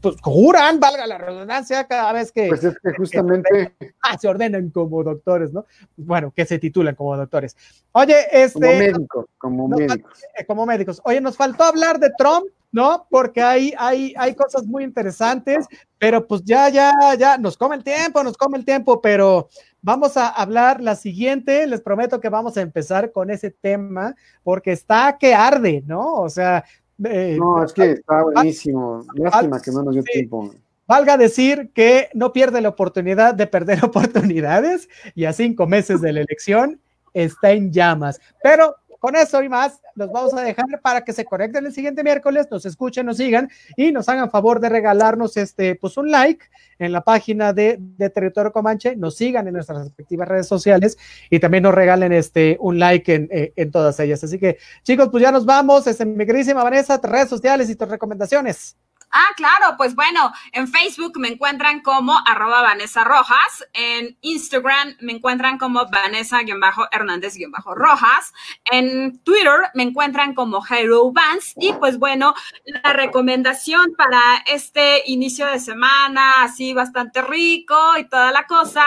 pues, 0.00 0.14
juran, 0.22 0.78
valga 0.78 1.04
la 1.04 1.18
redundancia, 1.18 1.82
cada 1.88 2.12
vez 2.12 2.30
que... 2.30 2.46
Pues 2.46 2.62
es 2.62 2.78
que 2.78 2.92
justamente... 2.96 3.74
ah, 4.02 4.16
se 4.16 4.28
ordenan 4.28 4.70
como 4.70 5.02
doctores, 5.02 5.52
¿no? 5.52 5.66
Bueno, 5.96 6.30
que 6.30 6.46
se 6.46 6.60
titulan 6.60 6.94
como 6.94 7.16
doctores. 7.16 7.56
Oye, 7.90 8.14
este... 8.30 8.60
Como 8.60 8.78
médicos, 8.78 9.26
como 9.36 9.68
médicos. 9.68 10.24
Eh, 10.38 10.44
como 10.46 10.64
médicos. 10.64 11.00
Oye, 11.02 11.20
nos 11.20 11.36
faltó 11.36 11.64
hablar 11.64 11.98
de 11.98 12.12
Trump, 12.16 12.46
¿no? 12.70 13.04
Porque 13.10 13.42
hay, 13.42 13.74
hay, 13.76 14.14
hay 14.16 14.32
cosas 14.36 14.64
muy 14.64 14.84
interesantes, 14.84 15.66
pero 15.98 16.24
pues 16.24 16.42
ya, 16.44 16.68
ya, 16.68 16.92
ya, 17.18 17.36
nos 17.36 17.56
come 17.56 17.74
el 17.74 17.82
tiempo, 17.82 18.22
nos 18.22 18.36
come 18.36 18.58
el 18.58 18.64
tiempo, 18.64 19.00
pero 19.00 19.48
vamos 19.82 20.16
a 20.16 20.28
hablar 20.28 20.80
la 20.80 20.96
siguiente, 20.96 21.66
les 21.66 21.80
prometo 21.80 22.20
que 22.20 22.28
vamos 22.28 22.56
a 22.56 22.60
empezar 22.60 23.12
con 23.12 23.30
ese 23.30 23.50
tema, 23.50 24.14
porque 24.42 24.72
está 24.72 25.16
que 25.18 25.34
arde, 25.34 25.82
¿no? 25.86 26.14
O 26.14 26.28
sea... 26.28 26.64
Eh, 27.02 27.36
no, 27.38 27.64
es 27.64 27.72
que 27.72 27.92
está 27.92 28.22
buenísimo, 28.22 29.02
lástima 29.14 29.60
que 29.60 29.70
no 29.70 29.82
nos 29.82 29.94
dio 29.94 30.02
tiempo. 30.02 30.50
Valga 30.86 31.16
decir 31.16 31.70
que 31.72 32.08
no 32.14 32.32
pierde 32.32 32.60
la 32.60 32.68
oportunidad 32.68 33.34
de 33.34 33.46
perder 33.46 33.84
oportunidades 33.84 34.88
y 35.14 35.24
a 35.24 35.32
cinco 35.32 35.66
meses 35.66 36.00
de 36.00 36.12
la 36.12 36.20
elección 36.20 36.80
está 37.14 37.52
en 37.52 37.72
llamas. 37.72 38.20
Pero 38.42 38.74
con 39.00 39.16
eso 39.16 39.42
y 39.42 39.48
más, 39.48 39.80
los 39.96 40.12
vamos 40.12 40.34
a 40.34 40.42
dejar 40.42 40.66
para 40.82 41.02
que 41.02 41.12
se 41.12 41.24
conecten 41.24 41.66
el 41.66 41.72
siguiente 41.72 42.04
miércoles, 42.04 42.46
nos 42.50 42.64
escuchen, 42.66 43.06
nos 43.06 43.16
sigan 43.16 43.50
y 43.76 43.90
nos 43.90 44.08
hagan 44.08 44.30
favor 44.30 44.60
de 44.60 44.68
regalarnos 44.68 45.36
este, 45.36 45.74
pues 45.74 45.96
un 45.96 46.10
like 46.10 46.44
en 46.78 46.92
la 46.92 47.00
página 47.00 47.52
de, 47.52 47.80
Territorio 48.14 48.52
Comanche, 48.52 48.96
nos 48.96 49.16
sigan 49.16 49.48
en 49.48 49.54
nuestras 49.54 49.84
respectivas 49.84 50.28
redes 50.28 50.46
sociales 50.46 50.98
y 51.30 51.40
también 51.40 51.64
nos 51.64 51.74
regalen 51.74 52.12
este, 52.12 52.56
un 52.60 52.78
like 52.78 53.14
en, 53.14 53.28
eh, 53.30 53.52
en 53.56 53.70
todas 53.70 53.98
ellas. 54.00 54.22
Así 54.22 54.38
que, 54.38 54.58
chicos, 54.82 55.08
pues 55.10 55.22
ya 55.22 55.32
nos 55.32 55.44
vamos. 55.44 55.86
Este, 55.86 56.04
mi 56.04 56.26
queridísima 56.26 56.62
Vanessa, 56.62 57.00
redes 57.02 57.28
sociales 57.28 57.68
y 57.70 57.76
tus 57.76 57.88
recomendaciones. 57.88 58.76
Ah, 59.12 59.30
claro, 59.36 59.74
pues 59.76 59.96
bueno, 59.96 60.32
en 60.52 60.68
Facebook 60.68 61.18
me 61.18 61.26
encuentran 61.26 61.80
como 61.80 62.16
arroba 62.26 62.62
Vanessa 62.62 63.02
Rojas, 63.02 63.66
en 63.72 64.16
Instagram 64.20 64.94
me 65.00 65.10
encuentran 65.12 65.58
como 65.58 65.84
Vanessa-Hernández-Rojas, 65.90 68.32
en 68.70 69.18
Twitter 69.24 69.62
me 69.74 69.82
encuentran 69.82 70.32
como 70.34 70.60
Jairo 70.60 71.10
Vance 71.10 71.54
y 71.56 71.72
pues 71.72 71.98
bueno, 71.98 72.34
la 72.64 72.92
recomendación 72.92 73.96
para 73.96 74.20
este 74.46 75.02
inicio 75.06 75.46
de 75.46 75.58
semana 75.58 76.30
así 76.42 76.72
bastante 76.72 77.20
rico 77.20 77.74
y 77.98 78.08
toda 78.08 78.30
la 78.30 78.46
cosa, 78.46 78.84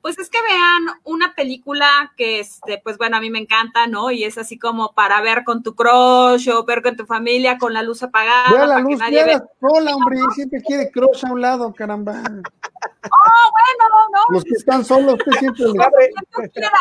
pues 0.00 0.16
es 0.20 0.30
que 0.30 0.40
vean 0.42 1.00
una 1.02 1.34
película 1.34 2.12
que 2.16 2.38
este, 2.38 2.78
pues 2.78 2.96
bueno, 2.96 3.16
a 3.16 3.20
mí 3.20 3.28
me 3.28 3.40
encanta, 3.40 3.88
¿no? 3.88 4.12
Y 4.12 4.22
es 4.22 4.38
así 4.38 4.56
como 4.56 4.94
para 4.94 5.20
ver 5.20 5.42
con 5.42 5.64
tu 5.64 5.74
crush 5.74 6.48
o 6.50 6.64
ver 6.64 6.80
con 6.80 6.96
tu 6.96 7.06
familia 7.06 7.58
con 7.58 7.72
la 7.72 7.82
luz 7.82 8.04
apagada, 8.04 8.50
para 8.50 8.84
que 8.84 8.96
nadie 8.96 9.24
vea 9.24 9.42
Hola, 9.66 9.94
hombre, 9.96 10.18
siempre 10.34 10.60
quiere 10.62 10.90
crush 10.90 11.24
a 11.24 11.32
un 11.32 11.40
lado, 11.40 11.72
caramba. 11.72 12.12
Oh, 12.22 13.50
bueno, 13.52 14.24
Los 14.30 14.44
que 14.44 14.50
están 14.54 14.84
solos, 14.84 15.14
usted 15.14 15.32
siempre 15.38 15.64
les- 15.66 15.80
Abre, 15.86 16.10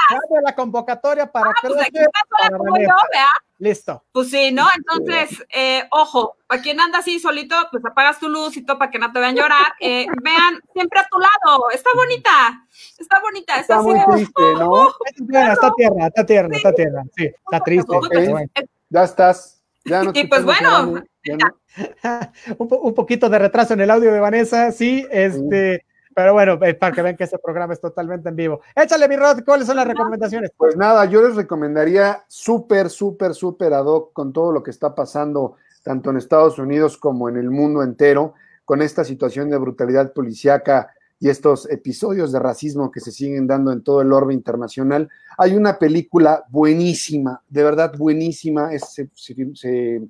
abre 0.09 0.41
la 0.43 0.55
convocatoria 0.55 1.31
para 1.31 1.49
Ah, 1.51 1.53
pues 1.61 1.73
aquí 1.81 1.97
está 1.97 2.19
sola 2.29 2.49
para 2.49 2.57
como. 2.57 2.75
Listo. 3.59 4.03
Pues 4.11 4.29
sí, 4.29 4.51
¿no? 4.51 4.67
Entonces, 4.75 5.45
eh, 5.49 5.83
ojo, 5.91 6.35
para 6.47 6.61
quien 6.61 6.81
anda 6.81 6.99
así 6.99 7.19
solito, 7.19 7.55
pues 7.71 7.83
apagas 7.85 8.19
tu 8.19 8.27
luz 8.27 8.57
y 8.57 8.65
todo 8.65 8.77
para 8.77 8.91
que 8.91 8.99
no 8.99 9.11
te 9.13 9.19
vean 9.19 9.35
llorar. 9.35 9.73
Eh, 9.79 10.05
vean 10.21 10.59
siempre 10.73 10.99
a 10.99 11.07
tu 11.09 11.17
lado. 11.19 11.69
Está 11.71 11.89
bonita, 11.95 12.65
está 12.99 13.21
bonita, 13.21 13.59
está, 13.59 13.75
está 13.75 13.75
así 13.79 13.85
muy 13.87 13.99
de- 13.99 14.05
triste, 14.05 14.41
¿no? 14.59 14.69
Bueno, 15.19 15.53
está 15.53 15.71
tierna, 15.77 16.07
está 16.07 16.25
tierna, 16.25 16.57
está 16.57 16.73
tierna. 16.73 17.03
Sí, 17.15 17.25
está 17.25 17.59
triste. 17.61 17.95
Ok. 17.95 18.07
pero 18.09 18.31
bueno. 18.31 18.49
Ya 18.89 19.03
estás. 19.03 19.62
Ya 19.85 20.03
no 20.03 20.11
Y 20.13 20.27
pues 20.27 20.43
bueno, 20.45 20.69
llorando, 20.69 21.03
ya 21.25 21.37
no. 21.37 21.49
un, 22.57 22.67
po- 22.67 22.79
un 22.79 22.93
poquito 22.93 23.29
de 23.29 23.39
retraso 23.39 23.73
en 23.73 23.81
el 23.81 23.91
audio 23.91 24.13
de 24.13 24.19
Vanessa, 24.19 24.71
sí, 24.71 25.05
este, 25.11 25.85
pero 26.15 26.33
bueno, 26.33 26.57
eh, 26.61 26.73
para 26.73 26.93
que 26.95 27.01
vean 27.01 27.17
que 27.17 27.23
este 27.25 27.39
programa 27.39 27.73
es 27.73 27.81
totalmente 27.81 28.29
en 28.29 28.35
vivo. 28.35 28.61
Échale, 28.75 29.07
mi 29.09 29.15
Rod, 29.17 29.43
¿cuáles 29.43 29.67
son 29.67 29.75
las 29.75 29.87
recomendaciones? 29.87 30.51
Pues 30.55 30.77
nada, 30.77 31.05
yo 31.05 31.21
les 31.21 31.35
recomendaría 31.35 32.23
súper, 32.27 32.89
súper, 32.89 33.33
súper 33.33 33.73
ad 33.73 33.85
hoc 33.85 34.13
con 34.13 34.31
todo 34.31 34.51
lo 34.51 34.63
que 34.63 34.71
está 34.71 34.93
pasando 34.95 35.57
tanto 35.83 36.11
en 36.11 36.17
Estados 36.17 36.59
Unidos 36.59 36.97
como 36.97 37.27
en 37.27 37.35
el 37.35 37.49
mundo 37.49 37.83
entero, 37.83 38.35
con 38.63 38.81
esta 38.81 39.03
situación 39.03 39.49
de 39.49 39.57
brutalidad 39.57 40.13
policíaca 40.13 40.93
y 41.23 41.29
estos 41.29 41.69
episodios 41.71 42.33
de 42.33 42.39
racismo 42.39 42.91
que 42.91 42.99
se 42.99 43.13
siguen 43.13 43.47
dando 43.47 43.71
en 43.71 43.81
todo 43.81 44.01
el 44.01 44.11
orbe 44.11 44.33
internacional. 44.33 45.07
Hay 45.37 45.55
una 45.55 45.79
película 45.79 46.43
buenísima, 46.49 47.41
de 47.47 47.63
verdad 47.63 47.93
buenísima, 47.97 48.73
es- 48.73 48.89
se, 48.93 49.09
se- 49.55 50.01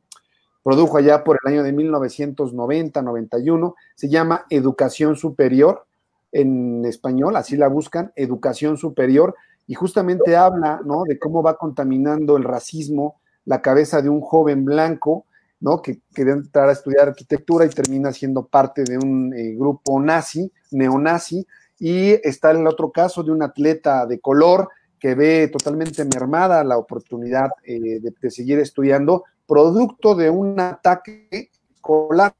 produjo 0.63 0.97
allá 0.97 1.23
por 1.23 1.37
el 1.43 1.53
año 1.53 1.61
de 1.61 1.71
1990-91, 1.71 3.75
se 3.95 4.09
llama 4.09 4.45
Educación 4.49 5.15
Superior 5.15 5.85
en 6.31 6.83
español, 6.85 7.35
así 7.35 7.57
la 7.57 7.67
buscan, 7.67 8.11
Educación 8.15 8.77
Superior, 8.77 9.35
y 9.67 9.75
justamente 9.75 10.35
habla, 10.35 10.81
¿no? 10.83 11.03
De 11.03 11.19
cómo 11.19 11.43
va 11.43 11.57
contaminando 11.57 12.37
el 12.37 12.43
racismo 12.43 13.19
la 13.45 13.61
cabeza 13.61 14.01
de 14.01 14.09
un 14.09 14.21
joven 14.21 14.65
blanco, 14.65 15.25
¿no? 15.63 15.81
Que 15.81 16.01
quería 16.13 16.33
entrar 16.33 16.67
a 16.67 16.73
estudiar 16.73 17.07
arquitectura 17.07 17.65
y 17.65 17.69
termina 17.69 18.11
siendo 18.11 18.45
parte 18.45 18.83
de 18.83 18.97
un 18.97 19.33
eh, 19.33 19.55
grupo 19.57 19.99
nazi, 19.99 20.51
neonazi, 20.71 21.47
y 21.79 22.11
está 22.27 22.51
el 22.51 22.67
otro 22.67 22.91
caso 22.91 23.23
de 23.23 23.31
un 23.31 23.41
atleta 23.41 24.05
de 24.05 24.19
color 24.19 24.67
que 24.99 25.15
ve 25.15 25.47
totalmente 25.47 26.03
mermada 26.03 26.63
la 26.65 26.77
oportunidad 26.77 27.49
eh, 27.63 28.01
de, 28.01 28.31
seguir 28.31 28.59
estudiando, 28.59 29.23
producto 29.47 30.15
de 30.15 30.29
un 30.29 30.59
ataque 30.59 31.29
escolar. 31.73 32.35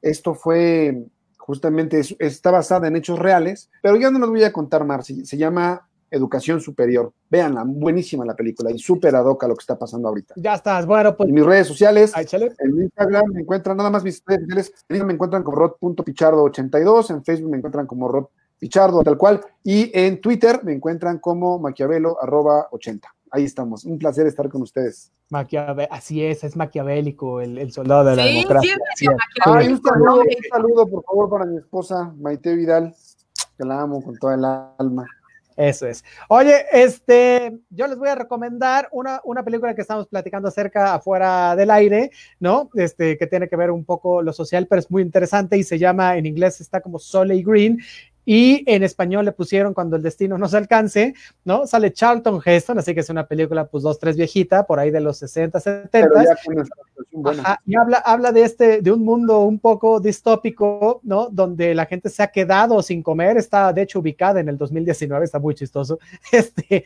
Esto 0.00 0.34
fue 0.34 1.06
justamente, 1.38 1.98
es- 1.98 2.16
está 2.20 2.52
basada 2.52 2.86
en 2.86 2.94
hechos 2.94 3.18
reales, 3.18 3.68
pero 3.82 3.96
ya 3.96 4.12
no 4.12 4.20
les 4.20 4.28
voy 4.28 4.44
a 4.44 4.52
contar 4.52 4.84
más, 4.84 5.06
se, 5.06 5.24
se 5.24 5.36
llama 5.36 5.88
Educación 6.10 6.60
Superior. 6.60 7.12
Véanla, 7.30 7.62
buenísima 7.66 8.24
la 8.24 8.34
película 8.34 8.70
y 8.70 8.78
súper 8.78 9.14
ad 9.14 9.24
hoc 9.26 9.44
a 9.44 9.48
lo 9.48 9.54
que 9.54 9.62
está 9.62 9.78
pasando 9.78 10.08
ahorita. 10.08 10.34
Ya 10.36 10.54
estás, 10.54 10.86
bueno, 10.86 11.16
pues 11.16 11.28
En 11.28 11.34
mis 11.34 11.44
redes 11.46 11.66
sociales, 11.68 12.12
en 12.16 12.82
Instagram 12.82 13.26
me 13.32 13.40
encuentran 13.42 13.76
nada 13.76 13.90
más 13.90 14.02
mis 14.02 14.22
redes 14.26 14.42
sociales, 14.42 14.66
en 14.68 14.74
Instagram 14.96 15.06
me 15.06 15.12
encuentran 15.14 15.42
como 15.42 15.56
rod.pichardo82, 15.58 17.10
en 17.10 17.24
Facebook 17.24 17.50
me 17.50 17.56
encuentran 17.58 17.86
como 17.86 18.08
rod 18.08 18.26
pichardo 18.58 19.02
tal 19.02 19.16
cual, 19.16 19.40
y 19.64 19.90
en 19.98 20.20
Twitter 20.20 20.60
me 20.64 20.72
encuentran 20.74 21.18
como 21.18 21.58
maquiavelo 21.58 22.22
arroba 22.22 22.68
80. 22.72 23.08
Ahí 23.32 23.44
estamos, 23.44 23.84
un 23.84 23.96
placer 23.98 24.26
estar 24.26 24.48
con 24.50 24.60
ustedes. 24.62 25.12
Maquiavé- 25.30 25.86
así 25.90 26.22
es, 26.24 26.42
es 26.44 26.56
maquiavélico 26.56 27.40
el, 27.40 27.56
el 27.58 27.72
soldado 27.72 28.04
de 28.10 28.16
la 28.16 28.22
Sí, 28.24 28.28
sí, 28.28 28.34
democracia. 28.36 28.72
es. 28.74 29.08
Ay, 29.08 29.16
maquiavélico, 29.68 29.88
un 29.88 29.94
saludo, 29.94 30.20
un 30.20 30.26
saludo, 30.50 30.86
por 30.88 31.04
favor, 31.04 31.30
para 31.30 31.44
mi 31.46 31.56
esposa 31.58 32.12
Maite 32.18 32.54
Vidal, 32.56 32.92
que 33.56 33.64
la 33.64 33.80
amo 33.80 34.02
con 34.02 34.18
toda 34.18 34.34
el 34.34 34.44
alma. 34.44 35.06
Eso 35.56 35.86
es. 35.86 36.04
Oye, 36.28 36.64
este, 36.72 37.58
yo 37.70 37.86
les 37.86 37.98
voy 37.98 38.08
a 38.08 38.14
recomendar 38.14 38.88
una, 38.92 39.20
una 39.24 39.44
película 39.44 39.74
que 39.74 39.82
estamos 39.82 40.06
platicando 40.06 40.48
acerca 40.48 40.94
afuera 40.94 41.54
del 41.56 41.70
aire, 41.70 42.10
¿no? 42.38 42.70
Este, 42.74 43.18
que 43.18 43.26
tiene 43.26 43.48
que 43.48 43.56
ver 43.56 43.70
un 43.70 43.84
poco 43.84 44.22
lo 44.22 44.32
social, 44.32 44.66
pero 44.66 44.80
es 44.80 44.90
muy 44.90 45.02
interesante 45.02 45.56
y 45.56 45.64
se 45.64 45.78
llama, 45.78 46.16
en 46.16 46.26
inglés 46.26 46.60
está 46.60 46.80
como 46.80 46.98
Soleil 46.98 47.44
Green 47.44 47.78
y 48.32 48.62
en 48.66 48.84
español 48.84 49.24
le 49.24 49.32
pusieron 49.32 49.74
Cuando 49.74 49.96
el 49.96 50.04
destino 50.04 50.38
nos 50.38 50.54
alcance, 50.54 51.14
¿no? 51.44 51.66
Sale 51.66 51.92
Charlton 51.92 52.40
Heston, 52.44 52.78
así 52.78 52.94
que 52.94 53.00
es 53.00 53.10
una 53.10 53.26
película, 53.26 53.66
pues 53.66 53.82
dos, 53.82 53.98
tres 53.98 54.16
viejita, 54.16 54.68
por 54.68 54.78
ahí 54.78 54.92
de 54.92 55.00
los 55.00 55.16
60, 55.16 55.58
70. 55.58 55.88
Pero 55.90 56.14
ya 56.22 56.36
con 56.44 56.54
nuestra 56.54 56.76
situación 56.86 57.22
buena. 57.24 57.42
Ajá, 57.42 57.60
y 57.66 57.74
habla, 57.74 57.96
habla 57.98 58.30
de 58.30 58.44
este, 58.44 58.82
de 58.82 58.92
un 58.92 59.04
mundo 59.04 59.40
un 59.40 59.58
poco 59.58 59.98
distópico, 59.98 61.00
¿no? 61.02 61.28
Donde 61.28 61.74
la 61.74 61.86
gente 61.86 62.08
se 62.08 62.22
ha 62.22 62.28
quedado 62.28 62.80
sin 62.82 63.02
comer, 63.02 63.36
está 63.36 63.72
de 63.72 63.82
hecho 63.82 63.98
ubicada 63.98 64.38
en 64.38 64.48
el 64.48 64.56
2019, 64.56 65.24
está 65.24 65.40
muy 65.40 65.56
chistoso. 65.56 65.98
Este, 66.30 66.84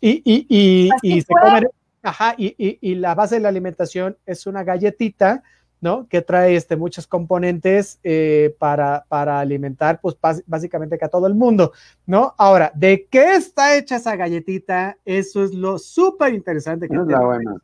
y, 0.00 0.22
y, 0.24 0.46
y, 0.48 0.90
y 1.02 1.22
se 1.22 1.34
comen, 1.34 1.66
ajá, 2.04 2.36
y, 2.38 2.54
y, 2.56 2.78
y 2.80 2.94
la 2.94 3.16
base 3.16 3.34
de 3.34 3.40
la 3.40 3.48
alimentación 3.48 4.16
es 4.26 4.46
una 4.46 4.62
galletita, 4.62 5.42
¿no? 5.84 6.08
Que 6.08 6.22
trae 6.22 6.56
este, 6.56 6.76
muchos 6.76 7.06
componentes 7.06 8.00
eh, 8.02 8.56
para, 8.58 9.04
para 9.06 9.38
alimentar, 9.38 10.00
pues 10.00 10.16
básicamente 10.46 10.96
que 10.96 11.04
a 11.04 11.10
todo 11.10 11.26
el 11.26 11.34
mundo, 11.34 11.72
¿no? 12.06 12.34
Ahora, 12.38 12.72
¿de 12.74 13.06
qué 13.10 13.34
está 13.34 13.76
hecha 13.76 13.96
esa 13.96 14.16
galletita? 14.16 14.96
Eso 15.04 15.44
es 15.44 15.52
lo 15.52 15.78
súper 15.78 16.32
interesante 16.32 16.88
que 16.88 16.96
tiene 16.96 17.14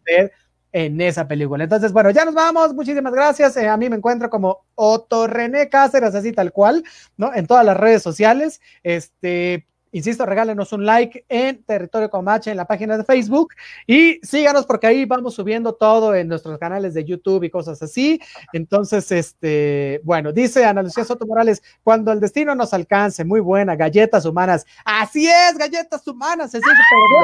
ver 0.04 0.32
en 0.70 1.00
esa 1.00 1.26
película. 1.26 1.64
Entonces, 1.64 1.94
bueno, 1.94 2.10
ya 2.10 2.26
nos 2.26 2.34
vamos. 2.34 2.74
Muchísimas 2.74 3.14
gracias. 3.14 3.56
Eh, 3.56 3.66
a 3.66 3.78
mí 3.78 3.88
me 3.88 3.96
encuentro 3.96 4.28
como 4.28 4.66
Otto 4.74 5.26
René 5.26 5.70
Cáceres, 5.70 6.14
así 6.14 6.32
tal 6.32 6.52
cual, 6.52 6.84
¿no? 7.16 7.34
En 7.34 7.46
todas 7.46 7.64
las 7.64 7.76
redes 7.78 8.02
sociales. 8.02 8.60
Este, 8.82 9.66
insisto, 9.92 10.26
regálenos 10.26 10.72
un 10.72 10.84
like 10.86 11.24
en 11.28 11.62
Territorio 11.64 12.10
Comache 12.10 12.50
en 12.50 12.56
la 12.56 12.66
página 12.66 12.96
de 12.96 13.04
Facebook 13.04 13.54
y 13.86 14.20
síganos 14.22 14.66
porque 14.66 14.86
ahí 14.86 15.04
vamos 15.04 15.34
subiendo 15.34 15.74
todo 15.74 16.14
en 16.14 16.28
nuestros 16.28 16.58
canales 16.58 16.94
de 16.94 17.04
YouTube 17.04 17.44
y 17.44 17.50
cosas 17.50 17.82
así. 17.82 18.20
Entonces, 18.52 19.10
este, 19.12 20.00
bueno, 20.04 20.32
dice 20.32 20.64
Ana 20.64 20.82
Lucía 20.82 21.04
Soto 21.04 21.26
Morales, 21.26 21.62
cuando 21.82 22.12
el 22.12 22.20
destino 22.20 22.54
nos 22.54 22.72
alcance, 22.74 23.24
muy 23.24 23.40
buena, 23.40 23.76
galletas 23.76 24.24
humanas. 24.24 24.66
Así 24.84 25.26
es, 25.28 25.58
galletas 25.58 26.06
humanas, 26.06 26.54
así. 26.54 26.64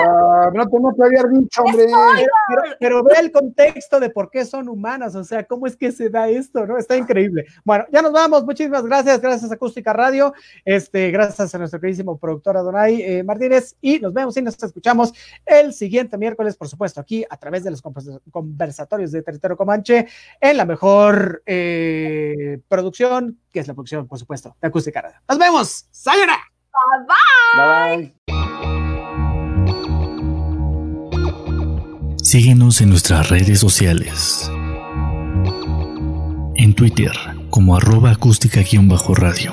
Ah, 0.09 0.51
no 0.55 0.69
tengo 0.69 0.95
que 0.95 1.03
había 1.05 1.23
dicho, 1.33 1.63
hombre. 1.63 1.87
Pero, 2.49 2.63
pero- 2.81 3.05
ve 3.05 3.15
el 3.21 3.31
contexto 3.31 4.01
de 4.01 4.11
por 4.11 4.31
qué 4.31 4.45
son 4.45 4.69
humanas, 4.69 5.15
o 5.15 5.23
sea, 5.25 5.45
cómo 5.45 5.67
es 5.67 5.77
que 5.77 5.93
se 5.93 6.09
da 6.11 6.29
esto, 6.29 6.67
¿no? 6.67 6.77
Está 6.79 6.97
increíble. 6.97 7.47
Bueno, 7.65 7.85
ya 7.93 8.03
nos 8.03 8.13
vamos, 8.13 8.45
muchísimas 8.45 8.85
gracias, 8.85 9.21
gracias 9.21 9.53
Acústica 9.53 9.93
Radio, 9.93 10.33
este, 10.65 11.11
gracias 11.11 11.55
a 11.55 11.59
nuestro 11.59 11.81
queridísimo 11.81 12.19
productor 12.19 12.56
Adonai 12.59 13.01
eh, 13.03 13.23
Martínez, 13.23 13.77
y 13.81 13.99
nos 13.99 14.13
vemos 14.13 14.37
y 14.37 14.43
nos 14.43 14.63
escuchamos 14.63 15.13
el 15.45 15.73
siguiente 15.73 16.19
miércoles, 16.19 16.57
por 16.57 16.69
supuesto, 16.69 17.01
aquí 17.01 17.25
a 17.29 17.37
través 17.37 17.65
de 17.65 17.71
los 17.71 17.83
convers- 17.83 18.21
conversatorios 18.31 19.13
de 19.13 19.23
Territorio 19.23 19.57
Comanche, 19.57 20.07
en 20.41 20.57
la 20.57 20.65
mejor 20.65 21.43
eh, 21.47 22.61
producción, 22.69 23.39
que 23.53 23.61
es 23.61 23.69
la 23.69 23.75
producción, 23.75 24.07
por 24.07 24.19
supuesto, 24.19 24.57
de 24.61 24.69
Acústica 24.69 25.01
Radio. 25.03 25.19
Nos 25.29 25.39
vemos, 25.39 25.87
¡sayonara! 25.91 26.39
Bye. 27.57 28.15
Síguenos 32.23 32.81
en 32.81 32.91
nuestras 32.91 33.31
redes 33.31 33.61
sociales. 33.61 34.51
En 36.57 36.75
Twitter 36.75 37.13
como 37.51 37.77
arroba 37.77 38.11
acústica-radio. 38.11 39.53